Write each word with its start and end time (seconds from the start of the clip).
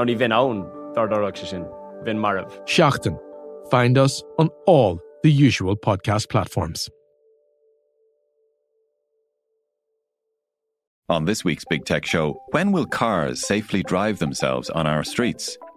Ná 0.00 0.04
ní 0.06 0.16
bhín 0.16 0.32
ann 0.32 0.64
dardarach 0.96 1.36
se 1.36 1.46
sin, 1.46 1.64
bhín 2.04 2.16
marmh. 2.16 2.48
Seachtain. 2.64 3.18
Find 3.70 3.98
us 3.98 4.22
on 4.38 4.48
all 4.66 4.98
the 5.22 5.30
usual 5.30 5.76
podcast 5.76 6.30
platforms. 6.30 6.88
On 11.10 11.26
this 11.26 11.44
week's 11.44 11.66
Big 11.68 11.84
Tech 11.84 12.06
Show, 12.06 12.40
when 12.52 12.72
will 12.72 12.86
cars 12.86 13.46
safely 13.46 13.82
drive 13.82 14.20
themselves 14.20 14.70
on 14.70 14.86
our 14.86 15.04
streets? 15.04 15.58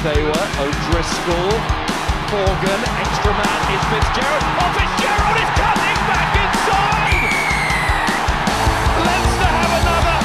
Taylor, 0.00 0.32
O'Driscoll, 0.56 1.52
Morgan, 2.32 2.80
extra 3.04 3.32
man 3.36 3.60
is 3.68 3.84
Fitzgerald. 3.92 4.40
Oh, 4.56 4.72
Fitzgerald 4.72 5.36
is 5.36 5.52
cutting 5.60 6.00
back 6.08 6.32
inside! 6.40 7.28
Leinster 8.96 9.52
have 9.60 9.76
another! 9.76 10.24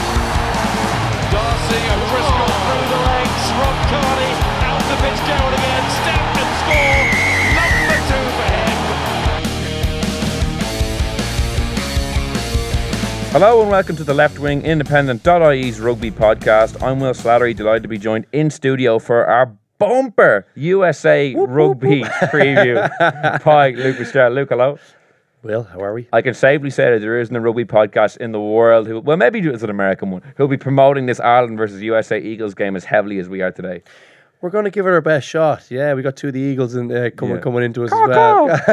D'Arcy, 1.27 1.75
O'Driscoll 1.91 2.55
oh. 2.55 2.63
through 2.63 2.87
the 2.87 3.03
legs, 3.03 3.43
Rob 3.59 3.75
Kearney 3.91 4.31
out 4.63 4.79
to 4.79 4.95
Fitzgerald 5.03 5.51
again, 5.59 5.83
step 5.91 6.23
and 6.39 6.51
score! 6.63 7.11
Number 7.59 7.99
two 8.07 8.31
for 8.31 8.47
him. 8.55 8.79
Hello 13.33 13.59
and 13.59 13.69
welcome 13.69 13.97
to 13.97 14.05
the 14.05 14.13
Left 14.13 14.39
Wing 14.39 14.63
Independent.ie's 14.63 15.81
rugby 15.81 16.11
podcast. 16.11 16.81
I'm 16.81 17.01
Will 17.01 17.11
Slattery, 17.11 17.53
delighted 17.53 17.83
to 17.83 17.89
be 17.89 17.97
joined 17.97 18.25
in 18.31 18.49
studio 18.49 18.99
for 18.99 19.25
our 19.25 19.51
bumper 19.77 20.47
USA 20.55 21.33
rugby 21.35 22.01
preview 22.31 23.43
by 23.43 23.71
Luke 23.71 23.97
Fitzgerald. 23.97 24.35
Luke, 24.35 24.49
hello. 24.49 24.79
Will, 25.43 25.63
how 25.63 25.79
are 25.79 25.93
we? 25.93 26.07
I 26.11 26.23
can 26.23 26.33
safely 26.33 26.71
say 26.71 26.91
that 26.91 27.01
there 27.01 27.19
isn't 27.19 27.35
a 27.35 27.39
rugby 27.39 27.65
podcast 27.65 28.17
in 28.17 28.31
the 28.31 28.41
world 28.41 28.87
who, 28.87 28.99
well, 28.99 29.17
maybe 29.17 29.39
it's 29.39 29.61
an 29.61 29.69
American 29.69 30.09
one, 30.09 30.23
who'll 30.37 30.47
be 30.47 30.57
promoting 30.57 31.05
this 31.05 31.19
Ireland 31.19 31.57
versus 31.57 31.83
USA 31.83 32.19
Eagles 32.19 32.55
game 32.55 32.75
as 32.75 32.83
heavily 32.83 33.19
as 33.19 33.29
we 33.29 33.41
are 33.41 33.51
today. 33.51 33.83
We're 34.41 34.49
going 34.51 34.65
to 34.65 34.69
give 34.69 34.85
it 34.85 34.89
our 34.89 35.01
best 35.01 35.27
shot. 35.27 35.65
Yeah, 35.71 35.93
we 35.95 36.03
got 36.03 36.15
two 36.17 36.27
of 36.27 36.33
the 36.33 36.39
Eagles 36.39 36.75
in, 36.75 36.91
uh, 36.91 37.09
coming 37.15 37.35
Yeah. 37.35 37.41
coming 37.41 37.63
into 37.63 37.83
us 37.83 37.91
as 37.91 38.07
well. 38.09 38.49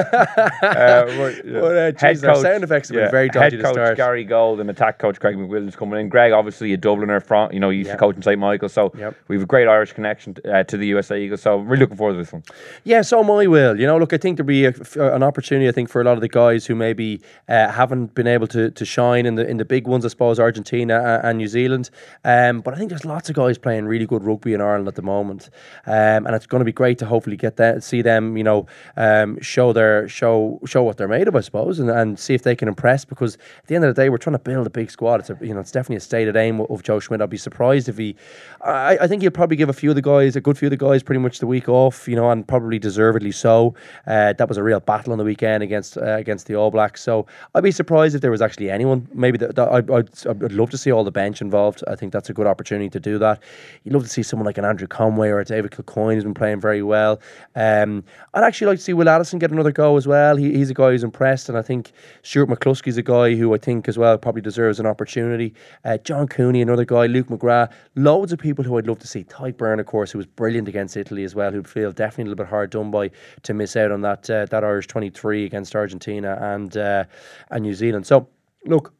Uh, 0.63 1.05
we're- 1.07 1.41
yeah. 1.45 1.61
But, 1.63 1.77
uh, 1.77 1.91
geez, 1.93 2.23
our 2.25 2.35
sound 2.37 2.63
effects 2.65 2.89
have 2.89 2.97
been 2.97 3.11
very 3.11 3.29
dodgy 3.29 3.39
Head 3.43 3.51
to 3.53 3.63
coach 3.63 3.75
start. 3.75 3.97
Gary 3.97 4.25
Gold 4.25 4.61
and 4.61 4.69
attack 4.69 4.99
coach 4.99 5.19
Greg 5.21 5.37
McWilliams 5.37 5.77
coming 5.77 5.99
in. 6.01 6.09
Greg, 6.09 6.33
obviously 6.33 6.73
a 6.73 6.79
Dubliner 6.79 7.23
from, 7.25 7.51
you 7.53 7.61
know, 7.61 7.71
he 7.71 7.79
used 7.79 7.89
Yeah. 7.89 7.95
to 7.95 7.99
coach 8.01 8.17
in 8.17 8.23
St. 8.23 8.39
Michael, 8.39 8.69
so 8.69 8.93
Yep. 8.99 9.15
we 9.29 9.37
have 9.37 9.43
a 9.45 9.47
great 9.47 9.67
Irish 9.69 9.93
connection 9.93 10.37
uh, 10.45 10.63
to 10.65 10.77
the 10.77 10.87
USA 10.89 11.19
Eagles. 11.21 11.41
So 11.43 11.59
I'm 11.59 11.67
really 11.69 11.81
looking 11.81 11.97
forward 11.97 12.15
to 12.15 12.19
this 12.19 12.33
one. 12.33 12.43
Yeah, 12.85 13.03
so 13.03 13.23
my 13.25 13.47
will. 13.47 13.79
You 13.79 13.87
know, 13.87 13.97
look, 13.97 14.13
I 14.13 14.19
think 14.19 14.37
there'll 14.37 14.47
be 14.47 14.65
a, 14.67 14.71
f- 14.71 14.97
an 14.97 15.23
opportunity. 15.23 15.69
I 15.69 15.73
think 15.73 15.89
for 15.89 16.01
a 16.01 16.05
lot 16.05 16.15
of 16.15 16.21
the 16.21 16.29
guys 16.29 16.67
who 16.67 16.75
maybe 16.75 17.21
uh, 17.49 17.69
haven't 17.69 18.15
been 18.15 18.27
able 18.27 18.47
to, 18.49 18.71
to 18.71 18.85
shine 18.85 19.25
in 19.27 19.37
the 19.37 19.47
in 19.49 19.57
the 19.57 19.65
big 19.65 19.87
ones, 19.87 20.05
I 20.05 20.09
suppose 20.09 20.39
Argentina 20.39 20.99
a- 21.23 21.27
and 21.29 21.39
New 21.39 21.49
Zealand. 21.49 21.89
Um, 22.25 22.61
but 22.61 22.75
I 22.75 22.77
think 22.77 22.91
there's 22.91 23.05
lots 23.05 23.29
of 23.31 23.37
guys 23.37 23.57
playing 23.59 23.87
really 23.87 24.07
good 24.07 24.25
rugby 24.25 24.53
in 24.55 24.61
Ireland 24.61 24.89
at 24.89 24.97
the 24.97 25.03
moment, 25.03 25.49
um, 25.87 26.27
and 26.27 26.35
it's 26.35 26.47
going 26.47 26.61
to 26.61 26.65
be 26.65 26.73
great 26.73 26.99
to 26.99 27.07
hopefully 27.07 27.37
get 27.37 27.57
that, 27.57 27.83
see 27.83 28.03
them, 28.03 28.37
you 28.37 28.45
know, 28.45 28.67
um, 28.97 29.41
show 29.41 29.73
their 29.73 30.09
show 30.09 30.61
show 30.67 30.83
what 30.83 30.97
they're 30.97 31.09
made 31.09 31.29
of, 31.29 31.37
I 31.37 31.41
suppose, 31.41 31.79
and, 31.79 31.91
and 31.91 32.19
see 32.19 32.35
if 32.35 32.43
they 32.43 32.57
can 32.57 32.69
impress. 32.69 33.05
Because 33.05 33.37
at 33.37 33.67
the 33.67 33.75
end 33.75 33.85
of 33.85 33.95
the 33.95 34.01
day, 34.01 34.09
we're 34.09 34.19
trying 34.19 34.35
to 34.37 34.39
build 34.43 34.67
a 34.67 34.71
big 34.71 34.91
squad. 34.91 35.21
It's 35.21 35.31
a, 35.31 35.39
you 35.41 35.55
know, 35.55 35.61
it's 35.61 35.73
definitely 35.73 35.97
a 35.97 36.01
stated 36.01 36.37
aim 36.37 36.61
of- 36.61 36.83
Joe 36.83 37.01
Schmidt. 37.01 37.21
I'd 37.21 37.31
be 37.31 37.37
surprised 37.37 37.89
if 37.89 37.97
he. 37.99 38.17
I, 38.61 38.99
I 39.01 39.07
think 39.07 39.23
he'll 39.23 39.31
probably 39.31 39.57
give 39.57 39.69
a 39.69 39.73
few 39.73 39.91
of 39.91 39.97
the 39.97 40.03
guys, 40.03 40.37
a 40.37 40.41
good 40.41 40.59
few 40.59 40.67
of 40.67 40.71
the 40.71 40.77
guys, 40.77 41.03
pretty 41.03 41.21
much 41.21 41.39
the 41.39 41.47
week 41.47 41.69
off, 41.69 42.09
you 42.09 42.17
know, 42.17 42.31
and 42.31 42.47
probably 42.47 42.79
deservedly 42.79 43.33
so. 43.33 43.75
Uh, 44.07 44.33
that 44.33 44.49
was 44.49 44.57
a 44.59 44.63
real 44.63 44.81
battle 44.81 45.13
on 45.13 45.19
the 45.19 45.25
weekend 45.25 45.63
against 45.63 45.97
uh, 45.97 46.17
against 46.17 46.47
the 46.47 46.55
All 46.55 46.71
Blacks. 46.71 47.03
So 47.03 47.27
I'd 47.55 47.63
be 47.63 47.71
surprised 47.71 48.15
if 48.15 48.21
there 48.21 48.31
was 48.31 48.43
actually 48.43 48.71
anyone. 48.71 49.07
Maybe 49.13 49.39
that 49.39 49.59
I'd, 49.59 49.91
I'd, 49.91 50.27
I'd 50.27 50.53
love 50.53 50.71
to 50.71 50.79
see 50.79 50.91
all 50.91 51.05
the 51.05 51.11
bench 51.11 51.41
involved. 51.41 51.85
I 51.89 51.95
think 51.95 52.13
that's 52.13 52.31
a 52.31 52.33
good 52.33 52.47
opportunity 52.47 52.91
to 52.91 53.01
do 53.01 53.19
that. 53.19 53.41
You'd 53.85 53.95
love 53.95 54.03
to 54.03 54.09
see 54.09 54.23
someone 54.23 54.47
like 54.47 54.59
an 54.59 54.65
Andrew 54.65 54.87
Conway 54.87 55.29
or 55.29 55.41
David 55.45 55.71
Kilcoyne 55.71 56.15
who's 56.15 56.25
been 56.25 56.35
playing 56.35 56.61
very 56.61 56.83
well. 56.83 57.21
Um, 57.55 58.05
I'd 58.35 58.45
actually 58.45 58.69
like 58.69 58.79
to 58.79 58.85
see 58.85 58.93
Will 58.93 59.09
Addison 59.09 59.39
get 59.39 59.51
another 59.51 59.73
go 59.73 59.97
as 59.97 60.07
well. 60.07 60.37
He, 60.37 60.53
he's 60.53 60.71
a 60.71 60.75
guy 60.75 60.91
who's 60.91 61.05
impressed, 61.05 61.49
and 61.49 61.59
I 61.59 61.63
think 61.63 61.93
Stuart 62.23 62.49
McCloskey's 62.49 62.97
a 62.97 63.03
guy 63.03 63.35
who 63.35 63.55
I 63.55 63.59
think 63.59 63.89
as 63.89 63.99
well 63.99 64.17
probably 64.19 64.43
deserves 64.43 64.81
an 64.81 64.87
opportunity. 64.87 65.55
Uh, 65.85 65.99
John 65.99 66.29
Cooney, 66.29 66.63
another 66.63 66.85
guy. 66.85 67.07
Luke 67.07 67.29
McGrath, 67.29 67.73
loads 67.97 68.33
of 68.33 68.39
people 68.39 68.65
who 68.65 68.79
I'd 68.79 68.87
love 68.87 68.99
to 69.01 69.07
see. 69.07 69.25
Tadhg 69.25 69.55
Beirne, 69.55 69.81
of 69.81 69.87
course, 69.87 70.11
who 70.11 70.19
was 70.19 70.27
brilliant 70.27 70.69
against 70.69 70.97
Italy 70.97 71.25
as 71.25 71.35
well. 71.35 71.51
Who'd 71.51 71.69
feel 71.69 71.93
definitely 71.93 72.23
a 72.23 72.35
little 72.35 72.45
bit 72.45 72.51
hard 72.51 72.71
done 72.71 72.91
by 72.91 73.11
to 73.43 73.55
miss 73.55 73.77
out 73.77 73.91
on 73.91 74.01
that 74.03 74.29
uh, 74.31 74.47
that 74.47 74.65
Irish 74.65 74.87
twenty 74.87 75.11
three 75.11 75.45
against 75.45 75.75
Argentina 75.75 76.39
and 76.41 76.77
uh, 76.77 77.05
and 77.51 77.63
New 77.63 77.75
Zealand. 77.75 78.07
So 78.07 78.29
look, 78.65 78.93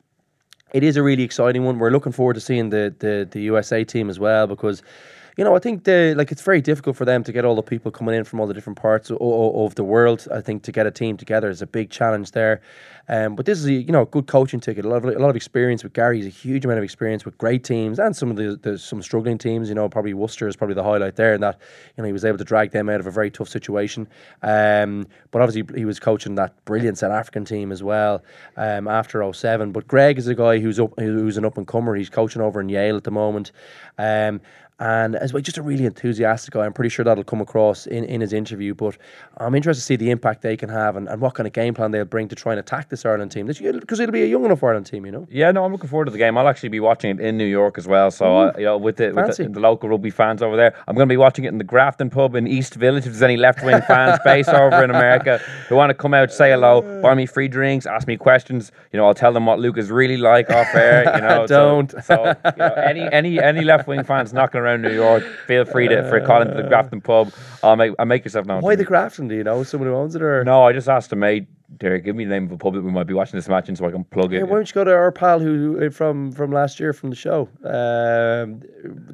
it 0.73 0.83
is 0.83 0.97
a 0.97 1.03
really 1.03 1.23
exciting 1.23 1.65
one. 1.65 1.79
We're 1.79 1.91
looking 1.91 2.13
forward 2.13 2.35
to 2.35 2.41
seeing 2.41 2.71
the 2.71 2.95
the, 2.99 3.29
the 3.31 3.41
USA 3.43 3.85
team 3.85 4.11
as 4.11 4.19
well 4.19 4.47
because. 4.47 4.83
You 5.37 5.45
know, 5.45 5.57
I 5.57 5.61
think 5.61 5.85
the 5.85 6.15
like 6.17 6.31
it's 6.31 6.43
very 6.43 6.61
difficult 6.61 6.97
for 6.97 7.07
them 7.07 7.25
to 7.25 7.33
get 7.33 7.45
all 7.45 7.55
the 7.55 7.63
people 7.63 7.91
coming 7.91 8.15
in 8.15 8.25
from 8.25 8.41
all 8.41 8.47
the 8.47 8.53
different 8.53 8.79
parts 8.79 9.11
of, 9.11 9.19
of 9.21 9.75
the 9.77 9.85
world. 9.85 10.27
I 10.31 10.43
think 10.43 10.63
to 10.65 10.73
get 10.73 10.87
a 10.87 10.91
team 10.91 11.17
together 11.17 11.49
is 11.49 11.63
a 11.63 11.67
big 11.67 11.89
challenge 11.91 12.33
there. 12.33 12.61
Um, 13.09 13.35
but 13.35 13.47
this 13.47 13.59
is 13.59 13.67
a 13.67 13.73
you 13.73 13.93
know 13.93 14.05
good 14.05 14.27
coaching 14.27 14.61
ticket. 14.61 14.85
A 14.85 14.89
lot 14.89 15.05
of 15.05 15.15
a 15.15 15.19
lot 15.19 15.31
of 15.31 15.37
experience 15.37 15.83
with 15.83 15.93
Gary. 15.93 16.19
He's 16.19 16.27
a 16.27 16.31
huge 16.31 16.65
amount 16.65 16.79
of 16.79 16.85
experience 16.85 17.25
with 17.25 17.37
great 17.39 17.65
teams 17.65 17.99
and 17.99 18.15
some 18.17 18.31
of 18.31 18.37
the, 18.37 18.57
the 18.57 18.79
some 18.79 19.03
struggling 19.03 19.39
teams. 19.39 19.69
You 19.69 19.75
know, 19.75 19.89
probably 19.89 20.15
Worcester 20.15 20.49
is 20.49 20.57
probably 20.57 20.75
the 20.75 20.85
highlight 20.85 21.17
there, 21.17 21.35
and 21.35 21.43
that 21.43 21.59
you 21.97 22.03
know 22.03 22.07
he 22.07 22.13
was 22.13 22.25
able 22.25 22.39
to 22.39 22.45
drag 22.45 22.71
them 22.71 22.89
out 22.89 23.01
of 23.01 23.07
a 23.07 23.11
very 23.11 23.31
tough 23.31 23.49
situation. 23.49 24.09
Um, 24.43 25.07
but 25.31 25.43
obviously 25.43 25.77
he 25.77 25.85
was 25.85 25.99
coaching 25.99 26.35
that 26.37 26.65
brilliant 26.65 26.99
South 26.99 27.13
African 27.13 27.45
team 27.45 27.73
as 27.73 27.83
well 27.83 28.23
um, 28.57 28.89
after 28.89 29.33
07. 29.33 29.73
But 29.73 29.89
Greg 29.89 30.19
is 30.19 30.29
a 30.29 30.35
guy 30.35 30.59
who's 30.59 30.79
up 30.79 30.99
who's 30.99 31.37
an 31.37 31.45
up 31.45 31.59
and 31.59 31.67
comer. 31.67 31.95
He's 31.95 32.11
coaching 32.11 32.43
over 32.43 32.61
in 32.61 32.69
Yale 32.69 32.97
at 32.97 33.05
the 33.05 33.11
moment. 33.11 33.53
Um, 33.99 34.41
and 34.83 35.15
as 35.15 35.33
well, 35.33 35.41
just 35.41 35.59
a 35.59 35.63
really 35.63 35.85
enthusiastic 35.85 36.55
guy. 36.55 36.65
I'm 36.65 36.73
pretty 36.73 36.89
sure 36.89 37.05
that'll 37.05 37.23
come 37.23 37.41
across 37.41 37.87
in, 37.87 38.03
in 38.05 38.21
his 38.21 38.33
interview. 38.33 38.75
But 38.75 38.99
I'm 39.37 39.55
interested 39.55 39.81
to 39.81 39.87
see 39.87 39.95
the 39.95 40.11
impact 40.11 40.43
they 40.43 40.57
can 40.57 40.69
have 40.69 40.97
and, 40.97 41.09
and 41.09 41.21
what 41.21 41.35
kind 41.35 41.47
of 41.47 41.53
game 41.53 41.73
plan 41.73 41.93
they'll 41.93 42.05
bring 42.05 42.27
to 42.29 42.35
try 42.35 42.53
and 42.53 42.59
attack 42.59 42.89
this 42.93 43.05
Ireland 43.05 43.33
team. 43.33 43.47
Because 43.47 43.99
it'll 43.99 44.13
be 44.13 44.23
a 44.23 44.27
young 44.27 44.45
enough 44.45 44.63
Ireland 44.63 44.87
team, 44.87 45.05
you 45.07 45.13
know. 45.13 45.27
Yeah, 45.29 45.51
no, 45.51 45.65
I'm 45.65 45.73
looking 45.73 45.89
forward 45.89 46.05
to 46.05 46.13
the 46.13 46.19
game. 46.19 46.39
I'll 46.39 46.47
actually 46.47 46.69
be 46.69 46.79
watching 46.79 47.11
it 47.11 47.21
in 47.21 47.37
New 47.37 47.47
York 47.47 47.79
as 47.79 47.89
well. 47.89 48.11
So, 48.11 48.39
uh, 48.39 48.53
you 48.57 48.65
know, 48.65 48.79
with 48.79 48.99
the, 48.99 49.13
with 49.13 49.37
the, 49.37 49.49
the 49.49 49.61
local 49.61 49.89
rugby 49.89 50.11
fans 50.11 50.43
over 50.43 50.57
there, 50.57 50.75
I'm 50.87 50.95
going 50.95 51.09
to 51.09 51.13
be 51.13 51.17
watching 51.17 51.45
it 51.45 51.49
in 51.49 51.59
the 51.59 51.65
Grafton 51.65 52.11
pub 52.11 52.37
in 52.37 52.47
East 52.47 52.75
Village. 52.75 53.07
If 53.07 53.13
there's 53.13 53.23
any 53.23 53.37
left 53.37 53.65
wing 53.65 53.81
fans 53.89 54.21
based 54.25 54.51
over 54.51 54.85
in 54.85 54.91
America 54.91 55.39
who 55.69 55.75
want 55.75 55.91
to 55.91 55.95
come 55.95 56.15
out, 56.15 56.31
say 56.31 56.51
hello, 56.51 57.01
buy 57.03 57.15
me 57.15 57.27
free 57.27 57.49
drinks, 57.49 57.87
ask 57.87 58.07
me 58.07 58.17
questions, 58.17 58.71
you 58.93 58.99
know, 58.99 59.07
I'll 59.07 59.15
tell 59.15 59.33
them 59.33 59.47
what 59.47 59.59
Luke 59.59 59.79
is 59.79 59.91
really 59.91 60.19
like 60.19 60.51
off 60.51 60.75
air. 60.75 61.05
You 61.17 61.23
know, 61.23 61.47
Don't. 61.53 61.93
So, 62.05 62.37
you 62.45 62.53
know, 62.59 62.75
any 62.75 63.11
any 63.13 63.41
any 63.41 63.63
left 63.63 63.89
wing 63.89 64.05
fans 64.05 64.33
knocking 64.33 64.61
around 64.61 64.83
New 64.83 64.95
York, 64.95 65.25
feel 65.47 65.65
free 65.65 65.89
to 65.89 66.09
for 66.09 66.21
calling 66.21 66.49
to 66.49 66.55
the 66.55 66.69
Grafton 66.69 67.01
pub. 67.01 67.33
I'll 67.63 67.77
make 67.77 67.93
I'll 67.99 68.07
make 68.07 68.25
yourself 68.25 68.47
known. 68.47 68.61
Why 68.61 68.77
the 68.77 68.85
Grafton? 68.85 69.29
Do 69.29 69.35
you 69.35 69.45
know 69.45 69.63
someone 69.63 69.89
who 69.89 69.97
owns 69.97 70.15
it 70.15 70.23
or? 70.23 70.45
No, 70.45 70.65
I 70.65 70.73
just 70.73 70.89
asked 70.89 71.13
a 71.13 71.17
mate 71.17 71.47
Derek, 71.79 72.05
give 72.05 72.15
me 72.17 72.25
the 72.25 72.31
name 72.31 72.45
of 72.45 72.53
a 72.53 72.57
pub 72.59 72.75
that 72.75 72.83
we 72.83 72.91
might 72.91 73.07
be 73.07 73.15
watching 73.15 73.39
this 73.39 73.49
match 73.49 73.69
in 73.69 73.77
so 73.77 73.87
I 73.87 73.91
can 73.91 74.05
plug 74.05 74.33
Yeah, 74.33 74.41
it. 74.41 74.49
why 74.49 74.57
don't 74.57 74.69
you 74.69 74.75
go 74.75 74.85
to 74.85 74.93
our 74.95 75.11
pal 75.11 75.41
who 75.41 75.91
from 75.91 76.31
from 76.33 76.53
last 76.53 76.79
year 76.79 76.93
from 76.93 77.11
the 77.11 77.17
show? 77.17 77.49
Um, 77.65 78.61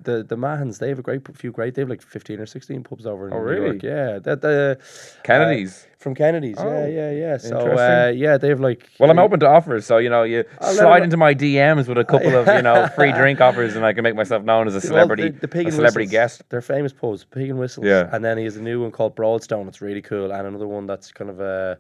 the 0.03 0.25
the 0.29 0.37
Mahans, 0.37 0.79
they 0.79 0.89
have 0.89 0.99
a 0.99 1.03
great 1.03 1.37
few 1.37 1.53
great. 1.53 1.75
They 1.75 1.83
have 1.83 1.89
like 1.89 2.03
fifteen 2.03 2.41
or 2.41 2.47
sixteen 2.47 2.83
pubs 2.83 3.07
over 3.07 3.29
in 3.29 3.33
Oh, 3.35 3.39
New 3.39 3.45
really? 3.45 3.67
York. 3.67 3.83
Yeah, 3.83 4.19
that 4.21 4.41
the 4.41 4.79
Kennedy's. 5.23 5.87
from 5.99 6.15
Kennedy's. 6.15 6.57
Oh, 6.59 6.69
yeah, 6.69 6.87
yeah, 6.87 7.11
yeah. 7.13 7.37
So 7.37 7.59
uh, 7.59 8.13
yeah, 8.15 8.37
they 8.39 8.49
have 8.49 8.61
like. 8.61 8.89
Well, 8.99 9.11
I'm 9.11 9.19
open 9.19 9.41
to 9.41 9.47
offers, 9.47 9.87
so 9.87 9.99
you 9.99 10.11
know, 10.11 10.25
you 10.25 10.45
I'll 10.61 10.75
slide 10.75 11.03
into 11.03 11.17
my 11.17 11.35
DMs 11.35 11.87
with 11.89 11.99
a 11.99 12.05
couple 12.13 12.35
of 12.35 12.47
you 12.49 12.63
know 12.63 12.89
free 12.97 13.13
drink 13.21 13.41
offers, 13.41 13.77
and 13.77 13.85
I 13.85 13.93
can 13.93 14.03
make 14.03 14.17
myself 14.17 14.43
known 14.43 14.67
as 14.67 14.75
a 14.75 14.79
Well, 14.79 14.87
celebrity, 14.87 15.29
the, 15.31 15.41
the 15.41 15.49
Pig 15.49 15.69
a 15.69 15.73
celebrity 15.73 16.07
Whistles, 16.07 16.39
guest. 16.39 16.43
They're 16.51 16.61
famous 16.63 16.93
pubs, 16.93 17.25
Pig 17.25 17.51
and 17.51 17.59
Whistles. 17.59 17.87
Yeah. 17.87 18.09
And 18.13 18.25
then 18.25 18.37
he 18.37 18.45
has 18.45 18.57
a 18.57 18.63
new 18.63 18.83
one 18.83 18.91
called 18.91 19.15
Broadstone. 19.15 19.69
It's 19.69 19.81
really 19.81 20.03
cool, 20.03 20.33
and 20.33 20.47
another 20.47 20.67
one 20.67 20.87
that's 20.87 21.13
kind 21.13 21.31
of 21.31 21.41
a. 21.41 21.79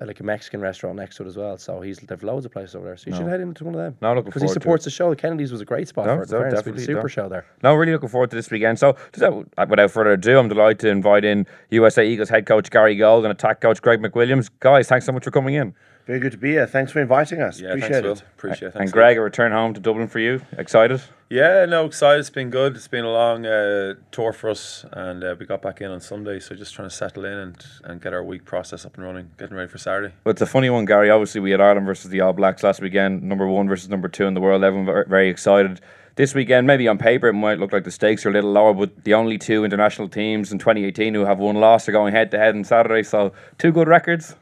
Like 0.00 0.20
a 0.20 0.22
Mexican 0.22 0.60
restaurant 0.60 0.94
next 0.94 1.16
to 1.16 1.24
it 1.24 1.26
as 1.26 1.36
well, 1.36 1.58
so 1.58 1.80
he's 1.80 1.98
they've 1.98 2.22
loads 2.22 2.46
of 2.46 2.52
places 2.52 2.76
over 2.76 2.84
there. 2.86 2.96
So 2.96 3.10
you 3.10 3.16
should 3.16 3.26
head 3.26 3.40
into 3.40 3.64
one 3.64 3.74
of 3.74 3.80
them. 3.80 3.96
No, 4.00 4.14
looking 4.14 4.26
because 4.30 4.42
he 4.42 4.48
supports 4.48 4.84
the 4.84 4.90
show. 4.90 5.10
The 5.10 5.16
Kennedys 5.16 5.50
was 5.50 5.60
a 5.60 5.64
great 5.64 5.88
spot 5.88 6.06
No, 6.06 6.16
for 6.18 6.22
it. 6.22 6.30
no, 6.30 6.38
fairness. 6.38 6.52
We 6.52 6.54
a 6.54 6.62
definitely, 6.62 6.84
super 6.84 7.02
no. 7.02 7.08
show 7.08 7.28
there. 7.28 7.46
No, 7.64 7.74
really 7.74 7.90
looking 7.90 8.08
forward 8.08 8.30
to 8.30 8.36
this 8.36 8.48
weekend. 8.48 8.78
So, 8.78 8.96
uh, 9.20 9.66
without 9.68 9.90
further 9.90 10.12
ado, 10.12 10.38
I'm 10.38 10.48
delighted 10.48 10.78
to 10.80 10.88
invite 10.88 11.24
in 11.24 11.48
USA 11.70 12.06
Eagles 12.06 12.28
head 12.28 12.46
coach 12.46 12.70
Gary 12.70 12.94
Gold 12.94 13.24
and 13.24 13.32
attack 13.32 13.60
coach 13.60 13.82
Greg 13.82 14.00
McWilliams. 14.00 14.50
Guys, 14.60 14.86
thanks 14.86 15.04
so 15.04 15.10
much 15.10 15.24
for 15.24 15.32
coming 15.32 15.54
in. 15.54 15.74
Very 16.08 16.20
good 16.20 16.32
to 16.32 16.38
be 16.38 16.52
here. 16.52 16.66
Thanks 16.66 16.90
for 16.90 17.02
inviting 17.02 17.42
us. 17.42 17.60
Yeah, 17.60 17.68
Appreciate 17.68 17.90
thanks, 17.90 17.98
it. 17.98 18.24
Will. 18.24 18.30
Appreciate 18.38 18.68
it. 18.68 18.76
and 18.76 18.90
Greg, 18.90 19.18
a 19.18 19.20
return 19.20 19.52
home 19.52 19.74
to 19.74 19.80
Dublin 19.80 20.08
for 20.08 20.20
you. 20.20 20.40
Excited? 20.56 21.02
Yeah, 21.28 21.66
no, 21.66 21.84
excited. 21.84 22.20
It's 22.20 22.30
been 22.30 22.48
good. 22.48 22.76
It's 22.76 22.88
been 22.88 23.04
a 23.04 23.12
long 23.12 23.44
uh, 23.44 23.92
tour 24.10 24.32
for 24.32 24.48
us, 24.48 24.86
and 24.90 25.22
uh, 25.22 25.36
we 25.38 25.44
got 25.44 25.60
back 25.60 25.82
in 25.82 25.90
on 25.90 26.00
Sunday. 26.00 26.40
So 26.40 26.54
just 26.54 26.72
trying 26.74 26.88
to 26.88 26.94
settle 26.94 27.26
in 27.26 27.34
and, 27.34 27.66
and 27.84 28.00
get 28.00 28.14
our 28.14 28.24
week 28.24 28.46
process 28.46 28.86
up 28.86 28.96
and 28.96 29.04
running, 29.04 29.32
getting 29.36 29.54
ready 29.54 29.68
for 29.68 29.76
Saturday. 29.76 30.14
Well, 30.24 30.30
it's 30.30 30.40
a 30.40 30.46
funny 30.46 30.70
one, 30.70 30.86
Gary. 30.86 31.10
Obviously, 31.10 31.42
we 31.42 31.50
had 31.50 31.60
Ireland 31.60 31.84
versus 31.84 32.10
the 32.10 32.22
All 32.22 32.32
Blacks 32.32 32.62
last 32.62 32.80
weekend, 32.80 33.22
number 33.22 33.46
one 33.46 33.68
versus 33.68 33.90
number 33.90 34.08
two 34.08 34.24
in 34.24 34.32
the 34.32 34.40
world. 34.40 34.64
Everyone 34.64 35.04
very 35.06 35.28
excited. 35.28 35.82
This 36.16 36.34
weekend, 36.34 36.66
maybe 36.66 36.88
on 36.88 36.96
paper, 36.96 37.28
it 37.28 37.34
might 37.34 37.58
look 37.58 37.74
like 37.74 37.84
the 37.84 37.90
stakes 37.90 38.24
are 38.24 38.30
a 38.30 38.32
little 38.32 38.52
lower, 38.52 38.72
but 38.72 39.04
the 39.04 39.12
only 39.12 39.36
two 39.36 39.62
international 39.62 40.08
teams 40.08 40.52
in 40.52 40.58
2018 40.58 41.12
who 41.12 41.26
have 41.26 41.38
one 41.38 41.56
loss 41.56 41.86
are 41.86 41.92
going 41.92 42.14
head 42.14 42.30
to 42.30 42.38
head 42.38 42.56
on 42.56 42.64
Saturday. 42.64 43.02
So, 43.02 43.34
two 43.58 43.72
good 43.72 43.88
records. 43.88 44.34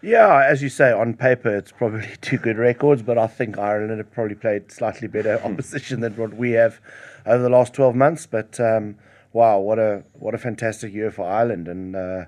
Yeah, 0.00 0.44
as 0.44 0.62
you 0.62 0.68
say, 0.68 0.92
on 0.92 1.14
paper 1.14 1.54
it's 1.56 1.72
probably 1.72 2.08
two 2.20 2.38
good 2.38 2.56
records, 2.56 3.02
but 3.02 3.18
I 3.18 3.26
think 3.26 3.58
Ireland 3.58 3.98
have 3.98 4.12
probably 4.12 4.36
played 4.36 4.70
slightly 4.70 5.08
better 5.08 5.40
opposition 5.44 6.00
than 6.00 6.16
what 6.16 6.34
we 6.34 6.52
have 6.52 6.80
over 7.26 7.42
the 7.42 7.48
last 7.48 7.74
twelve 7.74 7.96
months. 7.96 8.26
But 8.26 8.60
um, 8.60 8.96
wow, 9.32 9.58
what 9.58 9.78
a 9.78 10.04
what 10.12 10.34
a 10.34 10.38
fantastic 10.38 10.92
year 10.92 11.10
for 11.10 11.28
Ireland, 11.28 11.66
and 11.66 11.96
uh, 11.96 12.24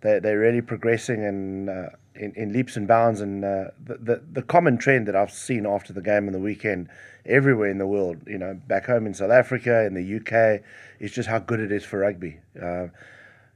they 0.00 0.18
they're 0.18 0.38
really 0.38 0.62
progressing 0.62 1.24
and. 1.24 1.70
Uh, 1.70 1.88
in, 2.16 2.32
in 2.36 2.52
leaps 2.52 2.76
and 2.76 2.86
bounds, 2.86 3.20
and 3.20 3.44
uh, 3.44 3.64
the, 3.84 3.96
the 3.96 4.22
the 4.34 4.42
common 4.42 4.78
trend 4.78 5.08
that 5.08 5.16
I've 5.16 5.32
seen 5.32 5.66
after 5.66 5.92
the 5.92 6.00
game 6.00 6.28
on 6.28 6.32
the 6.32 6.38
weekend, 6.38 6.88
everywhere 7.26 7.68
in 7.68 7.78
the 7.78 7.88
world, 7.88 8.18
you 8.24 8.38
know, 8.38 8.54
back 8.68 8.86
home 8.86 9.04
in 9.04 9.14
South 9.14 9.32
Africa, 9.32 9.84
in 9.84 9.94
the 9.94 10.16
UK, 10.18 10.62
is 11.00 11.10
just 11.10 11.28
how 11.28 11.40
good 11.40 11.58
it 11.58 11.72
is 11.72 11.84
for 11.84 11.98
rugby. 11.98 12.38
Uh, 12.62 12.86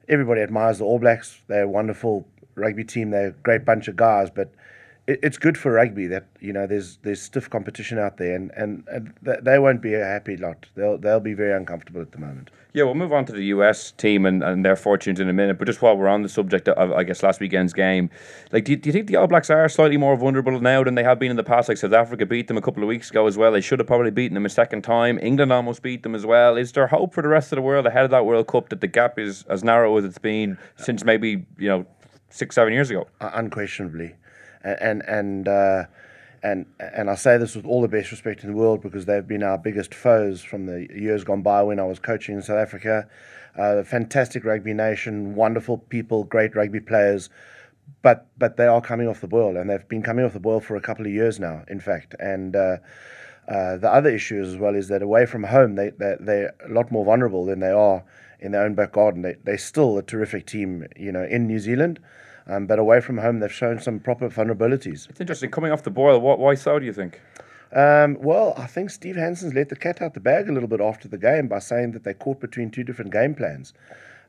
everybody 0.09 0.41
admires 0.41 0.79
the 0.79 0.85
All 0.85 0.99
Blacks. 0.99 1.39
They're 1.47 1.69
wonderful 1.69 2.27
rugby 2.59 2.85
team. 2.85 3.11
They're 3.11 3.29
a 3.29 3.33
great 3.33 3.65
bunch 3.65 3.89
of 3.89 3.97
guys, 3.97 4.31
but 4.31 4.53
it, 5.07 5.21
it's 5.23 5.39
good 5.39 5.59
for 5.59 5.73
rugby 5.73 6.07
that 6.07 6.27
you 6.41 6.53
know 6.53 6.67
there's 6.67 6.99
there's 6.99 7.21
stiff 7.21 7.51
competition 7.51 7.99
out 7.99 8.19
there, 8.19 8.37
and 8.37 8.51
and, 8.53 8.85
and 8.89 9.15
th- 9.25 9.41
they 9.43 9.59
won't 9.59 9.83
be 9.83 9.95
a 9.95 10.05
happy 10.05 10.37
lot. 10.37 10.67
They'll 10.75 10.99
they'll 10.99 11.21
be 11.21 11.35
very 11.35 11.57
uncomfortable 11.57 12.01
at 12.01 12.13
the 12.13 12.19
moment. 12.19 12.51
Yeah, 12.75 12.85
we'll 12.85 12.95
move 12.95 13.15
on 13.15 13.25
to 13.25 13.33
the 13.33 13.47
US 13.47 13.93
team 13.93 14.27
and, 14.27 14.43
and 14.43 14.63
their 14.65 14.77
fortunes 14.77 15.21
in 15.21 15.29
a 15.29 15.33
minute. 15.33 15.59
But 15.59 15.67
just 15.67 15.81
while 15.81 15.97
we're 15.97 16.07
on 16.07 16.23
the 16.23 16.29
subject 16.29 16.69
of, 16.69 16.93
I 16.93 17.03
guess, 17.03 17.23
last 17.23 17.41
weekend's 17.41 17.73
game, 17.73 18.11
like, 18.53 18.67
do 18.67 18.73
you, 18.73 18.77
do 18.77 18.89
you 18.89 18.93
think 18.93 19.07
the 19.07 19.17
All 19.17 19.27
Blacks 19.27 19.49
are 19.49 19.69
slightly 19.71 19.97
more 19.97 20.15
vulnerable 20.17 20.61
now 20.61 20.85
than 20.85 20.95
they 20.95 21.03
have 21.03 21.19
been 21.19 21.31
in 21.31 21.37
the 21.37 21.43
past? 21.43 21.71
Like, 21.71 21.79
South 21.79 21.95
Africa 21.95 22.27
beat 22.27 22.47
them 22.47 22.59
a 22.59 22.61
couple 22.61 22.83
of 22.83 22.89
weeks 22.89 23.11
ago 23.11 23.27
as 23.27 23.39
well. 23.39 23.53
They 23.53 23.63
should 23.63 23.79
have 23.79 23.87
probably 23.87 24.11
beaten 24.11 24.35
them 24.35 24.45
a 24.45 24.51
second 24.51 24.83
time. 24.83 25.19
England 25.23 25.51
almost 25.51 25.83
beat 25.83 26.03
them 26.03 26.15
as 26.15 26.27
well. 26.27 26.57
Is 26.57 26.73
there 26.73 26.87
hope 26.87 27.15
for 27.15 27.23
the 27.23 27.29
rest 27.29 27.53
of 27.53 27.57
the 27.57 27.63
world 27.63 27.87
ahead 27.87 28.05
of 28.05 28.11
that 28.11 28.27
World 28.27 28.47
Cup 28.49 28.69
that 28.69 28.83
the 28.83 28.87
gap 28.87 29.19
is 29.19 29.45
as 29.49 29.65
narrow 29.65 29.97
as 29.97 30.05
it's 30.05 30.19
been 30.19 30.59
since 30.77 31.05
maybe, 31.05 31.47
you 31.59 31.69
know, 31.69 31.87
six, 32.31 32.55
seven 32.55 32.73
years 32.73 32.91
ago? 32.91 33.07
Uh, 33.21 33.31
unquestionably, 33.35 34.15
and 34.63 35.03
and 35.07 35.49
uh, 35.49 35.85
and 36.43 36.67
and 36.79 37.11
I 37.11 37.15
say 37.15 37.39
this 37.39 37.55
with 37.55 37.67
all 37.67 37.83
the 37.83 37.89
best 37.89 38.11
respect 38.11 38.43
in 38.43 38.51
the 38.51 38.57
world 38.57 38.83
because 38.83 39.07
they've 39.07 39.27
been 39.27 39.43
our 39.43 39.59
biggest 39.59 39.95
foes 39.95 40.43
from 40.43 40.67
the 40.67 40.87
years 40.95 41.25
gone 41.25 41.43
by 41.43 41.63
when 41.63 41.81
I 41.81 41.85
was 41.85 41.99
coaching 41.99 42.37
in 42.37 42.43
South 42.43 42.59
Africa. 42.59 43.09
Uh, 43.57 43.83
fantastic 43.83 44.45
rugby 44.45 44.73
nation, 44.73 45.35
wonderful 45.35 45.79
people, 45.79 46.23
great 46.25 46.55
rugby 46.55 46.81
players, 46.81 47.29
but 48.03 48.27
but 48.39 48.57
they 48.57 48.67
are 48.67 48.81
coming 48.81 49.09
off 49.09 49.21
the 49.21 49.29
boil, 49.29 49.57
and 49.57 49.69
they've 49.69 49.89
been 49.89 50.03
coming 50.03 50.25
off 50.25 50.33
the 50.33 50.41
boil 50.41 50.61
for 50.61 50.77
a 50.77 50.81
couple 50.81 51.07
of 51.07 51.13
years 51.13 51.39
now, 51.39 51.65
in 51.69 51.81
fact, 51.81 52.15
and. 52.19 52.57
Uh, 52.57 52.77
uh, 53.49 53.79
the 53.79 53.91
other 53.91 54.11
issue 54.11 54.43
as 54.43 54.59
well 54.59 54.75
is 54.75 54.89
that 54.89 55.01
away 55.01 55.25
from 55.25 55.43
home, 55.43 55.75
they, 55.75 55.89
they, 55.89 56.17
they're 56.21 56.55
a 56.67 56.69
lot 56.71 56.93
more 56.93 57.03
vulnerable 57.03 57.47
than 57.47 57.61
they 57.61 57.71
are 57.71 58.05
in 58.41 58.53
their 58.53 58.63
own 58.63 58.75
back 58.75 58.93
garden. 58.93 59.23
They, 59.23 59.37
they're 59.45 59.59
still 59.59 59.99
a 59.99 60.03
terrific 60.03 60.47
team, 60.47 60.87
you 60.97 61.13
know, 61.13 61.25
in 61.25 61.47
New 61.47 61.59
Zealand, 61.59 62.01
um, 62.47 62.67
but 62.67 62.79
away 62.79 63.01
from 63.01 63.19
home, 63.19 63.41
they've 63.41 63.53
shown 63.53 63.81
some 63.81 64.01
proper 64.01 64.29
vulnerabilities. 64.29 65.09
It's 65.11 65.21
interesting. 65.21 65.51
Coming 65.51 65.73
off 65.73 65.83
the 65.83 65.91
boil, 65.91 66.21
what, 66.21 66.39
why 66.39 66.55
so, 66.55 66.79
do 66.79 66.87
you 66.87 66.93
think? 66.93 67.21
Um, 67.73 68.17
well, 68.21 68.55
I 68.57 68.67
think 68.67 68.91
Steve 68.91 69.17
Hansen's 69.17 69.53
let 69.53 69.69
the 69.69 69.77
cat 69.77 70.01
out 70.01 70.15
the 70.15 70.21
bag 70.21 70.49
a 70.49 70.53
little 70.53 70.69
bit 70.69 70.81
after 70.81 71.07
the 71.07 71.19
game 71.19 71.49
by 71.49 71.59
saying 71.59 71.93
that 71.93 72.05
they 72.05 72.15
caught 72.15 72.41
between 72.41 72.71
two 72.71 72.83
different 72.83 73.13
game 73.13 73.35
plans. 73.35 73.75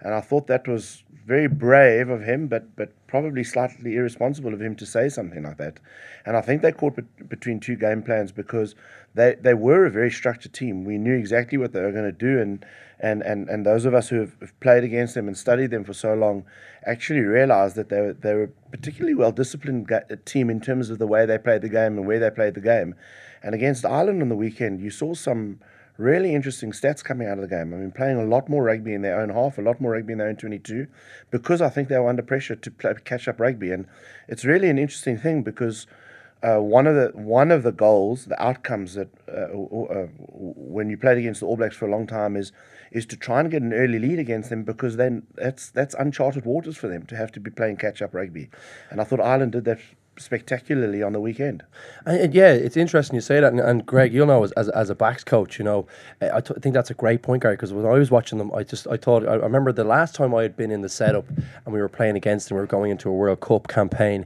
And 0.02 0.14
I 0.14 0.22
thought 0.22 0.48
that 0.48 0.68
was 0.68 1.04
very 1.26 1.48
brave 1.48 2.10
of 2.10 2.22
him, 2.22 2.48
but, 2.48 2.76
but 2.76 2.92
probably 3.08 3.44
slightly 3.44 3.96
irresponsible 3.96 4.54
of 4.54 4.62
him 4.62 4.76
to 4.78 4.86
say 4.86 5.10
something 5.10 5.44
like 5.44 5.58
that. 5.58 5.80
And 6.26 6.36
I 6.36 6.42
think 6.42 6.62
they 6.62 6.72
caught 6.72 6.96
be- 6.96 7.24
between 7.28 7.60
two 7.60 7.76
game 7.76 8.02
plans 8.02 8.32
because 8.32 8.76
they, 9.14 9.36
they 9.40 9.54
were 9.54 9.86
a 9.86 9.92
very 9.92 10.12
structured 10.12 10.54
team. 10.54 10.84
We 10.84 10.98
knew 10.98 11.18
exactly 11.18 11.58
what 11.58 11.74
they 11.74 11.82
were 11.82 11.92
going 11.92 12.06
to 12.06 12.12
do, 12.12 12.40
and, 12.40 12.66
and, 13.00 13.22
and, 13.22 13.48
and 13.50 13.66
those 13.66 13.86
of 13.86 13.94
us 13.94 14.10
who 14.10 14.20
have 14.20 14.60
played 14.60 14.84
against 14.84 15.16
them 15.16 15.28
and 15.28 15.38
studied 15.38 15.72
them 15.72 15.84
for 15.84 15.94
so 15.94 16.14
long 16.14 16.46
actually 16.86 17.22
realized 17.22 17.76
that 17.76 17.90
they 17.90 18.02
were, 18.02 18.14
they 18.14 18.34
were 18.34 18.44
a 18.44 18.70
particularly 18.70 19.16
well 19.16 19.32
disciplined 19.32 19.92
team 20.26 20.50
in 20.50 20.60
terms 20.60 20.90
of 20.90 21.00
the 21.00 21.08
way 21.08 21.26
they 21.26 21.38
played 21.38 21.62
the 21.62 21.70
game 21.70 21.98
and 21.98 22.06
where 22.06 22.20
they 22.20 22.30
played 22.30 22.56
the 22.56 22.62
game. 22.62 22.96
And 23.42 23.56
against 23.56 23.86
Ireland 23.86 24.22
on 24.22 24.30
the 24.30 24.36
weekend, 24.36 24.82
you 24.82 24.90
saw 24.90 25.14
some 25.14 25.60
really 25.98 26.34
interesting 26.34 26.72
stats 26.72 27.04
coming 27.04 27.28
out 27.28 27.38
of 27.38 27.42
the 27.42 27.56
game. 27.56 27.74
I 27.74 27.78
mean, 27.78 27.92
playing 27.92 28.18
a 28.18 28.26
lot 28.26 28.50
more 28.50 28.64
rugby 28.64 28.94
in 28.94 29.02
their 29.02 29.20
own 29.20 29.30
half, 29.30 29.58
a 29.58 29.62
lot 29.62 29.80
more 29.80 29.92
rugby 29.92 30.14
in 30.14 30.20
their 30.20 30.30
own 30.30 30.38
22, 30.38 30.88
because 31.30 31.62
I 31.62 31.70
think 31.70 31.90
they 31.90 31.98
were 31.98 32.10
under 32.10 32.22
pressure 32.22 32.56
to 32.56 32.72
play, 32.72 32.94
catch 33.04 33.28
up 33.28 33.40
rugby. 33.40 33.72
And 33.72 33.86
it's 34.28 34.46
really 34.46 34.70
an 34.70 34.78
interesting 34.78 35.18
thing 35.18 35.44
because 35.44 35.88
uh, 36.42 36.58
one 36.58 36.88
of 36.88 36.96
the 36.96 37.12
one 37.20 37.52
of 37.52 37.64
the 37.64 37.72
goals, 37.72 38.26
the 38.26 38.42
outcomes 38.42 38.94
that 38.94 39.10
uh, 39.28 39.52
uh, 39.52 40.08
when 40.30 40.90
you 40.90 40.98
played 40.98 41.18
against 41.18 41.42
the 41.42 41.46
All 41.46 41.58
Blacks 41.58 41.76
for 41.76 41.86
a 41.86 41.92
long 41.92 42.08
time 42.08 42.38
is 42.38 42.54
is 42.92 43.06
to 43.08 43.18
try 43.18 43.40
and 43.40 43.52
get 43.52 43.62
an 43.62 43.74
early 43.74 44.00
lead 44.00 44.20
against 44.20 44.50
them 44.50 44.64
because 44.64 44.98
then 44.98 45.24
that's 45.36 45.70
that's 45.70 45.96
uncharted 45.96 46.46
waters 46.46 46.78
for 46.78 46.88
them 46.88 47.06
to 47.08 47.16
have 47.16 47.32
to 47.34 47.40
be 47.40 47.52
playing 47.52 47.78
catch 47.78 48.02
up 48.02 48.14
rugby. 48.14 48.50
And 48.90 49.02
I 49.02 49.04
thought 49.04 49.20
Ireland 49.20 49.54
did 49.54 49.66
that 49.66 49.80
spectacularly 50.18 51.02
on 51.02 51.14
the 51.14 51.20
weekend. 51.20 51.64
And, 52.06 52.34
yeah, 52.34 52.52
it's 52.52 52.76
interesting 52.76 53.16
you 53.16 53.22
say 53.22 53.40
that. 53.40 53.52
And, 53.52 53.60
and 53.60 53.86
Greg, 53.86 54.14
you'll 54.14 54.28
know 54.28 54.44
as, 54.44 54.52
as, 54.54 54.70
as 54.70 54.90
a 54.90 54.96
backs 54.96 55.24
coach, 55.24 55.58
you 55.58 55.66
know, 55.66 55.88
I 56.22 56.30
I 56.30 56.42
think 56.42 56.74
that's 56.74 56.92
a 56.92 56.94
great 56.94 57.22
point, 57.22 57.44
Gary. 57.44 57.56
Because 57.56 57.74
when 57.74 57.86
I 57.86 57.98
was 57.98 58.12
watching 58.12 58.38
them, 58.38 58.52
I 58.54 58.64
just 58.64 58.88
I 58.88 58.98
thought 58.98 59.28
I, 59.28 59.34
I 59.34 59.36
remember 59.36 59.72
the 59.72 59.84
last 59.84 60.16
time 60.16 60.36
I 60.36 60.44
had 60.44 60.56
been 60.58 60.72
in 60.72 60.82
the 60.82 60.90
setup 60.90 61.28
and 61.30 61.74
we 61.74 61.82
were 61.82 61.90
playing 61.90 62.16
against 62.16 62.50
them, 62.50 62.58
we 62.58 62.62
were 62.62 62.68
going 62.68 62.92
into 62.92 63.10
a 63.10 63.14
World 63.14 63.40
Cup 63.40 63.68
campaign. 63.68 64.26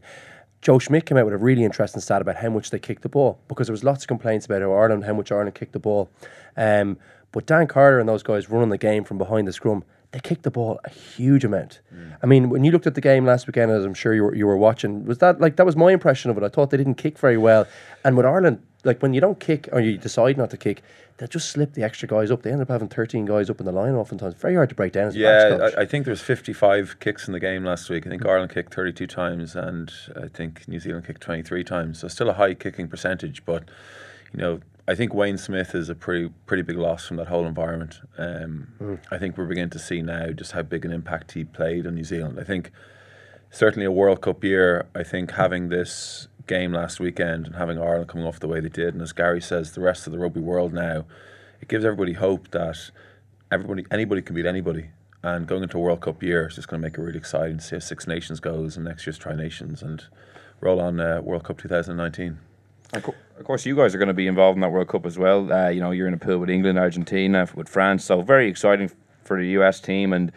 Joe 0.62 0.80
Schmidt 0.80 1.06
came 1.06 1.18
out 1.18 1.26
with 1.26 1.34
a 1.34 1.38
really 1.38 1.66
interesting 1.66 2.00
stat 2.00 2.22
about 2.22 2.38
how 2.38 2.50
much 2.50 2.70
they 2.70 2.80
kicked 2.80 3.02
the 3.02 3.10
ball 3.10 3.38
because 3.50 3.68
there 3.68 3.74
was 3.74 3.84
lots 3.84 4.06
of 4.06 4.08
complaints 4.08 4.46
about 4.46 4.62
how 4.62 4.72
Ireland, 4.72 5.04
how 5.04 5.14
much 5.14 5.30
Ireland 5.30 5.56
kicked 5.56 5.74
the 5.74 5.80
ball. 5.80 6.10
Um, 6.56 6.98
but 7.34 7.46
Dan 7.46 7.68
Carter 7.68 8.00
and 8.00 8.08
those 8.08 8.24
guys 8.24 8.50
running 8.50 8.70
the 8.70 8.78
game 8.78 9.04
from 9.04 9.18
behind 9.18 9.48
the 9.48 9.54
scrum, 9.54 9.84
they 10.12 10.20
kicked 10.20 10.44
the 10.44 10.52
ball 10.52 10.80
a 10.86 10.90
huge 10.90 11.44
amount. 11.44 11.82
I 12.22 12.28
mean, 12.28 12.50
when 12.50 12.64
you 12.64 12.72
looked 12.72 12.88
at 12.88 12.94
the 12.94 13.02
game 13.02 13.26
last 13.26 13.48
weekend, 13.48 13.72
as 13.72 13.84
I'm 13.84 13.96
sure 13.96 14.14
you 14.14 14.24
were, 14.24 14.36
you 14.36 14.46
were 14.46 14.56
watching, 14.56 15.06
was 15.06 15.18
that 15.18 15.42
like 15.42 15.58
that 15.58 15.66
was 15.66 15.76
my 15.76 15.92
impression 15.92 16.30
of 16.32 16.38
it? 16.38 16.44
I 16.44 16.50
thought 16.50 16.70
they 16.70 16.78
didn't 16.78 16.96
kick 16.96 17.18
very 17.18 17.38
well, 17.38 17.68
and 18.06 18.16
with 18.16 18.26
Ireland, 18.26 18.62
like 18.84 19.02
when 19.02 19.14
you 19.14 19.20
don't 19.20 19.40
kick 19.40 19.68
or 19.72 19.82
you 19.82 19.98
decide 19.98 20.38
not 20.38 20.52
to 20.52 20.58
kick, 20.58 20.84
they 21.18 21.28
just 21.28 21.50
slip 21.50 21.74
the 21.74 21.84
extra 21.84 22.08
guys 22.08 22.30
up. 22.30 22.44
They 22.44 22.52
end 22.52 22.62
up 22.62 22.68
having 22.68 22.90
13 22.90 23.26
guys 23.26 23.50
up 23.50 23.60
in 23.60 23.66
the 23.66 23.72
line 23.72 23.94
oftentimes. 23.94 24.36
Very 24.36 24.56
hard 24.56 24.70
to 24.70 24.76
break 24.76 24.94
down 24.94 25.08
as 25.08 25.16
Yeah. 25.16 25.70
I, 25.78 25.82
I 25.82 25.86
think 25.86 26.06
there's 26.06 26.22
55 26.22 27.00
kicks 27.00 27.28
in 27.28 27.34
the 27.34 27.40
game 27.40 27.64
last 27.64 27.90
week. 27.90 28.06
I 28.06 28.10
think 28.10 28.24
hmm. 28.24 28.30
Ireland 28.30 28.52
kicked 28.52 28.74
32 28.74 29.08
times, 29.08 29.56
and 29.56 29.92
I 30.16 30.28
think 30.28 30.68
New 30.68 30.80
Zealand 30.80 31.08
kicked 31.08 31.22
23 31.22 31.64
times. 31.64 32.00
So 32.00 32.08
still 32.08 32.30
a 32.30 32.34
high 32.34 32.54
kicking 32.54 32.88
percentage, 32.88 33.46
but 33.46 33.70
you 34.34 34.40
know, 34.40 34.60
I 34.88 34.96
think 34.96 35.14
Wayne 35.14 35.38
Smith 35.38 35.76
is 35.76 35.90
a 35.90 35.96
pretty 35.96 36.30
pretty 36.46 36.64
big 36.64 36.78
loss 36.78 37.08
from 37.08 37.18
that 37.18 37.28
whole 37.28 37.46
environment. 37.46 38.02
Um, 38.18 39.00
I 39.12 39.18
think 39.18 39.38
we're 39.38 39.46
beginning 39.46 39.70
to 39.72 39.80
see 39.80 40.02
now 40.02 40.32
just 40.32 40.52
how 40.52 40.62
big 40.62 40.84
an 40.84 40.92
impact 40.92 41.32
he 41.32 41.46
played 41.46 41.88
on 41.88 41.96
New 41.96 42.04
Zealand. 42.04 42.38
I 42.40 42.44
think 42.44 42.72
certainly 43.50 43.86
a 43.86 43.92
World 43.92 44.22
Cup 44.22 44.44
year. 44.44 44.88
I 44.94 45.04
think 45.04 45.32
having 45.32 45.70
this 45.70 46.28
game 46.48 46.74
last 46.74 47.00
weekend 47.00 47.46
and 47.46 47.56
having 47.56 47.78
Ireland 47.78 48.10
coming 48.10 48.28
off 48.28 48.42
the 48.42 48.48
way 48.50 48.60
they 48.60 48.70
did, 48.70 48.94
and 48.94 49.02
as 49.02 49.14
Gary 49.14 49.42
says, 49.42 49.72
the 49.72 49.80
rest 49.80 50.06
of 50.06 50.12
the 50.12 50.20
rugby 50.20 50.42
world 50.42 50.74
now, 50.74 51.06
it 51.62 51.70
gives 51.70 51.86
everybody 51.86 52.14
hope 52.14 52.52
that 52.52 52.92
everybody 53.52 53.86
anybody 53.90 54.22
can 54.22 54.36
beat 54.36 54.46
anybody. 54.46 54.90
And 55.26 55.48
going 55.48 55.64
into 55.64 55.78
a 55.78 55.82
World 55.82 56.02
Cup 56.02 56.22
year 56.22 56.48
is 56.48 56.56
just 56.56 56.68
going 56.68 56.82
to 56.82 56.86
make 56.86 56.98
it 56.98 57.02
really 57.02 57.18
exciting 57.18 57.60
to 57.60 57.64
see 57.64 57.78
how 57.78 57.80
Six 57.80 58.06
Nations 58.06 58.42
goes 58.42 58.76
and 58.76 58.84
next 58.84 59.08
year's 59.08 59.18
Tri 59.18 59.34
Nations 59.34 59.82
and 59.82 60.04
roll 60.60 60.82
on 60.82 61.00
uh, 61.00 61.22
World 61.22 61.46
Cup 61.46 61.58
2019. 61.60 62.40
Of 62.94 63.46
course, 63.46 63.66
you 63.66 63.76
guys 63.76 63.96
are 63.96 63.98
going 63.98 64.08
to 64.08 64.14
be 64.14 64.28
involved 64.28 64.58
in 64.58 64.62
that 64.62 64.72
World 64.72 64.88
Cup 64.88 65.06
as 65.06 65.18
well. 65.18 65.52
Uh, 65.52 65.70
you 65.70 65.82
know, 65.82 65.92
you're 65.92 66.08
in 66.08 66.14
a 66.14 66.18
pool 66.18 66.38
with 66.38 66.50
England, 66.50 66.78
Argentina, 66.78 67.48
with 67.56 67.68
France, 67.68 68.06
so 68.06 68.22
very 68.22 68.48
exciting 68.48 68.92
for 69.24 69.42
the 69.42 69.48
US 69.60 69.80
team. 69.80 70.14
And 70.14 70.32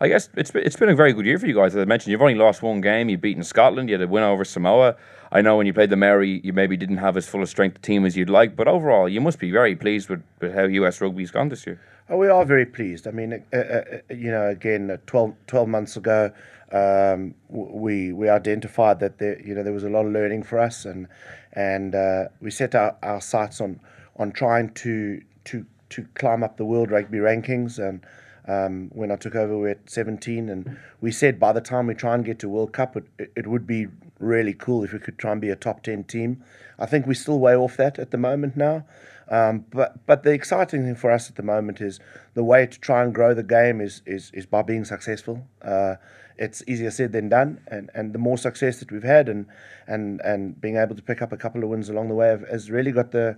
I 0.00 0.08
guess 0.08 0.28
it's 0.36 0.50
been, 0.50 0.64
it's 0.64 0.76
been 0.76 0.88
a 0.88 0.94
very 0.94 1.12
good 1.12 1.24
year 1.24 1.38
for 1.38 1.46
you 1.46 1.54
guys. 1.54 1.76
As 1.76 1.82
I 1.82 1.84
mentioned, 1.84 2.10
you've 2.10 2.22
only 2.22 2.34
lost 2.34 2.62
one 2.62 2.80
game. 2.80 3.08
You've 3.08 3.20
beaten 3.20 3.44
Scotland. 3.44 3.88
You 3.88 3.94
had 3.94 4.02
a 4.02 4.08
win 4.08 4.24
over 4.24 4.44
Samoa. 4.44 4.96
I 5.30 5.40
know 5.40 5.56
when 5.56 5.66
you 5.66 5.72
played 5.72 5.90
the 5.90 5.96
Maori, 5.96 6.40
you 6.44 6.52
maybe 6.52 6.76
didn't 6.76 6.98
have 6.98 7.16
as 7.16 7.26
full 7.26 7.42
a 7.42 7.46
strength 7.46 7.80
team 7.80 8.04
as 8.04 8.16
you'd 8.16 8.28
like, 8.28 8.54
but 8.54 8.68
overall, 8.68 9.08
you 9.08 9.20
must 9.20 9.38
be 9.38 9.50
very 9.50 9.74
pleased 9.74 10.10
with, 10.10 10.22
with 10.40 10.54
how 10.54 10.64
US 10.64 11.00
rugby's 11.00 11.30
gone 11.30 11.48
this 11.48 11.66
year. 11.66 11.80
Oh, 12.10 12.18
we 12.18 12.28
are 12.28 12.44
very 12.44 12.66
pleased. 12.66 13.06
I 13.06 13.12
mean, 13.12 13.42
uh, 13.52 13.56
uh, 13.56 13.82
you 14.10 14.30
know, 14.30 14.48
again, 14.48 14.90
uh, 14.90 14.98
12, 15.06 15.34
12 15.46 15.68
months 15.68 15.96
ago, 15.96 16.32
um, 16.72 17.34
we 17.48 18.12
we 18.12 18.28
identified 18.28 18.98
that 19.00 19.18
there, 19.18 19.40
you 19.40 19.54
know, 19.54 19.62
there 19.62 19.72
was 19.72 19.84
a 19.84 19.90
lot 19.90 20.06
of 20.06 20.12
learning 20.12 20.42
for 20.42 20.58
us, 20.58 20.84
and 20.84 21.06
and 21.52 21.94
uh, 21.94 22.24
we 22.40 22.50
set 22.50 22.74
our, 22.74 22.96
our 23.02 23.20
sights 23.20 23.60
on 23.60 23.80
on 24.16 24.32
trying 24.32 24.72
to 24.74 25.22
to 25.44 25.66
to 25.92 26.06
climb 26.14 26.42
up 26.42 26.56
the 26.56 26.64
world 26.64 26.90
rugby 26.90 27.18
rankings. 27.18 27.78
And 27.78 28.04
um, 28.48 28.90
when 28.92 29.10
I 29.10 29.16
took 29.16 29.34
over, 29.34 29.54
we 29.54 29.62
were 29.62 29.68
at 29.68 29.90
17, 29.90 30.48
and 30.48 30.78
we 31.00 31.12
said 31.12 31.38
by 31.38 31.52
the 31.52 31.60
time 31.60 31.86
we 31.86 31.94
try 31.94 32.14
and 32.14 32.24
get 32.24 32.38
to 32.40 32.48
World 32.48 32.72
Cup, 32.72 32.96
it, 32.96 33.32
it 33.36 33.46
would 33.46 33.66
be 33.66 33.86
really 34.18 34.54
cool 34.54 34.84
if 34.84 34.92
we 34.92 34.98
could 34.98 35.18
try 35.18 35.32
and 35.32 35.40
be 35.40 35.50
a 35.50 35.56
top 35.56 35.82
10 35.82 36.04
team. 36.04 36.42
I 36.78 36.86
think 36.86 37.06
we're 37.06 37.14
still 37.14 37.38
way 37.38 37.54
off 37.54 37.76
that 37.76 37.98
at 37.98 38.10
the 38.10 38.18
moment 38.18 38.56
now. 38.56 38.84
Um, 39.28 39.64
but 39.70 40.04
but 40.04 40.24
the 40.24 40.32
exciting 40.32 40.84
thing 40.84 40.96
for 40.96 41.10
us 41.10 41.30
at 41.30 41.36
the 41.36 41.42
moment 41.42 41.80
is 41.80 42.00
the 42.34 42.42
way 42.42 42.66
to 42.66 42.78
try 42.80 43.02
and 43.02 43.14
grow 43.14 43.32
the 43.34 43.42
game 43.42 43.80
is 43.80 44.02
is, 44.04 44.30
is 44.34 44.46
by 44.46 44.62
being 44.62 44.84
successful. 44.84 45.46
Uh, 45.62 45.94
it's 46.36 46.62
easier 46.66 46.90
said 46.90 47.12
than 47.12 47.28
done, 47.28 47.60
and, 47.68 47.90
and 47.94 48.12
the 48.12 48.18
more 48.18 48.36
success 48.36 48.80
that 48.80 48.90
we've 48.90 49.02
had, 49.04 49.28
and 49.28 49.46
and 49.92 50.20
and 50.22 50.60
being 50.60 50.76
able 50.76 50.94
to 50.96 51.02
pick 51.02 51.20
up 51.22 51.32
a 51.32 51.36
couple 51.36 51.62
of 51.62 51.68
wins 51.68 51.88
along 51.88 52.08
the 52.08 52.14
way 52.14 52.38
has 52.50 52.70
really 52.70 52.92
got 52.92 53.12
the, 53.12 53.36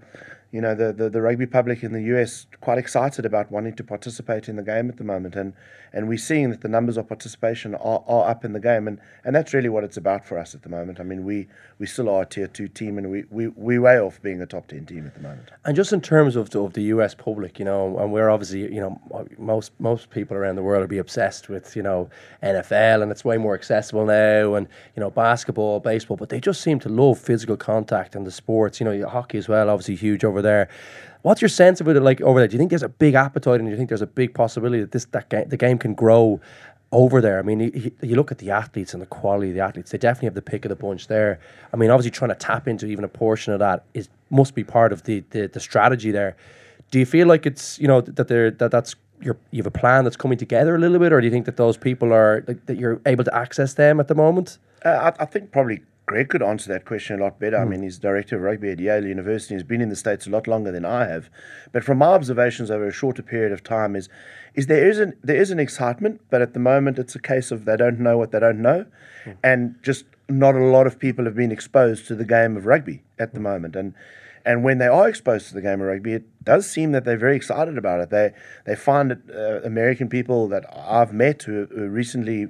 you 0.52 0.60
know, 0.60 0.74
the, 0.74 0.92
the, 0.92 1.10
the 1.10 1.20
rugby 1.20 1.46
public 1.46 1.82
in 1.82 1.92
the 1.92 2.02
US 2.14 2.46
quite 2.60 2.78
excited 2.78 3.26
about 3.26 3.50
wanting 3.50 3.74
to 3.74 3.84
participate 3.84 4.48
in 4.48 4.56
the 4.56 4.62
game 4.62 4.88
at 4.88 4.96
the 4.96 5.04
moment, 5.04 5.34
and 5.34 5.52
and 5.92 6.08
we're 6.08 6.18
seeing 6.18 6.50
that 6.50 6.60
the 6.60 6.68
numbers 6.68 6.96
of 6.96 7.06
participation 7.06 7.74
are, 7.76 8.04
are 8.08 8.28
up 8.28 8.44
in 8.44 8.52
the 8.52 8.60
game, 8.60 8.88
and, 8.88 9.00
and 9.24 9.34
that's 9.34 9.54
really 9.54 9.68
what 9.68 9.84
it's 9.84 9.96
about 9.96 10.26
for 10.26 10.36
us 10.36 10.52
at 10.52 10.62
the 10.62 10.68
moment. 10.68 10.98
I 10.98 11.04
mean, 11.04 11.24
we 11.24 11.46
we 11.78 11.86
still 11.86 12.08
are 12.08 12.22
a 12.22 12.26
tier 12.26 12.48
two 12.48 12.68
team, 12.68 12.98
and 12.98 13.10
we 13.10 13.24
we 13.30 13.48
we 13.48 13.78
way 13.78 13.98
off 13.98 14.20
being 14.20 14.40
a 14.40 14.46
top 14.46 14.66
ten 14.68 14.86
team 14.86 15.06
at 15.06 15.14
the 15.14 15.20
moment. 15.20 15.50
And 15.64 15.74
just 15.74 15.92
in 15.92 16.00
terms 16.00 16.36
of 16.36 16.50
the, 16.50 16.62
of 16.62 16.72
the 16.74 16.82
US 16.94 17.14
public, 17.14 17.58
you 17.58 17.64
know, 17.64 17.98
and 17.98 18.12
we're 18.12 18.28
obviously, 18.28 18.62
you 18.74 18.80
know, 18.80 19.00
most 19.38 19.72
most 19.78 20.10
people 20.10 20.36
around 20.36 20.56
the 20.56 20.62
world 20.62 20.82
will 20.82 20.88
be 20.88 20.98
obsessed 20.98 21.48
with, 21.48 21.74
you 21.74 21.82
know, 21.82 22.10
NFL, 22.42 23.02
and 23.02 23.10
it's 23.10 23.24
way 23.24 23.38
more 23.38 23.54
accessible 23.54 24.04
now, 24.04 24.54
and 24.54 24.68
you 24.96 25.00
know, 25.00 25.10
basketball, 25.10 25.80
baseball, 25.80 26.16
but 26.16 26.28
they 26.28 26.40
just 26.44 26.60
seem 26.60 26.78
to 26.80 26.88
love 26.88 27.18
physical 27.18 27.56
contact 27.56 28.14
and 28.14 28.26
the 28.26 28.30
sports. 28.30 28.80
You 28.80 28.84
know, 28.84 29.08
hockey 29.08 29.38
as 29.38 29.48
well, 29.48 29.68
obviously 29.68 29.96
huge 29.96 30.24
over 30.24 30.42
there. 30.42 30.68
What's 31.22 31.40
your 31.40 31.48
sense 31.48 31.80
of 31.80 31.88
it 31.88 32.00
like 32.00 32.20
over 32.20 32.38
there? 32.38 32.46
Do 32.46 32.54
you 32.54 32.58
think 32.58 32.70
there's 32.70 32.82
a 32.82 32.88
big 32.88 33.14
appetite, 33.14 33.58
and 33.58 33.66
do 33.66 33.70
you 33.70 33.76
think 33.76 33.88
there's 33.88 34.02
a 34.02 34.06
big 34.06 34.34
possibility 34.34 34.80
that 34.80 34.92
this 34.92 35.06
that 35.06 35.28
game, 35.30 35.48
the 35.48 35.56
game 35.56 35.78
can 35.78 35.94
grow? 35.94 36.40
over 36.92 37.20
there. 37.20 37.40
I 37.40 37.42
mean, 37.42 37.58
you, 37.58 37.90
you 38.02 38.14
look 38.14 38.30
at 38.30 38.38
the 38.38 38.52
athletes 38.52 38.94
and 38.94 39.02
the 39.02 39.06
quality 39.06 39.48
of 39.48 39.56
the 39.56 39.60
athletes; 39.60 39.90
they 39.90 39.98
definitely 39.98 40.26
have 40.26 40.34
the 40.34 40.42
pick 40.42 40.64
of 40.64 40.68
the 40.68 40.76
bunch 40.76 41.08
there. 41.08 41.40
I 41.72 41.76
mean, 41.76 41.90
obviously, 41.90 42.12
trying 42.12 42.30
to 42.30 42.36
tap 42.36 42.68
into 42.68 42.86
even 42.86 43.04
a 43.04 43.08
portion 43.08 43.52
of 43.52 43.58
that 43.58 43.84
is 43.94 44.08
must 44.30 44.54
be 44.54 44.62
part 44.62 44.92
of 44.92 45.02
the 45.02 45.24
the, 45.30 45.48
the 45.48 45.58
strategy 45.58 46.12
there. 46.12 46.36
Do 46.92 47.00
you 47.00 47.06
feel 47.06 47.26
like 47.26 47.46
it's 47.46 47.80
you 47.80 47.88
know 47.88 48.00
that 48.00 48.28
they're 48.28 48.52
that 48.52 48.70
that's 48.70 48.94
you 49.20 49.36
have 49.54 49.66
a 49.66 49.70
plan 49.70 50.04
that's 50.04 50.16
coming 50.16 50.38
together 50.38 50.76
a 50.76 50.78
little 50.78 50.98
bit, 50.98 51.12
or 51.12 51.20
do 51.20 51.26
you 51.26 51.32
think 51.32 51.46
that 51.46 51.56
those 51.56 51.76
people 51.76 52.12
are 52.12 52.44
like, 52.46 52.64
that 52.66 52.78
you're 52.78 53.00
able 53.06 53.24
to 53.24 53.34
access 53.34 53.74
them 53.74 53.98
at 53.98 54.08
the 54.08 54.14
moment? 54.14 54.58
Uh, 54.84 55.12
I, 55.18 55.22
I 55.22 55.26
think 55.26 55.50
probably 55.50 55.82
Greg 56.06 56.28
could 56.28 56.42
answer 56.42 56.70
that 56.72 56.84
question 56.84 57.18
a 57.18 57.22
lot 57.24 57.38
better. 57.38 57.56
I 57.56 57.64
hmm. 57.64 57.70
mean, 57.70 57.82
he's 57.82 57.98
director 57.98 58.36
of 58.36 58.42
rugby 58.42 58.70
at 58.70 58.78
Yale 58.78 59.06
University. 59.06 59.54
He's 59.54 59.62
been 59.62 59.80
in 59.80 59.88
the 59.88 59.96
States 59.96 60.26
a 60.26 60.30
lot 60.30 60.46
longer 60.46 60.70
than 60.70 60.84
I 60.84 61.06
have. 61.06 61.30
But 61.72 61.84
from 61.84 61.98
my 61.98 62.08
observations 62.08 62.70
over 62.70 62.86
a 62.86 62.92
shorter 62.92 63.22
period 63.22 63.52
of 63.52 63.62
time 63.62 63.96
is 63.96 64.08
is 64.54 64.66
there 64.66 64.88
is 64.88 64.98
an 64.98 65.16
there 65.22 65.36
is 65.36 65.50
an 65.50 65.58
excitement, 65.58 66.20
but 66.30 66.42
at 66.42 66.52
the 66.52 66.60
moment 66.60 66.98
it's 66.98 67.14
a 67.14 67.20
case 67.20 67.50
of 67.50 67.64
they 67.64 67.76
don't 67.76 67.98
know 67.98 68.18
what 68.18 68.32
they 68.32 68.40
don't 68.40 68.60
know. 68.60 68.86
Hmm. 69.24 69.30
And 69.42 69.76
just 69.82 70.04
not 70.28 70.54
a 70.54 70.64
lot 70.64 70.86
of 70.86 70.98
people 70.98 71.24
have 71.24 71.34
been 71.34 71.52
exposed 71.52 72.06
to 72.08 72.14
the 72.14 72.24
game 72.24 72.56
of 72.56 72.66
rugby 72.66 73.02
at 73.18 73.32
the 73.32 73.38
hmm. 73.38 73.44
moment. 73.44 73.76
And 73.76 73.94
and 74.46 74.62
when 74.62 74.76
they 74.76 74.88
are 74.88 75.08
exposed 75.08 75.48
to 75.48 75.54
the 75.54 75.62
game 75.62 75.80
of 75.80 75.86
rugby, 75.86 76.12
it 76.12 76.44
does 76.44 76.70
seem 76.70 76.92
that 76.92 77.04
they're 77.04 77.16
very 77.16 77.34
excited 77.34 77.78
about 77.78 78.00
it. 78.00 78.10
They 78.10 78.32
they 78.66 78.76
find 78.76 79.12
it 79.12 79.20
uh, 79.34 79.62
American 79.62 80.08
people 80.08 80.48
that 80.48 80.66
I've 80.76 81.14
met 81.14 81.44
who, 81.44 81.66
who 81.66 81.88
recently 81.88 82.48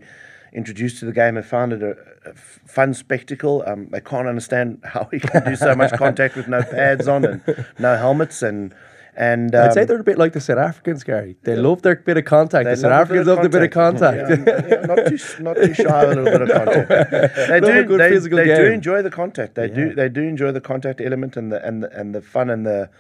introduced 0.55 0.99
to 1.01 1.05
the 1.05 1.13
game 1.13 1.37
have 1.37 1.47
found 1.47 1.73
it 1.73 1.83
a 1.83 2.35
fun 2.35 2.95
spectacle. 2.95 3.63
Um, 3.67 3.89
they 3.91 4.01
can't 4.01 4.29
understand 4.29 4.81
how 4.85 5.09
we 5.11 5.21
can 5.21 5.45
do 5.45 5.57
so 5.57 5.75
much 5.75 5.93
contact 5.99 6.37
with 6.37 6.49
no 6.49 6.63
pads 6.63 7.09
on 7.09 7.25
and 7.25 7.67
no 7.79 7.97
helmets 7.97 8.43
and 8.43 8.75
and 9.17 9.55
um, 9.55 9.67
I'd 9.67 9.75
say 9.75 9.85
they're 9.85 10.01
a 10.01 10.05
bit 10.05 10.19
like 10.19 10.33
the 10.33 10.41
South 10.41 10.59
Africans, 10.59 11.05
Gary. 11.05 11.37
They 11.45 11.55
love 11.55 11.83
their 11.83 11.95
bit 11.95 12.17
of 12.17 12.25
contact. 12.25 12.65
They 12.65 12.73
The 12.73 12.81
South 12.81 12.91
a 12.91 12.95
Africans 12.95 13.27
love 13.29 13.43
the 13.43 13.49
bit 13.49 13.63
of 13.63 13.71
contact. 13.71 14.17
Yeah, 14.29 14.67
yeah, 14.69 14.87
not 14.87 15.07
too 15.07 15.19
not 15.41 15.55
too 15.55 15.73
shy 15.73 16.03
of 16.03 16.11
a 16.11 16.21
little 16.21 16.39
bit 16.39 16.43
of 16.43 16.49
contact. 16.65 16.89
They 17.37 17.61
Love 17.61 17.89
do 17.89 17.97
they, 17.97 18.19
they 18.19 18.57
do 18.57 18.73
enjoy 18.73 19.03
the 19.03 19.11
contact. 19.11 19.55
They 19.55 19.69
do 19.69 19.95
they 19.95 20.09
do 20.09 20.23
enjoy 20.23 20.51
the 20.51 20.61
contact 20.61 21.01
element 21.01 21.37
and 21.37 21.53
the 21.53 21.65
and 21.65 21.85
the, 21.85 21.97
and 21.97 22.13
the 22.15 22.23
fun 22.23 22.51
and 22.51 22.67
the 22.67 22.91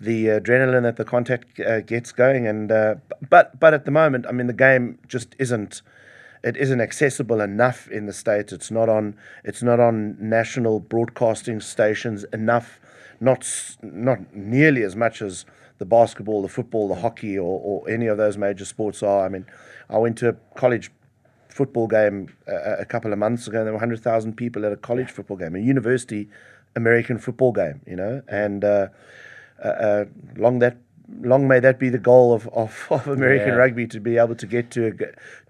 the 0.00 0.26
adrenaline 0.26 0.84
that 0.84 0.96
the 0.96 1.04
contact 1.04 1.60
uh, 1.60 1.80
gets 1.80 2.12
going. 2.12 2.46
And 2.46 2.72
uh, 2.72 2.94
but 3.28 3.60
but 3.60 3.74
at 3.74 3.84
the 3.84 3.90
moment, 3.90 4.26
I 4.26 4.32
mean, 4.32 4.46
the 4.46 4.52
game 4.54 4.98
just 5.06 5.34
isn't. 5.38 5.82
It 6.44 6.56
isn't 6.56 6.80
accessible 6.80 7.40
enough 7.40 7.88
in 7.88 8.06
the 8.06 8.12
states. 8.12 8.52
It's 8.52 8.70
not 8.70 8.88
on. 8.88 9.16
It's 9.44 9.62
not 9.62 9.80
on 9.80 10.16
national 10.20 10.80
broadcasting 10.80 11.60
stations 11.60 12.24
enough. 12.32 12.80
Not 13.20 13.46
not 13.82 14.34
nearly 14.34 14.82
as 14.82 14.94
much 14.94 15.20
as 15.22 15.44
the 15.78 15.84
basketball, 15.84 16.42
the 16.42 16.48
football, 16.48 16.88
the 16.88 16.96
hockey, 16.96 17.38
or, 17.38 17.60
or 17.62 17.88
any 17.88 18.06
of 18.06 18.18
those 18.18 18.36
major 18.36 18.64
sports 18.64 19.02
are. 19.02 19.24
I 19.24 19.28
mean, 19.28 19.46
I 19.88 19.98
went 19.98 20.18
to 20.18 20.28
a 20.28 20.32
college 20.56 20.90
football 21.48 21.88
game 21.88 22.28
uh, 22.46 22.76
a 22.78 22.84
couple 22.84 23.12
of 23.12 23.18
months 23.18 23.48
ago. 23.48 23.58
And 23.58 23.66
there 23.66 23.72
were 23.72 23.78
hundred 23.80 24.00
thousand 24.00 24.36
people 24.36 24.64
at 24.64 24.72
a 24.72 24.76
college 24.76 25.10
football 25.10 25.36
game, 25.36 25.56
a 25.56 25.58
university 25.58 26.28
American 26.76 27.18
football 27.18 27.52
game. 27.52 27.80
You 27.86 27.96
know, 27.96 28.22
and 28.28 28.64
uh, 28.64 28.88
uh, 29.64 29.68
uh, 29.68 30.04
long 30.36 30.60
that 30.60 30.76
long 31.22 31.48
may 31.48 31.58
that 31.60 31.78
be 31.78 31.88
the 31.88 31.98
goal 31.98 32.34
of 32.34 32.46
of, 32.48 32.86
of 32.90 33.08
American 33.08 33.48
Yeah. 33.48 33.54
rugby 33.54 33.86
to 33.86 34.00
be 34.00 34.18
able 34.18 34.34
to 34.34 34.46
get 34.46 34.70
to 34.72 34.86
a, 34.88 34.92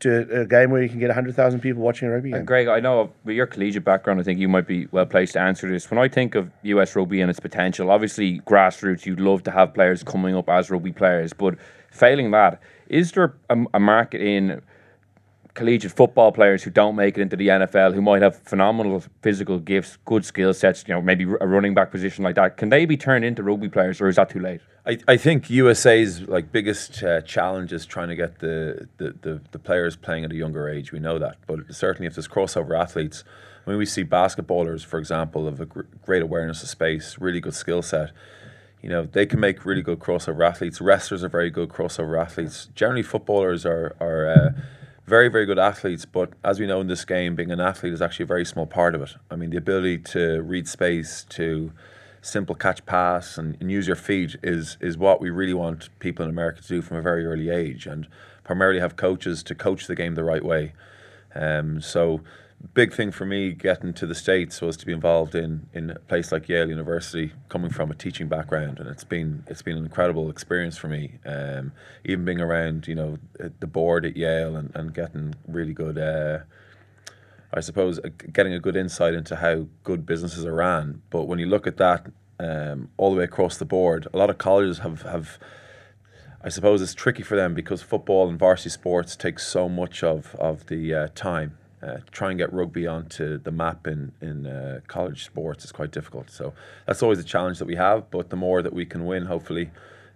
to 0.01 0.41
a 0.43 0.47
game 0.47 0.71
where 0.71 0.83
you 0.83 0.89
can 0.89 0.99
get 0.99 1.11
hundred 1.11 1.35
thousand 1.35 1.61
people 1.61 1.83
watching 1.83 2.09
a 2.09 2.13
rugby 2.13 2.31
game. 2.31 2.39
And 2.39 2.47
Greg, 2.47 2.69
I 2.69 2.81
know 2.81 3.13
with 3.25 3.35
your 3.37 3.47
collegiate 3.47 3.85
background, 3.85 4.21
I 4.21 4.23
think 4.23 4.39
you 4.39 4.49
might 4.49 4.67
be 4.67 4.87
well 4.93 5.07
placed 5.07 5.33
to 5.33 5.41
answer 5.41 5.69
this. 5.69 5.91
When 5.91 5.99
I 5.99 6.09
think 6.09 6.35
of 6.35 6.51
US 6.63 6.95
rugby 6.95 7.21
and 7.21 7.31
its 7.31 7.41
potential, 7.41 7.91
obviously 7.91 8.41
grassroots, 8.41 9.05
you'd 9.07 9.21
love 9.21 9.43
to 9.45 9.51
have 9.51 9.75
players 9.75 10.03
coming 10.03 10.37
up 10.37 10.49
as 10.49 10.71
rugby 10.71 10.93
players, 10.93 11.33
but 11.33 11.57
failing 11.91 12.31
that, 12.31 12.61
is 12.89 13.13
there 13.13 13.35
a, 13.51 13.59
a 13.75 13.81
market 13.81 14.21
in 14.21 14.63
collegiate 15.59 15.91
football 15.91 16.31
players 16.31 16.63
who 16.63 16.71
don't 16.71 16.95
make 16.95 17.19
it 17.19 17.21
into 17.21 17.35
the 17.35 17.49
NFL, 17.49 17.93
who 17.93 18.01
might 18.01 18.23
have 18.23 18.37
phenomenal 18.37 19.03
physical 19.23 19.59
gifts, 19.59 19.99
good 20.05 20.25
skill 20.25 20.55
sets, 20.55 20.85
you 20.87 20.95
know, 20.95 21.03
maybe 21.03 21.25
a 21.25 21.47
running 21.47 21.75
back 21.75 21.91
position 21.91 22.23
like 22.23 22.37
that? 22.37 22.57
Can 22.57 22.69
they 22.69 22.87
be 22.87 22.97
turned 22.97 23.25
into 23.25 23.43
rugby 23.43 23.69
players, 23.69 24.01
or 24.01 24.07
is 24.07 24.15
that 24.17 24.31
too 24.31 24.39
late? 24.39 24.61
I, 24.87 24.99
I 25.09 25.17
think 25.17 25.51
USA's 25.51 26.23
like 26.23 26.53
biggest 26.53 27.03
uh, 27.03 27.23
challenge 27.23 27.73
is 27.73 27.85
trying 27.85 28.09
to 28.09 28.15
get 28.15 28.39
the, 28.39 28.89
the, 28.99 29.15
the, 29.21 29.41
the 29.51 29.59
players 29.59 29.97
playing 29.97 30.25
at 30.25 30.31
a 30.31 30.37
younger 30.37 30.69
age. 30.69 30.93
We 30.93 31.01
know 31.01 31.19
that, 31.19 31.39
but 31.49 31.75
certainly 31.75 32.07
if 32.07 32.15
there's 32.15 32.29
crossover 32.29 32.79
athletes, 32.79 33.25
I 33.67 33.71
mean, 33.71 33.79
we 33.79 33.87
see 33.87 34.05
basketballers, 34.05 34.85
for 34.85 35.01
example, 35.01 35.49
of 35.49 35.61
a 35.61 35.67
gr- 35.67 35.83
great 36.07 36.23
awareness 36.23 36.63
of 36.63 36.69
space, 36.69 37.17
really 37.19 37.41
good 37.41 37.55
skill 37.55 37.83
set, 37.83 38.13
you 38.81 38.89
know 38.89 39.09
they 39.11 39.27
can 39.27 39.41
make 39.41 39.65
really 39.65 39.83
good 39.83 39.99
crossover 39.99 40.49
athletes. 40.49 40.81
Wrestlers 40.81 41.25
are 41.25 41.29
very 41.29 41.51
good 41.51 41.69
crossover 41.69 42.21
athletes. 42.21 42.69
Generally, 42.77 43.03
footballers 43.03 43.67
are 43.67 43.97
are 44.01 44.29
uh, 44.29 44.51
very 45.09 45.29
very 45.29 45.47
good 45.47 45.59
athletes. 45.59 46.05
But 46.05 46.35
as 46.45 46.61
we 46.61 46.67
know 46.67 46.81
in 46.81 46.87
this 46.87 47.05
game, 47.05 47.35
being 47.35 47.51
an 47.51 47.61
athlete 47.61 47.93
is 47.93 48.03
actually 48.03 48.25
a 48.25 48.27
very 48.27 48.45
small 48.45 48.67
part 48.67 48.95
of 48.95 49.03
it. 49.03 49.17
I 49.31 49.37
mean, 49.37 49.51
the 49.51 49.57
ability 49.57 49.99
to 50.15 50.43
read 50.43 50.69
space, 50.69 51.25
to 51.31 51.73
simple 52.21 52.55
catch 52.55 52.85
pass, 52.85 53.39
and, 53.39 53.57
and 53.61 53.71
use 53.71 53.87
your 53.87 53.97
feet 53.97 54.37
is 54.43 54.77
is 54.81 54.99
what 54.99 55.21
we 55.21 55.31
really 55.31 55.55
want 55.55 55.89
people 55.99 56.25
in 56.25 56.31
America 56.31 56.63
to 56.63 56.69
do 56.69 56.83
from 56.83 56.99
a 56.99 57.03
very 57.03 57.25
early 57.25 57.49
age, 57.49 57.87
and 57.87 58.07
primarily 58.45 58.81
have 58.81 58.97
coaches 58.97 59.43
to 59.43 59.55
coach 59.55 59.87
the 59.87 59.95
game 59.95 60.15
the 60.15 60.25
right 60.25 60.45
way. 60.45 60.75
Um, 61.35 61.81
so 61.81 62.21
big 62.75 62.93
thing 62.93 63.11
for 63.11 63.25
me 63.25 63.53
getting 63.53 63.93
to 63.95 64.07
the 64.07 64.15
states 64.15 64.61
was 64.61 64.77
to 64.77 64.87
be 64.87 64.93
involved 64.93 65.35
in 65.35 65.69
in 65.73 65.91
a 65.91 65.99
place 66.01 66.33
like 66.33 66.49
Yale 66.49 66.69
University, 66.69 67.33
coming 67.49 67.71
from 67.71 67.91
a 67.91 67.95
teaching 67.95 68.29
background, 68.29 68.79
and 68.79 68.89
it's 68.89 69.05
been 69.05 69.45
it's 69.47 69.63
been 69.63 69.77
an 69.77 69.85
incredible 69.85 70.31
experience 70.31 70.77
for 70.77 70.89
me. 70.89 71.19
Um, 71.25 71.73
even 72.05 72.25
being 72.25 72.41
around, 72.41 72.89
you 72.89 72.95
know, 72.95 73.19
the 73.61 73.67
board 73.67 74.05
at 74.05 74.17
Yale 74.17 74.57
and, 74.57 74.71
and 74.75 74.95
getting 74.95 75.35
really 75.47 75.73
good. 75.73 75.99
Uh, 75.99 76.41
I 77.53 77.61
suppose 77.61 77.99
uh, 77.99 78.11
getting 78.33 78.53
a 78.53 78.61
good 78.61 78.77
insight 78.77 79.15
into 79.15 79.37
how 79.37 79.67
good 79.83 80.05
businesses 80.05 80.45
are 80.45 80.55
ran. 80.55 81.03
But 81.11 81.25
when 81.25 81.39
you 81.39 81.47
look 81.47 81.67
at 81.67 81.79
that 81.79 82.07
um, 82.39 82.91
all 82.97 83.11
the 83.11 83.19
way 83.19 83.25
across 83.25 83.57
the 83.57 83.65
board, 83.65 84.07
a 84.13 84.19
lot 84.19 84.31
of 84.31 84.39
colleges 84.39 84.79
have 84.81 85.03
have 85.03 85.39
I 86.43 86.49
suppose 86.51 86.81
it's 86.83 86.95
tricky 86.95 87.23
for 87.23 87.37
them 87.37 87.55
because 87.55 87.83
football 87.83 88.29
and 88.29 88.39
varsity 88.39 88.71
sports 88.71 89.17
take 89.17 89.39
so 89.39 89.69
much 89.69 90.05
of 90.05 90.35
of 90.37 90.67
the 90.67 90.95
uh, 90.95 91.09
time. 91.15 91.59
Uh, 91.81 91.99
try 92.11 92.31
and 92.31 92.39
get 92.39 92.53
rugby 92.53 92.89
onto 92.89 93.39
the 93.39 93.53
map 93.53 93.87
in 93.87 94.11
in 94.21 94.47
uh, 94.47 94.81
college 94.89 95.25
sports 95.25 95.65
is 95.65 95.71
quite 95.71 95.93
difficult. 95.93 96.29
So 96.29 96.53
that's 96.87 97.03
always 97.05 97.21
a 97.21 97.25
challenge 97.25 97.59
that 97.61 97.67
we 97.67 97.77
have. 97.77 98.11
But 98.11 98.31
the 98.31 98.37
more 98.37 98.63
that 98.63 98.73
we 98.73 98.85
can 98.85 99.07
win, 99.07 99.27
hopefully, 99.27 99.71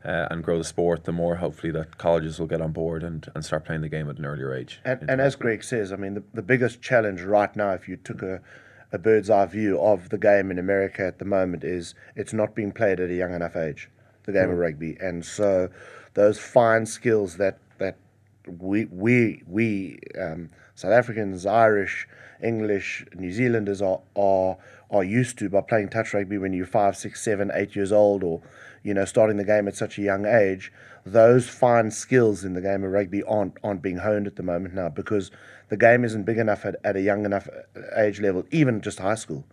uh, 0.04 0.26
and 0.30 0.42
grow 0.42 0.58
the 0.58 0.64
sport, 0.64 1.04
the 1.04 1.12
more 1.12 1.36
hopefully 1.36 1.72
that 1.72 1.98
colleges 1.98 2.40
will 2.40 2.48
get 2.48 2.60
on 2.60 2.72
board 2.72 3.02
and, 3.02 3.30
and 3.34 3.44
start 3.44 3.64
playing 3.64 3.82
the 3.82 3.88
game 3.88 4.08
at 4.08 4.18
an 4.18 4.24
earlier 4.24 4.52
age. 4.54 4.80
And, 4.84 5.08
and 5.08 5.20
as 5.20 5.36
Greg 5.36 5.62
says, 5.62 5.92
I 5.92 5.96
mean, 5.96 6.14
the, 6.14 6.24
the 6.34 6.42
biggest 6.42 6.82
challenge 6.82 7.22
right 7.22 7.54
now, 7.54 7.70
if 7.70 7.88
you 7.88 7.96
took 7.96 8.22
a, 8.22 8.40
a 8.90 8.98
bird's 8.98 9.30
eye 9.30 9.46
view 9.46 9.80
of 9.80 10.08
the 10.08 10.18
game 10.18 10.50
in 10.50 10.58
America 10.58 11.06
at 11.06 11.18
the 11.18 11.24
moment, 11.24 11.62
is 11.62 11.94
it's 12.16 12.32
not 12.32 12.54
being 12.54 12.72
played 12.72 12.98
at 12.98 13.10
a 13.10 13.14
young 13.14 13.34
enough 13.34 13.54
age, 13.54 13.88
the 14.24 14.32
game 14.32 14.48
mm. 14.48 14.52
of 14.52 14.58
rugby. 14.58 14.96
And 15.00 15.24
so 15.24 15.68
those 16.14 16.38
fine 16.38 16.86
skills 16.86 17.36
that, 17.36 17.58
that 17.78 17.96
we, 18.58 18.86
we, 18.86 19.42
we 19.46 20.00
um, 20.20 20.50
South 20.74 20.92
Africans, 20.92 21.46
Irish, 21.46 22.08
English, 22.42 23.06
New 23.14 23.30
Zealanders 23.32 23.80
are, 23.82 24.00
are, 24.16 24.56
are 24.90 25.04
used 25.04 25.38
to 25.38 25.48
by 25.48 25.60
playing 25.60 25.90
touch 25.90 26.12
rugby 26.14 26.38
when 26.38 26.52
you're 26.52 26.66
five, 26.66 26.96
six, 26.96 27.22
seven, 27.22 27.50
eight 27.54 27.76
years 27.76 27.92
old 27.92 28.24
or 28.24 28.42
you 28.82 28.94
know, 28.94 29.04
starting 29.04 29.36
the 29.36 29.44
game 29.44 29.68
at 29.68 29.76
such 29.76 29.98
a 29.98 30.02
young 30.02 30.26
age, 30.26 30.72
those 31.04 31.48
fine 31.48 31.90
skills 31.90 32.44
in 32.44 32.54
the 32.54 32.60
game 32.60 32.84
of 32.84 32.90
rugby 32.90 33.22
aren't 33.22 33.56
aren't 33.62 33.82
being 33.82 33.98
honed 33.98 34.26
at 34.26 34.36
the 34.36 34.42
moment 34.42 34.74
now 34.74 34.88
because 34.88 35.30
the 35.68 35.76
game 35.76 36.04
isn't 36.04 36.24
big 36.24 36.38
enough 36.38 36.64
at, 36.64 36.76
at 36.84 36.96
a 36.96 37.00
young 37.00 37.24
enough 37.24 37.48
uh, 37.48 37.80
age 37.96 38.20
level, 38.20 38.44
even 38.50 38.80
just 38.80 38.98
high 38.98 39.14
school. 39.14 39.44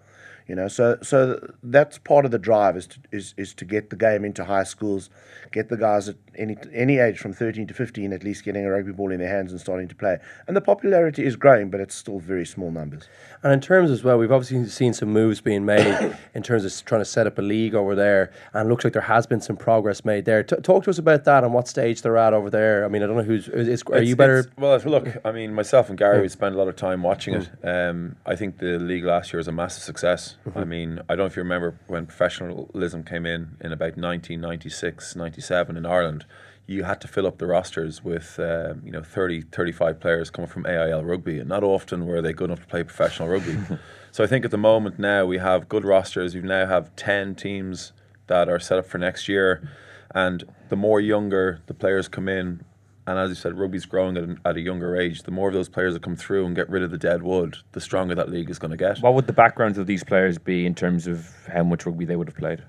You 0.49 0.55
know, 0.55 0.67
so 0.67 0.97
so 1.03 1.39
that's 1.61 1.99
part 1.99 2.25
of 2.25 2.31
the 2.31 2.39
drive 2.39 2.75
is 2.75 2.87
to, 2.87 2.99
is 3.11 3.35
is 3.37 3.53
to 3.53 3.65
get 3.65 3.91
the 3.91 3.95
game 3.95 4.25
into 4.25 4.45
high 4.45 4.63
schools, 4.63 5.11
get 5.51 5.69
the 5.69 5.77
guys 5.77 6.09
at 6.09 6.15
any 6.35 6.57
any 6.73 6.97
age 6.97 7.19
from 7.19 7.33
13 7.33 7.67
to 7.67 7.73
15 7.75 8.13
at 8.13 8.23
least 8.23 8.43
getting 8.43 8.65
a 8.65 8.71
rugby 8.71 8.91
ball 8.91 9.11
in 9.11 9.19
their 9.19 9.29
hands 9.29 9.51
and 9.51 9.61
starting 9.61 9.87
to 9.87 9.95
play. 9.95 10.17
And 10.47 10.57
the 10.57 10.61
popularity 10.61 11.23
is 11.23 11.35
growing, 11.35 11.69
but 11.69 11.79
it's 11.79 11.93
still 11.93 12.17
very 12.17 12.47
small 12.47 12.71
numbers. 12.71 13.07
And 13.43 13.53
in 13.53 13.61
terms 13.61 13.91
as 13.91 14.03
well, 14.03 14.17
we've 14.17 14.31
obviously 14.31 14.65
seen 14.69 14.93
some 14.93 15.09
moves 15.09 15.39
being 15.39 15.65
made 15.65 16.17
in 16.33 16.41
terms 16.41 16.65
of 16.65 16.85
trying 16.85 17.01
to 17.01 17.05
set 17.05 17.27
up 17.27 17.37
a 17.37 17.43
league 17.43 17.75
over 17.75 17.93
there, 17.93 18.31
and 18.53 18.67
it 18.67 18.69
looks 18.71 18.83
like 18.83 18.93
there 18.93 19.03
has 19.03 19.27
been 19.27 19.41
some 19.41 19.55
progress 19.55 20.03
made 20.03 20.25
there. 20.25 20.41
T- 20.41 20.55
talk 20.57 20.83
to 20.85 20.89
us 20.89 20.97
about 20.97 21.25
that 21.25 21.43
and 21.43 21.53
what 21.53 21.67
stage 21.67 22.01
they're 22.01 22.17
at 22.17 22.33
over 22.33 22.49
there. 22.49 22.85
I 22.85 22.87
mean, 22.87 23.03
I 23.03 23.05
don't 23.05 23.17
know 23.17 23.23
who's 23.23 23.47
is, 23.49 23.67
is 23.67 23.83
are 23.83 23.97
it's, 23.97 24.09
you 24.09 24.15
better? 24.15 24.51
well, 24.57 24.79
look, 24.79 25.07
I 25.23 25.31
mean, 25.31 25.53
myself 25.53 25.89
and 25.89 25.97
Gary, 25.97 26.17
yeah. 26.17 26.21
we 26.23 26.29
spent 26.29 26.55
a 26.55 26.57
lot 26.57 26.67
of 26.67 26.75
time 26.75 27.03
watching 27.03 27.35
mm. 27.35 27.47
it. 27.63 27.67
Um, 27.67 28.15
I 28.25 28.35
think 28.35 28.57
the 28.57 28.79
league 28.79 29.05
last 29.05 29.31
year 29.31 29.37
was 29.37 29.47
a 29.47 29.51
massive 29.51 29.83
success. 29.83 30.35
Mm-hmm. 30.47 30.59
I 30.59 30.63
mean, 30.63 30.99
I 31.09 31.15
don't 31.15 31.19
know 31.19 31.25
if 31.25 31.35
you 31.35 31.43
remember 31.43 31.77
when 31.87 32.05
professionalism 32.05 33.03
came 33.03 33.25
in 33.25 33.57
in 33.61 33.71
about 33.71 33.97
1996, 33.97 35.15
97 35.15 35.77
in 35.77 35.85
Ireland 35.85 36.25
you 36.69 36.83
had 36.83 37.01
to 37.01 37.07
fill 37.07 37.25
up 37.25 37.39
the 37.39 37.47
rosters 37.47 38.03
with 38.03 38.39
um, 38.39 38.81
you 38.85 38.91
know 38.91 39.01
30 39.01 39.41
35 39.41 39.99
players 39.99 40.29
coming 40.29 40.47
from 40.47 40.67
AIL 40.67 41.03
rugby 41.03 41.39
and 41.39 41.49
not 41.49 41.63
often 41.63 42.05
were 42.05 42.21
they 42.21 42.31
good 42.31 42.51
enough 42.51 42.61
to 42.61 42.67
play 42.67 42.83
professional 42.83 43.27
rugby 43.27 43.57
so 44.11 44.23
I 44.23 44.27
think 44.27 44.45
at 44.45 44.51
the 44.51 44.57
moment 44.57 44.99
now 44.99 45.25
we 45.25 45.39
have 45.39 45.67
good 45.67 45.83
rosters 45.83 46.35
we 46.35 46.41
now 46.41 46.67
have 46.67 46.95
10 46.95 47.33
teams 47.33 47.91
that 48.27 48.47
are 48.47 48.59
set 48.59 48.77
up 48.77 48.85
for 48.85 48.99
next 48.99 49.27
year 49.27 49.67
and 50.13 50.43
the 50.69 50.75
more 50.75 51.01
younger 51.01 51.61
the 51.65 51.73
players 51.73 52.07
come 52.07 52.29
in 52.29 52.63
and 53.07 53.17
as 53.17 53.29
you 53.29 53.35
said 53.35 53.57
rugby's 53.57 53.85
growing 53.85 54.17
at, 54.17 54.23
an, 54.23 54.39
at 54.45 54.55
a 54.55 54.61
younger 54.61 54.95
age 54.95 55.23
the 55.23 55.31
more 55.31 55.47
of 55.47 55.53
those 55.53 55.69
players 55.69 55.93
that 55.93 56.03
come 56.03 56.15
through 56.15 56.45
and 56.45 56.55
get 56.55 56.69
rid 56.69 56.83
of 56.83 56.91
the 56.91 56.97
dead 56.97 57.23
wood 57.23 57.57
the 57.71 57.81
stronger 57.81 58.15
that 58.15 58.29
league 58.29 58.49
is 58.49 58.59
going 58.59 58.71
to 58.71 58.77
get 58.77 58.99
what 58.99 59.13
would 59.13 59.27
the 59.27 59.33
backgrounds 59.33 59.77
of 59.77 59.87
these 59.87 60.03
players 60.03 60.37
be 60.37 60.65
in 60.65 60.75
terms 60.75 61.07
of 61.07 61.33
how 61.51 61.63
much 61.63 61.85
rugby 61.85 62.05
they 62.05 62.15
would 62.15 62.27
have 62.27 62.37
played 62.37 62.63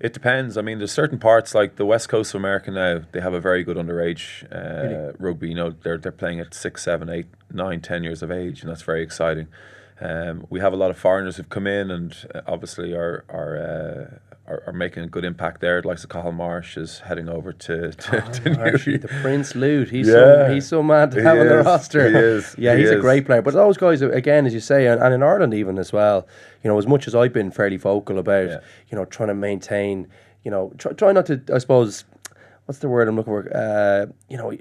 it 0.00 0.12
depends. 0.12 0.58
I 0.58 0.62
mean, 0.62 0.78
there's 0.78 0.92
certain 0.92 1.18
parts 1.18 1.54
like 1.54 1.76
the 1.76 1.86
west 1.86 2.08
coast 2.08 2.34
of 2.34 2.40
America 2.40 2.70
now. 2.70 3.02
They 3.12 3.20
have 3.20 3.32
a 3.32 3.40
very 3.40 3.62
good 3.62 3.76
underage 3.76 4.44
uh, 4.52 4.86
really? 4.86 5.14
rugby. 5.18 5.48
You 5.48 5.54
know, 5.54 5.70
they're 5.70 5.98
they're 5.98 6.12
playing 6.12 6.40
at 6.40 6.52
six, 6.52 6.82
seven, 6.82 7.08
eight, 7.08 7.26
nine, 7.50 7.80
ten 7.80 8.02
years 8.02 8.22
of 8.22 8.30
age, 8.30 8.60
and 8.60 8.70
that's 8.70 8.82
very 8.82 9.02
exciting. 9.02 9.48
Um, 10.00 10.46
we 10.50 10.60
have 10.60 10.72
a 10.72 10.76
lot 10.76 10.90
of 10.90 10.98
foreigners 10.98 11.36
who've 11.36 11.48
come 11.48 11.66
in, 11.66 11.90
and 11.90 12.14
uh, 12.34 12.40
obviously 12.46 12.92
are 12.92 13.24
are 13.28 13.56
uh, 13.56 14.33
are, 14.46 14.62
are, 14.66 14.72
making 14.72 15.02
a 15.02 15.06
good 15.06 15.24
impact 15.24 15.60
there. 15.60 15.80
Like 15.82 15.98
so 15.98 16.08
Cathal 16.08 16.32
Marsh 16.32 16.76
is 16.76 16.98
heading 17.00 17.28
over 17.28 17.52
to, 17.52 17.92
to, 17.92 18.20
to 18.20 18.50
Marsh, 18.56 18.84
the 18.84 19.08
Prince 19.22 19.54
Lute. 19.54 19.90
He's 19.90 20.06
yeah. 20.06 20.12
so 20.12 20.50
he's 20.52 20.66
so 20.66 20.82
mad 20.82 21.10
to 21.12 21.22
have 21.22 21.38
on 21.38 21.48
the 21.48 21.58
roster. 21.58 22.08
He 22.08 22.16
is. 22.16 22.54
yeah, 22.58 22.74
he 22.74 22.80
he's 22.80 22.90
is. 22.90 22.96
a 22.96 23.00
great 23.00 23.26
player. 23.26 23.42
But 23.42 23.54
those 23.54 23.76
guys, 23.76 24.02
again, 24.02 24.46
as 24.46 24.54
you 24.54 24.60
say, 24.60 24.86
and, 24.86 25.02
and, 25.02 25.14
in 25.14 25.22
Ireland 25.22 25.54
even 25.54 25.78
as 25.78 25.92
well. 25.92 26.26
You 26.62 26.70
know, 26.70 26.78
as 26.78 26.86
much 26.86 27.06
as 27.06 27.14
I've 27.14 27.32
been 27.32 27.50
fairly 27.50 27.76
vocal 27.76 28.18
about, 28.18 28.48
yeah. 28.48 28.60
you 28.90 28.96
know, 28.96 29.04
trying 29.04 29.28
to 29.28 29.34
maintain 29.34 30.08
you 30.44 30.50
know, 30.50 30.72
try, 30.78 30.92
try 30.92 31.12
not 31.12 31.26
to, 31.26 31.42
I 31.52 31.58
suppose, 31.58 32.04
what's 32.66 32.78
the 32.78 32.88
word 32.88 33.08
I'm 33.08 33.16
looking 33.16 33.32
for? 33.32 33.56
Uh, 33.56 34.06
you 34.28 34.36
know, 34.36 34.52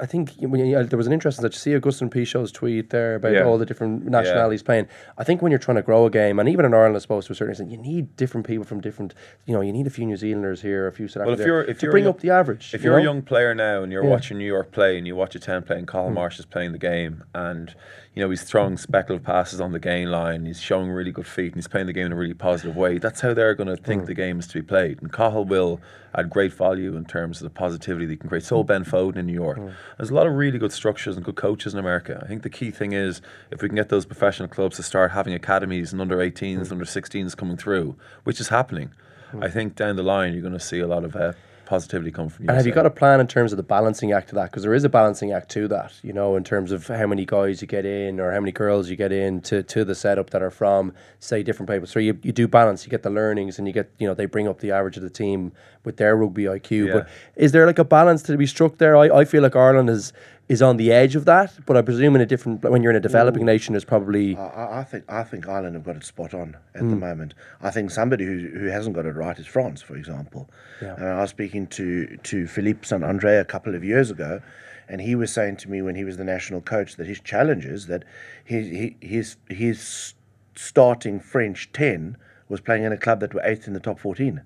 I 0.00 0.06
think 0.06 0.32
when 0.40 0.64
you, 0.64 0.82
there 0.84 0.96
was 0.96 1.06
an 1.06 1.12
interesting 1.12 1.42
that 1.42 1.52
you 1.52 1.58
see 1.58 1.70
Agustín 1.72 2.10
Pichot's 2.10 2.52
tweet 2.52 2.90
there 2.90 3.16
about 3.16 3.32
yeah. 3.32 3.44
all 3.44 3.58
the 3.58 3.66
different 3.66 4.06
nationalities 4.06 4.62
yeah. 4.62 4.66
playing. 4.66 4.88
I 5.18 5.24
think 5.24 5.42
when 5.42 5.52
you're 5.52 5.58
trying 5.58 5.76
to 5.76 5.82
grow 5.82 6.06
a 6.06 6.10
game, 6.10 6.38
and 6.38 6.48
even 6.48 6.64
in 6.64 6.72
Ireland, 6.72 6.96
I 6.96 7.00
suppose 7.00 7.26
to 7.26 7.32
a 7.32 7.36
certain 7.36 7.52
extent, 7.52 7.70
you 7.70 7.76
need 7.76 8.16
different 8.16 8.46
people 8.46 8.64
from 8.64 8.80
different. 8.80 9.14
You 9.46 9.54
know, 9.54 9.60
you 9.60 9.72
need 9.72 9.86
a 9.86 9.90
few 9.90 10.06
New 10.06 10.16
Zealanders 10.16 10.62
here, 10.62 10.86
a 10.86 10.92
few 10.92 11.08
South 11.08 11.26
well, 11.26 11.34
Africans 11.34 11.40
if 11.40 11.46
you're, 11.46 11.64
if 11.64 11.82
you're 11.82 11.92
bring 11.92 12.04
young, 12.04 12.14
up 12.14 12.20
the 12.20 12.30
average. 12.30 12.74
If 12.74 12.82
you 12.82 12.92
are 12.92 12.98
a 12.98 13.02
young 13.02 13.22
player 13.22 13.54
now 13.54 13.82
and 13.82 13.92
you're 13.92 14.04
yeah. 14.04 14.10
watching 14.10 14.38
New 14.38 14.46
York 14.46 14.72
play 14.72 14.96
and 14.96 15.06
you 15.06 15.14
watch 15.16 15.34
a 15.34 15.40
ten 15.40 15.62
playing, 15.62 15.86
Cathal 15.86 16.10
mm. 16.10 16.14
Marsh 16.14 16.38
is 16.38 16.46
playing 16.46 16.72
the 16.72 16.78
game 16.78 17.24
and 17.34 17.74
you 18.14 18.22
know, 18.22 18.30
he's 18.30 18.42
throwing 18.42 18.76
speculative 18.76 19.24
passes 19.24 19.60
on 19.60 19.70
the 19.70 19.78
gain 19.78 20.10
line. 20.10 20.44
He's 20.44 20.60
showing 20.60 20.90
really 20.90 21.12
good 21.12 21.28
feet, 21.28 21.52
and 21.52 21.54
he's 21.54 21.68
playing 21.68 21.86
the 21.86 21.92
game 21.92 22.06
in 22.06 22.12
a 22.12 22.16
really 22.16 22.34
positive 22.34 22.74
way. 22.74 22.98
That's 22.98 23.20
how 23.20 23.34
they're 23.34 23.54
going 23.54 23.68
to 23.68 23.76
think 23.76 24.02
mm. 24.02 24.06
the 24.06 24.14
game 24.14 24.40
is 24.40 24.48
to 24.48 24.54
be 24.54 24.62
played. 24.62 25.00
And 25.00 25.12
Cathal 25.12 25.44
will 25.44 25.80
add 26.16 26.28
great 26.28 26.52
value 26.52 26.96
in 26.96 27.04
terms 27.04 27.40
of 27.40 27.44
the 27.44 27.50
positivity 27.50 28.06
that 28.06 28.10
he 28.10 28.16
can 28.16 28.28
create. 28.28 28.42
So 28.42 28.64
Ben 28.64 28.84
Foden 28.84 29.16
in 29.16 29.26
New 29.26 29.32
York. 29.32 29.58
Mm. 29.58 29.74
There's 29.96 30.10
a 30.10 30.14
lot 30.14 30.26
of 30.26 30.34
really 30.34 30.58
good 30.58 30.72
structures 30.72 31.14
and 31.14 31.24
good 31.24 31.36
coaches 31.36 31.72
in 31.72 31.78
America. 31.78 32.20
I 32.20 32.26
think 32.26 32.42
the 32.42 32.50
key 32.50 32.72
thing 32.72 32.92
is 32.92 33.22
if 33.52 33.62
we 33.62 33.68
can 33.68 33.76
get 33.76 33.90
those 33.90 34.06
professional 34.06 34.48
clubs 34.48 34.76
to 34.76 34.82
start 34.82 35.12
having 35.12 35.32
academies 35.32 35.92
and 35.92 36.00
under 36.00 36.16
18s, 36.16 36.66
mm. 36.66 36.72
under 36.72 36.84
16s 36.84 37.36
coming 37.36 37.56
through, 37.56 37.94
which 38.24 38.40
is 38.40 38.48
happening. 38.48 38.92
Mm. 39.32 39.44
I 39.44 39.50
think 39.50 39.76
down 39.76 39.94
the 39.94 40.02
line 40.02 40.32
you're 40.32 40.42
going 40.42 40.52
to 40.52 40.58
see 40.58 40.80
a 40.80 40.88
lot 40.88 41.04
of 41.04 41.14
uh, 41.14 41.34
positivity 41.70 42.10
come 42.10 42.28
from 42.28 42.44
you. 42.44 42.48
And 42.48 42.56
have 42.56 42.66
you 42.66 42.72
got 42.72 42.84
a 42.84 42.90
plan 42.90 43.20
in 43.20 43.28
terms 43.28 43.52
of 43.52 43.56
the 43.56 43.62
balancing 43.62 44.10
act 44.10 44.30
to 44.30 44.34
that? 44.34 44.50
Because 44.50 44.64
there 44.64 44.74
is 44.74 44.82
a 44.82 44.88
balancing 44.88 45.30
act 45.30 45.50
to 45.52 45.68
that, 45.68 45.92
you 46.02 46.12
know, 46.12 46.34
in 46.34 46.42
terms 46.42 46.72
of 46.72 46.88
how 46.88 47.06
many 47.06 47.24
guys 47.24 47.62
you 47.62 47.68
get 47.68 47.86
in 47.86 48.18
or 48.18 48.32
how 48.32 48.40
many 48.40 48.50
girls 48.50 48.90
you 48.90 48.96
get 48.96 49.12
in 49.12 49.40
to, 49.42 49.62
to 49.62 49.84
the 49.84 49.94
setup 49.94 50.30
that 50.30 50.42
are 50.42 50.50
from, 50.50 50.92
say, 51.20 51.44
different 51.44 51.70
people. 51.70 51.86
So 51.86 52.00
you, 52.00 52.18
you 52.24 52.32
do 52.32 52.48
balance, 52.48 52.84
you 52.84 52.90
get 52.90 53.04
the 53.04 53.10
learnings 53.10 53.56
and 53.56 53.68
you 53.68 53.72
get, 53.72 53.88
you 54.00 54.08
know, 54.08 54.14
they 54.14 54.26
bring 54.26 54.48
up 54.48 54.58
the 54.58 54.72
average 54.72 54.96
of 54.96 55.04
the 55.04 55.10
team 55.10 55.52
with 55.84 55.96
their 55.96 56.16
rugby 56.16 56.44
IQ. 56.44 56.88
Yeah. 56.88 56.92
But 56.92 57.08
is 57.36 57.52
there 57.52 57.66
like 57.66 57.78
a 57.78 57.84
balance 57.84 58.24
to 58.24 58.36
be 58.36 58.46
struck 58.46 58.78
there? 58.78 58.96
I, 58.96 59.20
I 59.20 59.24
feel 59.24 59.42
like 59.42 59.54
Ireland 59.54 59.90
is 59.90 60.12
is 60.50 60.60
on 60.60 60.78
the 60.78 60.90
edge 60.90 61.14
of 61.14 61.26
that, 61.26 61.64
but 61.64 61.76
I 61.76 61.82
presume 61.82 62.16
in 62.16 62.20
a 62.20 62.26
different 62.26 62.64
when 62.64 62.82
you're 62.82 62.90
in 62.90 62.96
a 62.96 63.00
developing 63.00 63.42
Ooh. 63.42 63.46
nation, 63.46 63.76
is 63.76 63.84
probably. 63.84 64.36
I, 64.36 64.80
I, 64.80 64.84
think 64.84 65.04
I 65.08 65.22
think 65.22 65.48
Ireland 65.48 65.76
have 65.76 65.84
got 65.84 65.94
it 65.94 66.02
spot 66.02 66.34
on 66.34 66.56
at 66.74 66.82
mm. 66.82 66.90
the 66.90 66.96
moment. 66.96 67.34
I 67.62 67.70
think 67.70 67.92
somebody 67.92 68.24
who 68.24 68.48
who 68.48 68.66
hasn't 68.66 68.96
got 68.96 69.06
it 69.06 69.12
right 69.12 69.38
is 69.38 69.46
France, 69.46 69.80
for 69.80 69.96
example. 69.96 70.50
Yeah. 70.82 70.96
Uh, 71.00 71.04
I 71.04 71.20
was 71.20 71.30
speaking 71.30 71.68
to 71.68 72.16
to 72.16 72.48
Philippe 72.48 72.84
Saint 72.84 73.04
Andre 73.04 73.36
a 73.36 73.44
couple 73.44 73.76
of 73.76 73.84
years 73.84 74.10
ago, 74.10 74.42
and 74.88 75.00
he 75.00 75.14
was 75.14 75.32
saying 75.32 75.58
to 75.58 75.70
me 75.70 75.82
when 75.82 75.94
he 75.94 76.02
was 76.02 76.16
the 76.16 76.24
national 76.24 76.62
coach 76.62 76.96
that 76.96 77.06
his 77.06 77.20
challenge 77.20 77.64
is 77.64 77.86
that 77.86 78.04
his 78.42 78.66
he, 78.66 78.96
his 79.00 79.36
his 79.48 80.14
starting 80.56 81.20
French 81.20 81.70
ten 81.72 82.16
was 82.48 82.60
playing 82.60 82.82
in 82.82 82.90
a 82.90 82.98
club 82.98 83.20
that 83.20 83.32
were 83.32 83.42
eighth 83.44 83.68
in 83.68 83.72
the 83.72 83.78
top 83.78 84.00
fourteen 84.00 84.42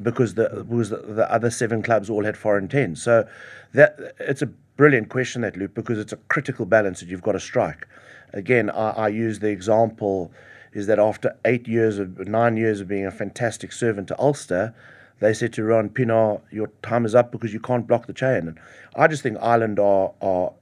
because 0.00 0.34
the 0.34 0.64
because 0.68 0.90
the, 0.90 0.98
the, 0.98 1.30
other 1.32 1.50
seven 1.50 1.82
clubs 1.82 2.08
all 2.08 2.24
had 2.24 2.36
foreign 2.36 2.68
tens. 2.68 3.02
So 3.02 3.28
that 3.72 4.14
it's 4.20 4.42
a 4.42 4.50
brilliant 4.76 5.08
question 5.08 5.42
that 5.42 5.56
Luke 5.56 5.74
because 5.74 5.98
it's 5.98 6.12
a 6.12 6.16
critical 6.28 6.66
balance 6.66 7.00
that 7.00 7.08
you've 7.08 7.22
got 7.22 7.32
to 7.32 7.40
strike. 7.40 7.86
Again, 8.32 8.70
I, 8.70 8.90
I 8.90 9.08
use 9.08 9.38
the 9.38 9.48
example 9.48 10.32
is 10.72 10.86
that 10.88 10.98
after 10.98 11.36
eight 11.44 11.68
years 11.68 11.98
of 11.98 12.18
nine 12.26 12.56
years 12.56 12.80
of 12.80 12.88
being 12.88 13.06
a 13.06 13.10
fantastic 13.10 13.72
servant 13.72 14.08
to 14.08 14.18
Ulster, 14.20 14.74
they 15.20 15.32
said 15.32 15.52
to 15.54 15.62
Ruan 15.62 15.88
Pienaar, 15.88 16.40
"Your 16.50 16.68
time 16.82 17.04
is 17.04 17.14
up 17.14 17.30
because 17.30 17.52
you 17.52 17.60
can't 17.60 17.86
block 17.86 18.06
the 18.06 18.12
chain." 18.12 18.48
And 18.48 18.58
I 18.96 19.06
just 19.06 19.22
think 19.22 19.38
Ireland 19.40 19.78
are 19.78 20.12
are 20.20 20.52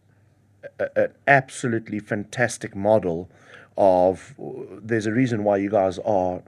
an 0.78 1.12
absolutely 1.26 1.98
fantastic 1.98 2.76
model 2.76 3.30
of. 3.76 4.34
There's 4.38 5.06
a 5.06 5.12
reason 5.12 5.44
why 5.44 5.56
you 5.56 5.70
guys 5.70 5.98
are 6.00 6.42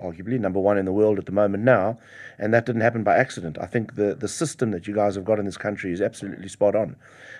arguably 0.00 0.38
number 0.38 0.60
one 0.60 0.78
in 0.78 0.84
the 0.84 0.92
world 0.92 1.18
at 1.18 1.26
the 1.26 1.32
moment 1.32 1.62
now, 1.62 1.98
and 2.38 2.52
that 2.54 2.66
didn't 2.66 2.80
happen 2.80 3.02
by 3.02 3.16
accident. 3.16 3.58
I 3.60 3.66
think 3.66 3.94
the, 3.94 4.14
the 4.14 4.28
system 4.28 4.70
that 4.70 4.86
you 4.86 4.94
guys 4.94 5.14
have 5.14 5.24
got 5.24 5.38
in 5.38 5.44
this 5.44 5.56
country 5.56 5.92
is 5.92 6.00
absolutely 6.00 6.48
spot 6.48 6.74
on. 6.74 6.96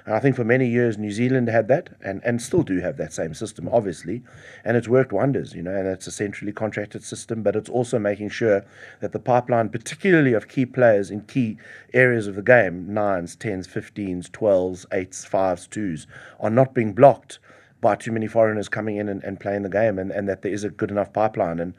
And 0.06 0.14
I 0.14 0.20
think 0.20 0.36
for 0.36 0.44
many 0.44 0.66
years 0.66 0.96
New 0.96 1.10
Zealand 1.10 1.48
had 1.48 1.68
that 1.68 1.90
and, 2.02 2.22
and 2.24 2.40
still 2.40 2.62
do 2.62 2.80
have 2.80 2.96
that 2.96 3.12
same 3.12 3.34
system, 3.34 3.68
obviously, 3.70 4.22
and 4.64 4.76
it's 4.76 4.88
worked 4.88 5.12
wonders, 5.12 5.54
you 5.54 5.62
know, 5.62 5.74
and 5.74 5.86
it's 5.86 6.06
a 6.06 6.10
centrally 6.10 6.52
contracted 6.52 7.02
system, 7.04 7.42
but 7.42 7.56
it's 7.56 7.70
also 7.70 7.98
making 7.98 8.30
sure 8.30 8.64
that 9.00 9.12
the 9.12 9.18
pipeline, 9.18 9.68
particularly 9.68 10.32
of 10.32 10.48
key 10.48 10.66
players 10.66 11.10
in 11.10 11.20
key 11.22 11.58
areas 11.92 12.26
of 12.26 12.34
the 12.34 12.42
game, 12.42 12.92
nines, 12.92 13.36
tens, 13.36 13.66
fifteens, 13.66 14.28
twelves, 14.30 14.86
eights, 14.92 15.24
fives, 15.24 15.66
twos, 15.66 16.06
are 16.38 16.50
not 16.50 16.74
being 16.74 16.92
blocked 16.92 17.38
by 17.80 17.96
too 17.96 18.12
many 18.12 18.26
foreigners 18.26 18.68
coming 18.68 18.96
in 18.96 19.08
and, 19.08 19.24
and 19.24 19.40
playing 19.40 19.62
the 19.62 19.68
game 19.70 19.98
and, 19.98 20.10
and 20.10 20.28
that 20.28 20.42
there 20.42 20.52
is 20.52 20.64
a 20.64 20.70
good 20.70 20.90
enough 20.90 21.12
pipeline. 21.12 21.58
And 21.58 21.72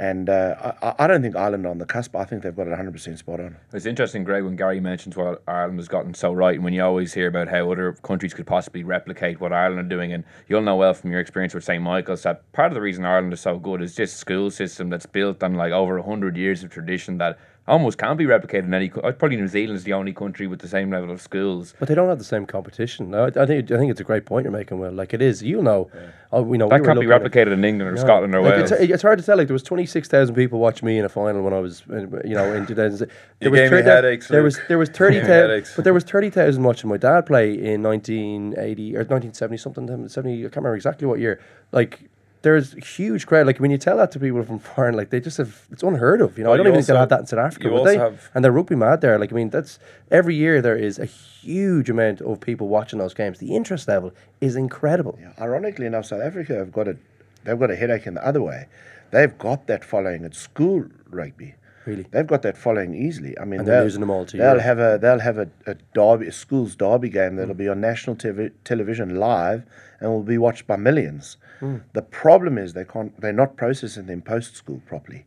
And 0.00 0.30
uh, 0.30 0.72
I, 0.80 1.04
I 1.04 1.06
don't 1.06 1.20
think 1.20 1.36
Ireland 1.36 1.66
are 1.66 1.68
on 1.68 1.76
the 1.76 1.84
cusp. 1.84 2.16
I 2.16 2.24
think 2.24 2.42
they've 2.42 2.56
got 2.56 2.66
it 2.66 2.70
100% 2.70 3.18
spot 3.18 3.38
on. 3.38 3.58
It's 3.74 3.84
interesting, 3.84 4.24
Greg, 4.24 4.42
when 4.42 4.56
Gary 4.56 4.80
mentions 4.80 5.14
what 5.14 5.42
Ireland 5.46 5.78
has 5.78 5.88
gotten 5.88 6.14
so 6.14 6.32
right, 6.32 6.54
and 6.54 6.64
when 6.64 6.72
you 6.72 6.82
always 6.82 7.12
hear 7.12 7.28
about 7.28 7.48
how 7.48 7.70
other 7.70 7.92
countries 8.02 8.32
could 8.32 8.46
possibly 8.46 8.82
replicate 8.82 9.42
what 9.42 9.52
Ireland 9.52 9.78
are 9.78 9.94
doing, 9.94 10.14
and 10.14 10.24
you'll 10.48 10.62
know 10.62 10.76
well 10.76 10.94
from 10.94 11.10
your 11.10 11.20
experience 11.20 11.52
with 11.52 11.64
St. 11.64 11.82
Michael's 11.82 12.22
that 12.22 12.50
part 12.52 12.72
of 12.72 12.74
the 12.76 12.80
reason 12.80 13.04
Ireland 13.04 13.34
is 13.34 13.40
so 13.40 13.58
good 13.58 13.82
is 13.82 13.94
just 13.94 14.16
school 14.16 14.50
system 14.50 14.88
that's 14.88 15.04
built 15.04 15.42
on 15.42 15.52
like 15.56 15.72
over 15.72 16.00
hundred 16.00 16.34
years 16.34 16.64
of 16.64 16.70
tradition 16.70 17.18
that 17.18 17.38
almost 17.70 17.96
can't 17.98 18.18
be 18.18 18.24
replicated 18.26 18.64
in 18.64 18.74
any. 18.74 18.90
uh, 19.02 19.12
Probably 19.12 19.36
New 19.36 19.48
Zealand 19.48 19.76
is 19.76 19.84
the 19.84 19.92
only 19.94 20.12
country 20.12 20.46
with 20.46 20.60
the 20.60 20.68
same 20.68 20.90
level 20.90 21.10
of 21.10 21.20
schools. 21.20 21.74
But 21.78 21.88
they 21.88 21.94
don't 21.94 22.08
have 22.08 22.18
the 22.18 22.24
same 22.24 22.44
competition. 22.46 23.10
No, 23.10 23.24
I, 23.24 23.28
I 23.28 23.46
think 23.46 23.70
I 23.70 23.78
think 23.78 23.90
it's 23.90 24.00
a 24.00 24.04
great 24.04 24.26
point 24.26 24.44
you're 24.44 24.52
making. 24.52 24.78
Will 24.78 24.92
like 24.92 25.14
it 25.14 25.22
is. 25.22 25.42
You 25.42 25.62
know, 25.62 25.90
oh, 26.32 26.42
we 26.42 26.58
know 26.58 26.68
That 26.68 26.80
we 26.80 26.86
can't 26.86 27.00
be 27.00 27.10
at- 27.10 27.22
replicated 27.22 27.52
in 27.52 27.64
England 27.64 27.90
or 27.92 27.96
Scotland 27.96 28.34
or 28.34 28.42
like, 28.42 28.56
Wales. 28.56 28.72
It's, 28.72 28.80
it's 28.94 29.02
hard 29.02 29.18
to 29.18 29.24
tell. 29.24 29.36
Like 29.38 29.46
there 29.48 29.54
was 29.54 29.62
twenty 29.62 29.86
six 29.86 30.08
thousand 30.08 30.34
people 30.34 30.58
watching 30.58 30.86
me 30.86 30.98
in 30.98 31.04
a 31.04 31.08
final 31.08 31.42
when 31.42 31.54
I 31.54 31.60
was, 31.60 31.82
you 31.88 32.34
know, 32.34 32.52
in 32.52 32.66
2000. 32.66 33.08
There 33.40 33.50
was 33.50 33.58
gave 33.60 33.70
me 33.70 33.76
30 33.78 33.88
headaches, 33.88 34.28
There 34.28 34.40
Luke. 34.40 34.44
was 34.44 34.60
there 34.68 34.78
was 34.78 34.88
thirty 34.90 35.20
thousand, 35.20 35.72
but 35.76 35.84
there 35.84 35.94
was 35.94 36.04
thirty 36.04 36.30
thousand 36.30 36.62
watching 36.64 36.90
my 36.90 36.96
dad 36.96 37.26
play 37.26 37.52
in 37.54 37.82
nineteen 37.82 38.54
eighty 38.58 38.96
or 38.96 39.04
nineteen 39.04 39.32
seventy 39.34 39.56
something. 39.58 39.86
Seventy, 40.08 40.38
I 40.40 40.42
can't 40.44 40.56
remember 40.56 40.76
exactly 40.76 41.06
what 41.06 41.20
year. 41.20 41.40
Like. 41.72 42.00
There's 42.42 42.72
huge 42.96 43.26
crowd. 43.26 43.46
Like 43.46 43.58
when 43.58 43.70
you 43.70 43.76
tell 43.78 43.98
that 43.98 44.10
to 44.12 44.18
people 44.18 44.42
from 44.42 44.58
foreign, 44.58 44.96
like 44.96 45.10
they 45.10 45.20
just 45.20 45.36
have 45.36 45.66
it's 45.70 45.82
unheard 45.82 46.20
of. 46.22 46.38
You 46.38 46.44
know, 46.44 46.50
Well, 46.50 46.54
I 46.54 46.56
don't 46.58 46.66
even 46.68 46.78
think 46.78 46.86
they'll 46.86 46.96
have 46.96 47.10
that 47.10 47.20
in 47.20 47.26
South 47.26 47.38
Africa. 47.38 47.70
would 47.70 47.86
they? 47.86 47.98
have- 47.98 48.30
and 48.34 48.42
they're 48.44 48.52
rugby 48.52 48.76
mad 48.76 49.00
there. 49.02 49.18
Like 49.18 49.32
I 49.32 49.34
mean, 49.36 49.50
that's 49.50 49.78
every 50.10 50.34
year 50.34 50.62
there 50.62 50.76
is 50.76 50.98
a 50.98 51.04
huge 51.04 51.90
amount 51.90 52.20
of 52.22 52.40
people 52.40 52.68
watching 52.68 52.98
those 52.98 53.14
games. 53.14 53.38
The 53.38 53.54
interest 53.54 53.88
level 53.88 54.12
is 54.40 54.56
incredible. 54.56 55.18
Yeah. 55.20 55.32
Ironically 55.38 55.86
enough, 55.86 56.06
South 56.06 56.22
Africa 56.22 56.54
have 56.54 56.72
got 56.72 56.88
a 56.88 56.96
they've 57.44 57.58
got 57.58 57.70
a 57.70 57.76
headache 57.76 58.06
in 58.06 58.14
the 58.14 58.26
other 58.26 58.42
way. 58.42 58.66
They've 59.10 59.36
got 59.38 59.66
that 59.66 59.84
following 59.84 60.24
at 60.24 60.34
school 60.34 60.84
rugby. 61.10 61.54
Really? 61.86 62.06
They've 62.10 62.26
got 62.26 62.42
that 62.42 62.56
following 62.56 62.94
easily. 62.94 63.38
I 63.38 63.44
mean, 63.44 63.60
And 63.60 63.68
they're 63.68 63.82
losing 63.82 64.00
them 64.00 64.10
all 64.10 64.26
to 64.26 64.36
They'll 64.36 64.46
Europe. 64.46 64.62
have 64.62 64.78
a 64.78 64.98
they'll 65.00 65.18
have 65.20 65.38
a, 65.38 65.48
a 65.66 65.74
derby, 65.94 66.26
a 66.28 66.32
schools 66.32 66.76
derby 66.76 67.08
game 67.08 67.36
that'll 67.36 67.54
mm. 67.54 67.58
be 67.58 67.68
on 67.68 67.80
national 67.80 68.16
television 68.64 69.16
live 69.16 69.64
and 69.98 70.10
will 70.10 70.22
be 70.22 70.38
watched 70.38 70.66
by 70.66 70.76
millions. 70.76 71.36
Mm. 71.60 71.82
The 71.92 72.02
problem 72.02 72.58
is 72.58 72.72
they 72.72 72.84
can't 72.84 73.18
they're 73.20 73.32
not 73.32 73.56
processing 73.56 74.06
them 74.06 74.22
post 74.22 74.56
school 74.56 74.82
properly, 74.86 75.26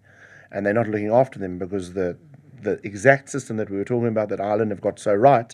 and 0.52 0.66
they're 0.66 0.74
not 0.74 0.88
looking 0.88 1.12
after 1.12 1.40
them 1.40 1.58
because 1.58 1.94
the 1.94 2.18
the 2.62 2.80
exact 2.84 3.30
system 3.30 3.58
that 3.58 3.70
we 3.70 3.78
were 3.78 3.84
talking 3.84 4.08
about 4.08 4.30
that 4.30 4.40
Ireland 4.42 4.72
have 4.72 4.82
got 4.82 5.00
so 5.00 5.14
right, 5.14 5.54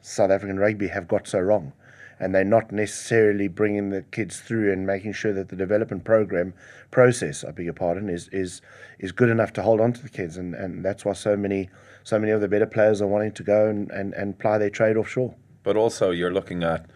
South 0.00 0.30
African 0.30 0.58
rugby 0.58 0.88
have 0.88 1.06
got 1.06 1.28
so 1.28 1.38
wrong. 1.38 1.72
And 2.20 2.34
they're 2.34 2.42
not 2.42 2.72
necessarily 2.72 3.46
bringing 3.46 3.90
the 3.90 4.02
kids 4.02 4.40
through 4.40 4.72
and 4.72 4.84
making 4.84 5.12
sure 5.12 5.32
that 5.34 5.50
the 5.50 5.56
development 5.56 6.02
program 6.02 6.52
process, 6.90 7.44
I 7.44 7.52
beg 7.52 7.66
your 7.66 7.74
pardon, 7.74 8.08
is 8.08 8.26
is 8.28 8.60
is 8.98 9.12
good 9.12 9.28
enough 9.28 9.52
to 9.52 9.62
hold 9.62 9.80
on 9.80 9.92
to 9.92 10.02
the 10.02 10.08
kids, 10.08 10.36
and, 10.36 10.54
and 10.54 10.84
that's 10.84 11.04
why 11.04 11.12
so 11.12 11.36
many 11.36 11.70
so 12.02 12.18
many 12.18 12.32
of 12.32 12.40
the 12.40 12.48
better 12.48 12.66
players 12.66 13.00
are 13.00 13.06
wanting 13.06 13.32
to 13.32 13.42
go 13.42 13.68
and, 13.68 13.90
and, 13.90 14.14
and 14.14 14.38
ply 14.38 14.58
their 14.58 14.70
trade 14.70 14.96
offshore. 14.96 15.34
But 15.62 15.76
also, 15.76 16.10
you're 16.10 16.32
looking 16.32 16.62
at, 16.62 16.86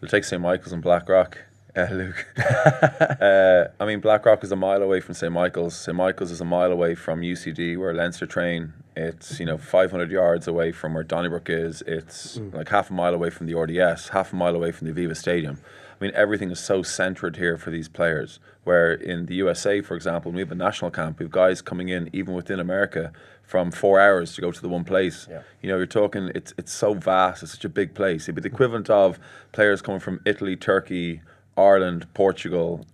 you'll 0.00 0.10
take 0.10 0.24
St. 0.24 0.42
Michael's 0.42 0.72
and 0.72 0.82
Blackrock, 0.82 1.38
uh, 1.76 1.88
Luke. 1.92 2.26
uh, 2.38 3.64
I 3.78 3.86
mean, 3.86 4.00
Blackrock 4.00 4.42
is 4.42 4.52
a 4.52 4.56
mile 4.56 4.82
away 4.82 5.00
from 5.00 5.14
St. 5.14 5.32
Michael's. 5.32 5.76
St. 5.76 5.96
Michael's 5.96 6.30
is 6.30 6.40
a 6.40 6.44
mile 6.44 6.72
away 6.72 6.94
from 6.94 7.20
UCD, 7.20 7.76
where 7.78 7.92
Leinster 7.94 8.26
train. 8.26 8.72
It's, 8.98 9.38
you 9.38 9.44
know, 9.44 9.58
500 9.58 10.10
yards 10.10 10.48
away 10.48 10.72
from 10.72 10.94
where 10.94 11.04
Donnybrook 11.04 11.50
is. 11.50 11.82
It's 11.86 12.38
like 12.54 12.70
half 12.70 12.88
a 12.88 12.94
mile 12.94 13.12
away 13.12 13.28
from 13.28 13.46
the 13.46 13.54
RDS, 13.54 14.08
half 14.08 14.32
a 14.32 14.36
mile 14.36 14.56
away 14.56 14.72
from 14.72 14.90
the 14.90 14.94
Aviva 14.94 15.14
Stadium. 15.14 15.60
I 16.00 16.04
mean, 16.04 16.12
everything 16.14 16.50
is 16.50 16.60
so 16.60 16.82
centred 16.82 17.36
here 17.36 17.58
for 17.58 17.70
these 17.70 17.88
players. 17.88 18.38
Where 18.64 18.92
in 18.92 19.26
the 19.26 19.34
USA, 19.36 19.82
for 19.82 19.94
example, 19.94 20.30
when 20.30 20.36
we 20.36 20.42
have 20.42 20.50
a 20.50 20.56
national 20.56 20.90
camp, 20.90 21.18
we 21.18 21.24
have 21.24 21.30
guys 21.30 21.60
coming 21.60 21.90
in, 21.90 22.08
even 22.12 22.34
within 22.34 22.58
America, 22.58 23.12
from 23.42 23.70
four 23.70 24.00
hours 24.00 24.34
to 24.34 24.40
go 24.40 24.50
to 24.50 24.60
the 24.60 24.68
one 24.68 24.84
place. 24.84 25.26
You 25.62 25.68
know, 25.68 25.76
you're 25.76 25.86
talking, 25.86 26.32
it's 26.34 26.52
it's 26.58 26.72
so 26.72 26.94
vast, 26.94 27.42
it's 27.42 27.52
such 27.52 27.64
a 27.64 27.68
big 27.68 27.94
place. 27.94 28.24
It'd 28.24 28.34
be 28.34 28.40
the 28.40 28.48
equivalent 28.48 28.90
of 28.90 29.18
players 29.52 29.82
coming 29.82 30.00
from 30.00 30.20
Italy, 30.24 30.56
Turkey, 30.56 31.20
Ireland, 31.56 32.06
Portugal, 32.14 32.84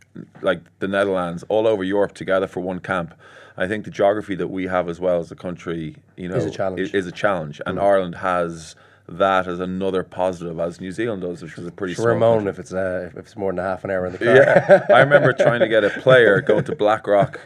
like 0.43 0.61
the 0.79 0.89
Netherlands, 0.89 1.45
all 1.49 1.67
over 1.67 1.83
Europe 1.85 2.15
together 2.15 2.47
for 2.47 2.61
one 2.61 2.81
camp. 2.81 3.15
I 3.57 3.67
think 3.69 3.85
the 3.85 3.91
geography 3.91 4.35
that 4.37 4.49
we 4.49 4.67
have 4.67 4.89
as 4.89 4.99
well 5.01 5.19
as 5.21 5.31
a 5.31 5.37
country, 5.37 5.97
you 6.17 6.29
know, 6.29 6.37
Is 6.37 6.47
a 6.47 6.51
challenge. 6.51 6.95
i- 6.95 6.97
Is, 6.97 7.07
a 7.07 7.13
challenge, 7.13 7.61
and 7.67 7.79
Ireland 7.79 8.15
has 8.17 8.75
that 9.09 9.47
as 9.47 9.61
another 9.61 10.03
positive, 10.05 10.59
as 10.59 10.81
New 10.81 10.91
Zealand 10.93 11.23
does, 11.23 11.43
which 11.43 11.59
is 11.59 11.67
a 11.67 11.71
pretty 11.73 11.93
So 11.95 12.03
small 12.03 12.15
we're 12.15 12.19
moaning 12.21 12.45
country. 12.47 12.51
if 12.53 12.59
it's 12.61 12.73
uh, 12.73 13.11
if 13.13 13.17
it's 13.19 13.37
more 13.37 13.53
than 13.53 13.59
a 13.59 13.63
half 13.63 13.85
an 13.85 13.91
hour 13.91 14.07
in 14.07 14.13
the 14.13 14.19
car. 14.25 14.35
Yeah, 14.37 14.87
I 14.89 15.01
remember 15.01 15.33
trying 15.35 15.61
to 15.61 15.69
get 15.69 15.85
a 15.85 15.91
player 15.91 16.41
going 16.41 16.65
to 16.65 16.75
Blackrock 16.85 17.39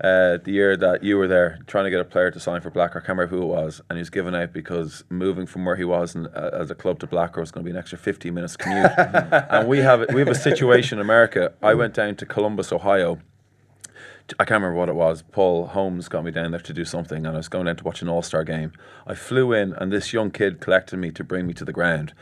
uh, 0.00 0.36
the 0.44 0.52
year 0.52 0.76
that 0.76 1.02
you 1.02 1.16
were 1.16 1.26
there, 1.26 1.58
trying 1.66 1.84
to 1.84 1.90
get 1.90 2.00
a 2.00 2.04
player 2.04 2.30
to 2.30 2.38
sign 2.38 2.60
for 2.60 2.70
Blackrock. 2.70 3.04
I 3.04 3.06
can't 3.06 3.18
remember 3.18 3.34
who 3.34 3.42
it 3.42 3.46
was, 3.46 3.80
and 3.88 3.96
he 3.96 4.00
was 4.00 4.10
given 4.10 4.34
out 4.34 4.52
because 4.52 5.04
moving 5.08 5.46
from 5.46 5.64
where 5.64 5.76
he 5.76 5.84
was 5.84 6.14
in, 6.14 6.26
uh, 6.26 6.50
as 6.52 6.70
a 6.70 6.74
club 6.74 6.98
to 7.00 7.06
Blackrock 7.06 7.40
was 7.40 7.50
going 7.50 7.64
to 7.64 7.70
be 7.70 7.74
an 7.74 7.78
extra 7.78 7.96
15 7.96 8.34
minutes 8.34 8.56
commute. 8.56 8.90
and 8.98 9.68
we 9.68 9.78
have 9.78 10.04
we 10.12 10.20
have 10.20 10.28
a 10.28 10.34
situation 10.34 10.98
in 10.98 11.02
America. 11.02 11.52
I 11.62 11.74
went 11.74 11.94
down 11.94 12.16
to 12.16 12.26
Columbus, 12.26 12.72
Ohio. 12.72 13.20
I 14.38 14.44
can't 14.44 14.62
remember 14.62 14.74
what 14.74 14.88
it 14.88 14.96
was. 14.96 15.22
Paul 15.22 15.68
Holmes 15.68 16.08
got 16.08 16.24
me 16.24 16.32
down 16.32 16.50
there 16.50 16.60
to 16.60 16.72
do 16.72 16.84
something, 16.84 17.24
and 17.24 17.34
I 17.34 17.38
was 17.38 17.48
going 17.48 17.66
down 17.66 17.76
to 17.76 17.84
watch 17.84 18.02
an 18.02 18.08
All 18.08 18.22
Star 18.22 18.44
game. 18.44 18.72
I 19.06 19.14
flew 19.14 19.52
in, 19.52 19.72
and 19.74 19.92
this 19.92 20.12
young 20.12 20.30
kid 20.30 20.60
collected 20.60 20.98
me 20.98 21.10
to 21.12 21.24
bring 21.24 21.46
me 21.46 21.54
to 21.54 21.64
the 21.64 21.72
ground, 21.72 22.12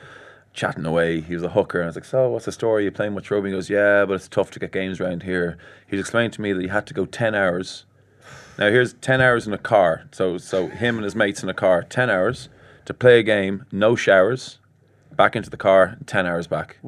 chatting 0.55 0.87
away. 0.87 1.21
He 1.21 1.35
was 1.35 1.43
a 1.43 1.51
hooker, 1.51 1.81
and 1.81 1.87
I 1.87 1.89
was 1.89 1.97
like, 1.97 2.05
"So, 2.05 2.31
what's 2.31 2.47
the 2.47 2.53
story? 2.53 2.85
You 2.85 2.91
playing 2.91 3.15
much 3.15 3.31
rugby?" 3.31 3.51
He 3.51 3.55
goes, 3.55 3.69
"Yeah, 3.69 4.07
but 4.07 4.15
it's 4.15 4.29
tough 4.29 4.51
to 4.53 4.59
get 4.61 4.73
games 4.73 5.01
around 5.01 5.25
here." 5.25 5.59
He 5.87 5.99
explained 5.99 6.33
to 6.35 6.41
me 6.41 6.53
that 6.53 6.63
he 6.63 6.69
had 6.69 6.87
to 6.87 6.95
go 6.95 7.05
ten 7.05 7.35
hours. 7.35 7.85
Now 8.59 8.71
here's 8.71 8.95
ten 8.95 9.21
hours 9.21 9.47
in 9.47 9.53
a 9.53 9.59
car. 9.59 10.05
So, 10.13 10.39
so 10.39 10.69
him 10.69 10.97
and 10.97 11.05
his 11.05 11.17
mates 11.17 11.43
in 11.43 11.49
a 11.49 11.55
car, 11.55 11.83
ten 11.83 12.09
hours 12.09 12.49
to 12.87 12.95
play 12.95 13.19
a 13.19 13.23
game, 13.23 13.67
no 13.73 13.97
showers, 13.97 14.59
back 15.17 15.37
into 15.37 15.51
the 15.51 15.57
car, 15.57 15.99
ten 16.07 16.27
hours 16.27 16.47
back. 16.47 16.79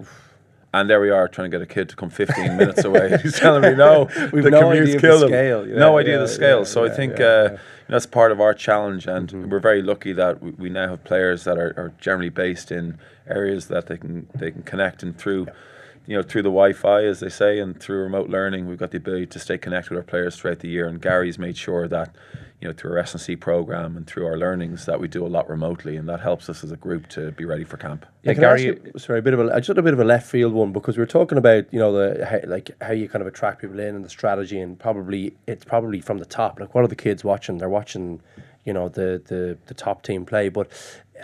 And 0.74 0.90
there 0.90 1.00
we 1.00 1.08
are 1.08 1.26
trying 1.26 1.50
to 1.50 1.58
get 1.58 1.62
a 1.62 1.66
kid 1.66 1.88
to 1.88 1.96
come 1.96 2.10
15 2.10 2.56
minutes 2.58 2.84
away. 2.84 3.16
He's 3.22 3.38
telling 3.38 3.62
me 3.62 3.74
no, 3.74 4.10
We've 4.32 4.44
the 4.44 4.50
no 4.50 4.70
idea 4.70 4.96
of 4.96 5.02
the 5.02 5.26
scale. 5.28 5.66
Yeah, 5.66 5.76
no 5.76 5.96
idea 5.96 6.16
yeah, 6.16 6.22
of 6.22 6.28
the 6.28 6.34
scale. 6.34 6.58
yeah, 6.58 6.64
so 6.64 6.84
I 6.84 6.90
think 6.90 7.14
uh, 7.14 7.24
yeah. 7.24 7.42
you 7.44 7.50
know, 7.50 7.58
that's 7.88 8.04
part 8.04 8.30
of 8.30 8.40
our 8.40 8.52
challenge, 8.52 9.06
and 9.06 9.50
we're 9.50 9.58
very 9.58 9.80
lucky 9.80 10.12
that 10.12 10.42
we, 10.42 10.50
we 10.50 10.68
now 10.68 10.90
have 10.90 11.02
players 11.02 11.44
that 11.44 11.56
are, 11.56 11.72
are 11.78 11.94
generally 11.98 12.28
based 12.28 12.70
in 12.70 12.98
areas 13.28 13.66
that 13.68 13.86
they 13.86 13.96
can 13.96 14.28
they 14.34 14.50
can 14.50 14.62
connect 14.62 15.02
and 15.02 15.16
through. 15.16 15.46
You 16.08 16.16
know, 16.16 16.22
through 16.22 16.42
the 16.42 16.50
Wi-Fi, 16.50 17.02
as 17.02 17.18
they 17.18 17.28
say, 17.28 17.58
and 17.58 17.80
through 17.80 18.04
remote 18.04 18.28
learning, 18.30 18.68
we've 18.68 18.78
got 18.78 18.92
the 18.92 18.98
ability 18.98 19.26
to 19.26 19.40
stay 19.40 19.58
connected 19.58 19.90
with 19.90 19.98
our 19.98 20.04
players 20.04 20.36
throughout 20.36 20.60
the 20.60 20.68
year. 20.68 20.86
And 20.86 21.02
Gary's 21.02 21.36
made 21.36 21.56
sure 21.56 21.88
that, 21.88 22.14
you 22.60 22.68
know, 22.68 22.72
through 22.72 22.92
our 22.92 22.98
S&C 22.98 23.34
program 23.34 23.96
and 23.96 24.06
through 24.06 24.24
our 24.24 24.36
learnings, 24.38 24.86
that 24.86 25.00
we 25.00 25.08
do 25.08 25.26
a 25.26 25.32
lot 25.36 25.50
remotely, 25.50 25.96
and 25.96 26.08
that 26.08 26.20
helps 26.20 26.48
us 26.48 26.62
as 26.62 26.70
a 26.70 26.76
group 26.76 27.08
to 27.08 27.32
be 27.32 27.44
ready 27.44 27.64
for 27.64 27.76
camp. 27.76 28.06
Yeah, 28.22 28.34
can 28.34 28.44
I 28.44 28.52
ask 28.52 28.62
you- 28.62 28.92
sorry, 28.96 29.18
a 29.18 29.22
bit 29.22 29.34
of 29.34 29.40
a 29.40 29.60
just 29.60 29.76
a 29.76 29.82
bit 29.82 29.94
of 29.94 29.98
a 29.98 30.04
left 30.04 30.30
field 30.30 30.52
one 30.52 30.70
because 30.70 30.96
we 30.96 31.00
were 31.02 31.06
talking 31.06 31.38
about 31.38 31.64
you 31.72 31.80
know 31.80 31.90
the 31.90 32.24
how, 32.24 32.38
like 32.48 32.70
how 32.80 32.92
you 32.92 33.08
kind 33.08 33.20
of 33.22 33.26
attract 33.26 33.62
people 33.62 33.80
in 33.80 33.96
and 33.96 34.04
the 34.04 34.08
strategy 34.08 34.60
and 34.60 34.78
probably 34.78 35.34
it's 35.48 35.64
probably 35.64 36.00
from 36.00 36.18
the 36.18 36.24
top. 36.24 36.60
Like 36.60 36.72
what 36.72 36.84
are 36.84 36.88
the 36.88 36.94
kids 36.94 37.24
watching? 37.24 37.58
They're 37.58 37.68
watching, 37.68 38.20
you 38.64 38.72
know, 38.72 38.88
the 38.88 39.20
the 39.26 39.58
the 39.66 39.74
top 39.74 40.02
team 40.04 40.24
play, 40.24 40.50
but 40.50 40.70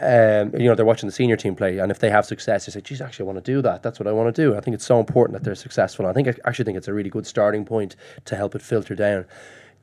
um, 0.01 0.55
you 0.55 0.69
know 0.69 0.75
they're 0.75 0.85
watching 0.87 1.09
the 1.09 1.13
senior 1.13 1.37
team 1.37 1.55
play, 1.55 1.79
and 1.79 1.91
if 1.91 1.99
they 1.99 2.11
have 2.11 2.25
success, 2.25 2.67
they 2.67 2.73
say, 2.73 2.81
"Geez, 2.81 3.01
actually, 3.01 3.25
I 3.25 3.33
want 3.33 3.45
to 3.45 3.53
do 3.53 3.63
that. 3.63 3.83
That's 3.83 3.99
what 3.99 4.07
I 4.07 4.13
want 4.13 4.35
to 4.35 4.43
do." 4.43 4.57
I 4.57 4.61
think 4.61 4.75
it's 4.75 4.87
so 4.87 5.01
important 5.01 5.35
that 5.35 5.45
they're 5.45 5.55
successful. 5.55 6.07
I 6.07 6.13
think 6.13 6.29
I 6.29 6.35
actually 6.45 6.65
think 6.65 6.79
it's 6.79 6.89
a 6.89 6.95
really 6.95 7.11
good 7.11 7.27
starting 7.27 7.65
point 7.65 7.97
to 8.25 8.37
help 8.37 8.55
it 8.55 8.63
filter 8.63 8.95
down. 8.95 9.27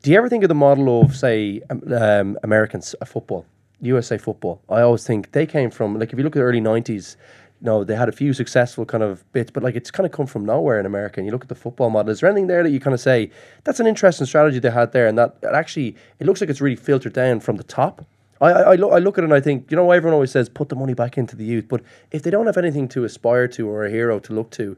Do 0.02 0.12
you 0.12 0.18
ever 0.18 0.30
think 0.30 0.44
of 0.44 0.50
the 0.50 0.56
model 0.56 1.02
of 1.02 1.16
say 1.16 1.62
um, 1.70 2.38
American 2.44 2.82
uh, 3.02 3.06
football? 3.06 3.46
USA 3.82 4.18
football. 4.18 4.62
I 4.70 4.82
always 4.82 5.06
think 5.06 5.32
they 5.32 5.46
came 5.46 5.72
from 5.72 5.98
like 6.00 6.12
if 6.12 6.18
you 6.18 6.24
look 6.24 6.36
at 6.36 6.40
the 6.40 6.46
early 6.46 6.62
nineties, 6.62 7.18
you 7.62 7.66
know, 7.66 7.84
they 7.84 7.96
had 7.96 8.10
a 8.10 8.14
few 8.14 8.34
successful 8.34 8.86
kind 8.86 9.04
of 9.04 9.30
bits, 9.32 9.52
but 9.52 9.64
like 9.64 9.76
it's 9.76 9.92
kind 9.92 10.06
of 10.06 10.12
come 10.12 10.28
from 10.28 10.46
nowhere 10.46 10.80
in 10.80 10.86
America. 10.86 11.20
And 11.20 11.26
you 11.26 11.32
look 11.32 11.44
at 11.44 11.50
the 11.50 11.56
football 11.56 11.90
model. 11.90 12.12
Is 12.12 12.20
there 12.20 12.30
anything 12.30 12.48
there 12.48 12.64
that 12.64 12.72
you 12.72 12.80
kind 12.80 12.94
of 12.94 13.00
say 13.00 13.32
that's 13.64 13.80
an 13.80 13.88
interesting 13.88 14.26
strategy 14.26 14.60
they 14.60 14.70
had 14.70 14.92
there, 14.92 15.08
and 15.08 15.18
that 15.18 15.38
actually 15.44 15.96
it 16.20 16.28
looks 16.28 16.42
like 16.42 16.50
it's 16.50 16.62
really 16.62 16.76
filtered 16.76 17.14
down 17.14 17.40
from 17.40 17.58
the 17.58 17.64
top? 17.64 18.06
I 18.42 18.52
I, 18.52 18.76
look, 18.76 18.92
I 18.94 19.00
look 19.00 19.18
at 19.18 19.24
it 19.24 19.26
and 19.26 19.34
I 19.34 19.42
think 19.42 19.70
you 19.72 19.78
know 19.78 19.92
everyone 19.92 20.14
always 20.14 20.32
says 20.32 20.50
put 20.50 20.70
the 20.70 20.76
money 20.76 20.94
back 20.94 21.18
into 21.18 21.36
the 21.36 21.46
youth, 21.46 21.68
but 21.68 21.82
if 22.12 22.24
they 22.24 22.30
don't 22.30 22.46
have 22.46 22.58
anything 22.58 22.88
to 22.90 23.04
aspire 23.04 23.48
to 23.50 23.68
or 23.68 23.86
a 23.86 23.90
hero 23.90 24.20
to 24.20 24.34
look 24.34 24.50
to, 24.52 24.78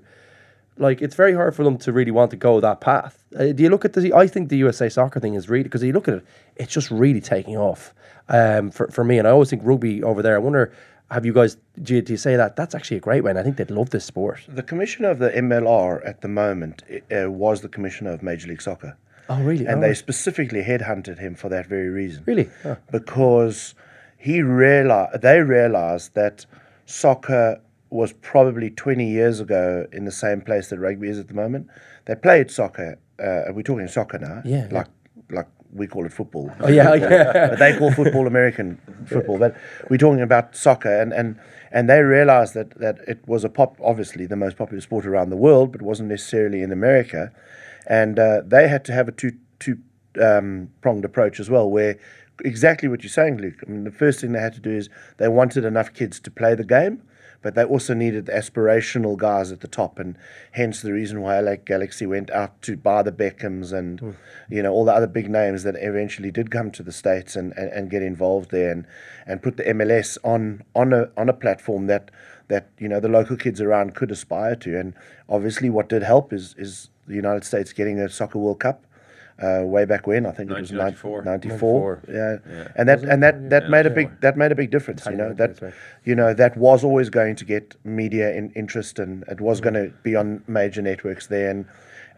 like 0.78 1.02
it's 1.02 1.15
very 1.15 1.34
hard 1.34 1.56
for 1.56 1.63
them 1.63 1.78
to 1.80 1.91
really 1.91 2.12
want 2.12 2.32
to 2.32 2.38
go 2.38 2.60
that 2.60 2.82
path. 2.82 3.24
Uh, 3.38 3.52
do 3.52 3.63
you 3.63 3.69
look 3.69 3.86
at 3.86 3.93
the? 3.93 4.13
I 4.13 4.28
think 4.28 4.50
the 4.50 4.58
USA 4.58 4.89
soccer 4.89 5.19
thing 5.19 5.36
is 5.36 5.50
really 5.50 5.63
because 5.63 5.84
you 5.84 5.93
look 5.93 6.08
at 6.08 6.15
it, 6.15 6.26
it's 6.56 6.74
just 6.74 6.91
really 6.91 7.21
taking 7.21 7.58
off 7.58 7.93
um, 8.30 8.71
for 8.71 8.88
for 8.89 9.04
me. 9.04 9.17
And 9.19 9.28
I 9.28 9.32
always 9.32 9.50
think 9.50 9.62
rugby 9.63 10.04
over 10.04 10.21
there. 10.21 10.36
I 10.36 10.39
wonder, 10.39 10.74
have 11.12 11.26
you 11.26 11.34
guys? 11.34 11.58
Do 11.82 11.95
you, 11.95 12.02
do 12.02 12.13
you 12.13 12.17
say 12.17 12.36
that 12.36 12.56
that's 12.56 12.74
actually 12.74 12.97
a 12.97 13.02
great 13.02 13.24
one? 13.24 13.38
I 13.38 13.43
think 13.43 13.58
they'd 13.58 13.71
love 13.71 13.91
this 13.91 14.06
sport. 14.06 14.41
The 14.47 14.63
commissioner 14.63 15.10
of 15.10 15.19
the 15.19 15.30
MLR 15.30 16.06
at 16.08 16.21
the 16.21 16.28
moment 16.28 16.84
uh, 16.89 17.30
was 17.30 17.62
the 17.62 17.69
commissioner 17.69 18.12
of 18.12 18.24
Major 18.24 18.47
League 18.47 18.62
Soccer. 18.62 18.97
Oh, 19.39 19.43
really? 19.43 19.65
And 19.65 19.77
Oh. 19.79 19.87
they 19.87 19.93
specifically 19.93 20.63
headhunted 20.63 21.19
him 21.19 21.35
for 21.35 21.49
that 21.49 21.65
very 21.67 21.89
reason. 21.89 22.23
Really? 22.25 22.49
Oh. 22.65 22.77
Because 22.91 23.75
he 24.17 24.41
realized 24.41 25.21
they 25.21 25.39
realized 25.41 26.13
that 26.15 26.45
soccer 26.85 27.59
was 27.89 28.13
probably 28.13 28.69
20 28.69 29.05
years 29.09 29.39
ago 29.39 29.85
in 29.91 30.05
the 30.05 30.11
same 30.11 30.41
place 30.41 30.69
that 30.69 30.79
rugby 30.79 31.09
is 31.09 31.19
at 31.19 31.27
the 31.27 31.33
moment. 31.33 31.67
They 32.05 32.15
played 32.15 32.49
soccer. 32.51 32.97
Uh, 33.19 33.43
we're 33.53 33.61
talking 33.63 33.87
soccer 33.87 34.17
now. 34.19 34.41
Yeah, 34.45 34.67
yeah. 34.71 34.83
Like 35.29 35.47
we 35.73 35.87
call 35.87 36.05
it 36.05 36.11
football. 36.13 36.51
Oh, 36.59 36.67
yeah, 36.67 36.93
yeah. 36.95 37.47
but 37.49 37.59
they 37.59 37.77
call 37.77 37.91
football 37.91 38.27
American 38.27 38.77
football. 39.05 39.37
But 39.37 39.55
we're 39.89 39.97
talking 39.97 40.21
about 40.21 40.55
soccer, 40.55 41.01
and 41.01 41.13
and 41.13 41.37
and 41.71 41.89
they 41.89 42.01
realized 42.01 42.53
that 42.55 42.71
that 42.79 42.97
it 43.07 43.19
was 43.27 43.43
a 43.45 43.49
pop, 43.49 43.77
obviously 43.81 44.25
the 44.25 44.35
most 44.35 44.57
popular 44.57 44.81
sport 44.81 45.05
around 45.05 45.29
the 45.29 45.37
world, 45.37 45.71
but 45.71 45.81
wasn't 45.81 46.09
necessarily 46.09 46.61
in 46.61 46.71
America, 46.73 47.31
and 47.91 48.17
uh, 48.17 48.41
they 48.45 48.69
had 48.69 48.86
to 48.86 48.93
have 48.93 49.10
a 49.10 49.12
two 49.12 49.34
two 49.60 49.77
um, 50.19 50.69
pronged 50.80 51.04
approach 51.04 51.41
as 51.41 51.49
well, 51.49 51.69
where 51.69 51.99
exactly 52.45 52.88
what 52.88 53.04
you're 53.04 53.10
saying, 53.10 53.38
Luke. 53.38 53.60
I 53.67 53.69
mean, 53.69 53.84
the 53.84 53.91
first 53.91 54.21
thing 54.21 54.32
they 54.32 54.39
had 54.39 54.54
to 54.54 54.62
do 54.62 54.71
is 54.71 54.89
they 55.17 55.27
wanted 55.27 55.65
enough 55.65 55.93
kids 55.93 56.21
to 56.21 56.32
play 56.32 56.56
the 56.56 56.63
game, 56.63 57.04
but 57.41 57.54
they 57.54 57.65
also 57.65 57.93
needed 57.93 58.27
the 58.27 58.32
aspirational 58.32 59.17
guys 59.17 59.51
at 59.51 59.60
the 59.60 59.67
top, 59.67 59.99
and 59.99 60.17
hence 60.54 60.82
the 60.82 60.93
reason 60.93 61.21
why 61.21 61.38
LA 61.41 61.58
Galaxy 61.58 62.06
went 62.06 62.32
out 62.32 62.62
to 62.62 62.77
buy 62.77 63.04
the 63.04 63.12
Beckhams 63.12 63.73
and 63.73 64.15
you 64.49 64.63
know 64.63 64.71
all 64.71 64.86
the 64.86 64.93
other 64.93 65.08
big 65.08 65.30
names 65.30 65.63
that 65.63 65.75
eventually 65.77 66.32
did 66.32 66.49
come 66.49 66.71
to 66.71 66.84
the 66.84 66.93
states 66.93 67.36
and, 67.36 67.51
and, 67.58 67.73
and 67.73 67.89
get 67.89 68.01
involved 68.01 68.51
there, 68.51 68.71
and, 68.71 68.88
and 69.27 69.43
put 69.43 69.58
the 69.58 69.63
MLS 69.63 70.17
on 70.23 70.63
on 70.73 70.93
a 70.93 71.10
on 71.17 71.27
a 71.27 71.34
platform 71.34 71.88
that 71.88 72.10
that 72.47 72.69
you 72.80 72.88
know 72.88 73.01
the 73.01 73.10
local 73.10 73.36
kids 73.36 73.60
around 73.60 73.95
could 73.95 74.12
aspire 74.12 74.56
to, 74.56 74.80
and 74.80 74.93
obviously 75.27 75.69
what 75.69 75.89
did 75.89 76.04
help 76.04 76.32
is 76.32 76.56
is 76.58 76.89
the 77.07 77.15
United 77.15 77.43
States 77.43 77.73
getting 77.73 77.99
a 77.99 78.09
soccer 78.09 78.39
World 78.39 78.59
Cup. 78.59 78.85
Uh, 79.41 79.63
way 79.63 79.85
back 79.85 80.05
when 80.05 80.27
I 80.27 80.31
think 80.31 80.51
it 80.51 80.59
was 80.59 80.71
1994. 80.71 81.23
94, 81.23 82.03
yeah. 82.07 82.67
and 82.75 82.87
that 82.87 83.01
and 83.01 83.23
that 83.23 83.49
that 83.49 83.69
made 83.71 83.87
a 83.87 83.89
big 83.89 84.21
that 84.21 84.37
made 84.37 84.51
a 84.51 84.55
big 84.55 84.69
difference. 84.69 85.03
You 85.07 85.15
know 85.15 85.33
that 85.33 85.73
you 86.05 86.13
know 86.13 86.31
that 86.35 86.57
was 86.57 86.83
always 86.83 87.09
going 87.09 87.35
to 87.37 87.45
get 87.45 87.75
media 87.83 88.35
in, 88.35 88.51
interest, 88.51 88.99
and 88.99 89.23
it 89.27 89.41
was 89.41 89.59
going 89.59 89.73
to 89.73 89.91
be 90.03 90.15
on 90.15 90.43
major 90.47 90.83
networks 90.83 91.25
there. 91.25 91.49
And 91.49 91.65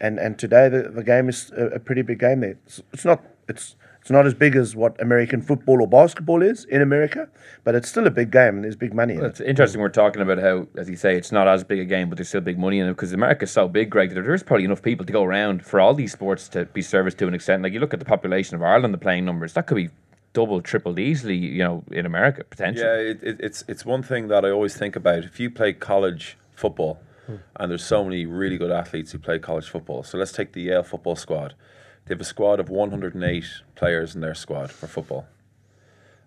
and, 0.02 0.20
and 0.20 0.38
today 0.38 0.68
the, 0.68 0.90
the 0.90 1.04
game 1.04 1.30
is 1.30 1.50
a, 1.56 1.68
a 1.68 1.80
pretty 1.80 2.02
big 2.02 2.20
game 2.20 2.42
there. 2.42 2.58
It's, 2.66 2.82
it's 2.92 3.06
not 3.06 3.24
it's 3.48 3.78
it's 4.04 4.12
not 4.12 4.28
as 4.28 4.34
big 4.34 4.58
as 4.58 4.76
what 4.76 5.02
American 5.02 5.42
football 5.42 5.82
or 5.82 5.88
basketball 5.88 6.42
is 6.42 6.66
in 6.66 6.82
America, 6.82 7.30
but 7.64 7.74
it's 7.74 7.88
still 7.88 8.06
a 8.06 8.12
big 8.12 8.32
game 8.32 8.56
and 8.56 8.66
there's 8.66 8.76
big 8.76 8.94
money 8.94 9.14
in 9.14 9.20
Well, 9.20 9.28
it. 9.28 9.30
it's 9.30 9.40
interesting. 9.40 9.80
We're 9.80 9.88
talking 9.88 10.22
about 10.22 10.40
how, 10.40 10.68
as 10.76 10.90
you 10.90 10.98
say, 10.98 11.16
it's 11.16 11.32
not 11.32 11.48
as 11.48 11.64
big 11.64 11.80
a 11.80 11.86
game, 11.86 12.10
but 12.10 12.18
there's 12.18 12.28
still 12.28 12.42
big 12.42 12.60
money 12.60 12.80
in 12.80 12.88
it 12.88 12.92
because 12.92 13.14
America's 13.14 13.52
so 13.52 13.70
big, 13.70 13.90
Greg. 13.90 14.14
That 14.14 14.26
there's 14.26 14.44
probably 14.44 14.66
enough 14.66 14.82
people 14.82 15.06
to 15.06 15.14
go 15.14 15.24
around 15.24 15.66
for 15.66 15.80
all 15.80 15.94
these 15.94 16.12
sports 16.12 16.50
to 16.50 16.66
be 16.66 16.82
serviced 16.82 17.18
to 17.20 17.30
an 17.30 17.34
extent. 17.34 17.64
Like 17.64 17.72
you 17.72 17.80
look 17.80 17.94
at 17.94 18.00
the 18.00 18.06
population 18.06 18.58
of 18.58 18.62
Ireland, 18.62 18.94
the 18.94 18.98
playing 18.98 19.24
numbers, 19.24 19.54
that 19.54 19.68
could 19.68 19.76
be 19.78 19.90
double, 20.34 20.62
tripled 20.62 21.00
easily. 21.00 21.38
You 21.38 21.64
know, 21.64 21.84
in 21.90 22.06
America 22.06 22.44
potentially. 22.44 22.86
Yeah, 22.86 23.12
it, 23.12 23.24
it, 23.24 23.38
it's 23.40 23.64
it's 23.70 23.86
one 23.86 24.04
thing 24.04 24.28
that 24.28 24.44
I 24.44 24.50
always 24.50 24.76
think 24.76 24.98
about. 24.98 25.24
If 25.24 25.40
you 25.40 25.50
play 25.50 25.72
college 25.72 26.38
football, 26.58 27.00
hmm. 27.26 27.36
and 27.56 27.72
there's 27.72 27.86
so 27.86 28.04
many 28.04 28.26
really 28.26 28.58
good 28.58 28.70
athletes 28.70 29.14
who 29.14 29.18
play 29.18 29.40
college 29.40 29.70
football. 29.70 30.04
So 30.04 30.18
let's 30.18 30.34
take 30.34 30.52
the 30.52 30.64
Yale 30.64 30.84
football 30.84 31.16
squad. 31.16 31.56
They 32.06 32.14
have 32.14 32.22
a 32.22 32.26
squad 32.26 32.60
of 32.60 32.70
108 32.70 33.46
players 33.76 34.14
in 34.16 34.22
their 34.22 34.34
squad 34.36 34.72
for 34.72 34.88
football, 34.88 35.26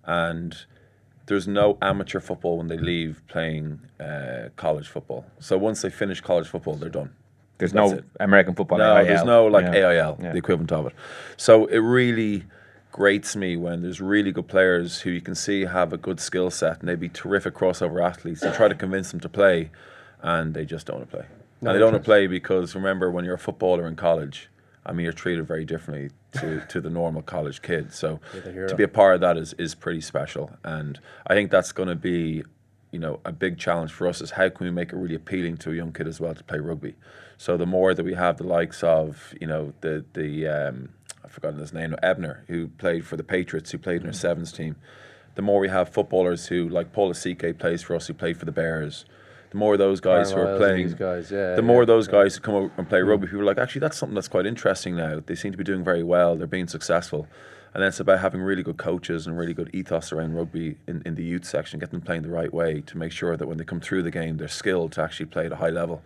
and 0.05 0.57
there's 1.27 1.47
no 1.49 1.77
amateur 1.83 2.21
football 2.21 2.59
when 2.59 2.69
they 2.69 2.79
leave 2.79 3.23
playing 3.29 3.81
uh, 4.01 4.49
college 4.57 4.89
football. 4.89 5.27
So 5.41 5.59
once 5.59 5.83
they 5.83 5.91
finish 5.91 6.21
college 6.21 6.49
football, 6.49 6.75
they're 6.77 6.89
done. 6.89 7.11
There's 7.59 7.73
That's 7.73 7.91
no 7.93 7.99
it. 7.99 8.05
American 8.21 8.55
football. 8.55 8.79
No, 8.79 8.97
AIL. 8.97 9.05
there's 9.07 9.25
no 9.25 9.47
like 9.47 9.65
Yeah. 9.65 9.89
AIL, 9.89 10.19
Yeah. 10.23 10.33
the 10.33 10.39
equivalent 10.39 10.73
of 10.73 10.87
it. 10.87 10.93
So 11.37 11.67
it 11.67 11.79
really 11.79 12.45
grates 12.93 13.35
me 13.37 13.57
when 13.57 13.83
there's 13.83 14.01
really 14.01 14.31
good 14.33 14.47
players 14.49 15.01
who 15.01 15.11
you 15.11 15.21
can 15.21 15.35
see 15.35 15.65
have 15.67 15.93
a 15.93 15.97
good 15.99 16.21
skill 16.21 16.51
set 16.51 16.81
and 16.81 16.89
they'd 16.89 17.01
be 17.01 17.09
terrific 17.09 17.55
crossover 17.55 18.03
athletes. 18.03 18.43
You 18.43 18.51
try 18.53 18.69
to 18.69 18.75
convince 18.75 19.11
them 19.11 19.21
to 19.21 19.29
play, 19.29 19.71
and 20.23 20.55
they 20.55 20.65
just 20.65 20.87
don't 20.87 20.99
want 20.99 21.11
to 21.11 21.17
play. 21.19 21.27
No 21.61 21.71
and 21.71 21.77
they 21.77 21.81
don't 21.81 21.93
want 21.93 22.03
to 22.03 22.07
play 22.07 22.27
because 22.27 22.75
remember 22.75 23.11
when 23.11 23.25
you're 23.25 23.35
a 23.35 23.39
footballer 23.39 23.87
in 23.87 23.97
college, 23.97 24.49
I 24.87 24.93
mean 24.93 25.05
you're 25.05 25.13
treated 25.13 25.47
very 25.47 25.65
differently 25.65 26.11
to, 26.41 26.65
to 26.69 26.81
the 26.81 26.91
normal 26.91 27.23
college 27.23 27.61
kid. 27.61 27.93
So 27.93 28.21
to 28.69 28.75
be 28.75 28.85
a 28.85 28.89
part 28.89 29.17
of 29.17 29.21
that 29.21 29.37
is 29.37 29.53
is 29.55 29.75
pretty 29.75 30.01
special, 30.01 30.57
and 30.65 30.99
I 31.27 31.35
think 31.35 31.51
that's 31.51 31.73
going 31.73 31.89
to 31.89 31.97
be 31.97 32.45
you 32.97 33.01
know, 33.01 33.21
a 33.27 33.33
big 33.33 33.59
challenge 33.59 33.93
for 33.93 34.07
us 34.07 34.23
is 34.23 34.31
how 34.31 34.49
can 34.49 34.65
we 34.65 34.71
make 34.71 34.91
it 34.91 34.97
really 34.97 35.15
appealing 35.15 35.59
to 35.59 35.71
a 35.71 35.75
young 35.75 35.93
kid 35.93 36.07
as 36.07 36.19
well 36.19 36.35
to 36.35 36.43
play 36.45 36.59
rugby. 36.59 36.95
So 37.37 37.59
the 37.59 37.67
more 37.67 37.93
that 37.93 38.05
we 38.05 38.15
have 38.15 38.39
the 38.39 38.45
likes 38.45 38.83
of, 38.83 39.35
you 39.39 39.47
know, 39.47 39.75
the 39.83 40.05
the 40.15 40.47
um, 40.47 40.89
I've 41.23 41.31
forgotten 41.33 41.59
his 41.59 41.75
name, 41.75 41.95
Ebner, 42.03 42.45
who 42.47 42.69
played 42.69 43.05
for 43.05 43.17
the 43.17 43.25
Patriots, 43.25 43.71
who 43.71 43.79
played 43.79 44.01
in 44.01 44.07
our 44.07 44.13
sevens 44.13 44.53
team. 44.53 44.77
The 45.35 45.43
more 45.43 45.61
we 45.61 45.69
have 45.69 45.91
footballers 45.91 46.47
who, 46.47 46.67
like 46.69 46.93
Paul 46.93 47.11
Lasike 47.11 47.59
plays 47.59 47.83
for 47.83 47.95
us, 47.95 48.07
who 48.07 48.15
played 48.15 48.39
for 48.39 48.47
the 48.47 48.53
Bears. 48.53 49.05
The 49.51 49.57
more 49.57 49.77
those 49.77 50.01
guys 50.01 50.33
who 50.33 50.41
are 50.41 50.57
playing, 50.57 50.93
guys, 50.93 51.31
yeah, 51.31 51.55
the 51.55 51.63
yeah, 51.63 51.67
more 51.67 51.87
those 51.87 52.09
guys 52.09 52.35
who 52.35 52.41
come 52.41 52.55
out 52.57 52.73
and 52.77 52.89
play 52.89 53.01
rugby, 53.03 53.27
people 53.27 53.41
are 53.41 53.45
like, 53.45 53.59
actually, 53.59 53.81
that's 53.81 53.97
something 53.97 54.15
that's 54.15 54.29
quite 54.29 54.47
interesting 54.47 54.97
now. 54.97 55.23
They 55.25 55.35
seem 55.35 55.53
to 55.53 55.59
be 55.59 55.65
doing 55.65 55.85
very 55.85 56.03
well. 56.03 56.37
They're 56.37 56.47
being 56.47 56.69
successful. 56.69 57.29
And 57.73 57.83
then 57.83 57.89
it's 57.89 58.01
about 58.01 58.21
having 58.21 58.41
really 58.41 58.63
good 58.63 58.79
coaches 58.79 59.27
and 59.27 59.37
really 59.37 59.53
good 59.53 59.71
ethos 59.75 60.11
around 60.11 60.35
rugby 60.35 60.79
in, 60.87 61.03
in 61.05 61.15
the 61.15 61.23
youth 61.23 61.45
section, 61.45 61.79
get 61.79 61.91
them 61.91 62.01
playing 62.01 62.23
the 62.23 62.31
right 62.31 62.53
way 62.53 62.81
to 62.81 62.97
make 62.97 63.13
sure 63.13 63.37
that 63.37 63.47
when 63.47 63.59
they 63.59 63.65
come 63.65 63.81
through 63.81 64.03
the 64.03 64.11
game, 64.11 64.39
they're 64.39 64.49
skilled 64.49 64.93
to 64.93 65.03
actually 65.03 65.27
play 65.27 65.45
at 65.45 65.53
a 65.53 65.57
high 65.57 65.69
level. 65.69 66.03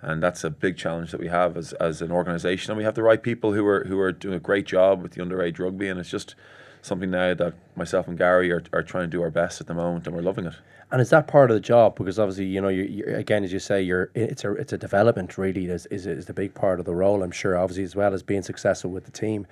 And 0.00 0.22
that's 0.22 0.42
a 0.42 0.50
big 0.50 0.76
challenge 0.78 1.10
that 1.10 1.20
we 1.20 1.28
have 1.28 1.56
as, 1.56 1.74
as 1.74 2.00
an 2.00 2.10
organisation. 2.10 2.70
And 2.70 2.78
we 2.78 2.84
have 2.84 2.94
the 2.94 3.02
right 3.02 3.22
people 3.22 3.52
who 3.52 3.66
are 3.66 3.84
who 3.84 4.00
are 4.00 4.10
doing 4.10 4.34
a 4.34 4.40
great 4.40 4.66
job 4.66 5.02
with 5.02 5.12
the 5.12 5.22
underage 5.22 5.58
rugby. 5.58 5.88
And 5.88 6.00
it's 6.00 6.10
just 6.10 6.34
something 6.80 7.10
now 7.10 7.34
that 7.34 7.54
myself 7.76 8.08
and 8.08 8.18
Gary 8.18 8.50
are, 8.50 8.64
are 8.72 8.82
trying 8.82 9.04
to 9.04 9.16
do 9.16 9.22
our 9.22 9.30
best 9.30 9.60
at 9.60 9.66
the 9.66 9.74
moment, 9.74 10.06
and 10.06 10.16
we're 10.16 10.22
loving 10.22 10.46
it. 10.46 10.54
And 10.92 11.00
is 11.00 11.08
that 11.10 11.26
part 11.26 11.50
of 11.50 11.54
the 11.54 11.60
job? 11.60 11.96
Because 11.96 12.18
obviously, 12.18 12.44
you 12.44 12.60
know, 12.60 12.68
you 12.68 12.82
you're, 12.84 13.16
again, 13.16 13.44
as 13.44 13.52
you 13.52 13.58
say, 13.58 13.80
you're 13.82 14.10
it's 14.14 14.44
a 14.44 14.52
it's 14.52 14.74
a 14.74 14.78
development 14.78 15.38
really 15.38 15.66
is, 15.66 15.86
is 15.86 16.06
is 16.06 16.26
the 16.26 16.34
big 16.34 16.54
part 16.54 16.78
of 16.78 16.84
the 16.84 16.94
role. 16.94 17.22
I'm 17.22 17.30
sure, 17.30 17.56
obviously, 17.56 17.82
as 17.84 17.96
well 17.96 18.12
as 18.12 18.22
being 18.22 18.42
successful 18.42 18.90
with 18.90 19.06
the 19.06 19.10
team. 19.10 19.46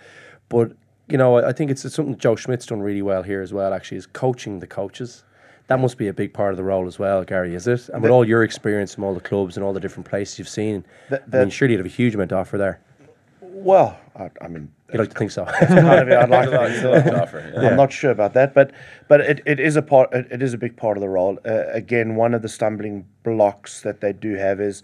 But 0.50 0.72
you 1.08 1.16
know, 1.16 1.38
I 1.38 1.52
think 1.52 1.70
it's 1.70 1.80
something 1.92 2.16
Joe 2.18 2.36
Schmidt's 2.36 2.66
done 2.66 2.82
really 2.82 3.00
well 3.02 3.22
here 3.22 3.40
as 3.40 3.54
well. 3.54 3.72
Actually, 3.72 3.96
is 3.98 4.06
coaching 4.06 4.60
the 4.60 4.66
coaches. 4.66 5.24
That 5.68 5.80
must 5.80 5.96
be 5.98 6.08
a 6.08 6.12
big 6.12 6.34
part 6.34 6.50
of 6.52 6.56
the 6.58 6.64
role 6.64 6.86
as 6.86 6.98
well, 6.98 7.24
Gary. 7.24 7.54
Is 7.54 7.66
it? 7.66 7.88
And 7.88 8.02
with 8.02 8.10
The- 8.10 8.14
all 8.14 8.24
your 8.28 8.42
experience 8.42 8.94
from 8.94 9.04
all 9.04 9.14
the 9.14 9.20
clubs 9.20 9.56
and 9.56 9.64
all 9.64 9.72
the 9.72 9.80
different 9.80 10.08
places 10.08 10.38
you've 10.38 10.48
seen, 10.48 10.84
The- 11.08 11.16
I 11.16 11.20
mean, 11.38 11.44
the- 11.48 11.50
surely 11.50 11.72
you'd 11.74 11.78
have 11.78 11.86
a 11.86 11.88
huge 11.88 12.14
amount 12.14 12.30
to 12.30 12.36
offer 12.36 12.58
there. 12.58 12.80
Well, 13.40 13.96
I, 14.16 14.30
I 14.42 14.48
mean, 14.48 14.70
You 14.92 14.98
like 14.98 15.10
to 15.10 15.18
think 15.18 15.30
so? 15.30 15.44
kind 15.66 15.88
of, 15.88 16.08
yeah, 16.08 16.22
I'd 16.22 16.30
like 16.30 16.50
to 16.50 16.58
think 16.58 16.80
so. 16.80 16.92
I'd 16.92 16.96
like 16.96 17.04
to 17.04 17.22
offer, 17.22 17.52
yeah. 17.54 17.68
I'm 17.68 17.76
not 17.76 17.92
sure 17.92 18.10
about 18.10 18.34
that, 18.34 18.54
but 18.54 18.72
but 19.08 19.20
it, 19.20 19.40
it 19.46 19.60
is 19.60 19.76
a 19.76 19.82
part. 19.82 20.12
It, 20.12 20.26
it 20.30 20.42
is 20.42 20.54
a 20.54 20.58
big 20.58 20.76
part 20.76 20.96
of 20.96 21.00
the 21.00 21.08
role. 21.08 21.38
Uh, 21.46 21.66
again, 21.68 22.16
one 22.16 22.34
of 22.34 22.42
the 22.42 22.48
stumbling 22.48 23.06
blocks 23.22 23.82
that 23.82 24.00
they 24.00 24.12
do 24.12 24.34
have 24.34 24.60
is 24.60 24.82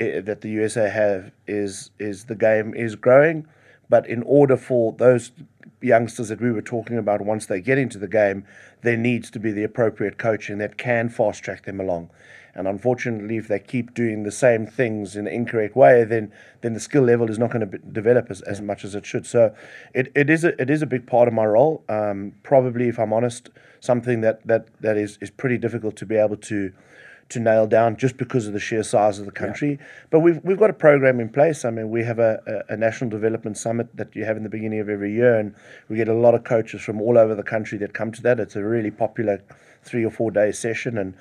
uh, 0.00 0.20
that 0.22 0.40
the 0.40 0.50
USA 0.50 0.88
have 0.88 1.32
is 1.46 1.90
is 1.98 2.24
the 2.24 2.34
game 2.34 2.74
is 2.74 2.94
growing, 2.94 3.46
but 3.88 4.06
in 4.06 4.22
order 4.24 4.56
for 4.56 4.92
those 4.92 5.32
youngsters 5.80 6.28
that 6.28 6.40
we 6.40 6.50
were 6.50 6.62
talking 6.62 6.98
about, 6.98 7.20
once 7.20 7.46
they 7.46 7.60
get 7.60 7.78
into 7.78 7.98
the 7.98 8.08
game, 8.08 8.44
there 8.82 8.96
needs 8.96 9.30
to 9.30 9.38
be 9.38 9.52
the 9.52 9.64
appropriate 9.64 10.18
coaching 10.18 10.58
that 10.58 10.76
can 10.76 11.08
fast 11.08 11.42
track 11.42 11.64
them 11.64 11.80
along. 11.80 12.10
And 12.54 12.66
unfortunately, 12.66 13.36
if 13.36 13.46
they 13.46 13.60
keep 13.60 13.94
doing 13.94 14.24
the 14.24 14.32
same 14.32 14.66
things 14.66 15.14
in 15.14 15.24
the 15.24 15.32
incorrect 15.32 15.76
way, 15.76 16.04
then 16.04 16.32
then 16.62 16.74
the 16.74 16.80
skill 16.80 17.04
level 17.04 17.30
is 17.30 17.38
not 17.38 17.50
going 17.50 17.70
to 17.70 17.78
develop 17.78 18.30
as, 18.30 18.42
as 18.42 18.60
much 18.60 18.84
as 18.84 18.94
it 18.94 19.06
should. 19.06 19.24
So, 19.24 19.54
it, 19.94 20.10
it 20.14 20.28
is 20.28 20.44
a, 20.44 20.60
it 20.60 20.68
is 20.68 20.82
a 20.82 20.86
big 20.86 21.06
part 21.06 21.28
of 21.28 21.34
my 21.34 21.44
role. 21.44 21.84
Um, 21.88 22.32
probably, 22.42 22.88
if 22.88 22.98
I'm 22.98 23.12
honest, 23.12 23.50
something 23.78 24.20
that 24.22 24.44
that, 24.46 24.66
that 24.80 24.96
is, 24.96 25.16
is 25.20 25.30
pretty 25.30 25.58
difficult 25.58 25.94
to 25.96 26.06
be 26.06 26.16
able 26.16 26.36
to 26.36 26.72
to 27.30 27.40
nail 27.40 27.66
down 27.66 27.96
just 27.96 28.16
because 28.16 28.46
of 28.46 28.52
the 28.52 28.60
sheer 28.60 28.82
size 28.82 29.18
of 29.18 29.26
the 29.26 29.32
country. 29.32 29.78
But 30.10 30.20
we've 30.20 30.40
we've 30.44 30.58
got 30.58 30.70
a 30.70 30.74
program 30.74 31.20
in 31.20 31.28
place. 31.28 31.64
I 31.64 31.70
mean, 31.70 31.90
we 31.90 32.04
have 32.04 32.18
a, 32.18 32.64
a, 32.68 32.74
a 32.74 32.76
national 32.76 33.10
development 33.10 33.56
summit 33.56 33.96
that 33.96 34.14
you 34.14 34.24
have 34.24 34.36
in 34.36 34.42
the 34.42 34.48
beginning 34.48 34.80
of 34.80 34.88
every 34.88 35.12
year, 35.12 35.38
and 35.38 35.54
we 35.88 35.96
get 35.96 36.08
a 36.08 36.14
lot 36.14 36.34
of 36.34 36.44
coaches 36.44 36.82
from 36.82 37.00
all 37.00 37.16
over 37.16 37.34
the 37.34 37.42
country 37.42 37.78
that 37.78 37.94
come 37.94 38.12
to 38.12 38.22
that. 38.22 38.38
It's 38.38 38.56
a 38.56 38.64
really 38.64 38.90
popular 38.90 39.42
three 39.82 40.04
or 40.04 40.10
four 40.10 40.30
day 40.30 40.52
session, 40.52 40.98
and 40.98 41.14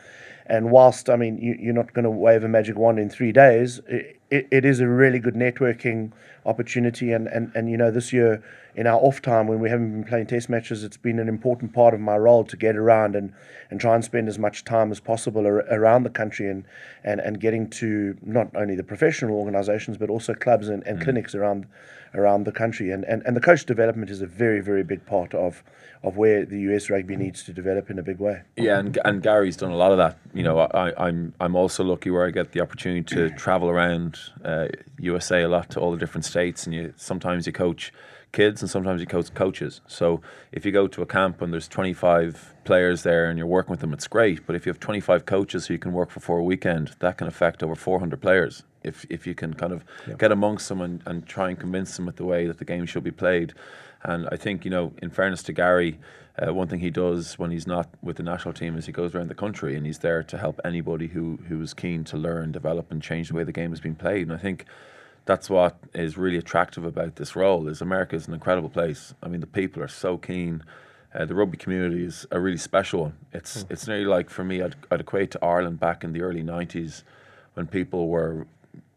and 0.45 0.71
whilst 0.71 1.09
I 1.09 1.15
mean 1.15 1.37
you, 1.37 1.55
you're 1.59 1.73
not 1.73 1.93
going 1.93 2.03
to 2.05 2.11
wave 2.11 2.43
a 2.43 2.47
magic 2.47 2.77
wand 2.77 2.99
in 2.99 3.09
three 3.09 3.31
days, 3.31 3.79
it, 3.87 4.18
it, 4.29 4.47
it 4.51 4.65
is 4.65 4.79
a 4.79 4.87
really 4.87 5.19
good 5.19 5.35
networking 5.35 6.11
opportunity. 6.45 7.11
And, 7.11 7.27
and 7.27 7.51
and 7.55 7.69
you 7.69 7.77
know 7.77 7.91
this 7.91 8.13
year 8.13 8.43
in 8.75 8.87
our 8.87 8.99
off 8.99 9.21
time 9.21 9.47
when 9.47 9.59
we 9.59 9.69
haven't 9.69 9.91
been 9.91 10.03
playing 10.03 10.27
test 10.27 10.49
matches, 10.49 10.83
it's 10.83 10.97
been 10.97 11.19
an 11.19 11.27
important 11.27 11.73
part 11.73 11.93
of 11.93 11.99
my 11.99 12.15
role 12.15 12.43
to 12.45 12.55
get 12.55 12.75
around 12.75 13.15
and, 13.15 13.33
and 13.69 13.81
try 13.81 13.95
and 13.95 14.05
spend 14.05 14.27
as 14.27 14.37
much 14.37 14.63
time 14.63 14.91
as 14.91 14.99
possible 14.99 15.45
ar- 15.45 15.65
around 15.71 16.03
the 16.03 16.09
country 16.09 16.49
and, 16.49 16.63
and, 17.03 17.19
and 17.19 17.39
getting 17.39 17.69
to 17.69 18.15
not 18.21 18.47
only 18.55 18.75
the 18.75 18.83
professional 18.83 19.35
organisations 19.35 19.97
but 19.97 20.09
also 20.09 20.33
clubs 20.33 20.69
and, 20.69 20.83
and 20.83 20.99
mm. 20.99 21.03
clinics 21.03 21.35
around 21.35 21.65
around 22.13 22.43
the 22.43 22.51
country. 22.51 22.91
And, 22.91 23.03
and 23.05 23.21
and 23.25 23.35
the 23.35 23.41
coach 23.41 23.65
development 23.65 24.09
is 24.11 24.21
a 24.21 24.27
very 24.27 24.61
very 24.61 24.83
big 24.83 25.05
part 25.05 25.33
of 25.33 25.63
of 26.01 26.15
where 26.15 26.45
the 26.45 26.59
US 26.73 26.89
rugby 26.89 27.15
mm. 27.15 27.19
needs 27.19 27.43
to 27.43 27.53
develop 27.53 27.89
in 27.89 27.99
a 27.99 28.03
big 28.03 28.19
way. 28.19 28.43
Yeah, 28.55 28.79
and 28.79 28.97
and 29.03 29.21
Gary's 29.21 29.57
done 29.57 29.71
a 29.71 29.77
lot 29.77 29.91
of 29.91 29.97
that. 29.97 30.17
You 30.33 30.43
know, 30.43 30.59
I, 30.59 31.07
I'm 31.07 31.33
I'm 31.39 31.55
also 31.55 31.83
lucky 31.83 32.11
where 32.11 32.25
I 32.25 32.31
get 32.31 32.51
the 32.51 32.61
opportunity 32.61 33.03
to 33.15 33.29
travel 33.31 33.69
around 33.69 34.18
uh, 34.43 34.67
USA 34.99 35.43
a 35.43 35.47
lot 35.47 35.69
to 35.71 35.79
all 35.79 35.91
the 35.91 35.97
different 35.97 36.25
states, 36.25 36.65
and 36.65 36.73
you 36.73 36.93
sometimes 36.97 37.45
you 37.47 37.53
coach 37.53 37.91
kids 38.31 38.61
and 38.61 38.69
sometimes 38.69 39.01
you 39.01 39.07
coach 39.07 39.33
coaches. 39.33 39.81
So 39.87 40.21
if 40.51 40.65
you 40.65 40.71
go 40.71 40.87
to 40.87 41.01
a 41.01 41.05
camp 41.05 41.41
and 41.41 41.51
there's 41.51 41.67
25 41.67 42.53
players 42.63 43.03
there 43.03 43.29
and 43.29 43.37
you're 43.37 43.47
working 43.47 43.71
with 43.71 43.79
them, 43.79 43.93
it's 43.93 44.07
great. 44.07 44.45
But 44.45 44.55
if 44.55 44.65
you 44.65 44.69
have 44.69 44.79
25 44.79 45.25
coaches 45.25 45.67
who 45.67 45.73
you 45.73 45.79
can 45.79 45.93
work 45.93 46.11
for 46.11 46.19
for 46.19 46.37
a 46.39 46.43
weekend, 46.43 46.95
that 46.99 47.17
can 47.17 47.27
affect 47.27 47.63
over 47.63 47.75
400 47.75 48.21
players. 48.21 48.63
If 48.83 49.05
if 49.09 49.27
you 49.27 49.35
can 49.35 49.53
kind 49.53 49.73
of 49.73 49.83
get 50.17 50.31
amongst 50.31 50.69
them 50.69 50.81
and, 50.81 51.01
and 51.05 51.25
try 51.25 51.49
and 51.49 51.59
convince 51.59 51.95
them 51.97 52.05
with 52.05 52.15
the 52.15 52.25
way 52.25 52.47
that 52.47 52.59
the 52.59 52.65
game 52.65 52.85
should 52.85 53.03
be 53.03 53.11
played. 53.11 53.53
And 54.03 54.27
I 54.31 54.37
think 54.37 54.63
you 54.63 54.71
know, 54.71 54.93
in 55.01 55.09
fairness 55.09 55.43
to 55.43 55.53
Gary, 55.53 55.99
uh, 56.45 56.53
one 56.53 56.67
thing 56.67 56.79
he 56.79 56.89
does 56.89 57.37
when 57.37 57.51
he's 57.51 57.67
not 57.67 57.89
with 58.01 58.17
the 58.17 58.23
national 58.23 58.53
team 58.53 58.77
is 58.77 58.85
he 58.85 58.91
goes 58.91 59.13
around 59.13 59.29
the 59.29 59.35
country 59.35 59.75
and 59.75 59.85
he's 59.85 59.99
there 59.99 60.23
to 60.23 60.37
help 60.37 60.59
anybody 60.63 61.07
who 61.07 61.39
who 61.47 61.61
is 61.61 61.73
keen 61.73 62.03
to 62.05 62.17
learn, 62.17 62.51
develop, 62.51 62.91
and 62.91 63.01
change 63.01 63.29
the 63.29 63.35
way 63.35 63.43
the 63.43 63.51
game 63.51 63.71
has 63.71 63.79
been 63.81 63.95
played. 63.95 64.23
And 64.23 64.33
I 64.33 64.37
think 64.37 64.65
that's 65.25 65.49
what 65.49 65.77
is 65.93 66.17
really 66.17 66.37
attractive 66.37 66.83
about 66.85 67.17
this 67.17 67.35
role. 67.35 67.67
Is 67.67 67.81
America 67.81 68.15
is 68.15 68.27
an 68.27 68.33
incredible 68.33 68.69
place. 68.69 69.13
I 69.21 69.27
mean, 69.27 69.41
the 69.41 69.47
people 69.47 69.83
are 69.83 69.87
so 69.87 70.17
keen. 70.17 70.63
Uh, 71.13 71.25
the 71.25 71.33
rugby 71.33 71.57
community 71.57 72.05
is 72.05 72.25
a 72.31 72.39
really 72.39 72.57
special 72.57 73.01
one. 73.01 73.17
It's 73.33 73.65
it's 73.69 73.87
nearly 73.87 74.05
like 74.05 74.29
for 74.29 74.43
me, 74.43 74.61
I'd, 74.61 74.75
I'd 74.91 75.01
equate 75.01 75.31
to 75.31 75.43
Ireland 75.43 75.79
back 75.79 76.03
in 76.03 76.13
the 76.13 76.21
early 76.21 76.43
'90s 76.43 77.03
when 77.55 77.67
people 77.67 78.07
were 78.07 78.45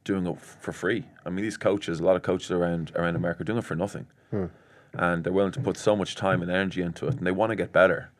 doing 0.05 0.27
it 0.27 0.37
f- 0.37 0.57
for 0.61 0.73
free. 0.73 1.05
I 1.25 1.31
mean, 1.31 1.43
these 1.45 1.57
coaches, 1.57 2.01
a 2.01 2.05
lot 2.05 2.17
of 2.17 2.23
coaches 2.23 2.51
around 2.51 2.93
around 2.95 3.17
America, 3.17 3.41
are 3.43 3.45
doing 3.45 3.59
it 3.59 3.65
for 3.65 3.75
nothing, 3.77 4.07
and 4.95 5.25
they're 5.25 5.33
willing 5.33 5.53
to 5.53 5.61
put 5.61 5.77
so 5.77 5.97
much 5.97 6.15
time 6.15 6.43
and 6.43 6.51
energy 6.51 6.83
into 6.83 7.07
it, 7.07 7.15
and 7.15 7.27
they 7.27 7.31
want 7.31 7.51
to 7.51 7.57
get 7.57 7.73
better. 7.73 8.11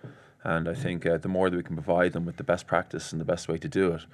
And 0.45 0.69
I 0.69 0.75
think 0.75 1.07
uh, 1.07 1.19
the 1.19 1.29
more 1.29 1.51
that 1.51 1.57
we 1.57 1.63
can 1.63 1.77
provide 1.77 2.13
them 2.13 2.25
with 2.25 2.37
the 2.37 2.45
best 2.45 2.67
practice 2.67 3.13
and 3.13 3.21
the 3.21 3.25
best 3.25 3.49
way 3.49 3.59
to 3.59 3.69
do 3.69 3.93
it, 3.93 4.07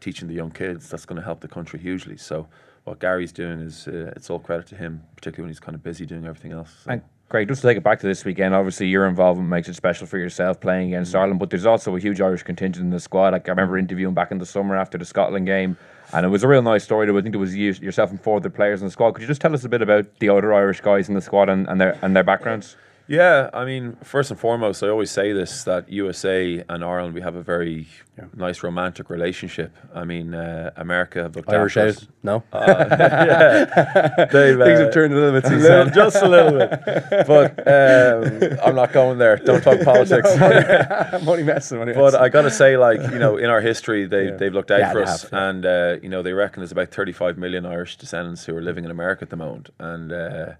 teaching 0.00 0.28
the 0.28 0.34
young 0.34 0.50
kids, 0.50 0.88
that's 0.88 1.04
going 1.04 1.16
to 1.16 1.24
help 1.24 1.40
the 1.40 1.48
country 1.48 1.78
hugely. 1.78 2.16
So 2.16 2.48
what 2.84 3.00
Gary's 3.00 3.32
doing 3.32 3.60
is 3.60 3.88
uh, 3.88 4.12
it's 4.16 4.30
all 4.30 4.38
credit 4.38 4.66
to 4.68 4.76
him, 4.76 5.02
particularly 5.16 5.46
when 5.46 5.50
he's 5.50 5.60
kind 5.60 5.74
of 5.74 5.82
busy 5.82 6.06
doing 6.06 6.24
everything 6.24 6.52
else. 6.52 6.70
So. 6.84 6.90
And 6.92 7.02
Great, 7.30 7.48
just 7.48 7.62
to 7.62 7.68
take 7.68 7.76
it 7.76 7.82
back 7.82 7.98
to 8.00 8.06
this 8.06 8.24
weekend, 8.24 8.54
obviously 8.54 8.86
your 8.86 9.06
involvement 9.06 9.48
makes 9.48 9.68
it 9.68 9.74
special 9.74 10.06
for 10.06 10.18
yourself 10.18 10.60
playing 10.60 10.88
against 10.88 11.12
mm-hmm. 11.12 11.20
Ireland, 11.20 11.40
but 11.40 11.50
there's 11.50 11.66
also 11.66 11.96
a 11.96 11.98
huge 11.98 12.20
Irish 12.20 12.42
contingent 12.42 12.84
in 12.84 12.90
the 12.90 13.00
squad. 13.00 13.32
Like 13.32 13.48
I 13.48 13.52
remember 13.52 13.78
interviewing 13.78 14.14
back 14.14 14.30
in 14.30 14.38
the 14.38 14.46
summer 14.46 14.76
after 14.76 14.98
the 14.98 15.04
Scotland 15.04 15.46
game, 15.46 15.76
and 16.12 16.26
it 16.26 16.28
was 16.28 16.44
a 16.44 16.48
real 16.48 16.62
nice 16.62 16.84
story. 16.84 17.08
I 17.08 17.22
think 17.22 17.34
it 17.34 17.38
was 17.38 17.56
you, 17.56 17.72
yourself 17.72 18.10
and 18.10 18.20
four 18.20 18.36
other 18.36 18.50
players 18.50 18.82
in 18.82 18.86
the 18.86 18.92
squad. 18.92 19.12
Could 19.12 19.22
you 19.22 19.26
just 19.26 19.40
tell 19.40 19.54
us 19.54 19.64
a 19.64 19.68
bit 19.68 19.82
about 19.82 20.18
the 20.18 20.28
other 20.28 20.52
Irish 20.52 20.80
guys 20.80 21.08
in 21.08 21.14
the 21.14 21.20
squad 21.22 21.48
and, 21.48 21.66
and 21.66 21.80
their 21.80 21.98
and 22.02 22.14
their 22.14 22.22
backgrounds? 22.22 22.76
Yeah, 23.06 23.50
I 23.52 23.66
mean, 23.66 23.96
first 24.02 24.30
and 24.30 24.40
foremost, 24.40 24.82
I 24.82 24.88
always 24.88 25.10
say 25.10 25.32
this 25.34 25.64
that 25.64 25.90
USA 25.90 26.64
and 26.70 26.82
Ireland, 26.82 27.12
we 27.12 27.20
have 27.20 27.34
a 27.34 27.42
very 27.42 27.86
nice 28.34 28.62
romantic 28.62 29.10
relationship. 29.10 29.76
I 29.94 30.04
mean, 30.04 30.32
uh, 30.34 30.70
America 30.76 31.22
have 31.24 31.36
looked 31.36 31.50
Irish 31.50 31.76
after 31.76 31.88
out? 31.88 31.96
us. 31.96 32.08
No? 32.22 32.42
Uh, 32.50 32.86
yeah. 32.98 34.24
They've, 34.32 34.56
Things 34.56 34.80
uh, 34.80 34.84
have 34.84 34.94
turned 34.94 35.12
a 35.12 35.16
little 35.16 35.32
bit 35.32 35.44
a 35.44 35.48
since 35.48 35.62
little- 35.64 35.90
just 35.90 36.16
a 36.22 36.28
little 36.28 36.52
bit. 36.58 37.26
But 37.26 37.58
um, 37.68 38.58
I'm 38.64 38.74
not 38.74 38.92
going 38.94 39.18
there. 39.18 39.36
Don't 39.36 39.62
talk 39.62 39.82
politics. 39.82 40.30
I'm 40.40 41.28
only 41.28 41.42
messing. 41.42 41.80
Only 41.80 41.92
But 41.92 42.04
messing. 42.04 42.20
I 42.20 42.28
got 42.30 42.42
to 42.42 42.50
say, 42.50 42.78
like 42.78 43.00
you 43.12 43.18
know, 43.18 43.36
in 43.36 43.50
our 43.50 43.60
history, 43.60 44.06
they 44.06 44.28
Yeah. 44.28 44.36
they've 44.36 44.54
looked 44.54 44.70
out 44.70 44.78
Yeah, 44.80 44.92
for 44.92 45.02
us, 45.02 45.22
have, 45.24 45.32
yeah. 45.32 45.48
and 45.50 45.66
uh, 45.66 45.96
you 46.02 46.08
know, 46.08 46.22
they 46.22 46.32
reckon 46.32 46.60
there's 46.62 46.72
about 46.72 46.88
35 46.90 47.36
million 47.36 47.66
Irish 47.66 47.96
descendants 47.98 48.46
who 48.46 48.56
are 48.56 48.62
living 48.62 48.84
in 48.86 48.90
America 48.90 49.22
at 49.24 49.28
the 49.30 49.36
moment, 49.36 49.68
and. 49.78 50.56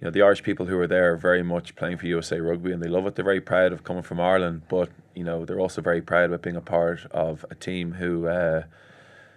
You 0.00 0.06
know, 0.06 0.10
the 0.10 0.22
Irish 0.22 0.42
people 0.42 0.66
who 0.66 0.78
are 0.78 0.86
there 0.86 1.12
are 1.12 1.16
very 1.16 1.42
much 1.42 1.76
playing 1.76 1.98
for 1.98 2.06
USA 2.06 2.40
Rugby 2.40 2.72
and 2.72 2.82
they 2.82 2.88
love 2.88 3.06
it. 3.06 3.14
They're 3.14 3.24
very 3.24 3.40
proud 3.42 3.72
of 3.72 3.84
coming 3.84 4.02
from 4.02 4.18
Ireland, 4.20 4.62
but, 4.68 4.88
you 5.14 5.22
know, 5.22 5.44
they're 5.44 5.60
also 5.60 5.80
very 5.82 6.00
proud 6.00 6.24
about 6.24 6.42
being 6.42 6.56
a 6.56 6.60
part 6.62 7.04
of 7.10 7.44
a 7.50 7.54
team 7.54 7.92
who 7.92 8.26
uh, 8.26 8.62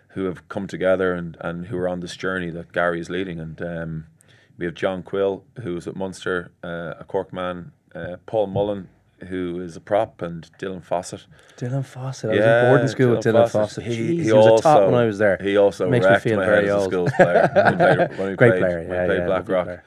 who 0.10 0.24
have 0.26 0.48
come 0.48 0.66
together 0.66 1.14
and, 1.14 1.36
and 1.42 1.66
who 1.68 1.78
are 1.78 1.90
on 1.90 2.00
this 2.00 2.16
journey 2.16 2.50
that 2.52 2.72
Gary 2.72 3.02
is 3.02 3.10
leading. 3.10 3.38
And 3.38 3.62
um, 3.62 4.06
we 4.58 4.66
have 4.66 4.74
John 4.74 5.04
Quill, 5.04 5.44
who's 5.62 5.88
at 5.88 5.96
Munster, 5.98 6.52
uh, 6.64 6.94
a 6.98 7.04
Cork 7.04 7.34
man, 7.34 7.74
uh, 7.94 8.16
Paul 8.26 8.48
Mullen, 8.48 8.88
who 9.28 9.60
is 9.60 9.76
a 9.76 9.82
prop, 9.82 10.22
and 10.22 10.50
Dylan 10.58 10.82
Fawcett. 10.82 11.26
Dylan 11.58 11.86
Fawcett. 11.86 12.30
I 12.32 12.34
was 12.34 12.46
in 12.46 12.70
boarding 12.70 12.88
school 12.88 13.10
with 13.12 13.20
Dylan 13.26 13.50
Fawcett. 13.50 13.84
He, 13.84 13.92
Jeez, 13.92 13.96
he, 14.20 14.24
he 14.24 14.32
was 14.32 14.46
a 14.46 14.50
top 14.64 14.66
also- 14.78 14.86
when 14.86 14.96
I 14.96 15.06
was 15.06 15.18
there. 15.18 15.38
He 15.42 15.58
also 15.58 15.90
Makes 15.90 16.08
me 16.08 16.18
feel 16.20 16.38
my 16.38 16.46
very 16.46 16.68
head 16.70 16.78
as 16.78 16.88
a 16.88 16.96
old. 16.96 17.12
player. 17.12 17.50
Played, 18.16 18.38
Great 18.38 18.38
played, 18.38 18.62
player, 18.62 18.82
yeah, 18.88 19.06
played 19.06 19.18
yeah, 19.20 19.26
Blackrock. 19.26 19.66
player. 19.66 19.84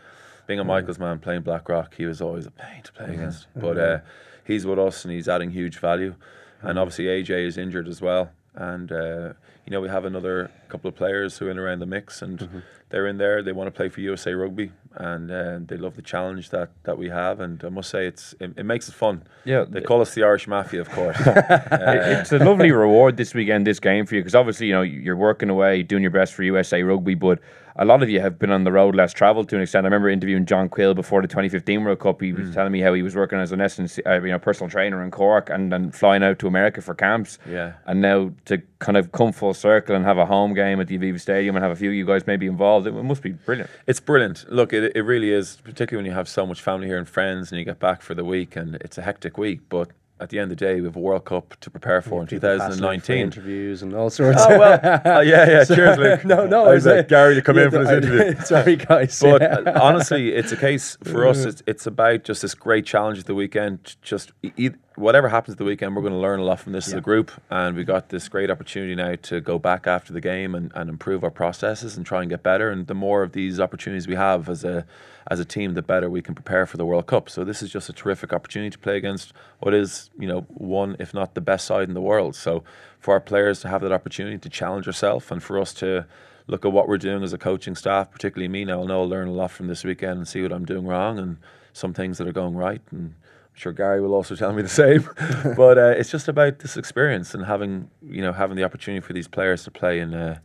Being 0.49 0.59
a 0.61 0.65
Michael's 0.65 0.99
man 0.99 1.21
playing 1.21 1.43
Blackrock, 1.43 1.95
he 1.95 2.07
was 2.07 2.21
always 2.21 2.47
a 2.47 2.51
pain 2.51 2.83
to 2.83 2.93
play 2.93 3.15
against. 3.15 3.47
But 3.55 3.77
Mhm. 3.77 3.97
uh, 3.97 4.01
he's 4.45 4.67
with 4.67 4.79
us 4.81 5.05
and 5.05 5.13
he's 5.15 5.29
adding 5.29 5.51
huge 5.51 5.79
value. 5.79 6.15
And 6.63 6.77
obviously 6.79 7.05
AJ 7.07 7.47
is 7.47 7.57
injured 7.57 7.87
as 7.87 8.01
well. 8.01 8.31
And 8.57 8.91
uh, 8.91 9.35
you 9.67 9.71
know 9.71 9.81
we 9.81 9.89
have 9.89 10.05
another 10.05 10.51
couple 10.69 10.89
of 10.89 10.97
players 10.97 11.39
who 11.39 11.47
are 11.47 11.51
in 11.51 11.59
around 11.59 11.79
the 11.79 11.87
mix, 11.87 12.23
and 12.23 12.39
Mm-hmm. 12.41 12.59
they're 12.89 13.07
in 13.07 13.19
there. 13.19 13.43
They 13.43 13.53
want 13.53 13.69
to 13.69 13.71
play 13.71 13.89
for 13.91 14.01
USA 14.01 14.33
Rugby, 14.33 14.73
and 14.95 15.31
uh, 15.31 15.59
they 15.65 15.77
love 15.77 15.95
the 15.95 16.03
challenge 16.03 16.49
that, 16.51 16.71
that 16.85 16.97
we 16.99 17.11
have. 17.11 17.39
And 17.39 17.63
I 17.63 17.69
must 17.69 17.91
say, 17.91 18.07
it's 18.07 18.35
it, 18.41 18.55
it 18.57 18.65
makes 18.65 18.89
it 18.89 18.95
fun. 18.95 19.23
Yeah. 19.45 19.65
they 19.69 19.83
call 19.83 20.01
us 20.01 20.15
the 20.15 20.25
Irish 20.25 20.49
Mafia, 20.49 20.81
of 20.81 20.89
course. 20.91 21.19
Uh, 21.27 22.19
it's 22.21 22.33
a 22.33 22.39
lovely 22.39 22.73
reward 22.73 23.17
this 23.19 23.35
weekend, 23.35 23.67
this 23.67 23.79
game 23.79 24.07
for 24.07 24.15
you, 24.17 24.23
because 24.23 24.35
obviously 24.35 24.67
you 24.69 24.73
know 24.73 24.83
you're 24.83 25.17
working 25.17 25.51
away, 25.51 25.83
doing 25.83 26.03
your 26.03 26.11
best 26.11 26.33
for 26.35 26.43
USA 26.43 26.83
Rugby, 26.83 27.15
but 27.15 27.39
a 27.79 27.85
lot 27.85 28.03
of 28.03 28.11
you 28.11 28.21
have 28.21 28.39
been 28.39 28.51
on 28.51 28.65
the 28.65 28.73
road, 28.73 28.97
less 28.97 29.13
travelled 29.13 29.49
to 29.49 29.57
an 29.57 29.63
extent. 29.63 29.85
I 29.85 29.89
remember 29.89 30.09
interviewing 30.09 30.47
John 30.47 30.69
Quill 30.69 30.95
before 30.95 31.23
the 31.23 31.29
2015 31.29 31.85
World 31.85 32.01
Cup. 32.01 32.21
He 32.21 32.33
was 32.33 32.53
telling 32.53 32.73
me 32.73 32.81
how 32.81 32.93
he 32.93 33.03
was 33.03 33.15
working 33.15 33.39
as 33.39 33.53
an 33.53 33.61
essence, 33.61 34.01
uh, 34.05 34.21
you 34.21 34.33
know, 34.33 34.39
personal 34.39 34.69
trainer 34.69 35.03
in 35.05 35.13
Cork, 35.13 35.49
and 35.49 35.71
then 35.71 35.93
flying 35.93 36.25
out 36.25 36.41
to 36.41 36.49
America 36.49 36.83
for 36.83 36.95
camps. 36.95 37.39
Yeah. 37.49 37.75
and 37.87 38.01
now 38.01 38.33
to 38.47 38.61
kind 38.81 38.97
of 38.97 39.13
come 39.13 39.33
full 39.33 39.55
circle 39.55 39.95
and 39.95 40.05
have 40.05 40.19
a 40.19 40.27
home 40.27 40.55
game 40.55 40.81
at 40.81 40.89
the 40.89 40.99
Aviva 40.99 41.21
Stadium 41.21 41.55
and 41.57 41.63
have 41.63 41.73
a 41.73 41.77
few 41.77 41.91
of 41.91 41.95
you 41.95 42.05
guys 42.05 42.27
maybe 42.27 42.47
involved, 42.47 42.87
it 42.87 42.93
must 42.93 43.23
be 43.23 43.31
brilliant. 43.31 43.71
It's 43.87 44.01
brilliant. 44.01 44.45
Look, 44.51 44.73
it, 44.73 44.93
it 44.97 45.03
really 45.03 45.31
is, 45.31 45.59
particularly 45.63 46.05
when 46.05 46.11
you 46.11 46.17
have 46.17 46.29
so 46.29 46.47
much 46.47 46.61
family 46.61 46.89
here 46.89 46.99
and 46.99 47.09
friends 47.09 47.53
and 47.53 47.59
you 47.59 47.65
get 47.65 47.79
back 47.79 48.03
for 48.03 48.15
the 48.15 48.25
week 48.25 48.57
and 48.57 48.75
it's 48.77 48.99
a 48.99 49.03
hectic 49.03 49.39
week. 49.39 49.61
But 49.69 49.91
at 50.21 50.31
the 50.31 50.39
end 50.39 50.51
of 50.51 50.59
the 50.59 50.65
day, 50.65 50.81
we 50.81 50.87
have 50.87 50.97
a 50.97 51.01
World 51.01 51.25
Cup 51.25 51.55
to 51.61 51.71
prepare 51.71 52.03
for 52.03 52.21
in 52.21 52.27
People 52.27 52.49
hassling 52.49 52.71
for 52.73 52.77
2019. 52.77 53.19
interviews 53.19 53.83
and 53.83 53.95
all 53.95 54.11
sorts. 54.11 54.43
Oh, 54.49 54.59
well, 54.59 54.73
uh, 54.83 55.21
yeah, 55.21 55.49
yeah. 55.49 55.65
Cheers, 55.77 55.99
Luke. 55.99 56.25
no, 56.25 56.47
no, 56.47 56.67
I 56.67 56.75
was 56.75 56.87
like, 56.87 57.09
Gary, 57.09 57.35
to 57.35 57.43
come 57.43 57.57
yeah, 57.57 57.65
in 57.65 57.71
for 57.71 57.79
this 57.79 57.89
I- 57.89 57.97
interview. 57.97 58.41
Sorry, 58.45 58.77
guys. 58.77 59.21
But 59.21 59.43
Yeah. 59.43 59.55
uh, 59.67 59.81
honestly, 59.83 60.33
it's 60.35 60.53
a 60.53 60.57
case 60.57 60.97
for 61.05 61.27
us. 61.27 61.45
It's, 61.45 61.63
it's 61.67 61.87
about 61.87 62.25
just 62.25 62.43
this 62.43 62.55
great 62.55 62.85
challenge 62.87 63.19
at 63.19 63.27
the 63.27 63.35
weekend. 63.35 63.97
Just 64.03 64.33
e- 64.43 64.71
whatever 64.99 65.29
happens 65.29 65.57
the 65.57 65.65
weekend, 65.65 65.95
we're 65.95 66.03
going 66.03 66.13
to 66.13 66.19
learn 66.19 66.41
a 66.41 66.45
lot 66.45 66.61
from 66.61 66.73
this 66.73 66.89
as 66.89 66.95
a 66.95 67.01
group, 67.01 67.31
and 67.51 67.77
we 67.77 67.85
got 67.85 68.09
this 68.09 68.29
great 68.29 68.51
opportunity 68.51 68.95
now 68.95 69.15
to 69.23 69.41
go 69.41 69.59
back 69.59 69.87
after 69.87 70.13
the 70.13 70.21
game 70.21 70.55
and, 70.55 70.73
and 70.75 70.91
improve 70.91 71.23
our 71.23 71.31
processes 71.31 71.97
and 71.97 72.05
try 72.05 72.21
and 72.21 72.31
get 72.31 72.43
better. 72.43 72.71
And 72.71 72.87
the 72.87 72.95
more 72.95 73.23
of 73.23 73.33
these 73.33 73.61
opportunities 73.61 74.09
we 74.09 74.17
have 74.17 74.49
as 74.49 74.65
a 74.65 74.87
as 75.31 75.39
a 75.41 75.45
team, 75.45 75.75
the 75.75 75.83
better 75.83 76.09
we 76.09 76.23
can 76.23 76.35
prepare 76.35 76.65
for 76.67 76.79
the 76.79 76.87
World 76.87 77.07
Cup. 77.07 77.29
So 77.29 77.45
this 77.45 77.63
is 77.63 77.71
just 77.71 77.91
a 77.91 77.93
terrific 77.93 78.33
opportunity 78.33 78.71
to 78.71 78.79
play 78.79 78.97
against 78.97 79.35
what 79.61 79.75
is 79.75 80.11
you 80.19 80.27
know 80.27 80.41
one, 80.49 80.97
if 80.99 81.15
not 81.15 81.35
the 81.35 81.41
best 81.41 81.67
side 81.67 81.89
in 81.89 81.95
the 81.95 82.01
world. 82.01 82.35
So 82.35 82.65
for 82.99 83.15
our 83.15 83.21
players 83.21 83.61
to 83.61 83.69
have 83.69 83.83
that 83.83 83.93
opportunity 83.93 84.39
to 84.39 84.49
challenge 84.49 84.87
ourselves, 84.87 85.31
and 85.31 85.43
for 85.43 85.61
us 85.61 85.73
to 85.75 86.07
look 86.49 86.65
at 86.65 86.73
what 86.73 86.89
we're 86.89 86.99
doing 86.99 87.23
as 87.23 87.33
a 87.33 87.39
coaching 87.39 87.77
staff, 87.77 88.11
particularly 88.11 88.49
me 88.49 88.65
now. 88.65 88.81
I'll 88.81 89.09
learn 89.09 89.29
a 89.29 89.33
lot 89.33 89.51
from 89.51 89.69
this 89.69 89.85
weekend 89.85 90.19
and 90.19 90.27
see 90.27 90.43
what 90.43 90.53
I'm 90.53 90.65
doing 90.65 90.87
wrong 90.87 91.19
and 91.19 91.37
some 91.75 91.93
things 91.93 92.19
that 92.19 92.27
are 92.27 92.33
going 92.33 92.57
right. 92.57 92.81
And 92.91 93.15
sure 93.59 93.73
Gary 93.73 94.01
will 94.01 94.15
also 94.15 94.37
tell 94.37 94.53
me 94.53 94.63
the 94.63 94.69
same. 94.69 95.09
but 95.57 95.79
uh, 95.79 95.95
it's 95.97 96.11
just 96.11 96.29
about 96.29 96.61
this 96.61 96.77
experience 96.77 97.35
and 97.35 97.45
having 97.45 97.91
you 98.09 98.23
know 98.23 98.33
having 98.33 98.57
the 98.57 98.65
opportunity 98.65 99.05
for 99.05 99.13
these 99.13 99.29
players 99.29 99.65
to 99.65 99.71
play 99.71 100.01
in. 100.01 100.15
Uh, 100.15 100.39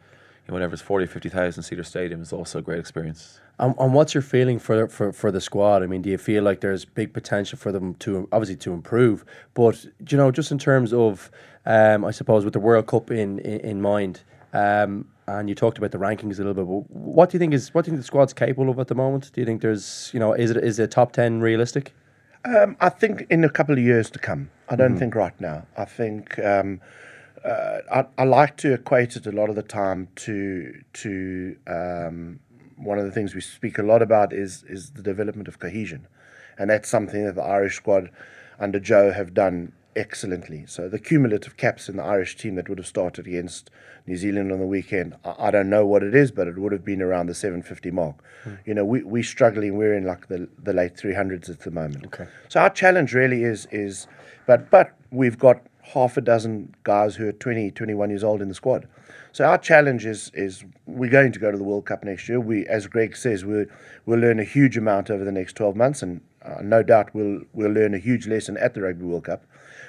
in 0.48 0.54
whatever 0.54 0.74
it's 0.74 0.82
40 0.82 1.06
or 1.06 1.08
50,000 1.08 1.64
seater 1.64 1.84
stadium 1.84 2.22
is 2.22 2.34
also 2.34 2.60
a 2.60 2.62
great 2.62 2.80
experience. 2.80 3.40
And, 3.60 3.76
and 3.80 3.94
what's 3.94 4.14
your 4.14 4.24
feeling 4.24 4.60
for, 4.60 4.88
for 4.88 5.14
for 5.14 5.32
the 5.32 5.40
squad? 5.40 5.84
I 5.84 5.88
mean, 5.88 6.02
do 6.02 6.10
you 6.10 6.18
feel 6.18 6.44
like 6.44 6.62
there's 6.62 6.86
big 6.86 7.14
potential 7.14 7.58
for 7.58 7.72
them 7.72 7.96
to 7.96 8.28
obviously 8.32 8.58
to 8.58 8.74
improve, 8.74 9.24
but 9.54 9.86
you 10.10 10.18
know, 10.18 10.32
just 10.32 10.52
in 10.52 10.58
terms 10.58 10.92
of, 10.92 11.32
um, 11.66 12.04
I 12.04 12.12
suppose, 12.12 12.44
with 12.44 12.54
the 12.54 12.60
World 12.60 12.88
Cup 12.88 13.12
in 13.12 13.40
in, 13.40 13.60
in 13.60 13.82
mind, 13.82 14.22
um, 14.54 15.08
and 15.28 15.48
you 15.48 15.56
talked 15.56 15.78
about 15.78 15.92
the 15.92 15.98
rankings 15.98 16.40
a 16.40 16.44
little 16.44 16.54
bit. 16.54 16.66
What 16.90 17.30
do 17.30 17.36
you 17.36 17.40
think 17.40 17.54
is 17.54 17.74
what 17.74 17.86
do 17.86 17.92
you 17.92 17.96
think 17.96 18.02
the 18.02 18.08
squad's 18.08 18.34
capable 18.34 18.70
of 18.70 18.80
at 18.80 18.88
the 18.88 18.96
moment? 18.96 19.32
Do 19.34 19.40
you 19.40 19.46
think 19.46 19.62
there's 19.62 20.10
you 20.14 20.20
know 20.20 20.34
is 20.34 20.52
it 20.52 20.58
is 20.58 20.80
a 20.80 20.88
top 20.88 21.14
ten 21.14 21.40
realistic? 21.40 21.94
Um, 22.46 22.76
I 22.82 22.90
think 22.90 23.26
in 23.30 23.44
a 23.44 23.50
couple 23.50 23.74
of 23.78 23.84
years 23.84 24.10
to 24.12 24.20
come. 24.20 24.50
I 24.70 24.76
don't 24.76 24.96
Mhm. 24.96 25.00
think 25.00 25.16
right 25.16 25.40
now. 25.40 25.66
I 25.78 25.86
think 25.86 26.38
um, 26.40 26.82
uh, 27.44 27.80
I, 27.92 28.06
I 28.18 28.24
like 28.26 28.58
to 28.58 28.74
equate 28.74 29.16
it 29.16 29.26
a 29.26 29.32
lot 29.32 29.50
of 29.50 29.56
the 29.56 29.64
time 29.64 30.08
to 30.16 30.82
to 30.94 31.56
um, 31.68 32.40
one 32.78 32.98
of 33.00 33.06
the 33.06 33.12
things 33.12 33.34
we 33.36 33.42
speak 33.42 33.78
a 33.78 33.84
lot 33.84 34.02
about 34.02 34.34
is 34.34 34.64
is 34.68 34.92
the 34.92 35.02
development 35.02 35.48
of 35.48 35.60
cohesion, 35.60 36.08
and 36.58 36.70
that's 36.70 36.90
something 36.90 37.26
that 37.26 37.36
the 37.36 37.44
Irish 37.44 37.76
squad 37.78 38.10
under 38.60 38.80
Joe 38.80 39.12
have 39.12 39.34
done 39.34 39.74
excellently. 39.96 40.66
So 40.68 40.90
the 40.90 41.00
cumulative 41.00 41.56
caps 41.56 41.88
in 41.88 41.98
the 41.98 42.04
Irish 42.04 42.36
team 42.36 42.56
that 42.56 42.68
would 42.68 42.78
have 42.78 42.88
started 42.88 43.28
against 43.28 43.70
New 44.06 44.18
Zealand 44.18 44.52
on 44.52 44.60
the 44.60 44.66
weekend, 44.66 45.16
I, 45.24 45.48
I 45.48 45.52
don't 45.52 45.70
know 45.70 45.86
what 45.86 46.04
it 46.04 46.14
is, 46.14 46.32
but 46.32 46.48
it 46.48 46.58
would 46.58 46.72
have 46.72 46.84
been 46.84 47.02
around 47.02 47.28
the 47.28 47.36
750 47.36 47.92
mark. 47.92 48.16
You 48.66 48.74
know, 48.74 48.84
we 48.84 49.04
we're 49.04 49.24
struggling. 49.24 49.78
We're 49.78 49.94
in 49.96 50.06
like 50.06 50.28
the 50.28 50.50
the 50.62 50.74
late 50.74 50.96
300s 50.96 51.50
at 51.50 51.62
the 51.62 51.72
moment. 51.72 52.06
Okay. 52.08 52.28
So 52.50 52.60
our 52.60 52.70
challenge 52.70 53.14
really 53.14 53.44
is 53.44 53.68
is, 53.72 54.08
but 54.46 54.70
but 54.70 54.94
we've 55.12 55.38
got 55.38 55.62
half 55.84 56.18
a 56.18 56.22
dozen 56.22 56.74
guys 56.84 57.16
who 57.16 57.28
are 57.28 57.34
20, 57.34 57.72
21 57.72 58.10
years 58.10 58.24
old 58.24 58.42
in 58.42 58.48
the 58.48 58.54
squad. 58.54 58.88
So 59.32 59.46
our 59.46 59.58
challenge 59.58 60.06
is 60.06 60.32
is 60.34 60.64
we're 60.86 61.10
going 61.10 61.32
to 61.32 61.40
go 61.40 61.52
to 61.52 61.58
the 61.58 61.64
World 61.64 61.86
Cup 61.86 62.04
next 62.04 62.30
year. 62.30 62.40
We, 62.40 62.68
as 62.68 62.88
Greg 62.88 63.16
says, 63.16 63.44
we 63.46 63.66
we'll 64.06 64.20
learn 64.20 64.40
a 64.40 64.44
huge 64.44 64.78
amount 64.78 65.10
over 65.10 65.24
the 65.24 65.32
next 65.32 65.56
twelve 65.56 65.76
months, 65.76 66.04
and 66.04 66.22
uh, 66.44 66.62
no 66.62 66.84
doubt 66.84 67.14
we'll 67.14 67.42
we'll 67.54 67.72
learn 67.72 67.94
a 67.94 68.00
huge 68.00 68.28
lesson 68.28 68.58
at 68.58 68.74
the 68.74 68.82
Rugby 68.82 69.06
World 69.06 69.24
Cup. 69.24 69.44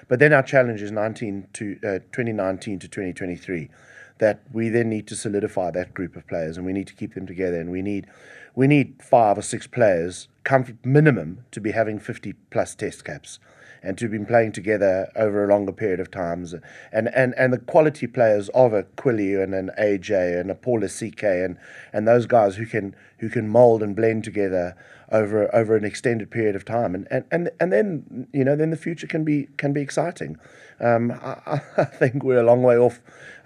But 0.09 0.19
then 0.19 0.33
our 0.33 0.43
challenge 0.43 0.83
is 0.83 0.91
19 0.91 1.49
to 1.55 1.79
uh, 1.83 1.99
2019 2.13 2.79
to 2.81 2.89
2023. 2.89 3.71
That 4.19 4.43
we 4.53 4.69
then 4.69 4.89
need 4.89 5.07
to 5.09 5.17
solidify 5.17 5.71
that 5.71 5.95
group 5.95 6.17
of 6.17 6.27
players 6.27 6.57
and 6.57 6.65
we 6.65 6.73
need 6.73 6.87
to 6.87 6.95
keep 6.95 7.15
them 7.15 7.27
together 7.27 7.61
and 7.61 7.71
we 7.71 7.83
need 7.83 8.07
we 8.55 8.67
need 8.67 9.03
five 9.03 9.37
or 9.37 9.43
six 9.43 9.67
players 9.67 10.29
comfort 10.45 10.77
minimum 10.85 11.45
to 11.51 11.61
be 11.61 11.73
having 11.73 11.99
50 11.99 12.35
plus 12.51 12.75
test 12.75 13.05
caps 13.05 13.39
and 13.85 13.99
to 13.99 14.07
have 14.07 14.13
been 14.13 14.27
playing 14.27 14.53
together 14.53 15.11
over 15.15 15.45
a 15.45 15.49
longer 15.49 15.73
period 15.73 16.01
of 16.01 16.11
times. 16.11 16.55
And 16.93 17.09
and 17.15 17.35
and 17.37 17.53
the 17.53 17.59
quality 17.59 18.07
players 18.07 18.49
of 18.51 18.73
a 18.73 18.85
Quilly 18.97 19.35
and 19.35 19.55
an 19.55 19.71
AJ 19.79 20.41
and 20.41 20.51
a 20.51 20.55
Paul 20.55 20.81
Lasike 20.81 21.45
and 21.45 21.59
and 21.93 22.09
those 22.09 22.27
guys 22.27 22.57
who 22.57 22.67
can 22.67 22.97
who 23.19 23.29
can 23.29 23.49
mold 23.49 23.83
and 23.83 23.95
blend 23.95 24.25
together 24.25 24.77
over 25.13 25.55
over 25.55 25.77
an 25.77 25.85
extended 25.85 26.31
period 26.31 26.57
of 26.57 26.65
time. 26.65 26.95
And 26.95 27.07
and 27.11 27.25
and, 27.31 27.51
and 27.61 27.73
then 27.73 28.27
you 28.33 28.45
know 28.45 28.57
then 28.57 28.71
the 28.71 28.77
future 28.77 29.07
can 29.07 29.25
be 29.25 29.49
can 29.59 29.73
be 29.73 29.81
exciting. 29.81 30.39
Um, 30.81 31.13
I, 31.13 31.61
I 31.77 31.85
think 31.85 32.25
we're 32.25 32.41
a 32.41 32.45
long 32.45 32.63
way 32.63 32.77
off 32.77 33.01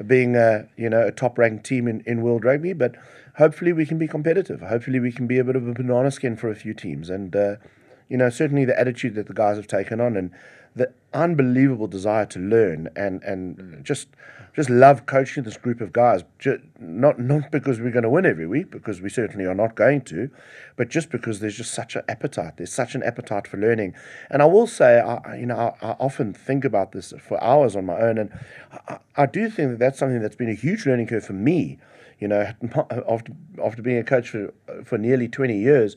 being 0.06 0.36
a 0.36 0.68
you 0.76 0.88
know 0.88 1.06
a 1.06 1.12
top 1.12 1.36
ranked 1.36 1.66
team 1.66 1.88
in, 1.88 2.02
in 2.06 2.22
world 2.22 2.44
rugby 2.44 2.72
but 2.72 2.94
hopefully 3.38 3.72
we 3.72 3.86
can 3.86 3.98
be 3.98 4.08
competitive. 4.08 4.60
Hopefully 4.60 5.00
we 5.00 5.12
can 5.12 5.26
be 5.26 5.38
a 5.38 5.44
bit 5.44 5.56
of 5.56 5.66
a 5.66 5.72
banana 5.72 6.10
skin 6.10 6.36
for 6.36 6.50
a 6.50 6.54
few 6.54 6.74
teams. 6.74 7.08
And 7.08 7.34
uh, 7.34 7.56
you 8.08 8.16
know, 8.16 8.30
certainly 8.30 8.64
the 8.64 8.78
attitude 8.78 9.14
that 9.14 9.26
the 9.26 9.34
guys 9.34 9.56
have 9.56 9.66
taken 9.66 10.00
on 10.00 10.16
and 10.16 10.30
the 10.74 10.92
unbelievable 11.12 11.86
desire 11.86 12.26
to 12.26 12.38
learn 12.38 12.88
and 12.94 13.22
and 13.22 13.56
mm. 13.56 13.82
just 13.82 14.08
just 14.58 14.70
love 14.70 15.06
coaching 15.06 15.44
this 15.44 15.56
group 15.56 15.80
of 15.80 15.92
guys. 15.92 16.24
Just, 16.40 16.62
not 16.80 17.20
not 17.20 17.52
because 17.52 17.80
we're 17.80 17.92
going 17.92 18.02
to 18.02 18.10
win 18.10 18.26
every 18.26 18.46
week, 18.46 18.72
because 18.72 19.00
we 19.00 19.08
certainly 19.08 19.44
are 19.44 19.54
not 19.54 19.76
going 19.76 20.00
to, 20.02 20.30
but 20.76 20.88
just 20.88 21.10
because 21.10 21.38
there's 21.38 21.56
just 21.56 21.72
such 21.72 21.94
an 21.94 22.02
appetite. 22.08 22.56
There's 22.56 22.72
such 22.72 22.96
an 22.96 23.04
appetite 23.04 23.46
for 23.46 23.56
learning. 23.56 23.94
And 24.28 24.42
I 24.42 24.46
will 24.46 24.66
say, 24.66 24.98
I, 24.98 25.36
you 25.36 25.46
know, 25.46 25.76
I, 25.80 25.86
I 25.86 25.90
often 26.00 26.32
think 26.32 26.64
about 26.64 26.90
this 26.90 27.12
for 27.20 27.42
hours 27.42 27.76
on 27.76 27.86
my 27.86 28.00
own, 28.00 28.18
and 28.18 28.30
I, 28.88 28.98
I 29.16 29.26
do 29.26 29.48
think 29.48 29.70
that 29.70 29.78
that's 29.78 29.98
something 29.98 30.20
that's 30.20 30.34
been 30.34 30.50
a 30.50 30.54
huge 30.54 30.86
learning 30.86 31.06
curve 31.06 31.24
for 31.24 31.34
me. 31.34 31.78
You 32.18 32.26
know, 32.26 32.52
after 33.08 33.32
after 33.64 33.80
being 33.80 33.98
a 33.98 34.04
coach 34.04 34.30
for 34.30 34.52
for 34.84 34.98
nearly 34.98 35.28
20 35.28 35.56
years 35.56 35.94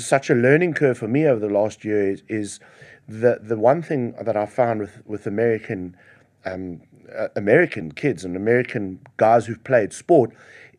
such 0.00 0.30
a 0.30 0.34
learning 0.34 0.74
curve 0.74 0.98
for 0.98 1.08
me 1.08 1.26
over 1.26 1.40
the 1.40 1.52
last 1.52 1.84
year 1.84 2.10
is, 2.10 2.22
is 2.28 2.60
the 3.08 3.40
the 3.42 3.58
one 3.58 3.82
thing 3.82 4.14
that 4.20 4.36
I 4.36 4.46
found 4.46 4.80
with 4.80 5.02
with 5.06 5.26
American 5.26 5.96
um, 6.44 6.80
uh, 7.14 7.28
American 7.36 7.92
kids 7.92 8.24
and 8.24 8.36
American 8.36 9.00
guys 9.16 9.46
who've 9.46 9.62
played 9.64 9.92
sport 9.92 10.30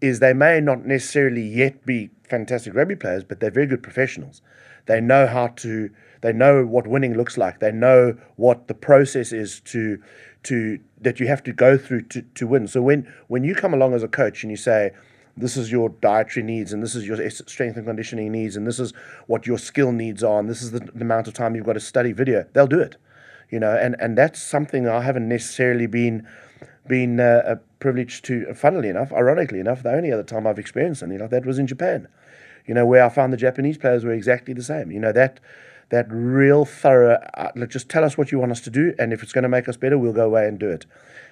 is 0.01 0.19
they 0.19 0.33
may 0.33 0.59
not 0.59 0.85
necessarily 0.85 1.41
yet 1.41 1.85
be 1.85 2.09
fantastic 2.23 2.73
rugby 2.73 2.95
players, 2.95 3.23
but 3.23 3.39
they're 3.39 3.51
very 3.51 3.67
good 3.67 3.83
professionals. 3.83 4.41
They 4.85 4.99
know 4.99 5.27
how 5.27 5.47
to 5.47 5.89
they 6.21 6.33
know 6.33 6.65
what 6.65 6.87
winning 6.87 7.15
looks 7.15 7.37
like. 7.37 7.59
They 7.59 7.71
know 7.71 8.17
what 8.37 8.67
the 8.67 8.73
process 8.73 9.31
is 9.31 9.59
to 9.61 10.01
to 10.43 10.79
that 10.99 11.19
you 11.19 11.27
have 11.27 11.43
to 11.43 11.53
go 11.53 11.77
through 11.77 12.03
to, 12.03 12.21
to 12.21 12.47
win. 12.47 12.67
So 12.67 12.81
when 12.81 13.11
when 13.27 13.43
you 13.43 13.55
come 13.55 13.73
along 13.73 13.93
as 13.93 14.03
a 14.03 14.07
coach 14.07 14.43
and 14.43 14.51
you 14.51 14.57
say, 14.57 14.91
this 15.35 15.57
is 15.57 15.71
your 15.71 15.89
dietary 15.89 16.45
needs 16.45 16.73
and 16.73 16.83
this 16.83 16.95
is 16.95 17.07
your 17.07 17.29
strength 17.29 17.75
and 17.77 17.85
conditioning 17.85 18.31
needs 18.31 18.55
and 18.55 18.67
this 18.67 18.79
is 18.79 18.93
what 19.27 19.47
your 19.47 19.57
skill 19.57 19.91
needs 19.91 20.23
are 20.23 20.39
and 20.39 20.49
this 20.49 20.61
is 20.61 20.71
the, 20.71 20.79
the 20.79 21.01
amount 21.01 21.27
of 21.27 21.33
time 21.33 21.55
you've 21.55 21.65
got 21.65 21.73
to 21.73 21.79
study 21.79 22.11
video. 22.11 22.45
They'll 22.53 22.67
do 22.67 22.79
it 22.79 22.97
you 23.53 23.59
know 23.59 23.77
and 23.77 23.95
and 23.99 24.17
that's 24.17 24.41
something 24.41 24.87
i 24.87 25.01
haven't 25.01 25.29
necessarily 25.29 25.85
been 25.85 26.27
been 26.87 27.19
uh, 27.19 27.55
privileged 27.79 28.25
to 28.25 28.51
funnily 28.55 28.89
enough 28.89 29.13
ironically 29.13 29.59
enough 29.59 29.83
the 29.83 29.91
only 29.91 30.11
other 30.11 30.23
time 30.23 30.47
i've 30.47 30.57
experienced 30.57 31.01
something 31.01 31.19
like 31.19 31.29
that 31.29 31.45
was 31.45 31.59
in 31.59 31.67
japan 31.67 32.07
you 32.65 32.73
know 32.73 32.85
where 32.85 33.05
i 33.05 33.09
found 33.09 33.31
the 33.31 33.37
japanese 33.37 33.77
players 33.77 34.03
were 34.03 34.11
exactly 34.11 34.55
the 34.55 34.63
same 34.63 34.91
you 34.91 34.99
know 34.99 35.11
that 35.11 35.39
that 35.89 36.07
real 36.09 36.65
thorough 36.65 37.19
uh, 37.35 37.65
just 37.67 37.89
tell 37.89 38.03
us 38.03 38.17
what 38.17 38.31
you 38.31 38.39
want 38.39 38.51
us 38.51 38.61
to 38.61 38.71
do 38.71 38.95
and 38.97 39.13
if 39.13 39.21
it's 39.21 39.31
going 39.31 39.43
to 39.43 39.49
make 39.49 39.69
us 39.69 39.77
better 39.77 39.99
we'll 39.99 40.11
go 40.13 40.25
away 40.25 40.47
and 40.47 40.57
do 40.57 40.69
it 40.69 40.87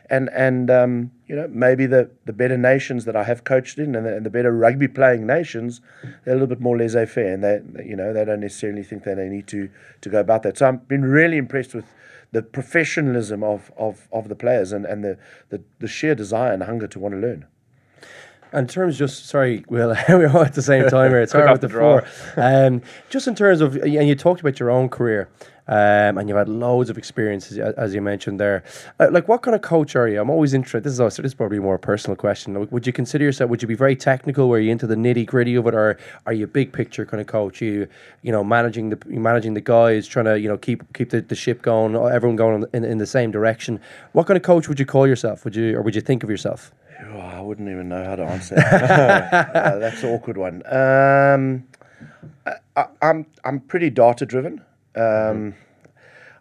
and 0.09 0.29
and 0.29 0.69
um, 0.69 1.11
you 1.27 1.35
know 1.35 1.47
maybe 1.49 1.85
the, 1.85 2.09
the 2.25 2.33
better 2.33 2.57
nations 2.57 3.05
that 3.05 3.15
I 3.15 3.23
have 3.23 3.43
coached 3.43 3.77
in 3.77 3.95
and 3.95 4.05
the, 4.05 4.17
and 4.17 4.25
the 4.25 4.29
better 4.29 4.51
rugby 4.51 4.87
playing 4.87 5.25
nations 5.25 5.81
they're 6.23 6.33
a 6.33 6.37
little 6.37 6.47
bit 6.47 6.59
more 6.59 6.77
laissez 6.77 7.05
faire 7.05 7.33
and 7.33 7.43
they 7.43 7.61
you 7.85 7.95
know 7.95 8.13
they 8.13 8.25
don't 8.25 8.41
necessarily 8.41 8.83
think 8.83 9.03
that 9.03 9.15
they 9.15 9.29
need 9.29 9.47
to 9.47 9.69
to 10.01 10.09
go 10.09 10.19
about 10.19 10.43
that 10.43 10.57
so 10.57 10.67
I've 10.67 10.87
been 10.87 11.05
really 11.05 11.37
impressed 11.37 11.73
with 11.73 11.85
the 12.31 12.41
professionalism 12.41 13.43
of 13.43 13.71
of, 13.77 14.07
of 14.11 14.29
the 14.29 14.35
players 14.35 14.71
and, 14.71 14.85
and 14.85 15.03
the, 15.03 15.17
the 15.49 15.61
the 15.79 15.87
sheer 15.87 16.15
desire 16.15 16.51
and 16.51 16.63
hunger 16.63 16.87
to 16.87 16.99
want 16.99 17.13
to 17.13 17.19
learn. 17.19 17.45
And 18.53 18.67
in 18.67 18.67
terms, 18.67 18.97
just 18.97 19.27
sorry, 19.27 19.63
Will, 19.69 19.95
we're 20.09 20.29
all 20.29 20.43
at 20.43 20.53
the 20.53 20.61
same 20.61 20.89
time 20.89 21.11
here. 21.11 21.21
It's 21.21 21.31
hard 21.33 21.51
with 21.51 21.61
the, 21.61 21.67
the 21.67 21.73
floor. 21.73 22.05
Um, 22.35 22.81
just 23.09 23.27
in 23.27 23.35
terms 23.35 23.61
of, 23.61 23.77
and 23.77 24.07
you 24.07 24.15
talked 24.15 24.41
about 24.41 24.59
your 24.59 24.69
own 24.69 24.89
career. 24.89 25.29
Um, 25.67 26.17
and 26.17 26.27
you've 26.27 26.37
had 26.37 26.49
loads 26.49 26.89
of 26.89 26.97
experiences, 26.97 27.57
as 27.57 27.93
you 27.93 28.01
mentioned 28.01 28.39
there. 28.39 28.63
Uh, 28.99 29.09
like, 29.11 29.27
what 29.27 29.41
kind 29.41 29.55
of 29.55 29.61
coach 29.61 29.95
are 29.95 30.07
you? 30.07 30.19
I'm 30.19 30.29
always 30.29 30.53
interested. 30.53 30.83
This 30.83 30.93
is 30.93 30.99
also, 30.99 31.21
this 31.21 31.31
is 31.31 31.33
probably 31.35 31.59
more 31.59 31.75
a 31.75 31.79
personal 31.79 32.15
question. 32.15 32.69
Would 32.69 32.87
you 32.87 32.93
consider 32.93 33.23
yourself? 33.23 33.49
Would 33.49 33.61
you 33.61 33.67
be 33.67 33.75
very 33.75 33.95
technical? 33.95 34.49
Were 34.49 34.59
you 34.59 34.71
into 34.71 34.87
the 34.87 34.95
nitty 34.95 35.25
gritty 35.25 35.55
of 35.55 35.67
it, 35.67 35.75
or 35.75 35.97
are 36.25 36.33
you 36.33 36.45
a 36.45 36.47
big 36.47 36.73
picture 36.73 37.05
kind 37.05 37.21
of 37.21 37.27
coach? 37.27 37.61
You, 37.61 37.87
you 38.21 38.31
know, 38.31 38.43
managing 38.43 38.89
the 38.89 38.97
managing 39.07 39.53
the 39.53 39.61
guys, 39.61 40.07
trying 40.07 40.25
to 40.25 40.39
you 40.39 40.49
know 40.49 40.57
keep 40.57 40.81
keep 40.93 41.11
the, 41.11 41.21
the 41.21 41.35
ship 41.35 41.61
going, 41.61 41.95
everyone 41.95 42.35
going 42.35 42.65
in, 42.73 42.83
in 42.83 42.97
the 42.97 43.07
same 43.07 43.31
direction. 43.31 43.79
What 44.13 44.27
kind 44.27 44.37
of 44.37 44.43
coach 44.43 44.67
would 44.67 44.79
you 44.79 44.85
call 44.85 45.07
yourself? 45.07 45.45
Would 45.45 45.55
you 45.55 45.77
or 45.77 45.81
would 45.81 45.95
you 45.95 46.01
think 46.01 46.23
of 46.23 46.29
yourself? 46.29 46.71
Oh, 47.03 47.17
I 47.17 47.41
wouldn't 47.41 47.69
even 47.69 47.89
know 47.89 48.03
how 48.03 48.15
to 48.15 48.23
answer. 48.23 48.55
uh, 48.57 49.79
that's 49.79 50.03
an 50.03 50.09
awkward 50.09 50.37
one. 50.37 50.61
Um, 50.67 51.67
I, 52.75 52.85
I'm, 53.01 53.25
I'm 53.43 53.59
pretty 53.59 53.89
data 53.89 54.25
driven. 54.25 54.61
Um, 54.95 55.01
mm-hmm. 55.01 55.49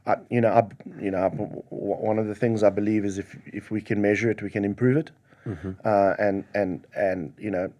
I, 0.07 0.17
you 0.31 0.41
know, 0.41 0.49
I, 0.49 1.03
you 1.03 1.11
know, 1.11 1.29
one 1.69 2.19
of 2.19 2.27
the 2.27 2.35
things 2.35 2.63
I 2.63 2.71
believe 2.71 3.05
is 3.05 3.19
if 3.19 3.37
if 3.47 3.71
we 3.71 3.81
can 3.81 4.01
measure 4.01 4.31
it, 4.31 4.43
we 4.43 4.51
can 4.51 4.65
improve 4.65 4.97
it. 4.97 5.11
Mm-hmm. 5.47 5.73
Uh, 5.85 6.15
and 6.19 6.45
and 6.55 6.87
and 6.97 7.33
you 7.39 7.51
know, 7.51 7.73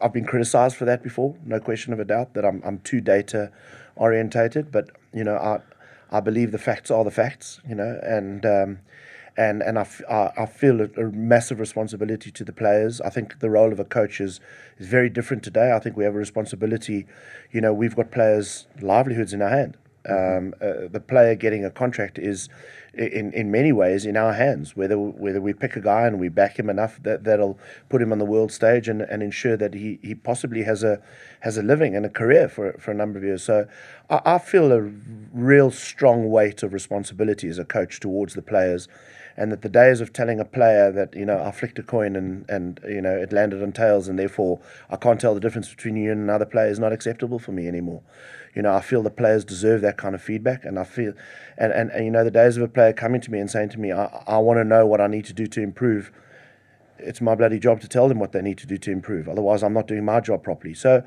I've 0.00 0.12
been 0.12 0.24
criticised 0.24 0.76
for 0.76 0.84
that 0.86 1.02
before, 1.02 1.36
no 1.44 1.60
question 1.60 1.92
of 1.92 2.00
a 2.00 2.04
doubt. 2.04 2.34
That 2.34 2.44
I'm 2.44 2.62
I'm 2.64 2.78
too 2.80 3.00
data 3.00 3.52
orientated, 3.96 4.72
but 4.72 4.90
you 5.12 5.24
know, 5.24 5.36
I 5.36 5.60
I 6.10 6.20
believe 6.20 6.52
the 6.52 6.58
facts 6.58 6.90
are 6.90 7.04
the 7.04 7.10
facts. 7.10 7.60
You 7.68 7.74
know, 7.74 8.00
and 8.02 8.44
um, 8.46 8.78
and 9.36 9.62
and 9.62 9.78
I, 9.78 9.82
f- 9.82 10.02
I, 10.10 10.32
I 10.38 10.46
feel 10.46 10.80
a, 10.80 10.84
a, 11.00 11.10
massive 11.10 11.60
responsibility 11.60 12.30
to 12.30 12.44
the 12.44 12.52
players. 12.52 13.00
I 13.00 13.10
think 13.10 13.40
the 13.40 13.50
role 13.50 13.72
of 13.72 13.80
a 13.80 13.84
coach 13.84 14.20
is, 14.20 14.40
is 14.78 14.86
very 14.86 15.08
different 15.08 15.42
today. 15.42 15.72
I 15.72 15.78
think 15.78 15.96
we 15.96 16.04
have 16.04 16.14
a 16.14 16.18
responsibility. 16.18 17.06
You 17.50 17.60
know, 17.60 17.72
we've 17.72 17.96
got 17.96 18.10
players' 18.10 18.66
livelihoods 18.80 19.32
in 19.32 19.42
our 19.42 19.48
hand. 19.48 19.76
Um, 20.08 20.54
uh, 20.60 20.88
the 20.90 21.00
player 21.00 21.34
getting 21.34 21.64
a 21.64 21.70
contract 21.70 22.18
is, 22.18 22.48
in 22.94 23.32
in 23.32 23.50
many 23.50 23.72
ways, 23.72 24.04
in 24.04 24.16
our 24.16 24.32
hands. 24.32 24.76
Whether 24.76 24.98
whether 24.98 25.40
we 25.40 25.52
pick 25.52 25.76
a 25.76 25.80
guy 25.80 26.06
and 26.06 26.18
we 26.18 26.28
back 26.28 26.58
him 26.58 26.68
enough 26.68 27.02
that 27.02 27.24
that'll 27.24 27.58
put 27.88 28.02
him 28.02 28.12
on 28.12 28.18
the 28.18 28.24
world 28.24 28.50
stage 28.52 28.88
and, 28.88 29.02
and 29.02 29.22
ensure 29.22 29.56
that 29.56 29.74
he, 29.74 29.98
he 30.02 30.14
possibly 30.14 30.64
has 30.64 30.82
a 30.82 31.00
has 31.40 31.56
a 31.56 31.62
living 31.62 31.94
and 31.94 32.04
a 32.04 32.10
career 32.10 32.48
for 32.48 32.72
for 32.78 32.90
a 32.90 32.94
number 32.94 33.18
of 33.18 33.24
years. 33.24 33.42
So 33.42 33.66
I, 34.10 34.20
I 34.24 34.38
feel 34.38 34.72
a 34.72 34.80
real 35.32 35.70
strong 35.70 36.30
weight 36.30 36.62
of 36.62 36.72
responsibility 36.72 37.48
as 37.48 37.58
a 37.58 37.64
coach 37.64 38.00
towards 38.00 38.34
the 38.34 38.42
players 38.42 38.88
and 39.36 39.50
that 39.50 39.62
the 39.62 39.68
days 39.68 40.00
of 40.00 40.12
telling 40.12 40.40
a 40.40 40.44
player 40.44 40.90
that 40.92 41.14
you 41.14 41.24
know 41.24 41.42
I 41.42 41.50
flicked 41.50 41.78
a 41.78 41.82
coin 41.82 42.16
and 42.16 42.48
and 42.48 42.80
you 42.86 43.00
know 43.00 43.16
it 43.16 43.32
landed 43.32 43.62
on 43.62 43.72
tails 43.72 44.08
and 44.08 44.18
therefore 44.18 44.60
I 44.90 44.96
can't 44.96 45.20
tell 45.20 45.34
the 45.34 45.40
difference 45.40 45.68
between 45.68 45.96
you 45.96 46.12
and 46.12 46.20
another 46.20 46.46
player 46.46 46.68
is 46.68 46.78
not 46.78 46.92
acceptable 46.92 47.38
for 47.38 47.52
me 47.52 47.68
anymore. 47.68 48.02
You 48.54 48.62
know 48.62 48.74
I 48.74 48.80
feel 48.80 49.02
the 49.02 49.10
players 49.10 49.44
deserve 49.44 49.80
that 49.82 49.96
kind 49.96 50.14
of 50.14 50.22
feedback, 50.22 50.64
and 50.64 50.78
I 50.78 50.84
feel 50.84 51.14
and 51.56 51.72
and, 51.72 51.90
and 51.90 52.04
you 52.04 52.10
know 52.10 52.24
the 52.24 52.30
days 52.30 52.56
of 52.56 52.62
a 52.62 52.68
player 52.68 52.92
coming 52.92 53.20
to 53.22 53.30
me 53.30 53.38
and 53.38 53.50
saying 53.50 53.70
to 53.70 53.80
me 53.80 53.92
I 53.92 54.04
I 54.26 54.38
want 54.38 54.58
to 54.58 54.64
know 54.64 54.86
what 54.86 55.00
I 55.00 55.06
need 55.06 55.24
to 55.26 55.32
do 55.32 55.46
to 55.46 55.62
improve. 55.62 56.12
It's 56.98 57.20
my 57.20 57.34
bloody 57.34 57.58
job 57.58 57.80
to 57.80 57.88
tell 57.88 58.08
them 58.08 58.20
what 58.20 58.30
they 58.32 58.42
need 58.42 58.58
to 58.58 58.66
do 58.66 58.78
to 58.78 58.92
improve. 58.92 59.28
Otherwise, 59.28 59.64
I'm 59.64 59.72
not 59.72 59.88
doing 59.88 60.04
my 60.04 60.20
job 60.20 60.44
properly. 60.44 60.72
So, 60.72 61.02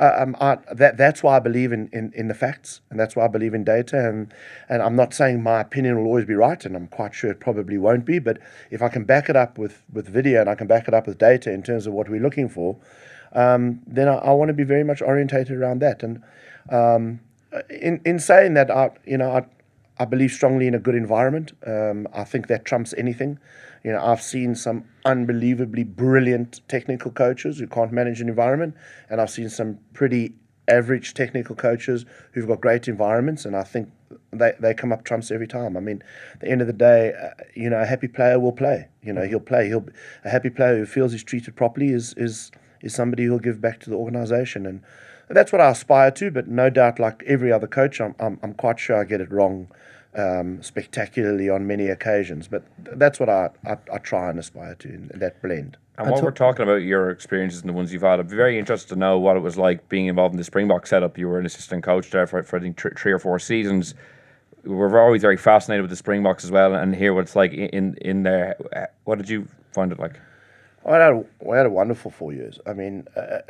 uh, 0.00 0.12
um, 0.18 0.36
I, 0.40 0.58
that 0.72 0.96
that's 0.96 1.22
why 1.22 1.36
I 1.36 1.40
believe 1.40 1.72
in, 1.72 1.88
in, 1.92 2.12
in 2.14 2.28
the 2.28 2.34
facts, 2.34 2.80
and 2.90 2.98
that's 2.98 3.16
why 3.16 3.24
I 3.24 3.28
believe 3.28 3.54
in 3.54 3.64
data. 3.64 4.08
And 4.08 4.32
and 4.68 4.82
I'm 4.82 4.96
not 4.96 5.12
saying 5.12 5.42
my 5.42 5.60
opinion 5.60 5.98
will 5.98 6.06
always 6.06 6.24
be 6.24 6.34
right, 6.34 6.64
and 6.64 6.76
I'm 6.76 6.86
quite 6.88 7.14
sure 7.14 7.30
it 7.30 7.40
probably 7.40 7.78
won't 7.78 8.04
be. 8.04 8.18
But 8.18 8.38
if 8.70 8.82
I 8.82 8.88
can 8.88 9.04
back 9.04 9.28
it 9.28 9.36
up 9.36 9.58
with, 9.58 9.82
with 9.92 10.08
video 10.08 10.40
and 10.40 10.48
I 10.48 10.54
can 10.54 10.66
back 10.66 10.88
it 10.88 10.94
up 10.94 11.06
with 11.06 11.18
data 11.18 11.52
in 11.52 11.62
terms 11.62 11.86
of 11.86 11.92
what 11.92 12.08
we're 12.08 12.22
looking 12.22 12.48
for, 12.48 12.76
um, 13.32 13.80
then 13.86 14.08
I, 14.08 14.14
I 14.16 14.32
want 14.32 14.48
to 14.48 14.54
be 14.54 14.64
very 14.64 14.84
much 14.84 15.02
orientated 15.02 15.56
around 15.56 15.80
that. 15.80 16.02
And 16.02 16.22
um, 16.70 17.20
in 17.68 18.00
in 18.04 18.18
saying 18.18 18.54
that, 18.54 18.70
I 18.70 18.90
you 19.04 19.18
know 19.18 19.30
I 19.30 19.46
I 19.98 20.04
believe 20.04 20.30
strongly 20.30 20.66
in 20.66 20.74
a 20.74 20.78
good 20.78 20.94
environment. 20.94 21.52
Um, 21.66 22.06
I 22.12 22.24
think 22.24 22.46
that 22.48 22.64
trumps 22.64 22.94
anything. 22.96 23.38
You 23.88 23.94
know, 23.94 24.04
I've 24.04 24.20
seen 24.20 24.54
some 24.54 24.84
unbelievably 25.06 25.84
brilliant 25.84 26.60
technical 26.68 27.10
coaches 27.10 27.58
who 27.58 27.66
can't 27.66 27.90
manage 27.90 28.20
an 28.20 28.28
environment, 28.28 28.74
and 29.08 29.18
I've 29.18 29.30
seen 29.30 29.48
some 29.48 29.78
pretty 29.94 30.34
average 30.68 31.14
technical 31.14 31.56
coaches 31.56 32.04
who've 32.32 32.46
got 32.46 32.60
great 32.60 32.86
environments, 32.86 33.46
and 33.46 33.56
I 33.56 33.62
think 33.62 33.90
they, 34.30 34.52
they 34.60 34.74
come 34.74 34.92
up 34.92 35.04
trumps 35.04 35.30
every 35.30 35.48
time. 35.48 35.74
I 35.74 35.80
mean, 35.80 36.02
at 36.34 36.40
the 36.40 36.48
end 36.48 36.60
of 36.60 36.66
the 36.66 36.74
day, 36.74 37.14
uh, 37.14 37.30
you 37.54 37.70
know, 37.70 37.80
a 37.80 37.86
happy 37.86 38.08
player 38.08 38.38
will 38.38 38.52
play. 38.52 38.88
You 39.00 39.14
know, 39.14 39.22
he'll 39.22 39.40
play. 39.40 39.68
He'll 39.68 39.86
a 40.22 40.28
happy 40.28 40.50
player 40.50 40.76
who 40.76 40.84
feels 40.84 41.12
he's 41.12 41.24
treated 41.24 41.56
properly 41.56 41.88
is 41.88 42.12
is 42.18 42.50
is 42.82 42.94
somebody 42.94 43.24
who'll 43.24 43.38
give 43.38 43.62
back 43.62 43.80
to 43.80 43.88
the 43.88 43.96
organisation, 43.96 44.66
and 44.66 44.82
that's 45.30 45.50
what 45.50 45.62
I 45.62 45.70
aspire 45.70 46.10
to. 46.10 46.30
But 46.30 46.46
no 46.46 46.68
doubt, 46.68 46.98
like 46.98 47.22
every 47.26 47.50
other 47.50 47.66
coach, 47.66 48.02
I'm 48.02 48.14
I'm, 48.20 48.38
I'm 48.42 48.52
quite 48.52 48.78
sure 48.78 49.00
I 49.00 49.04
get 49.04 49.22
it 49.22 49.32
wrong 49.32 49.68
um, 50.18 50.62
spectacularly 50.62 51.48
on 51.48 51.66
many 51.66 51.88
occasions. 51.88 52.48
But 52.48 52.64
that's 52.78 53.18
what 53.20 53.28
I, 53.28 53.50
I, 53.64 53.76
I 53.92 53.98
try 53.98 54.28
and 54.30 54.38
aspire 54.38 54.74
to, 54.76 54.88
in 54.88 55.10
that 55.14 55.40
blend. 55.40 55.76
And 55.96 56.10
while 56.10 56.22
we're 56.22 56.30
talking 56.30 56.62
about 56.62 56.82
your 56.82 57.10
experiences 57.10 57.60
and 57.60 57.68
the 57.68 57.72
ones 57.72 57.92
you've 57.92 58.02
had, 58.02 58.20
I'd 58.20 58.28
be 58.28 58.36
very 58.36 58.56
interested 58.58 58.88
to 58.90 58.96
know 58.96 59.18
what 59.18 59.36
it 59.36 59.40
was 59.40 59.56
like 59.56 59.88
being 59.88 60.06
involved 60.06 60.32
in 60.32 60.38
the 60.38 60.44
Springbok 60.44 60.86
setup. 60.86 61.18
You 61.18 61.26
were 61.28 61.40
an 61.40 61.46
assistant 61.46 61.82
coach 61.82 62.10
there 62.10 62.26
for, 62.26 62.42
for 62.44 62.56
I 62.56 62.60
think, 62.60 62.80
three 62.80 63.12
or 63.12 63.18
four 63.18 63.38
seasons. 63.40 63.94
We're 64.64 65.02
always 65.02 65.22
very 65.22 65.36
fascinated 65.36 65.82
with 65.82 65.90
the 65.90 65.96
Springboks 65.96 66.44
as 66.44 66.50
well, 66.50 66.74
and 66.74 66.94
hear 66.94 67.14
what 67.14 67.22
it's 67.22 67.34
like 67.34 67.52
in 67.52 67.96
in 68.00 68.22
there. 68.22 68.56
Uh, 68.74 68.86
What 69.04 69.18
did 69.18 69.28
you 69.28 69.48
find 69.72 69.90
it 69.90 69.98
like? 69.98 70.20
I 70.86 70.96
had 70.96 71.12
a, 71.12 71.24
we 71.40 71.56
had 71.56 71.66
a 71.66 71.70
wonderful 71.70 72.10
four 72.10 72.32
years. 72.32 72.60
I 72.64 72.72
mean, 72.72 73.06
uh, 73.16 73.40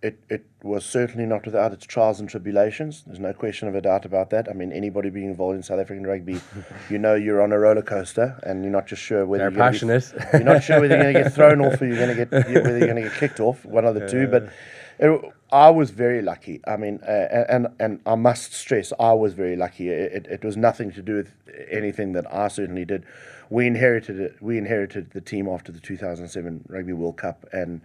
it, 0.00 0.20
it 0.28 0.44
was 0.62 0.84
certainly 0.84 1.26
not 1.26 1.44
without 1.44 1.72
its 1.72 1.84
trials 1.84 2.20
and 2.20 2.28
tribulations. 2.28 3.02
There's 3.06 3.18
no 3.18 3.32
question 3.32 3.68
of 3.68 3.74
a 3.74 3.80
doubt 3.80 4.04
about 4.04 4.30
that. 4.30 4.48
I 4.48 4.52
mean, 4.52 4.72
anybody 4.72 5.10
being 5.10 5.26
involved 5.26 5.56
in 5.56 5.62
South 5.62 5.80
African 5.80 6.06
rugby, 6.06 6.40
you 6.90 6.98
know 6.98 7.14
you're 7.14 7.42
on 7.42 7.52
a 7.52 7.58
roller 7.58 7.82
coaster 7.82 8.38
and 8.44 8.62
you're 8.62 8.72
not 8.72 8.86
just 8.86 9.02
sure 9.02 9.26
whether 9.26 9.50
They're 9.50 9.50
you're 9.50 9.70
be- 9.70 9.72
passionate. 9.72 10.12
you're 10.32 10.44
not 10.44 10.62
sure 10.62 10.80
whether 10.80 10.94
you're 10.94 11.02
going 11.02 11.14
to 11.14 11.22
get 11.24 11.34
thrown 11.34 11.60
off 11.60 11.80
or 11.80 11.86
you're 11.86 11.96
going 11.96 12.16
to 12.16 12.24
get 12.24 12.30
whether 12.32 12.78
you're 12.78 12.88
going 12.88 13.02
to 13.02 13.08
get 13.08 13.14
kicked 13.14 13.40
off. 13.40 13.64
One 13.64 13.84
of 13.84 13.94
the 13.94 14.08
two, 14.08 14.26
but. 14.26 14.50
It, 15.00 15.32
I 15.52 15.70
was 15.70 15.90
very 15.90 16.22
lucky. 16.22 16.60
I 16.66 16.76
mean, 16.76 16.98
uh, 17.06 17.44
and 17.48 17.68
and 17.78 18.00
I 18.04 18.16
must 18.16 18.52
stress, 18.52 18.92
I 18.98 19.12
was 19.12 19.32
very 19.32 19.54
lucky. 19.54 19.88
It, 19.90 20.12
it, 20.12 20.26
it 20.26 20.44
was 20.44 20.56
nothing 20.56 20.90
to 20.92 21.02
do 21.02 21.14
with 21.14 21.32
anything 21.70 22.12
that 22.14 22.26
I 22.34 22.48
certainly 22.48 22.84
did. 22.84 23.04
We 23.48 23.68
inherited 23.68 24.18
it. 24.18 24.36
We 24.42 24.58
inherited 24.58 25.12
the 25.12 25.20
team 25.20 25.48
after 25.48 25.70
the 25.70 25.78
2007 25.80 26.64
Rugby 26.68 26.92
World 26.92 27.16
Cup, 27.16 27.46
and 27.52 27.80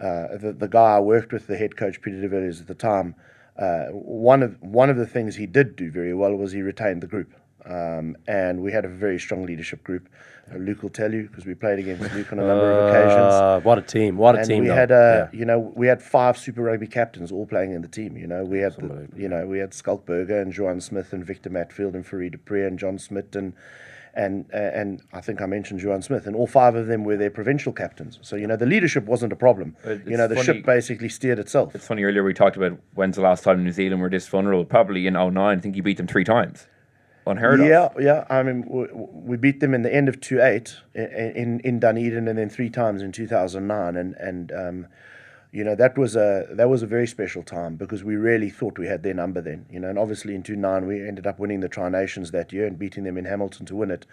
uh, 0.00 0.36
the 0.36 0.52
the 0.52 0.68
guy 0.68 0.96
I 0.96 1.00
worked 1.00 1.32
with, 1.32 1.46
the 1.46 1.56
head 1.56 1.76
coach 1.76 2.00
Peter 2.02 2.20
de 2.20 2.28
Villiers 2.28 2.60
at 2.60 2.66
the 2.66 2.74
time, 2.74 3.14
uh, 3.58 3.86
one 3.92 4.42
of 4.42 4.56
one 4.60 4.90
of 4.90 4.96
the 4.96 5.06
things 5.06 5.36
he 5.36 5.46
did 5.46 5.76
do 5.76 5.90
very 5.90 6.14
well 6.14 6.34
was 6.34 6.52
he 6.52 6.62
retained 6.62 7.02
the 7.02 7.06
group, 7.06 7.32
um, 7.66 8.16
and 8.26 8.62
we 8.62 8.72
had 8.72 8.84
a 8.84 8.88
very 8.88 9.18
strong 9.18 9.44
leadership 9.44 9.84
group. 9.84 10.08
Uh, 10.52 10.56
Luke 10.56 10.82
will 10.82 10.90
tell 10.90 11.12
you 11.12 11.24
because 11.28 11.46
we 11.46 11.54
played 11.54 11.78
against 11.78 12.12
Luke 12.14 12.32
on 12.32 12.38
a 12.40 12.46
number 12.46 12.72
of 12.72 12.88
occasions. 12.88 13.34
Uh, 13.34 13.60
what 13.62 13.78
a 13.78 13.82
team! 13.82 14.16
What 14.16 14.34
a 14.34 14.38
and 14.38 14.48
team! 14.48 14.62
we 14.62 14.68
though. 14.68 14.74
had, 14.74 14.90
uh, 14.90 15.28
Yeah. 15.32 15.38
you 15.38 15.44
know, 15.44 15.58
we 15.76 15.86
had 15.86 16.02
five 16.02 16.36
Super 16.38 16.62
Rugby 16.62 16.86
captains 16.88 17.30
all 17.30 17.46
playing 17.46 17.72
in 17.72 17.82
the 17.82 17.88
team. 17.88 18.16
You 18.16 18.26
know, 18.26 18.42
we 18.44 18.58
had, 18.58 18.72
the, 18.74 19.08
you 19.14 19.28
know, 19.28 19.46
we 19.46 19.58
had 19.58 19.72
Schalk 19.74 20.06
Burger 20.06 20.40
and 20.40 20.56
Juan 20.56 20.80
Smith 20.80 21.12
and 21.12 21.24
Victor 21.24 21.50
Matfield 21.50 21.94
and 21.94 22.04
Fourie 22.06 22.30
du 22.30 22.38
Preez 22.38 22.66
and 22.66 22.78
John 22.78 22.98
Smit 22.98 23.36
and 23.36 23.52
and 24.14 24.46
uh, 24.52 24.56
and 24.56 25.02
I 25.12 25.20
think 25.20 25.40
I 25.40 25.46
mentioned 25.46 25.82
Juan 25.82 26.02
Smith 26.02 26.26
and 26.26 26.34
all 26.34 26.46
five 26.46 26.74
of 26.74 26.86
them 26.86 27.04
were 27.04 27.16
their 27.16 27.30
provincial 27.30 27.72
captains. 27.72 28.18
So 28.22 28.36
you 28.36 28.46
know, 28.46 28.56
the 28.56 28.66
leadership 28.66 29.04
wasn't 29.04 29.32
a 29.32 29.36
problem. 29.36 29.76
It- 29.84 30.06
you 30.06 30.16
know, 30.16 30.26
the 30.26 30.36
funny- 30.36 30.46
ship 30.46 30.66
basically 30.66 31.08
steered 31.08 31.38
itself. 31.38 31.74
It's 31.74 31.86
funny 31.86 32.02
earlier 32.04 32.22
we 32.24 32.34
talked 32.34 32.56
about 32.56 32.78
when's 32.94 33.16
the 33.16 33.22
last 33.22 33.44
time 33.44 33.62
New 33.64 33.72
Zealand 33.72 34.00
were 34.00 34.10
this 34.10 34.26
vulnerable. 34.28 34.64
Probably 34.64 35.06
in 35.06 35.14
09. 35.14 35.38
I 35.38 35.60
think 35.60 35.76
you 35.76 35.82
beat 35.82 35.96
them 35.96 36.06
three 36.06 36.24
times. 36.24 36.66
Unheard 37.26 37.60
yeah, 37.60 37.86
of. 37.86 38.00
yeah. 38.00 38.24
I 38.30 38.42
mean, 38.42 38.64
we, 38.66 38.86
we 38.92 39.36
beat 39.36 39.60
them 39.60 39.74
in 39.74 39.82
the 39.82 39.94
end 39.94 40.08
of 40.08 40.20
two 40.20 40.40
eight 40.40 40.76
in 40.94 41.60
in 41.60 41.78
Dunedin, 41.78 42.26
and 42.26 42.38
then 42.38 42.48
three 42.48 42.70
times 42.70 43.02
in 43.02 43.12
two 43.12 43.26
thousand 43.26 43.66
nine, 43.66 43.94
and 43.94 44.14
and 44.14 44.52
um, 44.52 44.86
you 45.52 45.64
know 45.64 45.74
that 45.74 45.98
was 45.98 46.14
a 46.14 46.46
that 46.50 46.68
was 46.68 46.82
a 46.82 46.86
very 46.86 47.06
special 47.06 47.42
time 47.42 47.76
because 47.76 48.04
we 48.04 48.14
really 48.16 48.50
thought 48.50 48.78
we 48.78 48.86
had 48.86 49.02
their 49.02 49.14
number 49.14 49.40
then. 49.40 49.66
You 49.70 49.80
know, 49.80 49.88
and 49.88 49.98
obviously 49.98 50.34
in 50.34 50.42
two 50.42 50.56
nine 50.56 50.86
we 50.86 51.06
ended 51.06 51.26
up 51.26 51.38
winning 51.38 51.60
the 51.60 51.68
Tri 51.68 51.88
Nations 51.88 52.30
that 52.30 52.52
year 52.52 52.66
and 52.66 52.78
beating 52.78 53.04
them 53.04 53.18
in 53.18 53.24
Hamilton 53.24 53.66
to 53.66 53.76
win 53.76 53.90
it. 53.90 54.06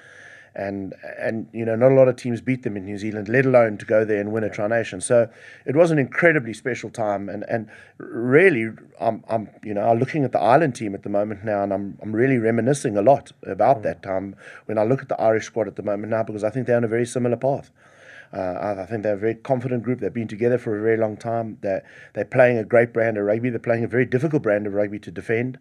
And 0.56 0.96
and 1.20 1.48
you 1.54 1.64
know 1.64 1.76
not 1.76 1.92
a 1.92 1.96
lot 1.96 2.08
of 2.08 2.16
teams 2.16 2.42
beat 2.42 2.64
them 2.64 2.76
in 2.76 2.86
New 2.86 2.98
Zealand, 2.98 3.30
let 3.30 3.46
alone 3.46 3.78
to 3.78 3.86
go 3.86 4.04
there 4.04 4.20
and 4.20 4.32
win 4.32 4.44
a 4.44 4.50
Tri 4.50 4.68
Nation. 4.68 5.00
So 5.00 5.30
it 5.68 5.76
was 5.76 5.92
an 5.92 6.00
incredibly 6.00 6.54
special 6.54 6.90
time, 6.90 7.30
and 7.30 7.44
and 7.48 7.70
really 8.00 8.72
I'm 9.00 9.24
I'm 9.30 9.50
you 9.64 9.76
know 9.76 9.88
I'm 9.88 10.00
looking 10.00 10.24
at 10.24 10.32
the 10.32 10.40
Ireland 10.40 10.74
team 10.74 10.96
at 10.96 11.04
the 11.04 11.10
moment 11.10 11.46
now, 11.46 11.62
and 11.62 11.72
I'm 11.72 12.00
I'm 12.02 12.16
really 12.16 12.40
reminiscing 12.40 12.98
a 12.98 13.04
lot 13.04 13.32
about 13.44 13.80
mm. 13.80 13.84
that 13.84 14.02
time 14.02 14.36
when 14.66 14.80
I 14.80 14.84
look 14.84 15.04
at 15.04 15.10
the 15.10 15.22
Irish 15.22 15.46
squad 15.46 15.68
at 15.68 15.76
the 15.76 15.84
moment 15.84 16.10
now 16.10 16.24
because 16.24 16.44
I 16.44 16.50
think 16.50 16.66
they're 16.66 16.78
on 16.78 16.84
a 16.84 16.88
very 16.88 17.06
similar 17.06 17.38
path. 17.38 17.70
Uh, 18.34 18.38
I, 18.38 18.84
I 18.84 18.86
think 18.86 19.04
they're 19.04 19.14
a 19.14 19.18
very 19.18 19.36
confident 19.36 19.84
group. 19.84 20.00
They've 20.00 20.14
been 20.14 20.28
together 20.28 20.58
for 20.58 20.78
a 20.78 20.82
very 20.82 20.98
long 20.98 21.18
time. 21.18 21.58
They're, 21.62 21.84
they're 22.14 22.26
playing 22.26 22.58
a 22.58 22.64
great 22.64 22.94
brand 22.94 23.18
of 23.18 23.26
rugby. 23.26 23.50
They're 23.50 23.60
playing 23.60 23.84
a 23.84 23.88
very 23.88 24.06
difficult 24.06 24.44
brand 24.44 24.68
of 24.68 24.74
rugby 24.74 25.00
to 25.00 25.12
defend. 25.12 25.58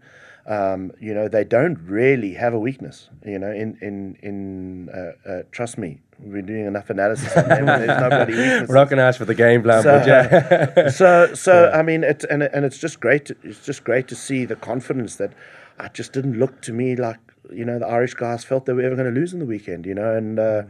Um, 0.48 0.92
you 1.00 1.12
know, 1.12 1.26
they 1.26 1.42
don't 1.42 1.76
really 1.78 2.34
have 2.34 2.54
a 2.54 2.58
weakness. 2.58 3.08
You 3.24 3.38
know, 3.38 3.50
in 3.50 3.76
in 3.82 4.16
in 4.22 4.88
uh, 4.90 5.28
uh, 5.28 5.42
trust 5.50 5.76
me, 5.76 6.00
we've 6.20 6.34
been 6.34 6.46
doing 6.46 6.66
enough 6.66 6.88
analysis 6.88 7.36
on 7.36 7.48
them. 7.48 7.66
There's 7.66 8.00
no 8.00 8.08
bloody 8.08 8.36
weakness. 8.36 8.68
We're 8.68 8.76
not 8.76 8.88
going 8.88 8.98
to 8.98 9.02
ask 9.02 9.18
for 9.18 9.24
the 9.24 9.34
game 9.34 9.64
plan, 9.64 9.82
So, 9.82 9.98
but 9.98 10.06
yeah. 10.06 10.88
so 10.90 11.34
so 11.34 11.70
I 11.72 11.82
mean, 11.82 12.04
it, 12.04 12.22
and 12.30 12.44
and 12.44 12.64
it's 12.64 12.78
just 12.78 13.00
great. 13.00 13.26
To, 13.26 13.36
it's 13.42 13.64
just 13.66 13.82
great 13.82 14.06
to 14.06 14.14
see 14.14 14.44
the 14.44 14.54
confidence 14.54 15.16
that 15.16 15.32
it 15.80 15.94
just 15.94 16.12
didn't 16.12 16.38
look 16.38 16.62
to 16.62 16.72
me 16.72 16.94
like 16.94 17.18
you 17.50 17.64
know 17.64 17.80
the 17.80 17.86
Irish 17.86 18.14
guys 18.14 18.44
felt 18.44 18.66
they 18.66 18.72
were 18.72 18.82
ever 18.82 18.94
going 18.94 19.12
to 19.12 19.20
lose 19.20 19.32
in 19.32 19.40
the 19.40 19.46
weekend. 19.46 19.84
You 19.84 19.94
know, 19.94 20.14
and 20.14 20.38
uh, 20.38 20.62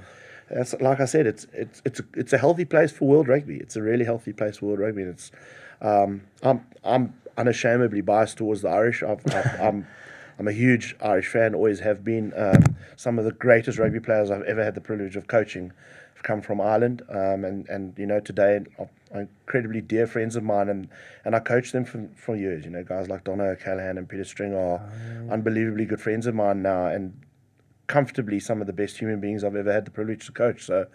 that's 0.51 0.74
like 0.80 1.01
I 1.01 1.07
said, 1.07 1.26
it's 1.26 1.47
it's 1.53 1.82
it's 1.84 2.01
a, 2.01 2.05
it's 2.14 2.32
a 2.32 2.38
healthy 2.38 2.64
place 2.64 2.92
for 2.92 3.07
world 3.07 3.28
rugby. 3.28 3.57
It's 3.57 3.76
a 3.76 3.82
really 3.82 4.05
healthy 4.05 4.32
place 4.32 4.59
for 4.59 4.66
world 4.66 4.80
rugby. 4.80 5.03
And 5.03 5.11
it's 5.12 5.30
um, 5.80 6.22
I'm 6.42 6.66
I'm 6.84 7.14
unashamedly 7.36 8.01
biased 8.01 8.38
towards 8.38 8.62
the 8.62 8.68
Irish. 8.68 9.03
I've, 9.03 9.20
I've, 9.26 9.61
I'm 9.61 9.86
I'm 10.38 10.49
a 10.49 10.53
huge 10.53 10.94
Irish 11.01 11.28
fan, 11.28 11.55
always 11.55 11.80
have 11.80 12.05
been. 12.05 12.32
Um, 12.36 12.76
some 12.97 13.18
of 13.18 13.24
the 13.24 13.32
greatest 13.32 13.78
rugby 13.78 14.01
players 14.01 14.30
I've 14.30 14.42
ever 14.42 14.62
had 14.62 14.74
the 14.74 14.80
privilege 14.80 15.16
of 15.16 15.26
coaching 15.26 15.72
have 16.14 16.22
come 16.22 16.42
from 16.42 16.61
Ireland, 16.61 17.03
um, 17.09 17.44
and 17.44 17.68
and 17.68 17.99
you 17.99 18.07
know 18.07 18.20
today 18.20 18.61
are 18.78 18.88
are 19.12 19.20
incredibly 19.22 19.80
dear 19.80 20.07
friends 20.07 20.36
of 20.36 20.42
mine, 20.42 20.68
and, 20.68 20.88
and 21.24 21.34
I 21.34 21.38
coach 21.40 21.72
them 21.72 21.84
for, 21.84 22.09
for 22.16 22.36
years. 22.36 22.64
You 22.64 22.70
know, 22.70 22.84
guys 22.84 23.09
like 23.09 23.24
Donncha 23.24 23.53
O'Callaghan 23.53 23.99
and 23.99 24.09
Peter 24.09 24.24
Stringer 24.24 24.59
are 24.59 24.90
unbelievably 25.30 25.86
good 25.86 26.01
friends 26.01 26.26
of 26.26 26.34
mine 26.34 26.62
now, 26.62 26.86
and 26.86 27.18
comfortably 27.87 28.41
some 28.41 28.61
of 28.61 28.66
the 28.66 28.72
best 28.72 28.99
human 28.99 29.20
beings 29.20 29.45
I've 29.45 29.57
ever 29.57 29.72
had 29.72 29.84
the 29.84 29.91
privilege 29.91 30.26
to 30.26 30.32
coach. 30.32 30.64
So 30.64 30.87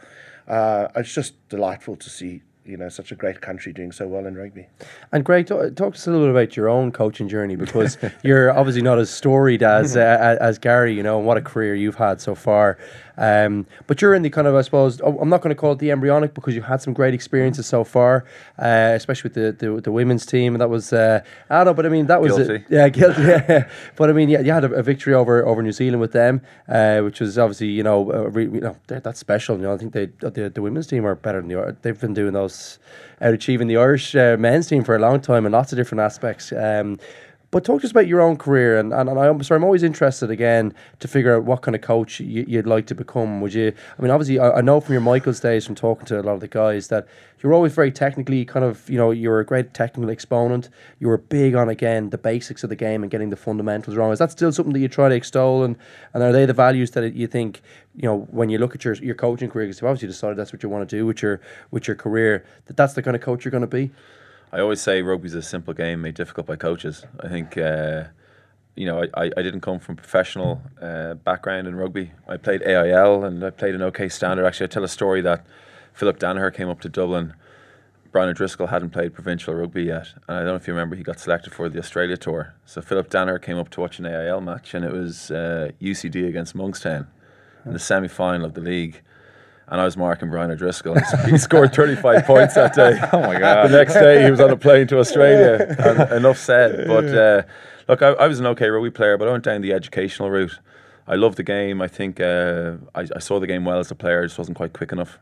uh, 0.48 0.88
it's 0.96 1.14
just 1.14 1.34
delightful 1.50 1.96
to 1.96 2.10
see 2.10 2.42
you 2.66 2.78
know 2.78 2.90
such 2.90 3.12
a 3.12 3.16
great 3.16 3.42
country 3.42 3.74
doing 3.74 3.92
so 3.92 4.08
well 4.08 4.26
in 4.26 4.36
rugby. 4.36 4.68
And 5.12 5.26
Greg, 5.26 5.48
talk, 5.48 5.76
talk 5.76 5.94
to 5.94 5.98
us 5.98 6.08
a 6.08 6.12
little 6.12 6.28
bit 6.28 6.32
about 6.32 6.56
your 6.56 6.70
own 6.70 6.92
coaching 6.92 7.28
journey 7.28 7.56
because 7.56 7.98
you're 8.24 8.52
obviously 8.52 8.82
not 8.82 9.00
as 9.00 9.10
storied 9.10 9.64
as 9.64 9.98
uh, 9.98 10.38
as 10.40 10.60
Gary, 10.60 10.94
you 10.96 11.04
know, 11.04 11.18
and 11.18 11.28
what 11.28 11.38
a 11.38 11.42
career 11.42 11.76
you've 11.76 11.96
had 11.96 12.22
so 12.22 12.36
far. 12.36 12.78
Um, 13.22 13.68
but 13.86 14.02
you're 14.02 14.16
in 14.16 14.24
the 14.24 14.32
kind 14.32 14.48
of, 14.48 14.56
I 14.56 14.62
suppose, 14.64 15.00
oh, 15.02 15.18
I'm 15.22 15.30
not 15.30 15.42
going 15.42 15.54
to 15.56 15.60
call 15.60 15.74
it 15.74 15.80
the 15.80 15.92
embryonic 15.92 16.34
because 16.34 16.56
you've 16.56 16.66
had 16.66 16.82
some 16.82 16.94
great 16.94 17.14
experiences 17.14 17.68
so 17.68 17.84
far, 17.84 18.26
uh, 18.58 18.94
especially 18.96 19.30
with 19.30 19.36
the, 19.36 19.52
the 19.66 19.82
the 19.82 19.92
women's 19.92 20.26
team. 20.26 20.58
That 20.58 20.70
was, 20.70 20.92
uh, 20.92 21.22
I 21.50 21.58
don't 21.58 21.66
know, 21.66 21.74
but 21.76 21.86
I 21.86 21.90
mean, 21.90 22.08
that 22.08 22.20
was, 22.22 22.38
a- 22.40 22.64
yeah, 22.70 22.90
guilty. 22.90 23.22
Yeah. 23.32 23.70
but 23.96 24.10
I 24.10 24.14
mean, 24.14 24.30
yeah, 24.30 24.40
you 24.42 24.52
had 24.52 24.64
a, 24.64 24.72
a 24.74 24.84
victory 24.84 25.14
over 25.14 25.46
over 25.46 25.62
New 25.62 25.72
Zealand 25.72 26.02
with 26.02 26.14
them, 26.14 26.42
uh, 26.68 27.02
which 27.02 27.20
was 27.20 27.38
obviously, 27.38 27.68
you 27.68 27.84
know, 27.84 28.12
uh, 28.12 28.30
re, 28.30 28.46
you 28.46 28.62
know, 28.62 28.76
that's 28.88 29.20
special. 29.20 29.56
You 29.58 29.64
know, 29.64 29.74
I 29.74 29.78
think 29.78 29.94
they 29.94 30.08
the, 30.20 30.50
the 30.50 30.62
women's 30.62 30.88
team 30.88 31.06
are 31.06 31.16
better 31.16 31.42
than 31.42 31.50
the 31.50 31.78
they've 31.84 32.00
been 32.00 32.14
doing 32.16 32.34
those 32.34 32.80
out 33.22 33.34
achieving 33.36 33.68
the 33.68 33.78
Irish 33.78 34.16
uh, 34.16 34.36
men's 34.40 34.68
team 34.68 34.84
for 34.84 34.96
a 34.96 35.00
long 35.00 35.22
time 35.22 35.46
in 35.46 35.52
lots 35.52 35.72
of 35.72 35.78
different 35.78 36.02
aspects. 36.02 36.52
Um, 36.52 36.98
but 37.52 37.66
talk 37.66 37.82
to 37.82 37.88
us 37.88 37.92
about 37.92 38.08
your 38.08 38.22
own 38.22 38.38
career, 38.38 38.80
and, 38.80 38.94
and, 38.94 39.10
and 39.10 39.20
I'm 39.20 39.44
sorry, 39.44 39.58
I'm 39.58 39.66
always 39.66 39.84
interested 39.84 40.32
again 40.32 40.74
to 41.00 41.08
figure 41.08 41.36
out 41.36 41.44
what 41.44 41.62
kind 41.62 41.76
of 41.76 41.82
coach 41.82 42.22
you, 42.22 42.46
you'd 42.48 42.66
like 42.66 42.88
to 42.88 42.96
become. 42.96 43.42
Would 43.42 43.54
you? 43.54 43.74
I 44.00 44.02
mean, 44.02 44.10
obviously, 44.10 44.40
I, 44.40 44.52
I 44.52 44.62
know 44.62 44.80
from 44.80 44.94
your 44.94 45.02
Michaels 45.02 45.42
days, 45.42 45.66
from 45.66 45.76
talking 45.76 46.06
to 46.06 46.20
a 46.20 46.24
lot 46.24 46.34
of 46.34 46.40
the 46.40 46.48
guys, 46.48 46.88
that 46.88 47.08
you're 47.44 47.54
always 47.54 47.74
very 47.74 47.92
technically 47.92 48.46
kind 48.46 48.64
of, 48.64 48.90
you 48.90 48.98
know, 48.98 49.12
you're 49.12 49.40
a 49.40 49.46
great 49.46 49.74
technical 49.74 50.10
exponent. 50.10 50.70
You 51.00 51.08
were 51.08 51.18
big 51.18 51.54
on 51.54 51.68
again 51.68 52.10
the 52.10 52.18
basics 52.18 52.64
of 52.64 52.70
the 52.70 52.76
game 52.76 53.04
and 53.04 53.12
getting 53.12 53.32
the 53.32 53.36
fundamentals 53.36 53.98
wrong. 53.98 54.14
Is 54.14 54.20
that 54.20 54.32
still 54.32 54.52
something 54.54 54.74
that 54.74 54.80
you 54.80 54.88
try 54.88 55.10
to 55.10 55.16
extol, 55.16 55.64
and, 55.64 55.76
and 56.14 56.24
are 56.24 56.32
they 56.32 56.46
the 56.46 56.54
values 56.54 56.92
that 56.92 57.14
you 57.14 57.28
think, 57.28 57.62
you 57.96 58.08
know, 58.08 58.20
when 58.32 58.50
you 58.50 58.60
look 58.60 58.76
at 58.76 58.86
your 58.86 58.94
your 58.96 59.16
coaching 59.16 59.50
career, 59.50 59.66
because 59.66 59.82
you've 59.82 59.90
obviously 59.90 60.08
decided 60.08 60.38
that's 60.38 60.54
what 60.54 60.64
you 60.64 60.70
want 60.70 60.88
to 60.88 60.96
do 60.96 61.06
with 61.06 61.22
your 61.22 61.42
with 61.70 61.86
your 61.86 61.96
career, 61.96 62.46
that 62.68 62.78
that's 62.78 62.94
the 62.94 63.04
kind 63.04 63.16
of 63.16 63.22
coach 63.22 63.44
you're 63.44 63.52
going 63.52 63.60
to 63.62 63.68
be. 63.68 63.92
I 64.54 64.60
always 64.60 64.82
say 64.82 65.02
rugby's 65.02 65.34
a 65.34 65.42
simple 65.42 65.74
game 65.74 66.02
made 66.02 66.16
difficult 66.16 66.46
by 66.46 66.58
coaches. 66.58 67.06
I 67.22 67.30
think, 67.30 67.58
uh, 67.58 68.06
you 68.76 68.86
know, 68.86 69.06
I, 69.14 69.32
I 69.38 69.42
didn't 69.42 69.62
come 69.62 69.80
from 69.80 69.96
professional 69.96 70.62
uh, 70.82 71.14
background 71.14 71.68
in 71.68 71.76
rugby. 71.76 72.12
I 72.28 72.36
played 72.36 72.62
AIL 72.64 73.24
and 73.24 73.44
I 73.46 73.50
played 73.52 73.76
an 73.76 73.82
OK 73.82 74.10
standard. 74.10 74.46
Actually, 74.46 74.66
I 74.66 74.68
tell 74.68 74.84
a 74.84 74.90
story 74.90 75.22
that 75.22 75.46
Philip 75.94 76.20
Danaher 76.20 76.54
came 76.54 76.68
up 76.68 76.82
to 76.82 76.90
Dublin. 76.90 77.34
Brian 78.12 78.28
O'Driscoll 78.28 78.68
hadn't 78.68 78.90
played 78.90 79.14
provincial 79.14 79.54
rugby 79.54 79.84
yet, 79.84 80.08
and 80.28 80.36
I 80.36 80.40
don't 80.40 80.48
know 80.48 80.56
if 80.56 80.68
you 80.68 80.74
remember, 80.74 80.98
he 80.98 81.04
got 81.04 81.18
selected 81.18 81.54
for 81.54 81.70
the 81.70 81.80
Australia 81.80 82.18
tour. 82.18 82.54
So 82.66 82.82
Philip 82.82 83.10
Danaher 83.10 83.42
came 83.42 83.58
up 83.58 83.70
to 83.70 83.80
watch 83.80 84.00
an 84.00 84.06
AIL 84.06 84.42
match, 84.42 84.74
and 84.74 84.84
it 84.84 84.92
was 84.92 85.32
uh, 85.32 85.72
UCD 85.82 86.28
against 86.28 86.54
Monkstown 86.54 87.08
in 87.66 87.72
the 87.72 87.80
semi 87.80 88.10
final 88.10 88.46
of 88.46 88.54
the 88.54 88.60
league. 88.60 89.02
And 89.72 89.80
I 89.80 89.86
was 89.86 89.96
marking 89.96 90.30
Brian 90.30 90.52
O'Driscoll. 90.52 90.98
He 91.30 91.38
scored 91.38 91.74
35 91.74 92.26
points 92.28 92.56
that 92.56 92.76
day. 92.76 93.00
Oh 93.14 93.22
my 93.22 93.40
God. 93.40 93.70
The 93.70 93.78
next 93.78 93.94
day, 93.94 94.24
he 94.24 94.30
was 94.30 94.42
on 94.42 94.50
a 94.50 94.58
plane 94.58 94.86
to 94.88 95.00
Australia. 95.00 95.76
And 95.80 96.12
enough 96.12 96.38
said. 96.38 96.88
But 96.88 97.06
uh, 97.06 97.44
look, 97.88 98.02
I, 98.02 98.10
I 98.10 98.28
was 98.28 98.42
an 98.42 98.48
okay 98.48 98.68
rugby 98.68 98.92
player, 98.92 99.18
but 99.18 99.30
I 99.30 99.32
went 99.32 99.46
down 99.46 99.62
the 99.62 99.72
educational 99.72 100.30
route. 100.30 100.60
I 101.08 101.16
loved 101.16 101.38
the 101.38 101.44
game. 101.44 101.82
I 101.82 101.88
think 101.88 102.20
uh, 102.20 102.74
I, 102.94 103.08
I 103.16 103.20
saw 103.20 103.40
the 103.40 103.48
game 103.48 103.64
well 103.64 103.80
as 103.80 103.90
a 103.90 103.96
player, 103.96 104.22
I 104.22 104.26
just 104.26 104.38
wasn't 104.38 104.58
quite 104.58 104.74
quick 104.74 104.92
enough. 104.92 105.18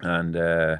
And 0.00 0.36
uh, 0.36 0.78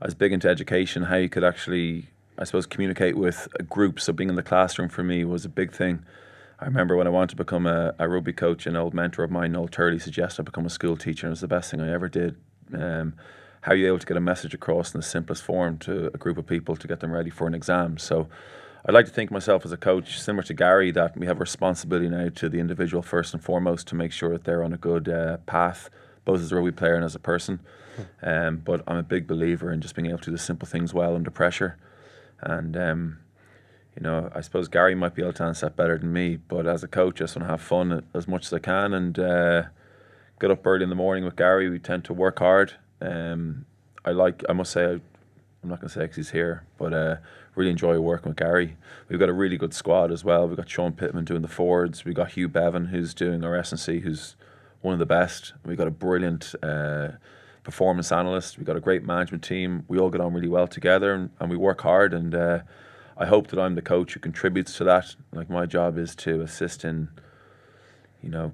I 0.00 0.04
was 0.04 0.14
big 0.14 0.32
into 0.32 0.48
education, 0.48 1.02
how 1.02 1.16
you 1.16 1.28
could 1.28 1.44
actually, 1.44 2.06
I 2.38 2.44
suppose, 2.44 2.64
communicate 2.64 3.16
with 3.16 3.48
a 3.58 3.64
group. 3.64 3.98
So 3.98 4.12
being 4.12 4.30
in 4.30 4.36
the 4.36 4.42
classroom 4.44 4.88
for 4.88 5.02
me 5.02 5.24
was 5.24 5.44
a 5.44 5.48
big 5.48 5.72
thing. 5.72 6.04
I 6.60 6.66
remember 6.66 6.94
when 6.94 7.06
I 7.06 7.10
wanted 7.10 7.30
to 7.30 7.36
become 7.36 7.66
a, 7.66 7.94
a 7.98 8.06
rugby 8.06 8.34
coach, 8.34 8.66
an 8.66 8.76
old 8.76 8.92
mentor 8.92 9.24
of 9.24 9.30
mine, 9.30 9.52
Noel 9.52 9.66
Turley, 9.66 9.98
suggested 9.98 10.42
I 10.42 10.44
become 10.44 10.66
a 10.66 10.70
school 10.70 10.94
teacher, 10.94 11.26
and 11.26 11.30
it 11.30 11.32
was 11.32 11.40
the 11.40 11.48
best 11.48 11.70
thing 11.70 11.80
I 11.80 11.90
ever 11.90 12.06
did. 12.08 12.36
Um, 12.74 13.14
how 13.62 13.72
are 13.72 13.76
you 13.76 13.86
able 13.86 13.98
to 13.98 14.06
get 14.06 14.18
a 14.18 14.20
message 14.20 14.52
across 14.52 14.92
in 14.92 15.00
the 15.00 15.06
simplest 15.06 15.42
form 15.42 15.78
to 15.78 16.08
a 16.08 16.18
group 16.18 16.36
of 16.36 16.46
people 16.46 16.76
to 16.76 16.86
get 16.86 17.00
them 17.00 17.12
ready 17.12 17.30
for 17.30 17.46
an 17.46 17.54
exam? 17.54 17.96
So 17.96 18.28
I'd 18.84 18.92
like 18.92 19.06
to 19.06 19.10
think 19.10 19.30
myself 19.30 19.64
as 19.64 19.72
a 19.72 19.78
coach, 19.78 20.20
similar 20.20 20.42
to 20.44 20.54
Gary, 20.54 20.90
that 20.90 21.16
we 21.16 21.26
have 21.26 21.38
a 21.38 21.40
responsibility 21.40 22.10
now 22.10 22.28
to 22.28 22.48
the 22.50 22.58
individual 22.58 23.02
first 23.02 23.32
and 23.32 23.42
foremost 23.42 23.86
to 23.88 23.94
make 23.94 24.12
sure 24.12 24.32
that 24.32 24.44
they're 24.44 24.62
on 24.62 24.74
a 24.74 24.78
good 24.78 25.08
uh, 25.08 25.38
path, 25.38 25.88
both 26.26 26.40
as 26.40 26.52
a 26.52 26.56
rugby 26.56 26.72
player 26.72 26.94
and 26.94 27.04
as 27.04 27.14
a 27.14 27.18
person. 27.18 27.60
Um, 28.22 28.58
but 28.58 28.82
I'm 28.86 28.96
a 28.98 29.02
big 29.02 29.26
believer 29.26 29.72
in 29.72 29.80
just 29.80 29.94
being 29.94 30.08
able 30.08 30.18
to 30.18 30.26
do 30.26 30.32
the 30.32 30.38
simple 30.38 30.68
things 30.68 30.92
well 30.92 31.14
under 31.14 31.30
pressure. 31.30 31.78
And, 32.40 32.76
um, 32.76 33.18
you 33.96 34.02
know, 34.02 34.30
I 34.34 34.40
suppose 34.40 34.68
Gary 34.68 34.94
might 34.94 35.14
be 35.14 35.22
able 35.22 35.32
to 35.34 35.44
answer 35.44 35.66
that 35.66 35.76
better 35.76 35.98
than 35.98 36.12
me, 36.12 36.36
but 36.36 36.66
as 36.66 36.82
a 36.84 36.88
coach, 36.88 37.20
I 37.20 37.24
just 37.24 37.36
want 37.36 37.46
to 37.46 37.50
have 37.50 37.60
fun 37.60 38.04
as 38.14 38.28
much 38.28 38.46
as 38.46 38.52
I 38.52 38.58
can 38.58 38.94
and 38.94 39.18
uh, 39.18 39.62
get 40.40 40.50
up 40.50 40.66
early 40.66 40.84
in 40.84 40.90
the 40.90 40.94
morning 40.94 41.24
with 41.24 41.36
Gary. 41.36 41.68
We 41.68 41.78
tend 41.78 42.04
to 42.04 42.14
work 42.14 42.38
hard. 42.38 42.74
Um, 43.00 43.66
I 44.04 44.12
like, 44.12 44.42
I 44.48 44.52
must 44.52 44.72
say, 44.72 44.84
I, 44.84 45.00
I'm 45.62 45.68
not 45.68 45.80
going 45.80 45.88
to 45.88 45.94
say 45.94 46.06
'cause 46.06 46.16
he's 46.16 46.30
here, 46.30 46.64
but 46.78 46.94
uh, 46.94 47.16
really 47.54 47.70
enjoy 47.70 47.98
working 47.98 48.30
with 48.30 48.38
Gary. 48.38 48.76
We've 49.08 49.18
got 49.18 49.28
a 49.28 49.34
really 49.34 49.56
good 49.58 49.74
squad 49.74 50.10
as 50.12 50.24
well. 50.24 50.46
We've 50.48 50.56
got 50.56 50.70
Sean 50.70 50.92
Pittman 50.92 51.24
doing 51.24 51.42
the 51.42 51.48
forwards. 51.48 52.04
We've 52.04 52.14
got 52.14 52.32
Hugh 52.32 52.48
Bevan 52.48 52.86
who's 52.86 53.12
doing 53.12 53.44
our 53.44 53.56
S&C, 53.56 54.00
who's 54.00 54.36
one 54.80 54.94
of 54.94 54.98
the 54.98 55.06
best. 55.06 55.52
We've 55.66 55.76
got 55.76 55.88
a 55.88 55.90
brilliant 55.90 56.54
uh, 56.62 57.08
performance 57.64 58.10
analyst. 58.12 58.56
We've 58.56 58.66
got 58.66 58.76
a 58.76 58.80
great 58.80 59.04
management 59.04 59.44
team. 59.44 59.84
We 59.88 59.98
all 59.98 60.10
get 60.10 60.20
on 60.20 60.32
really 60.32 60.48
well 60.48 60.66
together 60.66 61.12
and, 61.12 61.30
and 61.40 61.50
we 61.50 61.56
work 61.56 61.82
hard. 61.82 62.14
And 62.14 62.34
uh, 62.34 62.60
I 63.20 63.26
hope 63.26 63.48
that 63.48 63.60
I'm 63.60 63.74
the 63.74 63.82
coach 63.82 64.14
who 64.14 64.20
contributes 64.20 64.76
to 64.78 64.84
that. 64.84 65.14
Like 65.32 65.50
my 65.50 65.66
job 65.66 65.98
is 65.98 66.14
to 66.16 66.40
assist 66.40 66.84
in, 66.84 67.08
you 68.22 68.30
know, 68.30 68.52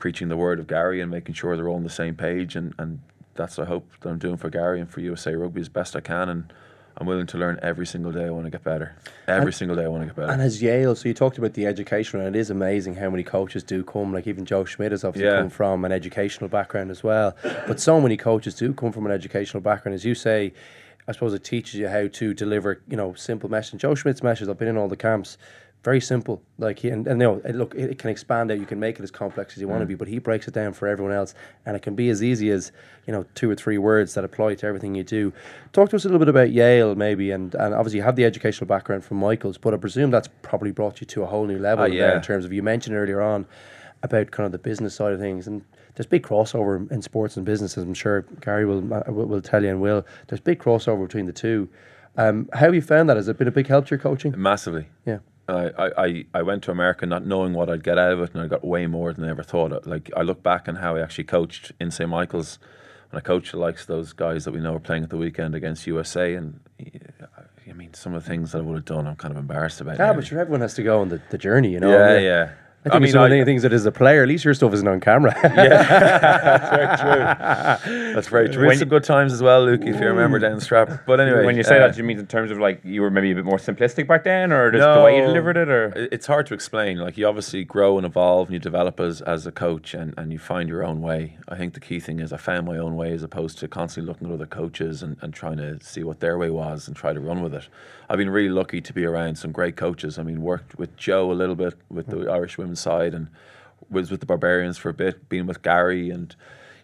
preaching 0.00 0.28
the 0.28 0.36
word 0.36 0.58
of 0.58 0.66
Gary 0.66 1.00
and 1.00 1.10
making 1.10 1.34
sure 1.36 1.56
they're 1.56 1.68
all 1.68 1.76
on 1.76 1.84
the 1.84 1.88
same 1.90 2.16
page. 2.16 2.56
And, 2.56 2.74
and 2.78 3.00
that's 3.34 3.56
what 3.58 3.68
I 3.68 3.70
hope 3.70 3.88
that 4.00 4.08
I'm 4.08 4.18
doing 4.18 4.36
for 4.36 4.50
Gary 4.50 4.80
and 4.80 4.90
for 4.90 5.00
USA 5.00 5.34
Rugby 5.34 5.60
as 5.60 5.68
best 5.68 5.94
I 5.94 6.00
can. 6.00 6.28
And 6.28 6.52
I'm 6.96 7.06
willing 7.06 7.28
to 7.28 7.38
learn 7.38 7.60
every 7.62 7.86
single 7.86 8.10
day. 8.10 8.24
I 8.26 8.30
want 8.30 8.46
to 8.46 8.50
get 8.50 8.64
better. 8.64 8.96
Every 9.28 9.46
And- 9.46 9.54
single 9.54 9.76
day, 9.76 9.84
I 9.84 9.88
want 9.88 10.02
to 10.02 10.06
get 10.06 10.16
better. 10.16 10.32
And 10.32 10.42
as 10.42 10.60
Yale, 10.60 10.96
so 10.96 11.06
you 11.08 11.14
talked 11.14 11.38
about 11.38 11.54
the 11.54 11.64
education, 11.66 12.18
and 12.18 12.34
it 12.34 12.38
is 12.38 12.50
amazing 12.50 12.96
how 12.96 13.08
many 13.10 13.22
coaches 13.22 13.62
do 13.62 13.84
come. 13.84 14.12
Like 14.12 14.26
even 14.26 14.44
Joe 14.44 14.64
Schmidt 14.64 14.90
has 14.90 15.04
obviously 15.04 15.30
Yeah. 15.30 15.38
come 15.42 15.50
from 15.50 15.84
an 15.84 15.92
educational 15.92 16.48
background 16.48 16.90
as 16.90 17.04
well. 17.04 17.36
But 17.68 17.78
so 17.78 18.00
many 18.00 18.16
coaches 18.16 18.56
do 18.56 18.72
come 18.74 18.90
from 18.90 19.06
an 19.06 19.12
educational 19.12 19.60
background, 19.60 19.94
as 19.94 20.04
you 20.04 20.16
say. 20.16 20.52
I 21.08 21.12
suppose 21.12 21.32
it 21.32 21.42
teaches 21.42 21.74
you 21.74 21.88
how 21.88 22.06
to 22.06 22.34
deliver, 22.34 22.82
you 22.86 22.96
know, 22.96 23.14
simple 23.14 23.48
message. 23.48 23.80
Joe 23.80 23.94
Schmidt's 23.94 24.22
message. 24.22 24.46
I've 24.48 24.58
been 24.58 24.68
in 24.68 24.76
all 24.76 24.88
the 24.88 24.96
camps. 24.96 25.38
Very 25.84 26.00
simple, 26.00 26.42
like 26.58 26.80
he, 26.80 26.88
and, 26.90 27.06
and 27.06 27.20
you 27.20 27.26
know, 27.28 27.40
it, 27.44 27.54
look, 27.54 27.72
it, 27.76 27.92
it 27.92 27.98
can 27.98 28.10
expand 28.10 28.50
out. 28.50 28.58
You 28.58 28.66
can 28.66 28.80
make 28.80 28.98
it 28.98 29.02
as 29.02 29.12
complex 29.12 29.54
as 29.54 29.60
you 29.60 29.68
want 29.68 29.80
to 29.80 29.84
Mm. 29.86 29.90
be, 29.90 29.94
but 29.94 30.08
he 30.08 30.18
breaks 30.18 30.48
it 30.48 30.52
down 30.52 30.72
for 30.72 30.88
everyone 30.88 31.14
else, 31.14 31.34
and 31.64 31.76
it 31.76 31.82
can 31.82 31.94
be 31.94 32.10
as 32.10 32.20
easy 32.20 32.50
as 32.50 32.72
you 33.06 33.12
know 33.12 33.24
two 33.36 33.48
or 33.48 33.54
three 33.54 33.78
words 33.78 34.14
that 34.14 34.24
apply 34.24 34.56
to 34.56 34.66
everything 34.66 34.96
you 34.96 35.04
do. 35.04 35.32
Talk 35.72 35.90
to 35.90 35.96
us 35.96 36.04
a 36.04 36.08
little 36.08 36.18
bit 36.18 36.28
about 36.28 36.50
Yale, 36.50 36.96
maybe, 36.96 37.30
and 37.30 37.54
and 37.54 37.74
obviously 37.74 37.98
you 37.98 38.02
have 38.02 38.16
the 38.16 38.24
educational 38.24 38.66
background 38.66 39.04
from 39.04 39.18
Michaels, 39.18 39.56
but 39.56 39.72
I 39.72 39.76
presume 39.76 40.10
that's 40.10 40.28
probably 40.42 40.72
brought 40.72 41.00
you 41.00 41.06
to 41.06 41.22
a 41.22 41.26
whole 41.26 41.46
new 41.46 41.60
level 41.60 41.84
there 41.84 41.94
yeah. 41.94 42.16
in 42.16 42.22
terms 42.22 42.44
of 42.44 42.52
you 42.52 42.62
mentioned 42.62 42.96
earlier 42.96 43.22
on 43.22 43.46
about 44.02 44.30
kind 44.30 44.46
of 44.46 44.52
the 44.52 44.58
business 44.58 44.94
side 44.94 45.12
of 45.12 45.20
things 45.20 45.46
and. 45.46 45.62
There's 45.94 46.06
big 46.06 46.22
crossover 46.22 46.88
in 46.92 47.02
sports 47.02 47.36
and 47.36 47.44
businesses. 47.44 47.82
I'm 47.82 47.92
sure 47.92 48.22
Gary 48.40 48.64
will 48.64 48.94
uh, 48.94 49.02
will, 49.08 49.26
will 49.26 49.42
tell 49.42 49.64
you 49.64 49.70
and 49.70 49.80
will. 49.80 50.06
There's 50.28 50.38
big 50.40 50.60
crossover 50.60 51.04
between 51.04 51.26
the 51.26 51.32
two. 51.32 51.68
Um, 52.16 52.48
how 52.52 52.66
have 52.66 52.74
you 52.76 52.82
found 52.82 53.08
that? 53.08 53.16
Has 53.16 53.26
it 53.26 53.36
been 53.36 53.48
a 53.48 53.50
big 53.50 53.66
help 53.66 53.86
to 53.86 53.90
your 53.96 53.98
coaching? 53.98 54.32
Massively. 54.36 54.86
Yeah. 55.04 55.18
I, 55.48 55.90
I, 55.98 56.24
I- 56.34 56.42
went 56.42 56.62
to 56.64 56.70
America 56.70 57.04
not 57.04 57.26
knowing 57.26 57.52
what 57.52 57.68
I'd 57.68 57.82
get 57.82 57.98
out 57.98 58.12
of 58.12 58.20
it, 58.20 58.32
and 58.32 58.40
I 58.40 58.46
got 58.46 58.64
way 58.64 58.86
more 58.86 59.12
than 59.12 59.24
I 59.24 59.30
ever 59.30 59.42
thought. 59.42 59.72
Of. 59.72 59.88
Like 59.88 60.08
I 60.16 60.22
look 60.22 60.40
back 60.40 60.68
on 60.68 60.76
how 60.76 60.94
I 60.94 61.00
actually 61.00 61.24
coached 61.24 61.72
in 61.80 61.90
St 61.90 62.08
Michael's, 62.08 62.60
and 63.10 63.18
I 63.18 63.20
coached 63.20 63.50
the 63.50 63.58
likes 63.58 63.80
of 63.80 63.88
those 63.88 64.12
guys 64.12 64.44
that 64.44 64.52
we 64.52 64.60
know 64.60 64.76
are 64.76 64.78
playing 64.78 65.02
at 65.02 65.10
the 65.10 65.16
weekend 65.16 65.56
against 65.56 65.84
USA, 65.88 66.34
and 66.34 66.60
I 67.68 67.72
mean 67.72 67.92
some 67.94 68.14
of 68.14 68.22
the 68.22 68.28
things 68.30 68.52
that 68.52 68.58
I 68.58 68.62
would 68.62 68.76
have 68.76 68.84
done, 68.84 69.08
I'm 69.08 69.16
kind 69.16 69.32
of 69.32 69.38
embarrassed 69.38 69.80
about. 69.80 69.98
Yeah, 69.98 70.06
now. 70.06 70.14
but 70.14 70.28
sure, 70.28 70.38
everyone 70.38 70.60
has 70.60 70.74
to 70.74 70.84
go 70.84 71.00
on 71.00 71.08
the, 71.08 71.20
the 71.30 71.38
journey, 71.38 71.72
you 71.72 71.80
know. 71.80 71.90
Yeah, 71.90 72.14
uh, 72.14 72.18
yeah. 72.20 72.50
I 72.90 72.98
think 72.98 73.02
I 73.02 73.06
mean, 73.06 73.20
one 73.20 73.32
of 73.32 73.38
the 73.38 73.44
things 73.44 73.62
that 73.62 73.72
as 73.72 73.86
a 73.86 73.92
player, 73.92 74.22
at 74.22 74.28
least 74.28 74.44
your 74.44 74.54
stuff 74.54 74.72
isn't 74.74 74.88
on 74.88 75.00
camera. 75.00 75.34
Yeah, 75.58 75.82
that's 76.58 76.70
very 76.70 77.86
true. 77.86 78.12
That's 78.14 78.28
very 78.28 78.48
true. 78.48 78.62
We 78.62 78.68
had 78.68 78.78
some 78.78 78.88
good 78.88 79.04
times 79.04 79.32
as 79.32 79.42
well, 79.42 79.64
Luke, 79.64 79.80
if 79.82 80.00
you 80.00 80.06
remember 80.06 80.38
down 80.38 80.54
the 80.54 80.60
strap. 80.60 81.04
But 81.06 81.20
anyway, 81.20 81.44
when 81.44 81.56
you 81.56 81.62
say 81.62 81.76
uh, 81.76 81.86
that, 81.86 81.94
do 81.94 81.98
you 81.98 82.04
mean 82.04 82.18
in 82.18 82.26
terms 82.26 82.50
of 82.50 82.58
like 82.58 82.80
you 82.84 83.02
were 83.02 83.10
maybe 83.10 83.32
a 83.32 83.34
bit 83.34 83.44
more 83.44 83.58
simplistic 83.58 84.06
back 84.06 84.24
then, 84.24 84.52
or 84.52 84.70
just 84.70 84.86
the 84.86 85.02
way 85.02 85.16
you 85.16 85.22
delivered 85.26 85.56
it, 85.56 85.68
or 85.68 85.92
it's 86.12 86.26
hard 86.26 86.46
to 86.46 86.54
explain. 86.54 86.98
Like 86.98 87.18
you 87.18 87.26
obviously 87.26 87.64
grow 87.64 87.96
and 87.96 88.06
evolve, 88.06 88.48
and 88.48 88.54
you 88.54 88.60
develop 88.60 89.00
as 89.00 89.20
as 89.22 89.46
a 89.46 89.52
coach, 89.52 89.94
and 89.94 90.14
and 90.16 90.32
you 90.32 90.38
find 90.38 90.68
your 90.68 90.84
own 90.84 91.00
way. 91.00 91.38
I 91.48 91.56
think 91.56 91.74
the 91.74 91.80
key 91.80 92.00
thing 92.00 92.20
is 92.20 92.32
I 92.32 92.36
found 92.36 92.66
my 92.66 92.78
own 92.78 92.96
way 92.96 93.12
as 93.12 93.22
opposed 93.22 93.58
to 93.58 93.68
constantly 93.68 94.08
looking 94.08 94.28
at 94.28 94.34
other 94.34 94.46
coaches 94.46 95.02
and, 95.02 95.16
and 95.20 95.34
trying 95.34 95.56
to 95.58 95.80
see 95.80 96.04
what 96.04 96.20
their 96.20 96.38
way 96.38 96.50
was 96.50 96.86
and 96.86 96.96
try 96.96 97.12
to 97.12 97.20
run 97.20 97.42
with 97.42 97.54
it. 97.54 97.68
I've 98.10 98.18
been 98.18 98.30
really 98.30 98.48
lucky 98.48 98.80
to 98.80 98.92
be 98.92 99.04
around 99.04 99.36
some 99.36 99.52
great 99.52 99.76
coaches. 99.76 100.18
I 100.18 100.22
mean, 100.22 100.40
worked 100.40 100.78
with 100.78 100.96
Joe 100.96 101.30
a 101.30 101.34
little 101.34 101.54
bit 101.54 101.74
with 101.90 102.06
the 102.06 102.30
Irish 102.30 102.56
women's 102.56 102.77
side, 102.78 103.14
and 103.14 103.28
was 103.90 104.10
with 104.10 104.20
the 104.20 104.26
Barbarians 104.26 104.78
for 104.78 104.88
a 104.88 104.94
bit. 104.94 105.28
Being 105.28 105.46
with 105.46 105.62
Gary 105.62 106.10
and. 106.10 106.34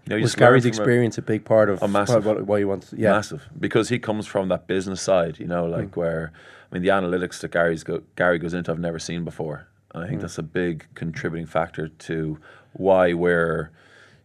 You 0.07 0.11
know, 0.11 0.17
you 0.17 0.23
Was 0.25 0.35
Gary's 0.35 0.65
from 0.65 0.67
a- 0.67 0.69
experience 0.69 1.17
a 1.17 1.23
big 1.23 1.47
part 1.47 1.71
of 1.71 1.81
massive. 1.91 2.27
what, 2.27 2.45
what 2.45 2.57
you 2.59 2.69
want? 2.69 2.93
Yeah. 2.95 3.13
massive 3.13 3.49
because 3.59 3.89
he 3.89 3.99
comes 3.99 4.27
from 4.27 4.49
that 4.51 4.67
business 4.67 5.01
side, 5.01 5.39
you 5.41 5.47
know, 5.47 5.65
like 5.65 5.97
where 5.97 6.31
I 6.71 6.75
mean 6.75 6.83
the 6.83 6.91
analytics 6.91 7.41
that 7.41 7.53
Gary's 7.53 7.83
go, 7.85 8.03
Gary 8.15 8.39
goes 8.39 8.53
into 8.53 8.71
I've 8.71 8.79
never 8.79 8.99
seen 8.99 9.25
before. 9.25 9.67
And 9.95 10.05
I 10.05 10.07
think 10.07 10.19
Mm. 10.19 10.23
that's 10.23 10.37
a 10.37 10.43
big 10.43 10.85
contributing 10.95 11.47
factor 11.47 11.89
to 11.89 12.39
why 12.75 13.15
we're 13.15 13.71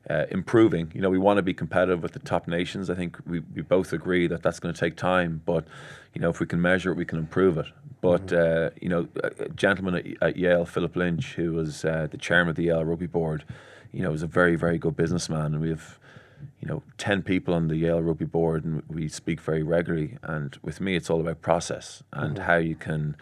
uh, 0.10 0.26
improving. 0.32 0.92
You 0.94 1.02
know, 1.02 1.10
we 1.10 1.18
want 1.18 1.38
to 1.38 1.42
be 1.44 1.54
competitive 1.54 2.04
with 2.04 2.14
the 2.14 2.20
top 2.20 2.48
nations. 2.48 2.90
I 2.90 2.96
think 2.96 3.18
we, 3.26 3.40
we 3.40 3.62
both 3.62 3.94
agree 3.94 4.28
that 4.28 4.44
that's 4.44 4.60
going 4.60 4.74
to 4.74 4.80
take 4.80 4.96
time, 4.96 5.42
but 5.46 5.66
you 6.14 6.22
know, 6.22 6.30
if 6.30 6.40
we 6.40 6.46
can 6.46 6.62
measure 6.62 6.92
it, 6.92 6.96
we 6.96 7.06
can 7.06 7.18
improve 7.20 7.58
it. 7.58 7.68
But 8.02 8.32
uh, 8.32 8.70
you 8.82 8.90
know, 8.90 9.08
a, 9.24 9.50
gentleman 9.50 9.96
at, 9.96 10.06
at 10.22 10.38
Yale, 10.38 10.66
Philip 10.66 10.96
Lynch, 10.96 11.34
who 11.36 11.54
was 11.54 11.84
uh, 11.84 12.08
the 12.10 12.18
chairman 12.18 12.52
of 12.52 12.56
the 12.56 12.64
Yale 12.64 12.86
Rugby 12.86 13.08
Board, 13.08 13.44
you 13.92 14.02
know, 14.02 14.12
was 14.12 14.24
a 14.24 14.28
very 14.28 14.56
very 14.56 14.78
good 14.78 14.96
businessman, 14.96 15.54
and 15.54 15.62
we 15.62 15.70
have 15.70 16.00
you 16.62 16.68
know, 16.68 16.84
10 16.98 17.24
people 17.24 17.54
on 17.54 17.68
the 17.68 17.76
Yale 17.76 18.02
Rugby 18.02 18.26
Board 18.26 18.64
and 18.64 18.84
we 18.88 19.08
speak 19.08 19.42
very 19.42 19.64
regularly. 19.64 20.18
And 20.24 20.58
with 20.62 20.82
me, 20.82 20.96
it's 20.96 21.10
all 21.10 21.22
about 21.22 21.42
process 21.42 22.04
and 22.14 22.38
Mhm. 22.38 22.44
how 22.44 22.56
you 22.56 22.76
can 22.76 23.16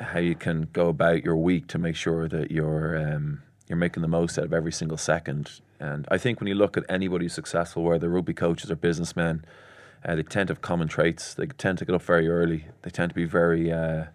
how 0.00 0.18
you 0.18 0.34
can 0.34 0.68
go 0.72 0.88
about 0.88 1.24
your 1.24 1.36
week 1.36 1.66
to 1.68 1.78
make 1.78 1.96
sure 1.96 2.28
that 2.28 2.50
you're 2.50 2.96
um, 2.98 3.40
you're 3.68 3.76
making 3.76 4.02
the 4.02 4.08
most 4.08 4.38
out 4.38 4.44
of 4.44 4.52
every 4.52 4.72
single 4.72 4.96
second. 4.96 5.60
And 5.78 6.06
I 6.10 6.18
think 6.18 6.40
when 6.40 6.48
you 6.48 6.54
look 6.54 6.76
at 6.76 6.84
anybody 6.88 7.26
who's 7.26 7.34
successful, 7.34 7.82
whether 7.82 8.08
rugby 8.08 8.34
coaches 8.34 8.70
or 8.70 8.76
businessmen, 8.76 9.44
uh, 10.04 10.14
they 10.14 10.22
tend 10.22 10.48
to 10.48 10.52
have 10.52 10.60
common 10.60 10.88
traits. 10.88 11.34
They 11.34 11.46
tend 11.46 11.78
to 11.78 11.84
get 11.84 11.94
up 11.94 12.02
very 12.02 12.28
early. 12.28 12.66
They 12.82 12.90
tend 12.90 13.10
to 13.10 13.14
be 13.14 13.24
very 13.24 13.72
uh, 13.72 14.06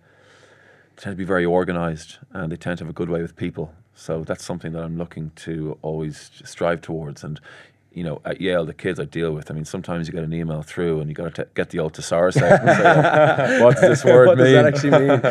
tend 0.95 1.13
to 1.13 1.17
be 1.17 1.25
very 1.25 1.45
organized 1.45 2.17
and 2.31 2.51
they 2.51 2.55
tend 2.55 2.77
to 2.77 2.83
have 2.83 2.89
a 2.89 2.93
good 2.93 3.09
way 3.09 3.21
with 3.21 3.35
people. 3.35 3.73
So 3.95 4.23
that's 4.23 4.43
something 4.43 4.71
that 4.73 4.83
I'm 4.83 4.97
looking 4.97 5.31
to 5.37 5.77
always 5.81 6.31
strive 6.43 6.81
towards. 6.81 7.23
And 7.23 7.39
you 7.93 8.03
know, 8.03 8.21
at 8.25 8.41
Yale, 8.41 8.65
the 8.65 8.73
kids 8.73 8.99
I 8.99 9.05
deal 9.05 9.31
with, 9.33 9.51
I 9.51 9.53
mean, 9.53 9.65
sometimes 9.65 10.07
you 10.07 10.13
get 10.13 10.23
an 10.23 10.33
email 10.33 10.63
through 10.63 10.99
and 10.99 11.09
you 11.09 11.13
got 11.15 11.35
to 11.35 11.47
get 11.53 11.69
the 11.69 11.79
old 11.79 11.95
thesaurus 11.95 12.37
out. 12.37 12.61
And 12.61 12.69
say, 12.77 13.61
what 13.63 13.73
does 13.75 13.81
this 13.81 14.03
word 14.05 14.29
mean? 14.29 14.37
What 14.37 14.37
does 14.37 14.53
that 14.53 14.65
actually 14.65 14.99
mean? 14.99 15.09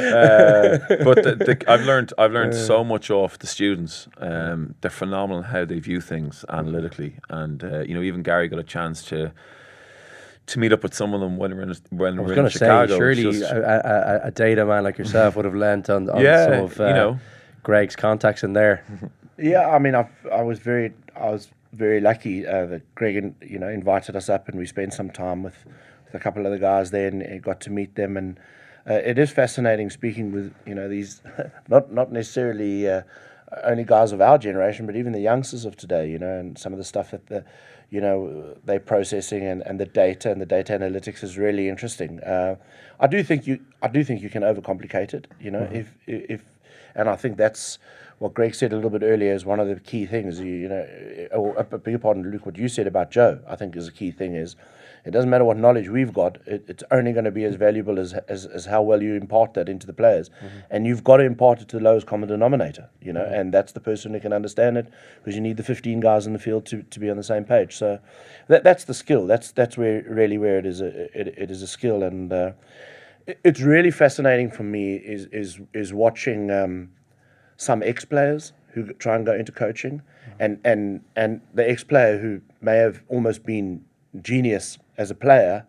uh, 1.02 1.04
but 1.04 1.22
the, 1.24 1.34
the, 1.44 1.64
I've 1.70 1.82
learned, 1.82 2.12
I've 2.18 2.32
learned 2.32 2.52
Uh. 2.54 2.56
so 2.66 2.84
much 2.84 3.10
off 3.10 3.38
the 3.38 3.46
students. 3.48 4.06
Um, 4.18 4.74
they're 4.80 4.90
phenomenal 4.90 5.42
how 5.42 5.64
they 5.64 5.78
view 5.80 6.00
things 6.00 6.44
analytically, 6.48 7.16
and 7.28 7.62
uh, 7.64 7.80
you 7.80 7.94
know, 7.94 8.02
even 8.02 8.22
Gary 8.22 8.48
got 8.48 8.58
a 8.60 8.64
chance 8.64 9.02
to. 9.06 9.32
To 10.46 10.58
meet 10.58 10.72
up 10.72 10.82
with 10.82 10.92
some 10.92 11.14
of 11.14 11.20
them 11.20 11.36
when 11.36 11.54
we're 11.54 11.62
in, 11.62 11.74
when 11.90 12.16
we're 12.20 12.34
going 12.34 12.38
in 12.38 12.44
to 12.46 12.50
Chicago, 12.50 12.86
say, 12.88 12.92
it's 12.94 12.98
surely 12.98 13.22
just- 13.22 13.42
a, 13.52 14.24
a, 14.24 14.26
a 14.26 14.30
data 14.32 14.66
man 14.66 14.82
like 14.82 14.98
yourself 14.98 15.36
would 15.36 15.44
have 15.44 15.54
lent 15.54 15.88
on, 15.88 16.10
on 16.10 16.20
Yeah, 16.20 16.44
some 16.46 16.64
of 16.64 16.80
uh, 16.80 16.86
you 16.88 16.94
know. 16.94 17.20
Greg's 17.62 17.94
contacts 17.94 18.42
in 18.42 18.52
there. 18.52 18.84
Yeah, 19.38 19.68
I 19.68 19.78
mean, 19.78 19.94
I 19.94 20.08
I 20.32 20.42
was 20.42 20.58
very 20.58 20.94
I 21.14 21.30
was 21.30 21.48
very 21.72 22.00
lucky 22.00 22.46
uh, 22.46 22.66
that 22.66 22.94
Greg 22.94 23.34
you 23.40 23.58
know 23.58 23.68
invited 23.68 24.16
us 24.16 24.28
up 24.28 24.48
and 24.48 24.58
we 24.58 24.66
spent 24.66 24.92
some 24.92 25.10
time 25.10 25.42
with, 25.42 25.64
with 26.04 26.14
a 26.14 26.18
couple 26.18 26.44
of 26.46 26.52
the 26.52 26.58
guys 26.58 26.90
there 26.90 27.08
and, 27.08 27.22
and 27.22 27.42
got 27.42 27.60
to 27.62 27.70
meet 27.70 27.94
them 27.94 28.16
and 28.16 28.38
uh, 28.88 28.94
it 28.94 29.18
is 29.18 29.30
fascinating 29.30 29.88
speaking 29.90 30.32
with 30.32 30.54
you 30.66 30.74
know 30.74 30.88
these 30.88 31.22
not 31.68 31.92
not 31.92 32.12
necessarily 32.12 32.88
uh, 32.88 33.02
only 33.64 33.84
guys 33.84 34.12
of 34.12 34.20
our 34.20 34.38
generation 34.38 34.86
but 34.86 34.96
even 34.96 35.12
the 35.12 35.20
youngsters 35.20 35.64
of 35.64 35.76
today 35.76 36.10
you 36.10 36.18
know 36.18 36.38
and 36.38 36.58
some 36.58 36.72
of 36.72 36.78
the 36.78 36.84
stuff 36.84 37.10
that 37.10 37.26
the 37.26 37.44
you 37.90 38.00
know 38.00 38.56
they're 38.64 38.80
processing 38.80 39.44
and, 39.44 39.62
and 39.62 39.78
the 39.78 39.84
data 39.86 40.30
and 40.30 40.40
the 40.40 40.46
data 40.46 40.72
analytics 40.72 41.22
is 41.22 41.36
really 41.36 41.68
interesting. 41.68 42.20
Uh, 42.20 42.56
I 42.98 43.06
do 43.06 43.22
think 43.22 43.46
you 43.46 43.60
I 43.82 43.88
do 43.88 44.02
think 44.02 44.22
you 44.22 44.30
can 44.30 44.42
overcomplicate 44.42 45.12
it. 45.12 45.26
You 45.38 45.50
know 45.50 45.60
Mhm. 45.60 45.74
if 45.74 45.94
if 46.06 46.42
and 46.94 47.08
I 47.10 47.16
think 47.16 47.36
that's 47.36 47.78
what 48.22 48.34
Greg 48.34 48.54
said 48.54 48.72
a 48.72 48.76
little 48.76 48.88
bit 48.90 49.02
earlier 49.02 49.32
is 49.34 49.44
one 49.44 49.58
of 49.58 49.66
the 49.66 49.74
key 49.80 50.06
things. 50.06 50.38
You, 50.38 50.46
you 50.46 50.68
know, 50.68 50.86
or 51.32 51.58
I 51.58 51.62
beg 51.62 51.90
your 51.90 51.98
pardon, 51.98 52.30
Luke. 52.30 52.46
What 52.46 52.56
you 52.56 52.68
said 52.68 52.86
about 52.86 53.10
Joe, 53.10 53.40
I 53.48 53.56
think, 53.56 53.74
is 53.76 53.88
a 53.88 53.92
key 53.92 54.12
thing. 54.12 54.36
Is 54.36 54.54
it 55.04 55.10
doesn't 55.10 55.28
matter 55.28 55.44
what 55.44 55.56
knowledge 55.56 55.88
we've 55.88 56.12
got; 56.14 56.38
it, 56.46 56.64
it's 56.68 56.84
only 56.92 57.12
going 57.12 57.24
to 57.24 57.32
be 57.32 57.42
as 57.42 57.56
valuable 57.56 57.98
as, 57.98 58.12
as 58.28 58.46
as 58.46 58.66
how 58.66 58.80
well 58.80 59.02
you 59.02 59.14
impart 59.14 59.54
that 59.54 59.68
into 59.68 59.88
the 59.88 59.92
players, 59.92 60.30
and 60.70 60.86
you've 60.86 61.02
got 61.02 61.16
to 61.16 61.24
impart 61.24 61.62
it 61.62 61.68
to 61.70 61.78
the 61.78 61.82
lowest 61.82 62.06
common 62.06 62.28
denominator. 62.28 62.88
You 63.00 63.12
know, 63.12 63.24
and 63.24 63.52
that's 63.52 63.72
the 63.72 63.80
person 63.80 64.14
who 64.14 64.20
can 64.20 64.32
understand 64.32 64.78
it 64.78 64.86
because 65.18 65.34
you 65.34 65.40
need 65.40 65.56
the 65.56 65.64
15 65.64 65.98
guys 65.98 66.24
in 66.24 66.32
the 66.32 66.38
field 66.38 66.64
to, 66.66 66.84
to 66.84 67.00
be 67.00 67.10
on 67.10 67.16
the 67.16 67.24
same 67.24 67.42
page. 67.44 67.74
So 67.76 67.98
that 68.46 68.62
that's 68.62 68.84
the 68.84 68.94
skill. 68.94 69.26
That's 69.26 69.50
that's 69.50 69.76
where 69.76 70.04
really 70.08 70.38
where 70.38 70.58
it 70.58 70.66
is 70.66 70.80
a 70.80 70.86
it, 71.20 71.34
it 71.36 71.50
is 71.50 71.60
a 71.60 71.66
skill, 71.66 72.04
and 72.04 72.32
uh, 72.32 72.52
it- 73.26 73.40
it's 73.42 73.60
really 73.60 73.90
fascinating 73.90 74.48
for 74.48 74.62
me 74.62 74.94
is 74.94 75.26
is 75.32 75.58
is 75.74 75.92
watching. 75.92 76.48
Um, 76.52 76.90
some 77.56 77.82
ex 77.82 78.04
players 78.04 78.52
who 78.72 78.92
try 78.94 79.14
and 79.14 79.26
go 79.26 79.34
into 79.34 79.52
coaching, 79.52 80.02
and 80.38 80.58
and 80.64 81.02
and 81.16 81.40
the 81.54 81.68
ex 81.68 81.84
player 81.84 82.18
who 82.18 82.40
may 82.60 82.76
have 82.76 83.02
almost 83.08 83.44
been 83.44 83.84
genius 84.20 84.78
as 84.98 85.10
a 85.10 85.14
player 85.14 85.66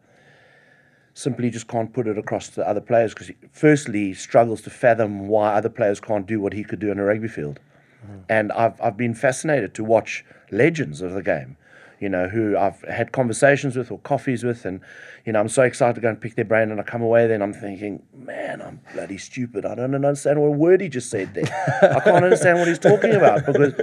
simply 1.14 1.50
just 1.50 1.68
can't 1.68 1.94
put 1.94 2.08
it 2.08 2.18
across 2.18 2.50
to 2.50 2.56
the 2.56 2.68
other 2.68 2.82
players 2.82 3.14
because 3.14 3.28
he 3.28 3.36
firstly 3.52 4.14
struggles 4.14 4.62
to 4.62 4.70
fathom 4.70 5.28
why 5.28 5.54
other 5.54 5.70
players 5.70 6.00
can't 6.00 6.26
do 6.26 6.40
what 6.40 6.54
he 6.54 6.64
could 6.64 6.80
do 6.80 6.92
in 6.92 7.00
a 7.00 7.04
rugby 7.04 7.28
field. 7.28 7.60
Mm-hmm. 8.04 8.20
And 8.30 8.52
I've 8.54 8.80
I've 8.82 8.98
been 8.98 9.14
fascinated 9.14 9.74
to 9.76 9.84
watch 9.84 10.26
legends 10.52 11.02
of 11.02 11.14
the 11.14 11.22
game, 11.22 11.56
you 12.04 12.10
know, 12.10 12.28
who 12.28 12.56
I've 12.58 12.82
had 12.82 13.12
conversations 13.14 13.76
with 13.76 13.90
or 13.92 13.98
coffees 14.00 14.44
with, 14.44 14.66
and 14.66 14.82
you 15.26 15.32
know, 15.34 15.40
I'm 15.40 15.48
so 15.50 15.64
excited 15.64 15.96
to 15.96 16.02
go 16.02 16.10
and 16.10 16.20
pick 16.20 16.36
their 16.36 16.46
brain, 16.46 16.70
and 16.70 16.80
I 16.80 16.84
come 16.84 17.02
away 17.02 17.26
then 17.28 17.42
I'm 17.42 17.54
thinking, 17.54 18.04
man, 18.14 18.62
I'm 18.62 18.82
bloody 18.94 19.18
stupid. 19.18 19.66
I 19.66 19.74
don't 19.76 19.96
understand 19.96 20.42
what 20.42 20.52
word 20.52 20.82
he 20.82 20.90
just 20.90 21.10
said 21.10 21.34
there. 21.34 21.46
I 21.82 22.00
can't 22.02 22.24
understand 22.30 22.60
what 22.60 22.68
he's 22.68 22.78
talking 22.80 23.14
about 23.16 23.46
because, 23.46 23.74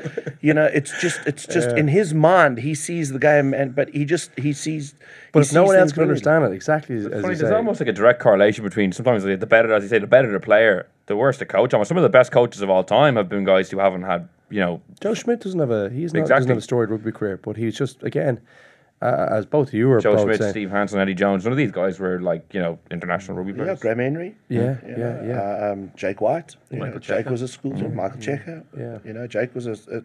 you 0.42 0.52
know, 0.54 0.66
it's 0.66 0.92
just 1.00 1.20
it's 1.26 1.46
just 1.46 1.70
Yeah. 1.70 1.76
in 1.78 1.88
his 1.88 2.12
mind 2.14 2.58
he 2.58 2.74
sees 2.74 3.10
the 3.12 3.18
game, 3.18 3.54
and 3.54 3.74
but 3.74 3.88
he 3.90 4.04
just 4.04 4.30
he 4.38 4.52
sees. 4.52 4.94
But 5.32 5.40
he 5.40 5.46
if 5.48 5.52
no 5.54 5.64
one 5.64 5.76
else 5.76 5.92
can 5.92 6.02
understand 6.02 6.44
it, 6.44 6.52
exactly 6.52 6.96
as, 6.96 7.06
as 7.06 7.22
Funny, 7.22 7.32
you 7.34 7.38
there's 7.38 7.50
say. 7.50 7.56
almost 7.56 7.80
like 7.80 7.88
a 7.88 7.92
direct 7.92 8.20
correlation 8.20 8.62
between 8.64 8.92
sometimes 8.92 9.24
the 9.24 9.36
better, 9.46 9.72
as 9.72 9.82
you 9.82 9.88
say, 9.88 9.98
the 9.98 10.06
better 10.06 10.30
the 10.30 10.40
player, 10.40 10.86
the 11.06 11.16
worse 11.16 11.38
the 11.38 11.46
coach. 11.46 11.72
I 11.72 11.76
Almost 11.76 11.88
some 11.88 11.96
of 11.96 12.02
the 12.02 12.08
best 12.10 12.32
coaches 12.32 12.60
of 12.60 12.68
all 12.68 12.84
time 12.84 13.16
have 13.16 13.28
been 13.30 13.44
guys 13.44 13.70
who 13.70 13.78
haven't 13.78 14.02
had, 14.02 14.28
you 14.50 14.60
know, 14.60 14.82
Joe 15.00 15.14
Schmidt 15.14 15.40
doesn't 15.40 15.58
have 15.60 15.70
a 15.70 15.88
he's 15.90 16.12
not, 16.12 16.20
doesn't 16.20 16.36
Exactly. 16.36 16.48
have 16.48 16.58
a 16.58 16.60
storied 16.60 16.90
rugby 16.90 17.12
career, 17.12 17.36
but 17.36 17.56
he's 17.56 17.76
just 17.76 18.02
again, 18.02 18.40
uh, 19.02 19.28
as 19.30 19.46
both 19.46 19.68
of 19.68 19.74
you 19.74 19.88
were 19.88 20.00
Joe 20.00 20.14
both 20.14 20.24
Schmidt, 20.24 20.38
saying, 20.40 20.50
Steve 20.52 20.70
Hansen, 20.70 20.98
Eddie 20.98 21.14
Jones. 21.14 21.44
None 21.44 21.52
of 21.52 21.56
these 21.58 21.72
guys 21.72 21.98
were 21.98 22.20
like 22.20 22.52
you 22.52 22.60
know 22.60 22.78
international 22.90 23.36
rugby 23.36 23.52
players. 23.52 23.68
Yeah. 23.68 23.80
Graham 23.80 23.98
Henry. 23.98 24.34
Yeah, 24.48 24.60
you 24.60 24.78
yeah, 24.90 24.96
know, 24.96 25.24
yeah. 25.26 25.66
Uh, 25.68 25.72
um, 25.72 25.92
Jake 25.96 26.20
White. 26.20 26.56
you 26.70 26.78
know, 26.78 26.98
Jake 26.98 27.26
was 27.30 27.42
a 27.42 27.48
school 27.48 27.72
teacher. 27.72 27.88
Michael 27.88 28.18
Cheika. 28.18 28.64
Yeah. 28.76 28.98
You 29.04 29.12
know, 29.12 29.26
Jake 29.26 29.54
was 29.54 29.66
a, 29.66 29.72
a, 29.92 30.02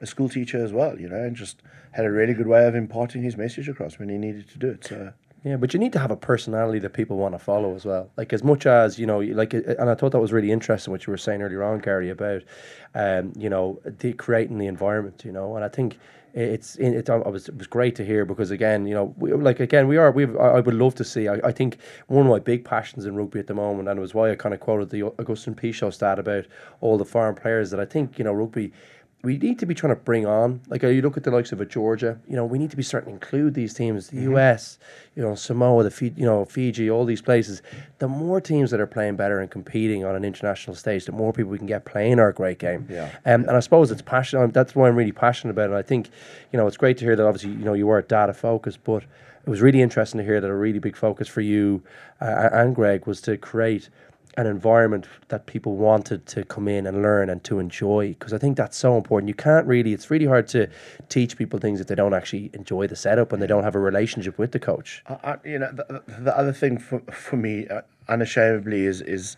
a 0.00 0.06
school 0.06 0.28
teacher 0.28 0.62
as 0.62 0.72
well, 0.72 0.98
you 1.00 1.08
know, 1.08 1.16
and 1.16 1.34
just 1.34 1.62
had 1.92 2.04
a 2.04 2.10
really 2.10 2.34
good 2.34 2.46
way 2.46 2.66
of 2.66 2.74
imparting 2.74 3.22
his 3.22 3.36
message 3.36 3.68
across 3.68 3.98
when 3.98 4.08
he 4.08 4.18
needed 4.18 4.48
to 4.50 4.58
do 4.58 4.68
it. 4.68 4.84
So, 4.84 5.12
Yeah, 5.44 5.56
but 5.56 5.72
you 5.72 5.78
need 5.78 5.92
to 5.92 5.98
have 6.00 6.10
a 6.10 6.16
personality 6.16 6.80
that 6.80 6.92
people 6.92 7.18
want 7.18 7.34
to 7.34 7.38
follow 7.38 7.74
as 7.76 7.84
well. 7.84 8.10
Like 8.16 8.32
as 8.32 8.42
much 8.42 8.66
as 8.66 8.98
you 8.98 9.06
know, 9.06 9.20
like, 9.20 9.54
and 9.54 9.88
I 9.88 9.94
thought 9.94 10.10
that 10.12 10.20
was 10.20 10.32
really 10.32 10.50
interesting 10.50 10.90
what 10.90 11.06
you 11.06 11.12
were 11.12 11.16
saying 11.16 11.40
earlier 11.40 11.62
on, 11.62 11.78
Gary, 11.78 12.10
about, 12.10 12.42
um, 12.94 13.32
you 13.36 13.48
know, 13.48 13.80
the 13.84 14.12
creating 14.12 14.58
the 14.58 14.66
environment. 14.66 15.22
You 15.24 15.30
know, 15.32 15.54
and 15.54 15.64
I 15.64 15.68
think 15.68 15.98
it's 16.34 16.76
it, 16.76 17.08
it 17.08 17.08
was 17.08 17.48
it 17.48 17.56
was 17.56 17.68
great 17.68 17.94
to 17.96 18.04
hear 18.04 18.24
because 18.24 18.50
again, 18.50 18.86
you 18.86 18.94
know, 18.94 19.14
we, 19.18 19.32
like 19.34 19.60
again, 19.60 19.86
we 19.86 19.96
are 19.98 20.10
we 20.10 20.24
I, 20.36 20.56
I 20.56 20.60
would 20.60 20.74
love 20.74 20.96
to 20.96 21.04
see. 21.04 21.28
I, 21.28 21.34
I 21.44 21.52
think 21.52 21.78
one 22.08 22.26
of 22.26 22.30
my 22.30 22.40
big 22.40 22.64
passions 22.64 23.06
in 23.06 23.14
rugby 23.14 23.38
at 23.38 23.46
the 23.46 23.54
moment, 23.54 23.88
and 23.88 23.98
it 23.98 24.02
was 24.02 24.14
why 24.14 24.32
I 24.32 24.34
kind 24.34 24.54
of 24.54 24.60
quoted 24.60 24.90
the 24.90 25.02
Agustín 25.02 25.54
Pichot 25.54 25.94
stat 25.94 26.18
about 26.18 26.46
all 26.80 26.98
the 26.98 27.04
foreign 27.04 27.36
players 27.36 27.70
that 27.70 27.78
I 27.78 27.84
think 27.84 28.18
you 28.18 28.24
know 28.24 28.32
rugby 28.32 28.72
we 29.26 29.38
need 29.38 29.58
to 29.58 29.66
be 29.66 29.74
trying 29.74 29.92
to 29.92 30.00
bring 30.00 30.24
on, 30.24 30.60
like 30.68 30.84
uh, 30.84 30.86
you 30.86 31.02
look 31.02 31.16
at 31.16 31.24
the 31.24 31.32
likes 31.32 31.50
of 31.50 31.60
a 31.60 31.66
Georgia, 31.66 32.16
you 32.28 32.36
know, 32.36 32.44
we 32.44 32.60
need 32.60 32.70
to 32.70 32.76
be 32.76 32.82
starting 32.84 33.08
to 33.08 33.14
include 33.14 33.54
these 33.54 33.74
teams, 33.74 34.06
the 34.10 34.20
US, 34.32 34.78
you 35.16 35.22
know, 35.22 35.34
Samoa, 35.34 35.82
the 35.82 35.90
Fi- 35.90 36.14
you 36.16 36.24
know 36.24 36.44
Fiji, 36.44 36.88
all 36.88 37.04
these 37.04 37.20
places. 37.20 37.60
The 37.98 38.06
more 38.06 38.40
teams 38.40 38.70
that 38.70 38.78
are 38.78 38.86
playing 38.86 39.16
better 39.16 39.40
and 39.40 39.50
competing 39.50 40.04
on 40.04 40.14
an 40.14 40.24
international 40.24 40.76
stage, 40.76 41.06
the 41.06 41.12
more 41.12 41.32
people 41.32 41.50
we 41.50 41.58
can 41.58 41.66
get 41.66 41.84
playing 41.84 42.20
our 42.20 42.30
great 42.30 42.60
game. 42.60 42.86
Yeah. 42.88 43.10
Um, 43.24 43.42
and 43.42 43.50
I 43.50 43.58
suppose 43.58 43.90
it's 43.90 44.00
passion. 44.00 44.48
That's 44.52 44.76
why 44.76 44.86
I'm 44.86 44.94
really 44.94 45.10
passionate 45.10 45.50
about 45.50 45.62
it. 45.62 45.70
And 45.70 45.76
I 45.76 45.82
think, 45.82 46.08
you 46.52 46.56
know, 46.56 46.68
it's 46.68 46.76
great 46.76 46.96
to 46.98 47.04
hear 47.04 47.16
that. 47.16 47.26
Obviously, 47.26 47.50
you 47.50 47.64
know, 47.64 47.74
you 47.74 47.88
were 47.88 48.00
data 48.02 48.32
focused, 48.32 48.84
but 48.84 49.02
it 49.44 49.50
was 49.50 49.60
really 49.60 49.82
interesting 49.82 50.18
to 50.18 50.24
hear 50.24 50.40
that 50.40 50.48
a 50.48 50.54
really 50.54 50.78
big 50.78 50.96
focus 50.96 51.26
for 51.26 51.40
you 51.40 51.82
uh, 52.20 52.48
and 52.52 52.76
Greg 52.76 53.08
was 53.08 53.20
to 53.22 53.36
create 53.36 53.88
an 54.36 54.46
environment 54.46 55.06
that 55.28 55.46
people 55.46 55.76
wanted 55.76 56.26
to 56.26 56.44
come 56.44 56.68
in 56.68 56.86
and 56.86 57.02
learn 57.02 57.30
and 57.30 57.42
to 57.44 57.58
enjoy 57.58 58.08
because 58.10 58.32
I 58.34 58.38
think 58.38 58.56
that's 58.56 58.76
so 58.76 58.96
important. 58.96 59.28
You 59.28 59.34
can't 59.34 59.66
really, 59.66 59.92
it's 59.94 60.10
really 60.10 60.26
hard 60.26 60.46
to 60.48 60.68
teach 61.08 61.36
people 61.38 61.58
things 61.58 61.80
if 61.80 61.86
they 61.86 61.94
don't 61.94 62.12
actually 62.14 62.50
enjoy 62.52 62.86
the 62.86 62.96
setup 62.96 63.32
and 63.32 63.40
they 63.42 63.46
don't 63.46 63.64
have 63.64 63.74
a 63.74 63.78
relationship 63.80 64.38
with 64.38 64.52
the 64.52 64.58
coach. 64.58 65.02
I, 65.08 65.14
I, 65.24 65.36
you 65.44 65.58
know, 65.58 65.72
the, 65.72 66.02
the- 66.06 66.22
the 66.22 66.36
other 66.38 66.52
thing 66.52 66.78
for 66.78 67.00
for 67.10 67.36
me, 67.36 67.66
uh, 67.68 67.82
unashamedly, 68.08 68.84
is 68.84 69.00
is 69.00 69.36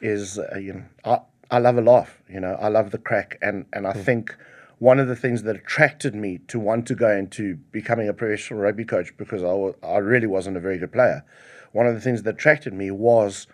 is 0.00 0.38
uh, 0.38 0.56
you 0.58 0.74
know, 0.74 0.84
I 1.04 1.20
I 1.56 1.58
love 1.58 1.78
a 1.78 1.82
laugh. 1.82 2.20
You 2.28 2.40
know, 2.40 2.56
I 2.60 2.68
love 2.68 2.90
the 2.90 2.98
crack, 2.98 3.38
and 3.40 3.64
and 3.72 3.86
I 3.86 3.92
think 3.92 4.34
one 4.78 4.98
of 5.00 5.08
the 5.08 5.16
things 5.16 5.42
that 5.44 5.56
attracted 5.56 6.14
me 6.14 6.38
to 6.48 6.58
want 6.60 6.86
to 6.88 6.94
go 6.94 7.10
into 7.10 7.56
becoming 7.72 8.08
a 8.08 8.12
professional 8.12 8.60
rugby 8.60 8.84
coach 8.84 9.16
because 9.16 9.42
I 9.42 9.52
wa- 9.52 9.72
I 9.82 9.96
really 9.98 10.26
wasn't 10.26 10.58
a 10.58 10.60
very 10.60 10.76
good 10.78 10.92
player. 10.92 11.24
One 11.72 11.86
of 11.86 11.94
the 11.94 12.00
things 12.00 12.22
that 12.24 12.34
attracted 12.34 12.74
me 12.74 12.90
was 12.90 13.46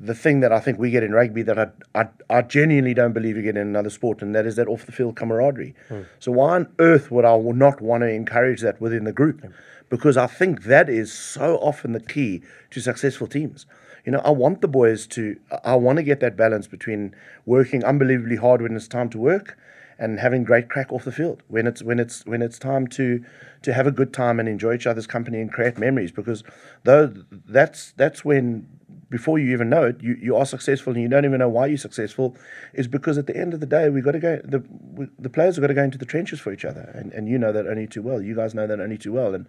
the 0.00 0.14
thing 0.14 0.40
that 0.40 0.52
I 0.52 0.60
think 0.60 0.78
we 0.78 0.90
get 0.90 1.02
in 1.02 1.12
rugby 1.12 1.42
that 1.42 1.58
I, 1.58 1.68
I, 1.94 2.08
I 2.30 2.42
genuinely 2.42 2.94
don't 2.94 3.12
believe 3.12 3.36
you 3.36 3.42
get 3.42 3.56
in 3.56 3.66
another 3.66 3.90
sport, 3.90 4.22
and 4.22 4.34
that 4.34 4.46
is 4.46 4.56
that 4.56 4.68
off 4.68 4.86
the 4.86 4.92
field 4.92 5.16
camaraderie. 5.16 5.74
Hmm. 5.88 6.02
So, 6.18 6.32
why 6.32 6.54
on 6.56 6.72
earth 6.78 7.10
would 7.10 7.24
I 7.24 7.36
not 7.38 7.80
want 7.80 8.02
to 8.02 8.08
encourage 8.08 8.60
that 8.60 8.80
within 8.80 9.04
the 9.04 9.12
group? 9.12 9.40
Hmm. 9.40 9.50
Because 9.88 10.16
I 10.16 10.26
think 10.26 10.64
that 10.64 10.88
is 10.88 11.12
so 11.12 11.56
often 11.56 11.92
the 11.92 12.00
key 12.00 12.42
to 12.70 12.80
successful 12.80 13.26
teams. 13.26 13.66
You 14.04 14.12
know, 14.12 14.20
I 14.24 14.30
want 14.30 14.60
the 14.60 14.68
boys 14.68 15.06
to, 15.08 15.38
I- 15.50 15.72
I 15.72 15.74
want 15.74 15.96
to 15.96 16.02
get 16.02 16.20
that 16.20 16.36
balance 16.36 16.66
between 16.66 17.14
working 17.46 17.84
unbelievably 17.84 18.36
hard 18.36 18.62
when 18.62 18.76
it's 18.76 18.88
time 18.88 19.08
to 19.10 19.18
work 19.18 19.58
and 19.98 20.20
having 20.20 20.44
great 20.44 20.68
crack 20.68 20.92
off 20.92 21.04
the 21.04 21.10
field 21.10 21.42
when 21.48 21.66
it's 21.66 21.82
when 21.82 21.98
it's 21.98 22.24
when 22.24 22.40
it's 22.40 22.56
time 22.56 22.86
to 22.86 23.24
to 23.62 23.72
have 23.72 23.86
a 23.86 23.90
good 23.90 24.12
time 24.12 24.38
and 24.38 24.48
enjoy 24.48 24.72
each 24.74 24.86
other's 24.86 25.08
company 25.08 25.40
and 25.40 25.52
create 25.52 25.76
memories 25.76 26.12
because 26.12 26.44
though 26.84 27.12
that's 27.48 27.92
that's 27.96 28.24
when 28.24 28.66
before 29.10 29.38
you 29.38 29.52
even 29.52 29.68
know 29.70 29.84
it 29.84 30.02
you, 30.02 30.16
you 30.20 30.36
are 30.36 30.44
successful 30.44 30.92
and 30.92 31.02
you 31.02 31.08
don't 31.08 31.24
even 31.24 31.38
know 31.38 31.48
why 31.48 31.66
you're 31.66 31.78
successful 31.78 32.36
is 32.74 32.86
because 32.86 33.16
at 33.16 33.26
the 33.26 33.36
end 33.36 33.54
of 33.54 33.60
the 33.60 33.66
day 33.66 33.88
we've 33.88 34.04
got 34.04 34.12
to 34.12 34.18
go 34.18 34.40
the 34.44 34.62
we, 34.98 35.06
the 35.18 35.30
players 35.30 35.56
have 35.56 35.62
got 35.62 35.68
to 35.68 35.74
go 35.74 35.82
into 35.82 35.98
the 35.98 36.04
trenches 36.04 36.40
for 36.40 36.52
each 36.52 36.64
other. 36.64 36.90
And, 36.94 37.12
and 37.12 37.28
you 37.28 37.38
know 37.38 37.52
that 37.52 37.66
only 37.66 37.86
too 37.86 38.02
well. 38.02 38.20
You 38.20 38.34
guys 38.34 38.54
know 38.54 38.66
that 38.66 38.80
only 38.80 38.98
too 38.98 39.12
well. 39.12 39.34
And 39.34 39.46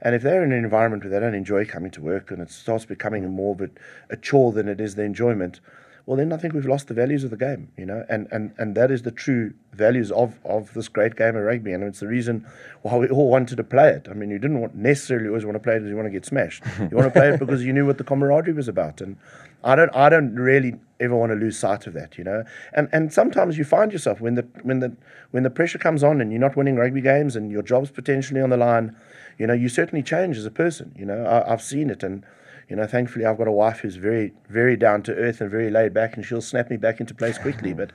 and 0.00 0.14
if 0.14 0.22
they're 0.22 0.44
in 0.44 0.52
an 0.52 0.64
environment 0.64 1.04
where 1.04 1.10
they 1.10 1.20
don't 1.20 1.34
enjoy 1.34 1.64
coming 1.64 1.90
to 1.92 2.00
work 2.00 2.30
and 2.30 2.42
it 2.42 2.50
starts 2.50 2.84
becoming 2.84 3.28
more 3.30 3.54
of 3.54 3.60
a, 3.60 3.70
a 4.10 4.16
chore 4.16 4.52
than 4.52 4.68
it 4.68 4.80
is 4.80 4.94
the 4.94 5.02
enjoyment 5.02 5.60
well 6.06 6.16
then 6.16 6.32
I 6.32 6.36
think 6.36 6.54
we've 6.54 6.66
lost 6.66 6.86
the 6.86 6.94
values 6.94 7.24
of 7.24 7.30
the 7.30 7.36
game, 7.36 7.72
you 7.76 7.84
know, 7.84 8.04
and, 8.08 8.28
and, 8.30 8.54
and 8.58 8.76
that 8.76 8.92
is 8.92 9.02
the 9.02 9.10
true 9.10 9.52
values 9.72 10.12
of, 10.12 10.38
of 10.44 10.72
this 10.72 10.86
great 10.86 11.16
game 11.16 11.36
of 11.36 11.42
rugby, 11.42 11.72
and 11.72 11.82
it's 11.82 11.98
the 11.98 12.06
reason 12.06 12.46
why 12.82 12.96
we 12.96 13.08
all 13.08 13.28
wanted 13.28 13.56
to 13.56 13.64
play 13.64 13.90
it. 13.90 14.06
I 14.08 14.14
mean, 14.14 14.30
you 14.30 14.38
didn't 14.38 14.60
want, 14.60 14.76
necessarily 14.76 15.26
always 15.26 15.44
want 15.44 15.56
to 15.56 15.60
play 15.60 15.74
it 15.74 15.80
because 15.80 15.90
you 15.90 15.96
want 15.96 16.06
to 16.06 16.12
get 16.12 16.24
smashed. 16.24 16.62
You 16.78 16.96
want 16.96 17.12
to 17.12 17.20
play 17.20 17.30
it 17.30 17.40
because 17.44 17.64
you 17.64 17.72
knew 17.72 17.84
what 17.84 17.98
the 17.98 18.04
camaraderie 18.04 18.52
was 18.52 18.68
about, 18.68 19.00
and 19.00 19.16
I 19.64 19.74
don't 19.74 19.94
I 19.96 20.08
don't 20.08 20.36
really 20.36 20.76
ever 21.00 21.16
want 21.16 21.32
to 21.32 21.36
lose 21.36 21.58
sight 21.58 21.88
of 21.88 21.94
that, 21.94 22.16
you 22.16 22.22
know. 22.22 22.44
And 22.72 22.88
and 22.92 23.12
sometimes 23.12 23.58
you 23.58 23.64
find 23.64 23.92
yourself 23.92 24.20
when 24.20 24.36
the 24.36 24.46
when 24.62 24.78
the 24.78 24.96
when 25.32 25.42
the 25.42 25.50
pressure 25.50 25.78
comes 25.78 26.04
on 26.04 26.20
and 26.20 26.30
you're 26.30 26.40
not 26.40 26.56
winning 26.56 26.76
rugby 26.76 27.00
games 27.00 27.34
and 27.34 27.50
your 27.50 27.62
job's 27.62 27.90
potentially 27.90 28.40
on 28.40 28.50
the 28.50 28.56
line, 28.56 28.96
you 29.38 29.46
know, 29.48 29.54
you 29.54 29.68
certainly 29.68 30.04
change 30.04 30.38
as 30.38 30.46
a 30.46 30.52
person. 30.52 30.94
You 30.96 31.04
know, 31.04 31.24
I, 31.24 31.52
I've 31.52 31.62
seen 31.62 31.90
it 31.90 32.04
and 32.04 32.24
you 32.68 32.76
know, 32.76 32.86
thankfully 32.86 33.24
I've 33.24 33.38
got 33.38 33.46
a 33.48 33.52
wife 33.52 33.80
who's 33.80 33.96
very, 33.96 34.32
very 34.48 34.76
down 34.76 35.02
to 35.04 35.14
earth 35.14 35.40
and 35.40 35.50
very 35.50 35.70
laid 35.70 35.94
back, 35.94 36.16
and 36.16 36.24
she'll 36.24 36.40
snap 36.42 36.70
me 36.70 36.76
back 36.76 37.00
into 37.00 37.14
place 37.14 37.38
quickly. 37.38 37.72
But, 37.72 37.92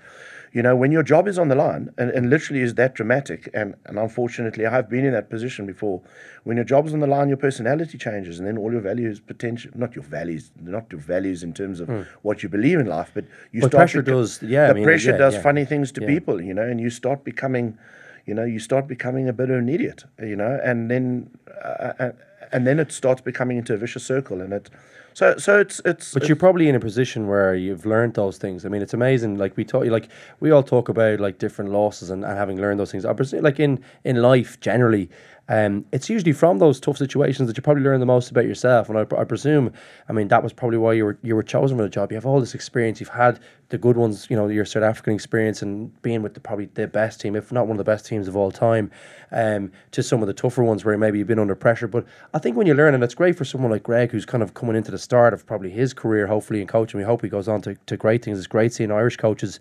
you 0.54 0.62
know, 0.62 0.76
when 0.76 0.92
your 0.92 1.04
job 1.04 1.28
is 1.28 1.38
on 1.38 1.50
the 1.50 1.56
line, 1.56 1.92
and, 1.98 2.10
and 2.12 2.30
literally 2.30 2.62
is 2.62 2.76
that 2.76 2.94
dramatic, 2.94 3.50
and, 3.54 3.76
and 3.86 4.00
unfortunately 4.00 4.66
I've 4.66 4.90
been 4.90 5.06
in 5.06 5.12
that 5.14 5.30
position 5.30 5.66
before, 5.66 6.02
when 6.44 6.56
your 6.58 6.64
job's 6.66 6.94
on 6.94 7.00
the 7.02 7.08
line, 7.08 7.28
your 7.28 7.38
personality 7.38 7.98
changes, 7.98 8.40
and 8.40 8.48
then 8.48 8.58
all 8.58 8.72
your 8.72 8.82
values, 8.82 9.20
potential, 9.20 9.72
not 9.76 9.94
your 9.96 10.04
values, 10.06 10.52
not 10.62 10.86
your 10.92 11.02
values 11.02 11.44
in 11.44 11.54
terms 11.54 11.80
of 11.82 11.90
Hmm. 11.90 12.02
what 12.22 12.42
you 12.44 12.50
believe 12.50 12.80
in 12.80 12.86
life, 12.86 13.12
but 13.14 13.26
you 13.52 13.62
But 13.62 13.72
start. 13.72 13.80
pressure 13.82 14.02
does- 14.02 14.42
yeah, 14.42 14.66
I 14.66 14.68
the 14.70 14.76
mean, 14.76 14.84
pressure 14.84 15.12
yeah, 15.12 15.18
does 15.18 15.34
yeah. 15.36 15.42
funny 15.42 15.66
things 15.66 15.92
to 15.94 16.02
Yeah. 16.02 16.08
people, 16.08 16.42
you 16.42 16.54
know, 16.54 16.64
and 16.64 16.80
you 16.80 16.90
start 16.90 17.24
becoming, 17.26 17.78
you 18.26 18.34
know, 18.34 18.46
you 18.46 18.60
start 18.60 18.88
becoming 18.88 19.28
a 19.28 19.34
bit 19.34 19.50
of 19.50 19.58
an 19.58 19.68
idiot, 19.70 20.06
you 20.22 20.36
know, 20.38 20.60
and 20.64 20.90
then, 20.90 21.30
uh, 21.64 21.94
uh, 22.00 22.12
and 22.52 22.68
then 22.68 22.80
it 22.80 22.92
starts 22.92 23.22
becoming 23.22 23.58
into 23.58 23.74
a 23.74 23.78
vicious 23.78 24.04
circle, 24.04 24.42
and 24.42 24.54
it 24.54 24.70
So 25.14 25.38
so 25.38 25.60
it's 25.60 25.82
it's. 25.84 26.14
But 26.14 26.28
you're 26.28 26.38
probably 26.38 26.70
in 26.70 26.76
a 26.76 26.80
position 26.80 27.28
where 27.28 27.54
you've 27.54 27.86
learned 27.86 28.14
those 28.14 28.38
things. 28.38 28.66
I 28.66 28.70
mean, 28.70 28.82
it's 28.82 28.94
amazing. 28.94 29.38
Like 29.38 29.58
we 29.58 29.66
talk, 29.66 29.86
like 29.86 30.08
we 30.40 30.52
all 30.52 30.64
talk 30.64 30.90
about 30.90 31.20
like 31.20 31.38
different 31.38 31.72
losses 31.72 32.10
and, 32.10 32.24
and 32.24 32.38
having 32.38 32.62
learned 32.62 32.80
those 32.80 32.92
things. 32.92 33.06
I 33.06 33.14
presume, 33.14 33.44
like 33.44 33.60
in 33.60 33.84
in 34.04 34.22
life 34.22 34.60
generally, 34.62 35.10
um, 35.50 35.86
it's 35.92 36.10
usually 36.10 36.32
from 36.32 36.60
those 36.60 36.80
tough 36.80 36.98
situations 36.98 37.48
that 37.48 37.58
you 37.58 37.64
probably 37.64 37.84
learn 37.84 38.00
the 38.00 38.06
most 38.06 38.32
about 38.32 38.46
yourself. 38.46 38.88
And 38.90 38.98
I, 38.98 39.02
I 39.18 39.24
presume, 39.26 39.74
I 40.08 40.14
mean, 40.14 40.30
that 40.30 40.44
was 40.44 40.54
probably 40.54 40.78
why 40.78 40.94
you 40.94 41.04
were 41.06 41.18
you 41.24 41.36
were 41.36 41.44
chosen 41.44 41.78
for 41.78 41.84
the 41.84 41.90
job. 41.90 42.12
You 42.12 42.16
have 42.16 42.26
all 42.26 42.40
this 42.40 42.56
experience. 42.56 43.00
You've 43.00 43.10
had 43.10 43.40
the 43.70 43.78
good 43.78 43.98
ones, 43.98 44.28
you 44.30 44.36
know, 44.36 44.48
your 44.48 44.66
South 44.66 44.84
African 44.84 45.14
experience 45.14 45.62
and 45.62 46.00
being 46.02 46.22
with 46.22 46.34
the, 46.36 46.40
probably 46.40 46.66
the 46.74 46.88
best 46.88 47.20
team, 47.22 47.36
if 47.36 47.52
not 47.52 47.68
one 47.68 47.72
of 47.72 47.78
the 47.78 47.90
best 47.90 48.06
teams 48.06 48.28
of 48.28 48.36
all 48.36 48.52
time, 48.52 48.92
um, 49.32 49.72
to 49.92 50.04
some 50.04 50.22
of 50.22 50.28
the 50.28 50.34
tougher 50.34 50.64
ones 50.64 50.86
where 50.86 50.98
maybe 50.98 51.18
you've 51.18 51.28
been 51.28 51.40
under 51.40 51.56
pressure. 51.56 51.88
But 51.88 52.06
I 52.34 52.40
think 52.40 52.56
when 52.56 52.68
you 52.68 52.74
learn, 52.74 52.94
and 52.94 53.04
it's 53.04 53.16
great 53.16 53.38
for 53.38 53.46
someone 53.46 53.72
like 53.72 53.84
Greg, 53.84 54.12
who's 54.12 54.26
kind 54.26 54.44
of 54.44 54.54
coming 54.54 54.76
into 54.76 54.92
the 54.92 54.98
start 54.98 55.34
of 55.34 55.46
probably 55.46 55.70
his 55.70 55.94
career, 55.94 56.28
hopefully 56.28 56.62
in 56.62 56.68
coaching. 56.68 56.98
We 56.98 57.06
hope 57.06 57.22
he 57.22 57.30
goes 57.30 57.48
on 57.48 57.62
to, 57.64 57.76
to 57.88 57.98
great 57.98 58.24
things. 58.24 58.38
It's 58.38 58.48
great 58.48 58.74
seeing 58.74 58.92
Irish 58.92 59.18
coaches 59.18 59.60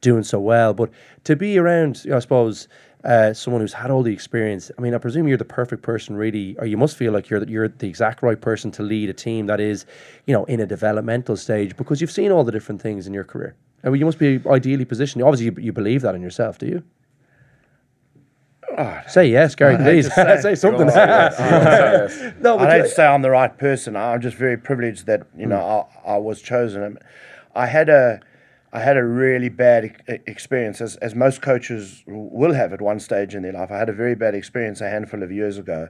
doing 0.00 0.22
so 0.22 0.40
well. 0.40 0.72
But 0.74 0.90
to 1.24 1.36
be 1.36 1.58
around, 1.58 2.04
you 2.04 2.10
know, 2.10 2.16
I 2.16 2.20
suppose 2.20 2.68
uh, 3.04 3.32
someone 3.32 3.60
who's 3.62 3.72
had 3.72 3.90
all 3.90 4.02
the 4.02 4.12
experience. 4.12 4.70
I 4.76 4.80
mean, 4.82 4.94
I 4.94 4.98
presume 4.98 5.26
you're 5.26 5.38
the 5.38 5.44
perfect 5.44 5.82
person, 5.82 6.16
really, 6.16 6.56
or 6.58 6.66
you 6.66 6.76
must 6.76 6.96
feel 6.96 7.12
like 7.12 7.30
you're 7.30 7.40
the, 7.40 7.48
you're 7.50 7.68
the 7.68 7.88
exact 7.88 8.22
right 8.22 8.40
person 8.40 8.70
to 8.72 8.82
lead 8.82 9.08
a 9.08 9.14
team 9.14 9.46
that 9.46 9.58
is, 9.60 9.86
you 10.26 10.34
know, 10.34 10.44
in 10.44 10.60
a 10.60 10.66
developmental 10.66 11.36
stage 11.36 11.76
because 11.76 12.00
you've 12.00 12.10
seen 12.10 12.30
all 12.30 12.44
the 12.44 12.52
different 12.52 12.80
things 12.82 13.06
in 13.06 13.14
your 13.14 13.24
career. 13.24 13.54
I 13.82 13.88
mean, 13.88 14.00
you 14.00 14.04
must 14.04 14.18
be 14.18 14.40
ideally 14.46 14.84
positioned. 14.84 15.22
Obviously, 15.24 15.46
you, 15.46 15.56
you 15.66 15.72
believe 15.72 16.02
that 16.02 16.14
in 16.14 16.20
yourself, 16.20 16.58
do 16.58 16.66
you? 16.66 16.82
Oh, 18.78 19.00
Say 19.08 19.26
yes, 19.28 19.54
Gary, 19.54 19.76
please. 19.76 20.12
say- 20.14 20.38
say 20.42 20.54
something. 20.54 20.88
Say 20.90 21.06
yes. 21.06 21.38
You 21.38 21.44
won't 21.50 22.10
say 22.12 22.34
no, 22.40 22.58
I 22.58 22.78
don't 22.78 22.88
say 22.88 23.04
I'm 23.06 23.22
the 23.22 23.30
right 23.30 23.56
person. 23.56 23.96
I'm 23.96 24.20
just 24.20 24.36
very 24.36 24.56
privileged 24.56 25.06
that 25.06 25.26
you 25.36 25.46
know 25.46 25.88
I, 26.06 26.12
I 26.12 26.16
was 26.18 26.40
chosen. 26.40 26.98
I 27.54 27.66
had 27.66 27.88
a 27.88 28.20
I 28.72 28.80
had 28.80 28.96
a 28.96 29.04
really 29.04 29.48
bad 29.48 30.02
experience, 30.26 30.80
as 30.80 30.96
as 30.96 31.14
most 31.14 31.42
coaches 31.42 32.02
will 32.06 32.52
have 32.52 32.72
at 32.72 32.80
one 32.80 33.00
stage 33.00 33.34
in 33.34 33.42
their 33.42 33.52
life. 33.52 33.70
I 33.70 33.78
had 33.78 33.88
a 33.88 33.92
very 33.92 34.14
bad 34.14 34.34
experience 34.34 34.80
a 34.80 34.88
handful 34.88 35.22
of 35.22 35.32
years 35.32 35.58
ago, 35.58 35.88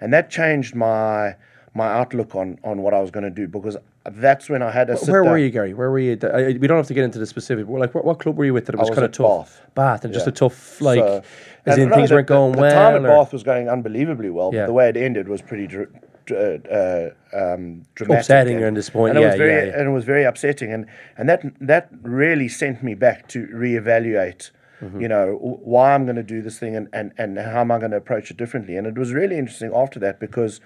and 0.00 0.12
that 0.12 0.30
changed 0.30 0.74
my 0.74 1.34
my 1.74 1.88
outlook 1.88 2.34
on 2.36 2.58
on 2.62 2.82
what 2.82 2.94
I 2.94 3.00
was 3.00 3.10
going 3.10 3.24
to 3.24 3.30
do 3.30 3.48
because 3.48 3.76
that's 4.04 4.48
when 4.48 4.62
I 4.62 4.70
had 4.70 4.90
a. 4.90 4.96
Where 4.96 5.24
were 5.24 5.38
you, 5.38 5.50
Gary? 5.50 5.74
Where 5.74 5.90
were 5.90 5.98
you? 5.98 6.16
I, 6.22 6.56
we 6.58 6.66
don't 6.68 6.76
have 6.76 6.86
to 6.86 6.94
get 6.94 7.02
into 7.04 7.18
the 7.18 7.26
specific. 7.26 7.66
But 7.66 7.74
like, 7.80 7.94
what, 7.96 8.04
what 8.04 8.18
club 8.20 8.36
were 8.36 8.44
you 8.44 8.54
with 8.54 8.66
that 8.66 8.74
it 8.76 8.78
was, 8.78 8.90
was 8.90 8.96
kind 8.98 9.04
of 9.06 9.12
tough? 9.12 9.60
Bath. 9.74 9.74
Bath, 9.74 10.04
and 10.04 10.14
just 10.14 10.26
Yeah. 10.26 10.30
a 10.30 10.34
tough, 10.34 10.80
like, 10.80 10.98
So- 11.00 11.22
as 11.66 11.78
in 11.78 11.88
no, 11.90 11.96
things 11.96 12.08
the- 12.08 12.14
weren't 12.14 12.26
going 12.28 12.52
the, 12.52 12.60
well. 12.60 12.70
The 12.70 12.98
time 12.98 13.04
at 13.06 13.08
Bath 13.08 13.32
was 13.32 13.42
going 13.42 13.68
unbelievably 13.68 14.30
well, 14.30 14.50
Yeah. 14.54 14.62
but 14.62 14.66
the 14.68 14.72
way 14.72 14.88
it 14.88 14.96
ended 14.96 15.28
was 15.28 15.42
pretty 15.42 15.66
dr- 15.66 15.90
uh, 16.32 17.10
um, 17.32 17.86
dramatic. 17.94 18.20
Upsetting 18.20 18.62
and 18.62 18.76
disappointing, 18.76 19.16
And 19.16 19.18
it 19.18 19.22
yeah, 19.22 19.28
was 19.28 19.38
very, 19.38 19.52
yeah, 19.52 19.64
yeah. 19.72 19.78
and 19.78 19.88
it 19.88 19.92
was 19.92 20.04
very 20.04 20.24
upsetting, 20.24 20.72
and 20.72 20.86
and 21.16 21.28
that 21.28 21.42
that 21.60 21.88
really 22.02 22.48
sent 22.48 22.82
me 22.82 22.94
back 22.94 23.28
to 23.28 23.46
reevaluate. 23.48 24.50
Mm-hmm. 24.80 25.00
You 25.00 25.08
know 25.08 25.38
why 25.40 25.94
I'm 25.94 26.04
going 26.04 26.16
to 26.16 26.22
do 26.22 26.40
this 26.40 26.58
thing 26.58 26.74
and, 26.74 26.88
and, 26.92 27.12
and 27.18 27.38
how 27.38 27.60
am 27.60 27.70
I 27.70 27.78
going 27.78 27.90
to 27.90 27.98
approach 27.98 28.30
it 28.30 28.38
differently? 28.38 28.76
And 28.76 28.86
it 28.86 28.96
was 28.96 29.12
really 29.12 29.36
interesting 29.36 29.70
after 29.74 30.00
that 30.00 30.18
because 30.18 30.60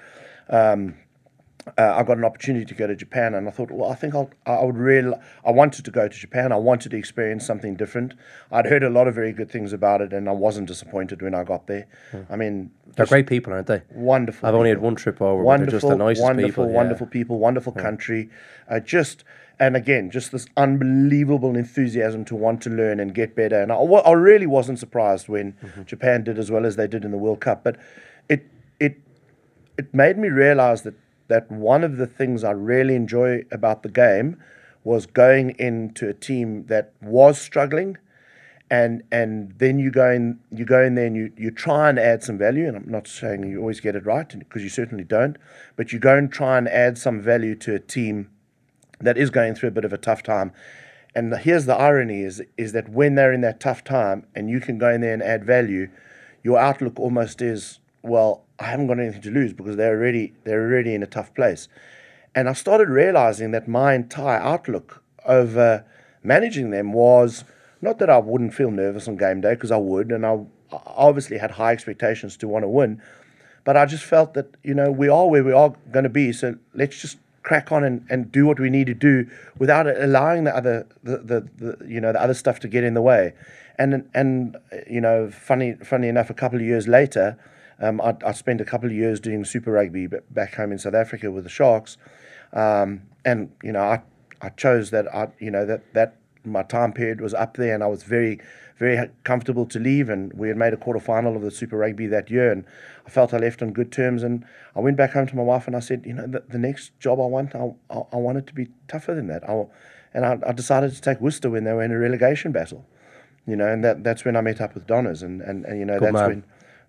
um, 0.49 0.95
uh, 1.79 1.95
I 1.97 2.03
got 2.03 2.19
an 2.19 2.25
opportunity 2.25 2.65
to 2.67 2.75
go 2.75 2.87
to 2.87 2.95
Japan, 2.95 3.35
and 3.35 3.49
I 3.49 3.51
thought, 3.51 3.71
well, 3.71 3.91
I 3.91 3.95
think 3.95 4.15
I'll, 4.15 4.31
I 4.45 4.63
would 4.63 4.77
really, 4.77 5.17
I 5.47 5.51
wanted 5.51 5.85
to 5.87 5.91
go 5.91 6.07
to 6.09 6.15
Japan. 6.17 6.53
I 6.53 6.57
wanted 6.57 6.91
to 6.91 6.97
experience 6.99 7.47
something 7.47 7.75
different. 7.75 8.15
I'd 8.53 8.67
heard 8.67 8.83
a 8.83 8.91
lot 8.91 9.09
of 9.09 9.15
very 9.15 9.33
good 9.33 9.51
things 9.51 9.73
about 9.73 10.03
it, 10.03 10.13
and 10.13 10.29
I 10.29 10.33
wasn't 10.33 10.69
disappointed 10.69 11.23
when 11.23 11.35
I 11.35 11.43
got 11.45 11.67
there. 11.67 11.87
I 12.29 12.37
mean, 12.37 12.71
They're 12.97 13.07
great 13.07 13.27
people, 13.27 13.53
aren't 13.55 13.67
they? 13.67 13.83
Wonderful. 13.91 14.47
I've 14.49 14.55
only 14.55 14.69
had 14.69 14.81
one 14.81 14.95
trip 14.95 15.23
over, 15.23 15.43
Wonderful, 15.43 15.73
just 15.81 15.89
the 15.89 15.97
nicest 15.97 16.23
wonderful, 16.23 16.49
people. 16.49 16.67
yeah. 16.69 16.77
wonderful 16.77 17.07
people, 17.07 17.39
wonderful 17.39 17.73
country. 17.73 18.29
Uh, 18.69 18.81
just 18.81 19.25
and 19.61 19.77
again, 19.77 20.11
just 20.11 20.33
this 20.33 20.47
unbelievable 20.57 21.57
enthusiasm 21.57 22.25
to 22.27 22.35
want 22.35 22.61
to 22.63 22.71
learn 22.71 22.99
and 22.99 23.15
get 23.15 23.37
better. 23.37 23.63
And 23.63 23.71
I, 23.73 23.77
I 23.77 24.13
really 24.13 24.47
wasn't 24.47 24.79
surprised 24.81 25.29
when 25.29 25.53
Mm-hmm. 25.53 25.85
Japan 25.85 26.25
did 26.25 26.39
as 26.39 26.51
well 26.51 26.67
as 26.67 26.75
they 26.77 26.87
did 26.89 27.05
in 27.05 27.11
the 27.13 27.17
World 27.19 27.41
Cup. 27.41 27.63
But 27.65 27.77
it 28.29 28.45
it 28.81 28.99
it 29.79 29.95
made 29.95 30.19
me 30.19 30.29
realize 30.29 30.83
that 30.83 30.95
that 31.29 31.51
one 31.51 31.85
of 31.85 31.97
the 31.97 32.07
things 32.07 32.45
I 32.45 32.51
really 32.53 32.95
enjoy 32.95 33.45
about 33.51 33.83
the 33.83 33.89
game 33.89 34.37
was 34.83 35.07
going 35.07 35.51
into 35.59 36.09
a 36.09 36.15
team 36.15 36.67
that 36.67 36.93
was 37.01 37.41
struggling 37.41 37.97
and 38.71 39.03
and 39.13 39.53
then 39.59 39.79
you 39.79 39.91
go 39.91 40.11
in 40.11 40.39
you 40.51 40.65
go 40.65 40.83
in 40.83 40.95
there 40.95 41.07
and 41.07 41.17
you, 41.17 41.33
you 41.37 41.51
try 41.51 41.89
and 41.89 41.99
add 41.99 42.23
some 42.23 42.39
value 42.39 42.67
and 42.67 42.77
I'm 42.77 42.91
not 42.91 43.07
saying 43.07 43.45
you 43.45 43.61
always 43.61 43.81
get 43.81 43.95
it 43.95 44.07
right 44.07 44.29
because 44.39 44.63
you 44.63 44.69
certainly 44.69 45.05
don't 45.05 45.37
but 45.77 45.93
you 45.93 45.99
go 45.99 46.17
and 46.17 46.33
try 46.33 46.57
and 46.59 46.69
add 46.69 46.97
some 46.99 47.21
value 47.21 47.55
to 47.57 47.75
a 47.75 47.79
team 47.79 48.31
that 49.01 49.19
is 49.19 49.31
going 49.31 49.55
through 49.55 49.69
a 49.69 49.73
bit 49.73 49.85
of 49.85 49.93
a 49.93 49.99
tough 49.99 50.23
time. 50.23 50.53
And 51.15 51.33
the- 51.33 51.39
here's 51.39 51.67
the 51.67 51.77
irony 51.77 52.23
is 52.23 52.43
is 52.57 52.73
that 52.73 52.89
when 52.89 53.15
they're 53.15 53.33
in 53.33 53.43
that 53.43 53.61
tough 53.61 53.85
time 53.85 54.27
and 54.35 54.49
you 54.49 54.61
can 54.61 54.79
go 54.79 54.91
in 54.91 55.01
there 55.01 55.15
and 55.15 55.23
add 55.23 55.45
value 55.45 55.89
your 56.43 56.59
outlook 56.59 56.99
almost 57.01 57.41
is 57.41 57.81
well 58.03 58.45
I 58.59 58.65
haven't 58.65 58.87
got 58.87 59.01
anything 59.01 59.23
to 59.23 59.31
lose 59.31 59.53
because 59.53 59.77
they're 59.77 59.97
already 59.97 60.35
they're 60.45 60.63
already 60.63 60.95
in 60.95 61.03
a 61.03 61.07
tough 61.07 61.35
place 61.35 61.69
and 62.35 62.49
I 62.49 62.53
started 62.53 62.89
realizing 62.89 63.53
that 63.53 63.69
my 63.69 63.95
entire 63.95 64.41
outlook 64.41 65.03
over 65.25 65.85
managing 66.23 66.71
them 66.71 66.93
was 66.93 67.45
not 67.81 67.99
that 67.99 68.11
I 68.11 68.19
wouldn't 68.19 68.55
feel 68.55 68.71
nervous 68.71 69.07
on 69.07 69.17
game 69.17 69.41
day, 69.41 69.55
because 69.55 69.71
I 69.71 69.77
would, 69.77 70.11
and 70.11 70.27
I 70.27 70.41
obviously 70.73 71.39
had 71.39 71.53
high 71.53 71.73
expectations 71.73 72.37
to 72.39 72.49
want 72.49 72.65
to 72.65 72.69
win. 72.69 73.01
But 73.63 73.77
I 73.77 73.87
just 73.87 74.05
felt 74.05 74.35
that, 74.35 74.57
you 74.63 74.75
know, 74.75 74.91
we 74.91 75.09
are 75.09 75.29
where 75.29 75.45
we 75.45 75.53
are 75.53 75.75
going 75.93 76.03
to 76.03 76.09
be. 76.09 76.33
So 76.33 76.57
let's 76.75 77.01
just 77.01 77.19
crack 77.43 77.71
on 77.71 77.85
and, 77.85 78.07
and 78.11 78.33
do 78.33 78.47
what 78.47 78.59
we 78.59 78.71
need 78.71 78.87
to 78.87 78.95
do 78.95 79.29
without 79.59 79.87
allowing 79.87 80.45
the 80.45 80.57
other, 80.57 80.87
the, 81.03 81.19
the, 81.19 81.49
the, 81.57 81.87
you 81.87 82.01
know, 82.01 82.13
the 82.13 82.21
other 82.21 82.35
stuff 82.35 82.59
to 82.61 82.69
get 82.69 82.85
in 82.85 82.95
the 82.95 83.03
way. 83.03 83.35
And, 83.79 84.09
and 84.15 84.57
you 84.89 85.01
know, 85.01 85.31
funny, 85.31 85.75
funny 85.75 86.09
enough, 86.09 86.31
a 86.31 86.35
couple 86.35 86.59
of 86.59 86.65
years 86.65 86.89
later, 86.89 87.39
um, 87.81 88.01
I, 88.01 88.17
I 88.25 88.33
spent 88.33 88.61
a 88.61 88.65
couple 88.65 88.89
of 88.89 88.95
years 88.95 89.21
doing 89.21 89.45
Super 89.45 89.73
Rugby 89.73 90.09
back 90.31 90.55
home 90.55 90.73
in 90.73 90.79
South 90.79 90.95
Africa 90.95 91.31
with 91.31 91.45
the 91.45 91.51
Sharks. 91.51 91.97
Um, 92.53 93.03
and, 93.25 93.51
you 93.63 93.73
know, 93.73 93.81
I, 93.81 94.03
I 94.41 94.51
chose 94.51 94.91
that, 94.91 95.13
I, 95.13 95.29
you 95.39 95.51
know, 95.51 95.67
that, 95.67 95.93
that 95.95 96.17
my 96.45 96.63
time 96.63 96.93
period 96.93 97.21
was 97.21 97.35
up 97.35 97.57
there 97.57 97.75
and 97.75 97.83
I 97.83 97.87
was 97.87 98.03
very, 98.03 98.39
very 98.77 99.11
comfortable 99.25 99.67
to 99.67 99.79
leave. 99.79 100.09
And 100.09 100.33
we 100.35 100.49
had 100.49 100.57
made 100.57 100.73
a 100.73 100.77
quarter 100.77 101.01
final 101.01 101.35
of 101.37 101.43
the 101.43 101.51
Super 101.51 101.79
Rugby 101.79 102.07
that 102.09 102.31
year. 102.31 102.53
And 102.53 102.65
I 103.07 103.11
felt 103.11 103.35
I 103.35 103.39
left 103.39 103.63
on 103.63 103.73
good 103.73 103.91
terms. 103.91 104.23
And 104.23 104.45
I 104.77 104.81
went 104.81 104.97
back 104.97 105.13
home 105.13 105.27
to 105.27 105.37
my 105.37 105.43
wife 105.43 105.67
and 105.67 105.75
I 105.75 105.81
said, 105.81 106.05
you 106.07 106.13
know, 106.13 106.27
the, 106.27 106.45
the 106.49 106.59
next 106.59 106.99
job 107.01 107.19
I 107.19 107.27
want, 107.27 107.55
I, 107.55 107.75
I, 107.91 108.03
I 108.13 108.17
want 108.17 108.39
it 108.39 108.47
to 108.49 108.55
be 108.55 108.69
tougher 108.87 109.15
than 109.15 109.27
that. 109.29 109.49
I, 109.49 109.65
and 110.13 110.25
I, 110.25 110.39
I 110.47 110.53
decided 110.53 110.95
to 110.95 111.01
take 111.01 111.21
Worcester 111.21 111.51
when 111.51 111.65
they 111.65 111.73
were 111.73 111.83
in 111.83 111.91
a 111.91 111.99
relegation 111.99 112.53
battle. 112.53 112.87
You 113.47 113.57
know, 113.57 113.67
and 113.67 113.83
that, 113.85 114.05
that's 114.05 114.25
when 114.25 114.37
I 114.37 114.41
met 114.43 114.61
up 114.61 114.75
with 114.75 114.87
Donners. 114.87 115.23
And, 115.23 115.41
and, 115.43 115.65
and 115.65 115.79
you 115.79 115.85
know, 115.85 115.99
Good 115.99 116.07
that's 116.07 116.13
man. 116.15 116.29
when. 116.29 116.45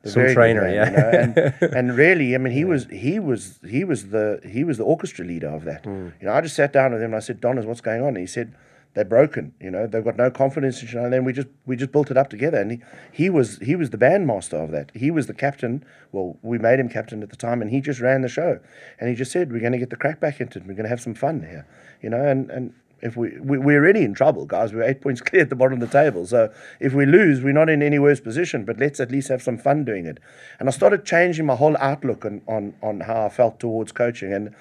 Some 0.06 0.34
trainer, 0.34 0.68
yeah. 0.70 0.90
You 0.90 0.98
know? 0.98 1.10
and, 1.10 1.54
and 1.76 1.98
really, 1.98 2.36
I 2.36 2.38
mean, 2.38 2.54
he 2.54 2.64
was 2.64 2.86
he 2.92 3.20
was 3.20 3.60
he 3.68 3.84
was 3.84 4.10
the 4.10 4.40
he 4.44 4.64
was 4.64 4.78
the 4.78 4.84
orchestra 4.84 5.26
leader 5.26 5.50
of 5.50 5.64
that. 5.66 5.86
Hmm. 5.86 6.10
You 6.20 6.28
know, 6.28 6.34
I 6.34 6.42
just 6.42 6.56
sat 6.56 6.72
down 6.72 6.94
with 6.94 7.02
him 7.02 7.08
and 7.08 7.16
I 7.16 7.20
said, 7.20 7.42
Donners, 7.42 7.66
what's 7.66 7.82
going 7.82 8.02
on? 8.02 8.10
And 8.10 8.18
he 8.18 8.28
said, 8.28 8.56
they're 8.96 9.06
broken. 9.06 9.54
You 9.60 9.70
know, 9.70 9.88
they've 9.88 10.04
got 10.04 10.16
no 10.16 10.32
confidence. 10.32 10.82
in. 10.82 10.98
And 10.98 11.14
then 11.14 11.26
we 11.26 11.34
just 11.34 11.50
we 11.66 11.76
just 11.76 11.92
built 11.92 12.10
it 12.10 12.18
up 12.18 12.30
together. 12.30 12.58
And 12.60 12.72
he, 12.72 12.82
he 13.12 13.30
was 13.30 13.60
he 13.60 13.76
was 13.76 13.92
the 13.92 13.98
bandmaster 13.98 14.64
of 14.64 14.72
that. 14.72 14.90
He 14.96 15.12
was 15.12 15.28
the 15.28 15.34
captain. 15.34 15.84
Well, 16.12 16.38
we 16.42 16.58
made 16.58 16.80
him 16.80 16.90
captain 16.90 17.22
at 17.22 17.30
the 17.30 17.36
time, 17.36 17.62
and 17.62 17.70
he 17.70 17.82
just 17.82 18.00
ran 18.00 18.22
the 18.22 18.30
show. 18.30 18.60
And 19.00 19.10
he 19.10 19.16
just 19.16 19.32
said, 19.32 19.52
we're 19.52 19.60
going 19.60 19.74
to 19.74 19.78
get 19.78 19.90
the 19.90 19.98
crack 19.98 20.22
back 20.22 20.40
into 20.40 20.60
it. 20.60 20.66
We're 20.66 20.74
going 20.74 20.86
to 20.86 20.90
have 20.90 21.02
some 21.02 21.14
fun 21.14 21.42
here. 21.42 21.68
You 22.02 22.10
know, 22.10 22.26
and 22.26 22.50
and 22.50 22.74
if 23.06 23.16
we, 23.16 23.38
we 23.40 23.60
we're 23.60 23.78
already 23.78 24.04
in 24.04 24.16
trouble, 24.16 24.46
guys. 24.46 24.74
We're 24.74 24.84
eight 24.84 25.02
points 25.06 25.22
clear 25.22 25.44
at 25.44 25.50
the 25.50 25.56
bottom 25.56 25.82
of 25.82 25.92
the 25.92 26.04
table. 26.04 26.26
So 26.26 26.52
if 26.80 26.94
we 26.94 27.06
lose, 27.06 27.42
we're 27.42 27.54
not 27.54 27.70
in 27.70 27.84
any 27.84 28.00
worse 28.00 28.20
position. 28.20 28.66
But 28.66 28.80
let's 28.80 29.00
at 29.00 29.12
least 29.12 29.30
have 29.30 29.44
some 29.44 29.58
fun 29.58 29.86
doing 29.86 30.06
it. 30.06 30.20
And 30.60 30.68
I 30.68 30.72
started 30.72 31.06
changing 31.06 31.46
my 31.46 31.56
whole 31.56 31.78
outlook 31.78 32.26
on 32.26 32.42
on, 32.48 32.74
on 32.82 33.02
how 33.02 33.26
I 33.26 33.30
felt 33.30 33.60
towards 33.60 33.92
coaching. 33.92 34.34
And 34.34 34.56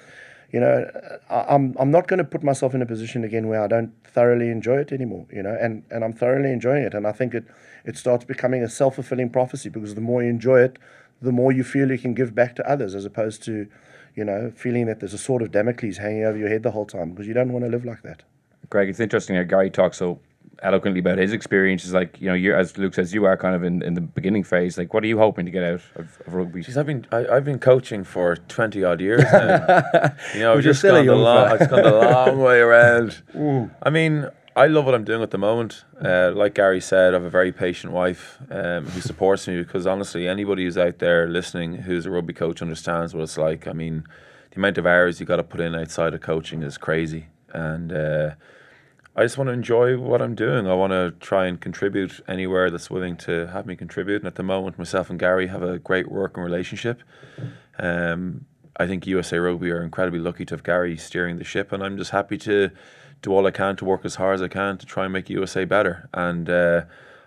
you 0.51 0.59
know, 0.59 0.89
I, 1.29 1.55
I'm 1.55 1.75
I'm 1.79 1.89
not 1.89 2.07
going 2.07 2.19
to 2.19 2.23
put 2.23 2.43
myself 2.43 2.75
in 2.75 2.81
a 2.81 2.85
position 2.85 3.23
again 3.23 3.47
where 3.47 3.63
I 3.63 3.67
don't 3.67 3.91
thoroughly 4.05 4.49
enjoy 4.49 4.77
it 4.77 4.91
anymore. 4.91 5.25
You 5.33 5.41
know, 5.41 5.57
and 5.59 5.83
and 5.89 6.03
I'm 6.03 6.13
thoroughly 6.13 6.51
enjoying 6.51 6.83
it. 6.83 6.93
And 6.93 7.07
I 7.07 7.11
think 7.11 7.33
it 7.33 7.45
it 7.83 7.97
starts 7.97 8.25
becoming 8.25 8.61
a 8.61 8.69
self 8.69 8.95
fulfilling 8.95 9.31
prophecy 9.31 9.69
because 9.69 9.95
the 9.95 10.01
more 10.01 10.21
you 10.21 10.29
enjoy 10.29 10.61
it, 10.61 10.77
the 11.19 11.31
more 11.31 11.51
you 11.51 11.63
feel 11.63 11.89
you 11.89 11.97
can 11.97 12.13
give 12.13 12.35
back 12.35 12.55
to 12.57 12.69
others, 12.69 12.93
as 12.93 13.05
opposed 13.05 13.43
to 13.45 13.67
you 14.15 14.23
know, 14.23 14.51
feeling 14.55 14.85
that 14.85 15.01
there's 15.01 15.13
a 15.13 15.17
sort 15.17 15.41
of 15.41 15.51
Damocles 15.51 15.97
hanging 15.97 16.23
over 16.23 16.37
your 16.37 16.47
head 16.47 16.63
the 16.63 16.71
whole 16.71 16.85
time 16.85 17.11
because 17.11 17.27
you 17.27 17.33
don't 17.33 17.51
want 17.51 17.65
to 17.65 17.69
live 17.69 17.85
like 17.85 18.01
that. 18.03 18.23
Greg, 18.69 18.89
it's 18.89 18.99
interesting 18.99 19.35
how 19.35 19.43
Gary 19.43 19.69
talks 19.69 19.97
so 19.97 20.19
eloquently 20.63 20.99
about 20.99 21.17
his 21.17 21.33
experiences. 21.33 21.93
Like, 21.93 22.19
you 22.19 22.27
know, 22.27 22.33
you're, 22.33 22.57
as 22.57 22.77
Luke 22.77 22.93
says, 22.93 23.13
you 23.13 23.25
are 23.25 23.37
kind 23.37 23.55
of 23.55 23.63
in, 23.63 23.81
in 23.81 23.93
the 23.93 24.01
beginning 24.01 24.43
phase. 24.43 24.77
Like, 24.77 24.93
what 24.93 25.03
are 25.03 25.07
you 25.07 25.17
hoping 25.17 25.45
to 25.45 25.51
get 25.51 25.63
out 25.63 25.81
of, 25.95 26.21
of 26.25 26.33
rugby? 26.33 26.61
Jeez, 26.61 26.77
I've 26.77 26.85
been 26.85 27.05
I, 27.11 27.25
I've 27.27 27.45
been 27.45 27.59
coaching 27.59 28.03
for 28.03 28.35
twenty 28.35 28.83
odd 28.83 29.01
years 29.01 29.23
now. 29.23 29.83
you 30.33 30.39
know, 30.41 30.53
you're 30.53 30.61
just 30.61 30.81
gone 30.81 31.05
the 31.05 31.15
long, 31.15 31.51
it's 31.55 31.67
gone 31.67 31.83
the 31.83 31.91
long 31.91 32.39
way 32.39 32.59
around. 32.59 33.21
I 33.83 33.89
mean, 33.89 34.29
I 34.55 34.67
love 34.67 34.85
what 34.85 34.95
I'm 34.95 35.03
doing 35.03 35.21
at 35.21 35.31
the 35.31 35.37
moment. 35.37 35.83
Uh, 36.03 36.31
like 36.33 36.55
Gary 36.55 36.79
said, 36.81 37.13
I 37.13 37.17
have 37.17 37.23
a 37.23 37.29
very 37.29 37.51
patient 37.51 37.91
wife 37.91 38.37
um, 38.49 38.85
who 38.85 39.01
supports 39.01 39.47
me 39.47 39.61
because 39.61 39.85
honestly, 39.85 40.27
anybody 40.27 40.63
who's 40.63 40.77
out 40.77 40.99
there 40.99 41.27
listening 41.27 41.75
who's 41.75 42.05
a 42.05 42.11
rugby 42.11 42.33
coach 42.33 42.61
understands 42.61 43.13
what 43.13 43.23
it's 43.23 43.37
like. 43.37 43.67
I 43.67 43.73
mean, 43.73 44.05
the 44.51 44.57
amount 44.57 44.77
of 44.77 44.85
hours 44.85 45.19
you 45.19 45.25
got 45.25 45.37
to 45.37 45.43
put 45.43 45.59
in 45.59 45.75
outside 45.75 46.13
of 46.13 46.21
coaching 46.21 46.63
is 46.63 46.77
crazy, 46.77 47.25
and 47.53 47.91
uh, 47.91 48.31
I 49.17 49.23
just 49.23 49.37
want 49.37 49.47
to 49.47 49.53
enjoy 49.53 49.97
what 49.97 50.21
I'm 50.21 50.35
doing. 50.35 50.67
I 50.67 50.73
want 50.73 50.91
to 50.91 51.13
try 51.25 51.45
and 51.45 51.59
contribute 51.59 52.19
anywhere 52.27 52.69
that's 52.69 52.89
willing 52.89 53.15
to 53.17 53.47
have 53.47 53.65
me 53.65 53.77
contribute. 53.77 54.17
And 54.17 54.27
at 54.27 54.35
the 54.35 54.43
moment, 54.43 54.77
myself 54.77 55.09
and 55.09 55.17
Gary 55.17 55.47
have 55.47 55.63
a 55.63 55.79
great 55.79 56.11
working 56.11 56.43
relationship. 56.43 57.01
Um, 57.79 58.45
I 58.77 58.87
think 58.87 59.07
USA 59.07 59.37
Rugby 59.37 59.71
are 59.71 59.81
incredibly 59.81 60.19
lucky 60.19 60.43
to 60.45 60.53
have 60.53 60.63
Gary 60.63 60.97
steering 60.97 61.37
the 61.37 61.45
ship, 61.45 61.71
and 61.71 61.81
I'm 61.81 61.97
just 61.97 62.11
happy 62.11 62.37
to 62.39 62.71
do 63.21 63.31
all 63.31 63.47
I 63.47 63.51
can 63.51 63.77
to 63.77 63.85
work 63.85 64.03
as 64.03 64.15
hard 64.15 64.35
as 64.35 64.41
I 64.41 64.49
can 64.49 64.77
to 64.77 64.85
try 64.85 65.05
and 65.05 65.13
make 65.13 65.29
USA 65.29 65.63
better. 65.63 66.09
And 66.13 66.49
uh, 66.49 66.81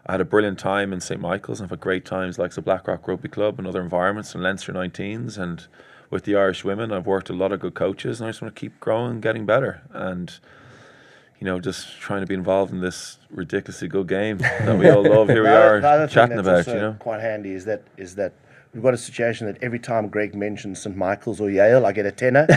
I 0.05 0.13
had 0.13 0.21
a 0.21 0.27
brilliant 0.27 0.59
time 0.59 0.93
in 0.93 1.01
St 1.01 1.21
Michael's, 1.21 1.61
and 1.61 1.67
I've 1.67 1.71
had 1.71 1.81
great 1.81 2.05
times 2.05 2.39
like 2.39 2.53
the 2.53 2.61
Blackrock 2.61 3.09
Rugby 3.09 3.31
Club 3.31 3.59
and 3.59 3.67
other 3.67 3.81
environments 3.81 4.35
and 4.35 4.45
Leinster 4.45 4.75
19s, 4.75 5.39
and 5.39 5.67
with 6.11 6.25
the 6.25 6.37
Irish 6.37 6.65
women, 6.65 6.93
I've 6.93 7.07
worked 7.07 7.31
a 7.31 7.35
lot 7.35 7.51
of 7.51 7.61
good 7.61 7.75
coaches, 7.75 8.21
and 8.21 8.29
I 8.29 8.31
just 8.31 8.43
want 8.43 8.55
to 8.55 8.61
keep 8.61 8.79
growing, 8.79 9.13
and 9.13 9.23
getting 9.23 9.47
better, 9.47 9.83
and 9.93 10.39
you 11.41 11.45
know, 11.45 11.61
just 11.61 11.99
trying 12.01 12.21
to 12.21 12.27
be 12.27 12.35
involved 12.35 12.73
in 12.73 12.81
this 12.81 13.19
ridiculously 13.31 13.89
good 13.89 14.09
game 14.09 14.39
that 14.39 14.79
we 14.79 14.89
all 14.91 15.03
love. 15.03 15.29
Here 15.29 15.43
we 15.43 15.49
are 15.49 15.81
the 15.81 15.89
other 15.89 16.07
thing 16.07 16.15
chatting 16.15 16.39
about, 16.39 16.67
you 16.67 16.75
know. 16.75 16.97
quite 16.99 17.21
handy 17.21 17.53
is 17.53 17.65
that 17.67 17.83
is 17.97 18.17
that 18.17 18.33
we've 18.75 18.83
got 18.83 18.95
a 18.95 18.99
situation 18.99 19.47
that 19.47 19.57
every 19.63 19.79
time 19.79 20.09
Greg 20.09 20.35
mentions 20.35 20.81
St 20.83 20.97
Michael's 20.97 21.41
or 21.41 21.51
Yale, 21.51 21.87
I 21.87 21.93
get 21.93 22.07
a 22.07 22.13
tenner. 22.13 22.47
so 22.51 22.55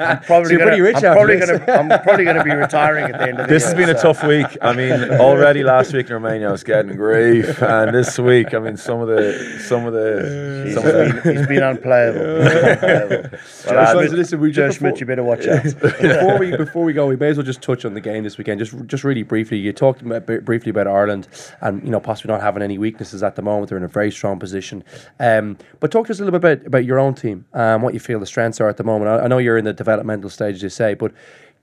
I'm 0.00 0.20
probably 0.22 0.44
So 0.46 0.50
you're 0.52 0.58
gonna, 0.58 0.70
pretty 0.70 0.80
rich 0.82 0.96
I'm 0.96 1.04
after 1.04 1.12
probably 1.14 1.36
this. 1.36 1.50
gonna 1.50 1.72
I'm 1.72 2.02
probably 2.02 2.24
gonna 2.24 2.44
be 2.44 2.50
retiring 2.54 3.04
at 3.12 3.18
the 3.18 3.28
end 3.28 3.40
of 3.40 3.48
the 3.48 3.52
This 3.52 3.62
year. 3.64 3.68
has 3.68 3.86
been 3.86 3.96
a 3.96 4.00
tough 4.00 4.22
week. 4.24 4.46
I 4.62 4.72
mean, 4.74 4.92
already 5.20 5.62
last 5.64 5.92
week 5.92 6.06
in 6.06 6.12
Romania 6.14 6.48
I 6.48 6.52
was 6.52 6.62
getting 6.64 6.96
grief, 6.96 7.62
and 7.62 7.94
this 7.94 8.18
week, 8.18 8.54
I 8.54 8.58
mean, 8.60 8.76
some 8.76 9.00
of 9.00 9.08
the, 9.08 9.58
some 9.66 9.86
of 9.86 9.92
the, 9.92 10.62
He's 10.66 10.74
some 10.74 10.86
of 10.86 10.92
the, 10.92 11.20
been, 11.24 11.36
he's 11.36 11.46
been 11.46 11.62
unplayable. 11.62 12.42
He's 12.42 12.52
been 12.52 12.68
unplayable. 12.70 13.38
So, 13.48 13.70
Joe 13.70 13.84
so 13.84 13.98
Schmidt, 14.00 14.12
listen, 14.12 14.40
we 14.40 14.52
Joe 14.52 14.66
just 14.68 14.78
Schmidt, 14.78 14.94
before- 14.94 15.00
you 15.00 15.06
better 15.06 15.24
watch 15.24 15.46
out. 15.46 15.62
before 15.80 16.38
we 16.38 16.56
before 16.56 16.84
we 16.84 16.92
go, 16.92 17.06
we 17.06 17.16
may 17.16 17.28
as 17.28 17.36
well 17.36 17.46
just 17.46 17.62
touch 17.62 17.84
on 17.84 17.94
the 17.94 18.00
game 18.00 18.22
this 18.24 18.38
weekend. 18.38 18.58
Just 18.60 18.74
just 18.86 19.04
really 19.04 19.22
briefly, 19.22 19.58
you 19.58 19.72
talked 19.72 20.02
about, 20.02 20.26
briefly 20.44 20.70
about 20.70 20.86
Ireland 20.86 21.28
and 21.60 21.82
you 21.82 21.90
know 21.90 22.00
possibly 22.00 22.32
not 22.32 22.42
having 22.42 22.62
any 22.62 22.78
weaknesses 22.78 23.22
at 23.22 23.36
the 23.36 23.42
moment. 23.42 23.68
They're 23.70 23.78
in 23.78 23.84
a 23.84 23.88
very 23.88 24.10
strong 24.10 24.38
position. 24.38 24.84
Um, 25.18 25.58
but 25.80 25.90
talk 25.90 26.06
to 26.06 26.12
us 26.12 26.20
a 26.20 26.24
little 26.24 26.38
bit 26.38 26.52
about, 26.58 26.66
about 26.66 26.84
your 26.84 26.98
own 26.98 27.14
team 27.14 27.44
and 27.52 27.82
what 27.82 27.94
you 27.94 28.00
feel 28.00 28.20
the 28.20 28.26
strengths 28.26 28.60
are 28.60 28.68
at 28.68 28.76
the 28.76 28.84
moment. 28.84 29.10
I, 29.10 29.24
I 29.24 29.26
know 29.28 29.38
you're 29.38 29.58
in 29.58 29.64
the 29.64 29.72
developmental 29.72 30.30
stage, 30.30 30.62
you 30.62 30.68
say, 30.68 30.94
but 30.94 31.12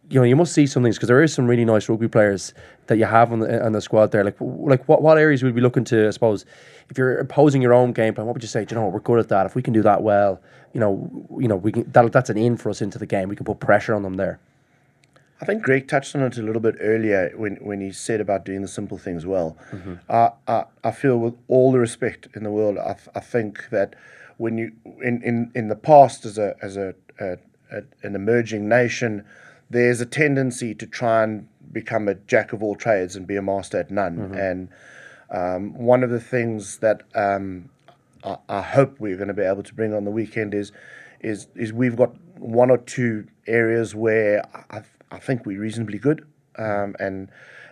you 0.10 0.20
know 0.20 0.24
you 0.24 0.36
must 0.36 0.54
see 0.54 0.66
some 0.66 0.84
things 0.84 0.96
because 0.96 1.08
there 1.08 1.22
is 1.22 1.34
some 1.34 1.48
really 1.48 1.66
nice 1.66 1.90
rugby 1.90 2.08
players 2.08 2.54
that 2.88 2.98
you 2.98 3.06
have 3.06 3.32
on 3.32 3.40
the 3.40 3.66
on 3.66 3.74
the 3.74 3.82
squad 3.82 4.12
there. 4.12 4.24
Like 4.24 4.38
like 4.40 4.88
what 4.88 5.02
what 5.02 5.18
areas 5.18 5.44
would 5.44 5.54
we 5.54 5.62
looking 5.62 5.84
to? 5.86 6.08
I 6.08 6.12
suppose 6.12 6.46
if 6.90 6.98
you're 6.98 7.18
imposing 7.20 7.62
your 7.62 7.74
own 7.74 7.92
game 7.92 8.14
plan, 8.14 8.26
what 8.26 8.34
would 8.34 8.44
you 8.44 8.48
say? 8.48 8.64
Do 8.64 8.74
you 8.74 8.80
know 8.80 8.86
what, 8.86 8.94
we're 8.94 9.00
good 9.00 9.20
at 9.20 9.30
that. 9.30 9.46
If 9.46 9.56
we 9.56 9.62
can 9.62 9.74
do 9.74 9.82
that 9.82 10.04
well, 10.04 10.42
you 10.74 10.80
know, 10.80 11.28
you 11.38 11.48
know 11.48 11.58
we 11.58 11.72
can 11.72 11.92
that 11.92 12.12
that's 12.12 12.30
an 12.30 12.38
in 12.38 12.56
for 12.58 12.70
us 12.70 12.82
into 12.82 12.98
the 12.98 13.06
game. 13.06 13.28
We 13.28 13.36
can 13.36 13.46
put 13.46 13.60
pressure 13.60 13.94
on 13.94 14.04
them 14.04 14.16
there. 14.16 14.40
I 15.40 15.46
think 15.46 15.62
Greg 15.64 15.88
touched 15.88 16.16
on 16.16 16.24
it 16.24 16.38
a 16.38 16.42
little 16.42 16.62
bit 16.62 16.76
earlier 16.80 17.32
when, 17.36 17.56
when 17.58 17.80
he 17.80 17.92
said 17.92 18.20
about 18.22 18.44
doing 18.44 18.62
the 18.64 18.68
simple 18.68 18.98
things 18.98 19.26
well. 19.26 19.56
I, 20.10 20.32
I, 20.48 20.66
I 20.84 20.92
feel, 20.92 21.18
with 21.18 21.36
all 21.48 21.72
the 21.72 21.80
respect 21.80 22.28
in 22.36 22.44
the 22.44 22.50
world, 22.52 22.78
I, 22.78 22.96
I 23.14 23.20
think 23.20 23.70
that 23.70 23.96
when 24.38 24.58
you 24.58 24.72
in, 25.04 25.22
in, 25.24 25.52
in 25.56 25.68
the 25.68 25.76
past 25.76 26.26
as 26.26 26.38
a 26.38 26.56
as 26.62 26.78
a, 26.78 26.94
a, 27.20 27.38
a 27.72 27.82
an 28.04 28.16
emerging 28.16 28.68
nation, 28.70 29.26
there's 29.70 30.00
a 30.02 30.06
tendency 30.06 30.74
to 30.76 30.86
try 30.88 31.24
and 31.24 31.48
become 31.72 32.08
a 32.08 32.16
jack 32.16 32.54
of 32.54 32.64
all 32.64 32.76
trades 32.76 33.16
and 33.16 33.28
be 33.28 33.36
a 33.36 33.42
master 33.42 33.80
at 33.80 33.92
none. 33.92 34.18
And 34.36 34.70
um, 35.30 35.74
one 35.74 36.04
of 36.04 36.10
the 36.10 36.20
things 36.20 36.78
that 36.78 37.04
um, 37.16 37.70
I, 38.24 38.38
I 38.48 38.62
hope 38.62 39.00
we're 39.00 39.18
going 39.18 39.28
to 39.28 39.34
be 39.34 39.44
able 39.44 39.64
to 39.64 39.74
bring 39.74 39.94
on 39.94 40.04
the 40.06 40.12
weekend 40.12 40.54
is 40.54 40.72
is 41.20 41.48
is 41.56 41.74
we've 41.74 41.96
got 41.96 42.16
one 42.38 42.70
or 42.70 42.78
two 42.78 43.28
areas 43.48 43.96
where 43.96 44.44
I, 44.70 44.82
I 45.12 45.20
think 45.20 45.46
we're 45.46 45.62
reasonably 45.62 46.00
good, 46.00 46.26
um, 46.58 46.96
and 47.00 47.30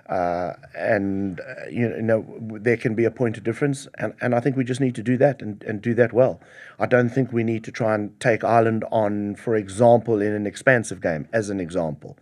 uh, 0.07 0.53
and 0.75 1.39
uh, 1.39 1.67
you 1.69 1.89
know 2.01 2.23
there 2.39 2.77
can 2.77 2.93
be 2.93 3.05
a 3.05 3.11
point 3.11 3.37
of 3.37 3.43
difference, 3.43 3.87
and, 3.97 4.13
and 4.21 4.35
I 4.35 4.39
think 4.39 4.55
we 4.55 4.63
just 4.63 4.79
need 4.79 4.93
to 4.95 5.03
do 5.03 5.17
that 5.17 5.41
and, 5.41 5.63
and 5.63 5.81
do 5.81 5.95
that 5.95 6.13
well. 6.13 6.39
I 6.77 6.85
don't 6.85 7.09
think 7.09 7.33
we 7.33 7.43
need 7.43 7.63
to 7.63 7.71
try 7.71 7.95
and 7.95 8.17
take 8.19 8.43
Ireland 8.43 8.83
on, 8.91 9.35
for 9.35 9.55
example, 9.55 10.21
in 10.21 10.33
an 10.33 10.45
expansive 10.45 11.01
game, 11.01 11.27
as 11.33 11.49
an 11.49 11.59
example. 11.59 12.17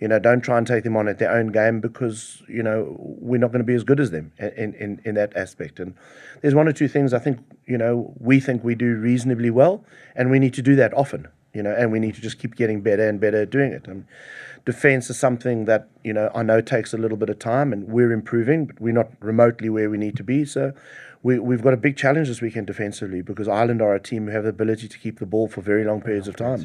You 0.00 0.08
know, 0.08 0.18
don't 0.18 0.40
try 0.40 0.58
and 0.58 0.66
take 0.66 0.82
them 0.82 0.96
on 0.96 1.06
at 1.06 1.18
their 1.18 1.30
own 1.30 1.52
game 1.52 1.80
because 1.80 2.42
you 2.48 2.62
know 2.62 2.96
we're 2.98 3.38
not 3.38 3.52
going 3.52 3.60
to 3.60 3.64
be 3.64 3.74
as 3.74 3.84
good 3.84 4.00
as 4.00 4.10
them 4.10 4.32
in, 4.38 4.74
in, 4.74 5.00
in 5.04 5.14
that 5.14 5.36
aspect. 5.36 5.78
And 5.78 5.94
there's 6.42 6.56
one 6.56 6.66
or 6.66 6.72
two 6.72 6.88
things 6.88 7.14
I 7.14 7.20
think 7.20 7.38
you 7.66 7.78
know 7.78 8.14
we 8.18 8.40
think 8.40 8.64
we 8.64 8.74
do 8.74 8.96
reasonably 8.96 9.50
well, 9.50 9.84
and 10.16 10.28
we 10.28 10.40
need 10.40 10.54
to 10.54 10.62
do 10.62 10.74
that 10.74 10.92
often. 10.92 11.28
You 11.54 11.62
know, 11.62 11.74
and 11.74 11.90
we 11.92 11.98
need 11.98 12.14
to 12.14 12.20
just 12.20 12.38
keep 12.38 12.56
getting 12.56 12.82
better 12.82 13.08
and 13.08 13.20
better 13.20 13.42
at 13.42 13.50
doing 13.50 13.72
it. 13.72 13.88
And 13.88 14.06
defense 14.64 15.10
is 15.10 15.18
something 15.18 15.64
that 15.66 15.88
you 16.04 16.12
know 16.12 16.30
I 16.34 16.42
know 16.42 16.60
takes 16.60 16.92
a 16.92 16.98
little 16.98 17.16
bit 17.16 17.30
of 17.30 17.38
time, 17.38 17.72
and 17.72 17.88
we're 17.88 18.12
improving, 18.12 18.66
but 18.66 18.80
we're 18.80 18.92
not 18.92 19.10
remotely 19.20 19.68
where 19.68 19.90
we 19.90 19.98
need 19.98 20.16
to 20.16 20.24
be. 20.24 20.44
So. 20.44 20.72
We, 21.20 21.40
we've 21.40 21.62
got 21.62 21.74
a 21.74 21.76
big 21.76 21.96
challenge 21.96 22.28
this 22.28 22.40
weekend 22.40 22.68
defensively 22.68 23.22
because 23.22 23.48
Ireland 23.48 23.82
are 23.82 23.92
a 23.92 23.98
team 23.98 24.26
who 24.26 24.30
have 24.30 24.44
the 24.44 24.50
ability 24.50 24.86
to 24.86 24.96
keep 24.96 25.18
the 25.18 25.26
ball 25.26 25.48
for 25.48 25.60
very 25.60 25.84
long 25.84 26.00
periods 26.00 26.28
of 26.28 26.36
time. 26.36 26.64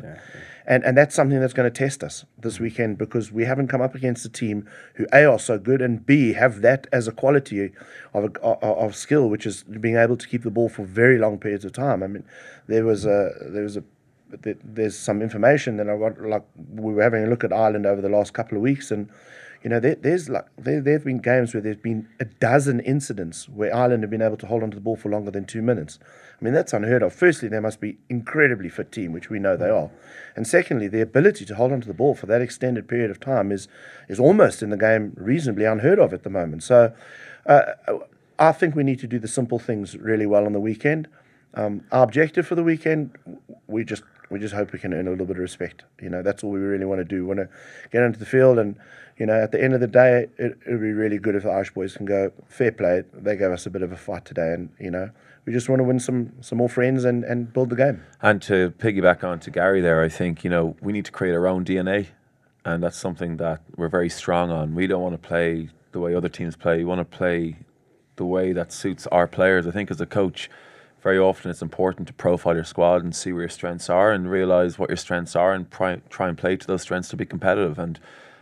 And, 0.66 0.84
and 0.86 0.98
that's 0.98 1.14
something 1.16 1.40
that's 1.40 1.54
going 1.54 1.72
to 1.72 1.76
test 1.76 2.04
us 2.04 2.26
this 2.38 2.56
mm-hmm. 2.56 2.64
weekend 2.64 2.98
because 2.98 3.32
we 3.32 3.46
haven't 3.46 3.68
come 3.68 3.82
up 3.82 3.96
against 3.96 4.26
a 4.26 4.30
team 4.30 4.68
who 4.96 5.06
A 5.12 5.26
are 5.26 5.40
so 5.40 5.58
good 5.58 5.82
and 5.82 6.06
B 6.06 6.34
have 6.34 6.62
that 6.62 6.88
as 6.92 7.08
a 7.08 7.12
quality 7.12 7.72
of, 8.14 8.24
a, 8.24 8.40
of, 8.40 8.64
of 8.64 8.96
skill, 8.96 9.30
which 9.30 9.46
is 9.46 9.64
being 9.64 9.98
able 9.98 10.16
to 10.18 10.28
keep 10.28 10.44
the 10.44 10.52
ball 10.52 10.70
for 10.70 10.86
very 10.86 11.18
long 11.18 11.38
periods 11.38 11.66
of 11.66 11.74
time. 11.74 12.02
I 12.04 12.08
mean, 12.08 12.24
there 12.68 12.86
was 12.86 13.06
a 13.06 13.32
there 13.42 13.64
was 13.64 13.76
a 13.76 13.84
th- 14.42 14.58
there's 14.64 14.98
some 14.98 15.22
information 15.22 15.78
that 15.78 15.90
I 15.90 15.98
got 15.98 16.22
like 16.22 16.44
we 16.74 16.94
were 16.94 17.04
having 17.04 17.24
a 17.24 17.28
look 17.28 17.44
at 17.44 17.54
Ireland 17.54 17.86
over 17.86 18.02
the 18.02 18.10
last 18.10 18.34
couple 18.34 18.58
of 18.58 18.62
weeks 18.62 18.92
and 18.92 19.10
you 19.64 19.70
know 19.70 19.80
there, 19.80 19.96
there's 19.96 20.30
like 20.30 20.46
there 20.58 20.82
there 20.82 20.94
have 20.94 21.06
been 21.06 21.20
games 21.20 21.54
where 21.54 21.62
there's 21.62 21.78
been 21.78 22.08
a 22.20 22.26
dozen 22.26 22.80
incidents 22.82 23.48
where 23.48 23.74
Ireland 23.74 24.04
have 24.04 24.10
been 24.10 24.22
able 24.22 24.38
to 24.38 24.48
hold 24.48 24.64
onto 24.64 24.76
the 24.76 24.82
ball 24.82 24.96
for 24.96 25.10
longer 25.10 25.32
than 25.32 25.46
two 25.46 25.62
minutes. 25.62 26.00
I 26.40 26.44
mean 26.44 26.54
that's 26.54 26.74
unheard 26.74 27.04
of. 27.04 27.14
Firstly, 27.14 27.48
they 27.48 27.60
must 27.60 27.80
be 27.80 27.98
incredibly 28.10 28.70
fit 28.70 28.92
team, 28.92 29.14
which 29.14 29.30
we 29.30 29.40
know 29.40 29.56
they 29.56 29.70
are, 29.70 29.90
and 30.36 30.48
secondly, 30.48 30.88
the 30.88 31.02
ability 31.02 31.46
to 31.46 31.56
hold 31.56 31.72
onto 31.72 31.88
the 31.88 31.94
ball 31.94 32.16
for 32.16 32.26
that 32.26 32.42
extended 32.42 32.88
period 32.88 33.12
of 33.12 33.20
time 33.20 33.52
is 33.52 33.68
is 34.10 34.20
almost 34.20 34.62
in 34.62 34.70
the 34.70 34.78
game 34.78 35.14
reasonably 35.16 35.66
unheard 35.66 36.00
of 36.00 36.14
at 36.14 36.24
the 36.24 36.30
moment. 36.30 36.64
So. 36.64 36.94
Uh, 37.46 37.74
I 38.40 38.52
think 38.52 38.76
we 38.76 38.84
need 38.84 39.00
to 39.00 39.08
do 39.08 39.20
the 39.20 39.28
simple 39.28 39.60
things 39.60 39.96
really 39.96 40.26
well 40.26 40.46
on 40.46 40.54
the 40.54 40.60
weekend. 40.60 41.08
Um, 41.54 41.84
our 41.92 42.04
objective 42.04 42.48
for 42.48 42.56
the 42.56 42.64
weekend, 42.64 43.16
we 43.68 43.84
just 43.84 44.04
we 44.34 44.40
just 44.40 44.56
hope 44.56 44.74
we 44.74 44.80
can 44.80 44.94
earn 44.94 45.08
a 45.08 45.12
little 45.12 45.28
bit 45.28 45.38
of 45.38 45.42
respect. 45.42 45.84
You 46.02 46.10
know, 46.10 46.24
that's 46.24 46.44
all 46.44 46.50
we 46.50 46.60
really 46.60 46.86
want 46.86 47.00
to 47.00 47.06
do. 47.06 47.18
We 47.18 47.36
want 47.36 47.40
to 47.40 47.50
get 47.92 48.02
onto 48.02 48.18
the 48.18 48.26
field, 48.26 48.58
and 48.58 48.76
you 49.18 49.28
know, 49.28 49.40
at 49.40 49.52
the 49.52 49.64
end 49.64 49.76
of 49.76 49.80
the 49.80 49.88
day, 49.88 50.28
it 50.40 50.58
would 50.66 50.82
be 50.82 50.92
really 50.92 51.20
good 51.20 51.36
if 51.36 51.44
the 51.44 51.52
Irish 51.52 51.72
boys 51.72 51.96
can 51.96 52.08
go 52.08 52.34
fair 52.48 52.72
play. 52.72 53.04
They 53.14 53.38
gave 53.38 53.52
us 53.52 53.68
a 53.68 53.70
bit 53.70 53.84
of 53.84 53.92
a 53.92 53.96
fight 53.96 54.26
today, 54.26 54.54
and 54.54 54.70
you 54.80 54.90
know, 54.90 55.12
we 55.46 55.54
just 55.54 55.70
want 55.70 55.82
to 55.82 55.84
win 55.84 56.00
some 56.00 56.34
some 56.42 56.58
more 56.58 56.68
friends 56.68 57.06
and 57.06 57.24
and 57.24 57.54
build 57.54 57.70
the 57.70 57.76
game. 57.76 58.04
And 58.24 58.42
to 58.44 58.74
piggyback 58.80 59.24
on 59.24 59.40
to 59.42 59.52
Gary 59.52 59.82
there, 59.82 60.02
I 60.02 60.10
think, 60.10 60.44
you 60.44 60.50
know, 60.50 60.76
we 60.82 60.92
need 60.92 61.06
to 61.06 61.12
create 61.12 61.34
our 61.34 61.48
own 61.48 61.64
DNA. 61.64 62.08
And 62.66 62.82
that's 62.82 62.98
something 62.98 63.38
that 63.38 63.62
we're 63.76 63.90
very 63.90 64.10
strong 64.10 64.50
on. 64.50 64.74
We 64.74 64.88
don't 64.88 65.02
want 65.02 65.22
to 65.22 65.28
play 65.28 65.70
the 65.92 66.00
way 66.00 66.16
other 66.16 66.30
teams 66.30 66.56
play. 66.56 66.78
We 66.78 66.86
want 66.86 67.00
to 67.00 67.18
play 67.18 67.58
the 68.16 68.26
way 68.26 68.54
that 68.54 68.72
suits 68.72 69.06
our 69.08 69.28
players. 69.28 69.68
I 69.68 69.72
think 69.72 69.92
as 69.92 70.00
a 70.00 70.06
coach, 70.06 70.50
very 71.04 71.20
often 71.20 71.52
it's 71.52 71.62
important 71.62 72.08
to 72.08 72.14
profile 72.14 72.56
your 72.56 72.64
squad 72.64 73.04
and 73.04 73.14
see 73.14 73.34
where 73.34 73.42
your 73.42 73.50
strengths 73.50 73.90
are 73.90 74.14
and 74.14 74.32
realize 74.32 74.80
what 74.80 74.90
your 74.90 74.96
strengths 74.96 75.36
are 75.36 75.54
and 75.54 75.70
try, 75.70 75.98
try 76.10 76.30
and 76.30 76.38
play 76.38 76.56
to 76.56 76.66
those 76.66 76.82
strengths 76.82 77.10
to 77.10 77.18
be 77.18 77.26
competitive. 77.26 77.78
And 77.78 78.00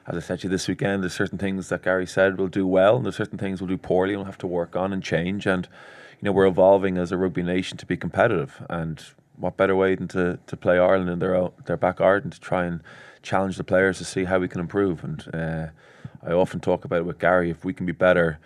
as 0.07 0.15
I 0.15 0.19
said 0.19 0.39
to 0.39 0.43
you 0.43 0.49
this 0.51 0.67
weekend, 0.67 1.01
there's 1.01 1.13
certain 1.13 1.39
things 1.39 1.69
that 1.69 1.81
Gary 1.81 2.05
said 2.05 2.37
will 2.37 2.47
do 2.47 2.67
well, 2.67 2.97
and 2.97 3.05
there's 3.05 3.15
certain 3.15 3.39
things 3.39 3.61
we'll 3.61 3.67
do 3.67 3.77
poorly 3.77 4.13
and 4.13 4.19
we'll 4.19 4.27
have 4.27 4.37
to 4.37 4.47
work 4.47 4.75
on 4.75 4.93
and 4.93 5.01
change. 5.01 5.47
And 5.47 5.67
you 6.19 6.27
know, 6.27 6.31
we're 6.31 6.45
evolving 6.45 6.99
as 6.99 7.11
a 7.11 7.17
rugby 7.17 7.41
nation 7.41 7.79
to 7.79 7.85
be 7.87 7.97
competitive. 7.97 8.63
And 8.69 9.03
what 9.37 9.57
better 9.57 9.75
way 9.75 9.95
than 9.95 10.07
to, 10.09 10.37
to 10.45 10.55
play 10.55 10.77
Ireland 10.77 11.09
in 11.09 11.17
their 11.17 11.35
own, 11.35 11.53
their 11.65 11.77
back 11.77 11.97
garden 11.97 12.29
to 12.29 12.39
try 12.39 12.65
and 12.65 12.81
challenge 13.23 13.57
the 13.57 13.63
players 13.63 13.97
to 13.97 14.05
see 14.05 14.25
how 14.25 14.37
we 14.37 14.47
can 14.47 14.61
improve. 14.61 15.03
And 15.03 15.27
uh, 15.33 15.67
I 16.23 16.31
often 16.33 16.59
talk 16.59 16.85
about 16.85 16.99
it 16.99 17.05
with 17.05 17.17
Gary. 17.17 17.49
If 17.49 17.65
we 17.65 17.73
can 17.73 17.87
be 17.87 17.91
better 17.91 18.37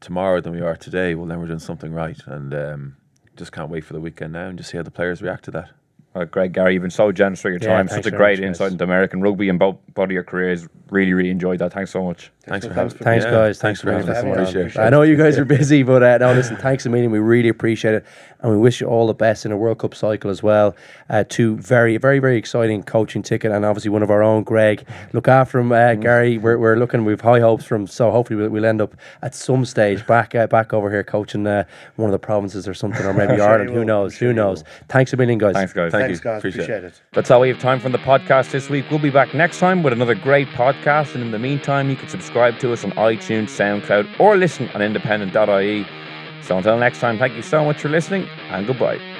tomorrow 0.00 0.42
than 0.42 0.52
we 0.52 0.60
are 0.60 0.76
today, 0.76 1.14
well, 1.14 1.26
then 1.26 1.40
we're 1.40 1.46
doing 1.46 1.58
something 1.58 1.92
right. 1.92 2.20
And 2.26 2.52
um, 2.52 2.96
just 3.42 3.52
can't 3.52 3.70
wait 3.70 3.84
for 3.84 3.92
the 3.92 4.00
weekend 4.00 4.32
now 4.32 4.48
and 4.48 4.56
just 4.56 4.70
see 4.70 4.76
how 4.76 4.82
the 4.82 4.90
players 4.90 5.20
react 5.20 5.44
to 5.44 5.50
that. 5.50 5.70
Uh, 6.14 6.24
Greg, 6.26 6.52
Gary, 6.52 6.74
you've 6.74 6.82
been 6.82 6.90
so 6.90 7.10
generous 7.10 7.40
for 7.40 7.48
your 7.48 7.58
Yeah, 7.58 7.68
time. 7.68 7.88
Such 7.88 8.04
a 8.04 8.10
great 8.10 8.38
much, 8.38 8.46
insight 8.46 8.66
guys. 8.66 8.72
into 8.72 8.84
American 8.84 9.22
rugby 9.22 9.48
and 9.48 9.58
both, 9.58 9.76
both 9.94 10.04
of 10.04 10.10
your 10.10 10.22
careers. 10.22 10.68
Really, 10.90 11.14
really 11.14 11.30
enjoyed 11.30 11.58
that. 11.60 11.72
Thanks 11.72 11.90
so 11.90 12.04
much. 12.04 12.30
Thanks, 12.42 12.66
for 12.66 12.70
for 12.70 12.74
having 12.74 12.90
having- 12.90 13.04
Thanks, 13.04 13.24
yeah, 13.24 13.30
guys. 13.30 13.58
Thanks, 13.58 13.80
for 13.80 13.90
having 13.92 14.08
us. 14.10 14.16
having 14.16 14.32
on. 14.32 14.38
us. 14.40 14.50
Appreciate 14.50 14.76
it. 14.82 14.84
I 14.86 14.90
know 14.90 15.00
you 15.02 15.16
guys 15.16 15.38
are 15.38 15.46
busy, 15.46 15.82
but 15.82 16.02
uh, 16.02 16.18
no, 16.18 16.34
listen, 16.34 16.56
thanks 16.56 16.84
a 16.84 16.90
million. 16.90 17.10
We 17.10 17.18
really 17.18 17.48
appreciate 17.48 17.94
it 17.94 18.04
and 18.42 18.50
we 18.50 18.58
wish 18.58 18.80
you 18.80 18.86
all 18.88 19.06
the 19.06 19.14
best 19.14 19.46
in 19.46 19.52
a 19.52 19.56
World 19.56 19.78
Cup 19.78 19.94
cycle 19.94 20.30
as 20.30 20.42
well. 20.42 20.74
Uh, 21.08 21.24
two 21.28 21.56
very, 21.56 21.96
very, 21.96 22.18
very 22.18 22.36
exciting 22.36 22.82
coaching 22.82 23.22
ticket, 23.22 23.52
and 23.52 23.64
obviously 23.64 23.90
one 23.90 24.02
of 24.02 24.10
our 24.10 24.22
own, 24.22 24.42
Greg. 24.42 24.86
Look 25.12 25.28
after 25.28 25.58
him, 25.58 25.72
uh, 25.72 25.76
mm. 25.76 26.00
Gary. 26.00 26.38
We're, 26.38 26.58
we're 26.58 26.76
looking, 26.76 27.04
we've 27.04 27.20
high 27.20 27.40
hopes 27.40 27.64
from, 27.64 27.86
so 27.86 28.10
hopefully 28.10 28.40
we'll, 28.40 28.50
we'll, 28.50 28.64
end 28.64 28.80
up 28.80 28.94
at 29.22 29.34
some 29.34 29.64
stage 29.64 30.06
back 30.06 30.34
uh, 30.34 30.46
back 30.46 30.72
over 30.72 30.90
here 30.90 31.04
coaching 31.04 31.46
uh, 31.46 31.64
one 31.96 32.08
of 32.08 32.12
the 32.12 32.18
provinces 32.18 32.66
or 32.66 32.74
something, 32.74 33.04
or 33.06 33.14
maybe 33.14 33.32
Ireland. 33.40 33.70
Who 33.70 33.84
knows? 33.84 34.14
Sure 34.14 34.28
who 34.28 34.34
knows? 34.34 34.64
Thanks 34.88 35.12
a 35.12 35.16
million, 35.16 35.38
guys. 35.38 35.54
Thanks, 35.54 35.72
guys. 35.72 35.92
Thank 35.92 36.06
Thanks, 36.06 36.18
you. 36.18 36.24
guys. 36.24 36.38
Appreciate, 36.38 36.62
Appreciate 36.64 36.84
it. 36.84 36.94
it. 36.94 37.02
That's 37.12 37.30
all 37.30 37.40
we 37.40 37.48
have 37.48 37.58
time 37.58 37.80
from 37.80 37.92
the 37.92 37.98
podcast 37.98 38.50
this 38.50 38.68
week. 38.68 38.86
We'll 38.90 38.98
be 38.98 39.10
back 39.10 39.34
next 39.34 39.58
time 39.58 39.82
with 39.82 39.92
another 39.92 40.14
great 40.14 40.48
podcast, 40.48 41.14
and 41.14 41.22
in 41.22 41.30
the 41.30 41.38
meantime, 41.38 41.90
you 41.90 41.96
can 41.96 42.08
subscribe 42.08 42.58
to 42.60 42.72
us 42.72 42.84
on 42.84 42.90
iTunes, 42.92 43.50
SoundCloud, 43.50 44.18
or 44.18 44.36
listen 44.36 44.68
on 44.70 44.82
independent.ie. 44.82 46.01
So 46.42 46.58
until 46.58 46.76
next 46.78 46.98
time, 46.98 47.18
thank 47.18 47.36
you 47.36 47.42
so 47.42 47.64
much 47.64 47.82
for 47.82 47.88
listening 47.88 48.30
and 48.50 48.66
goodbye. 48.66 49.11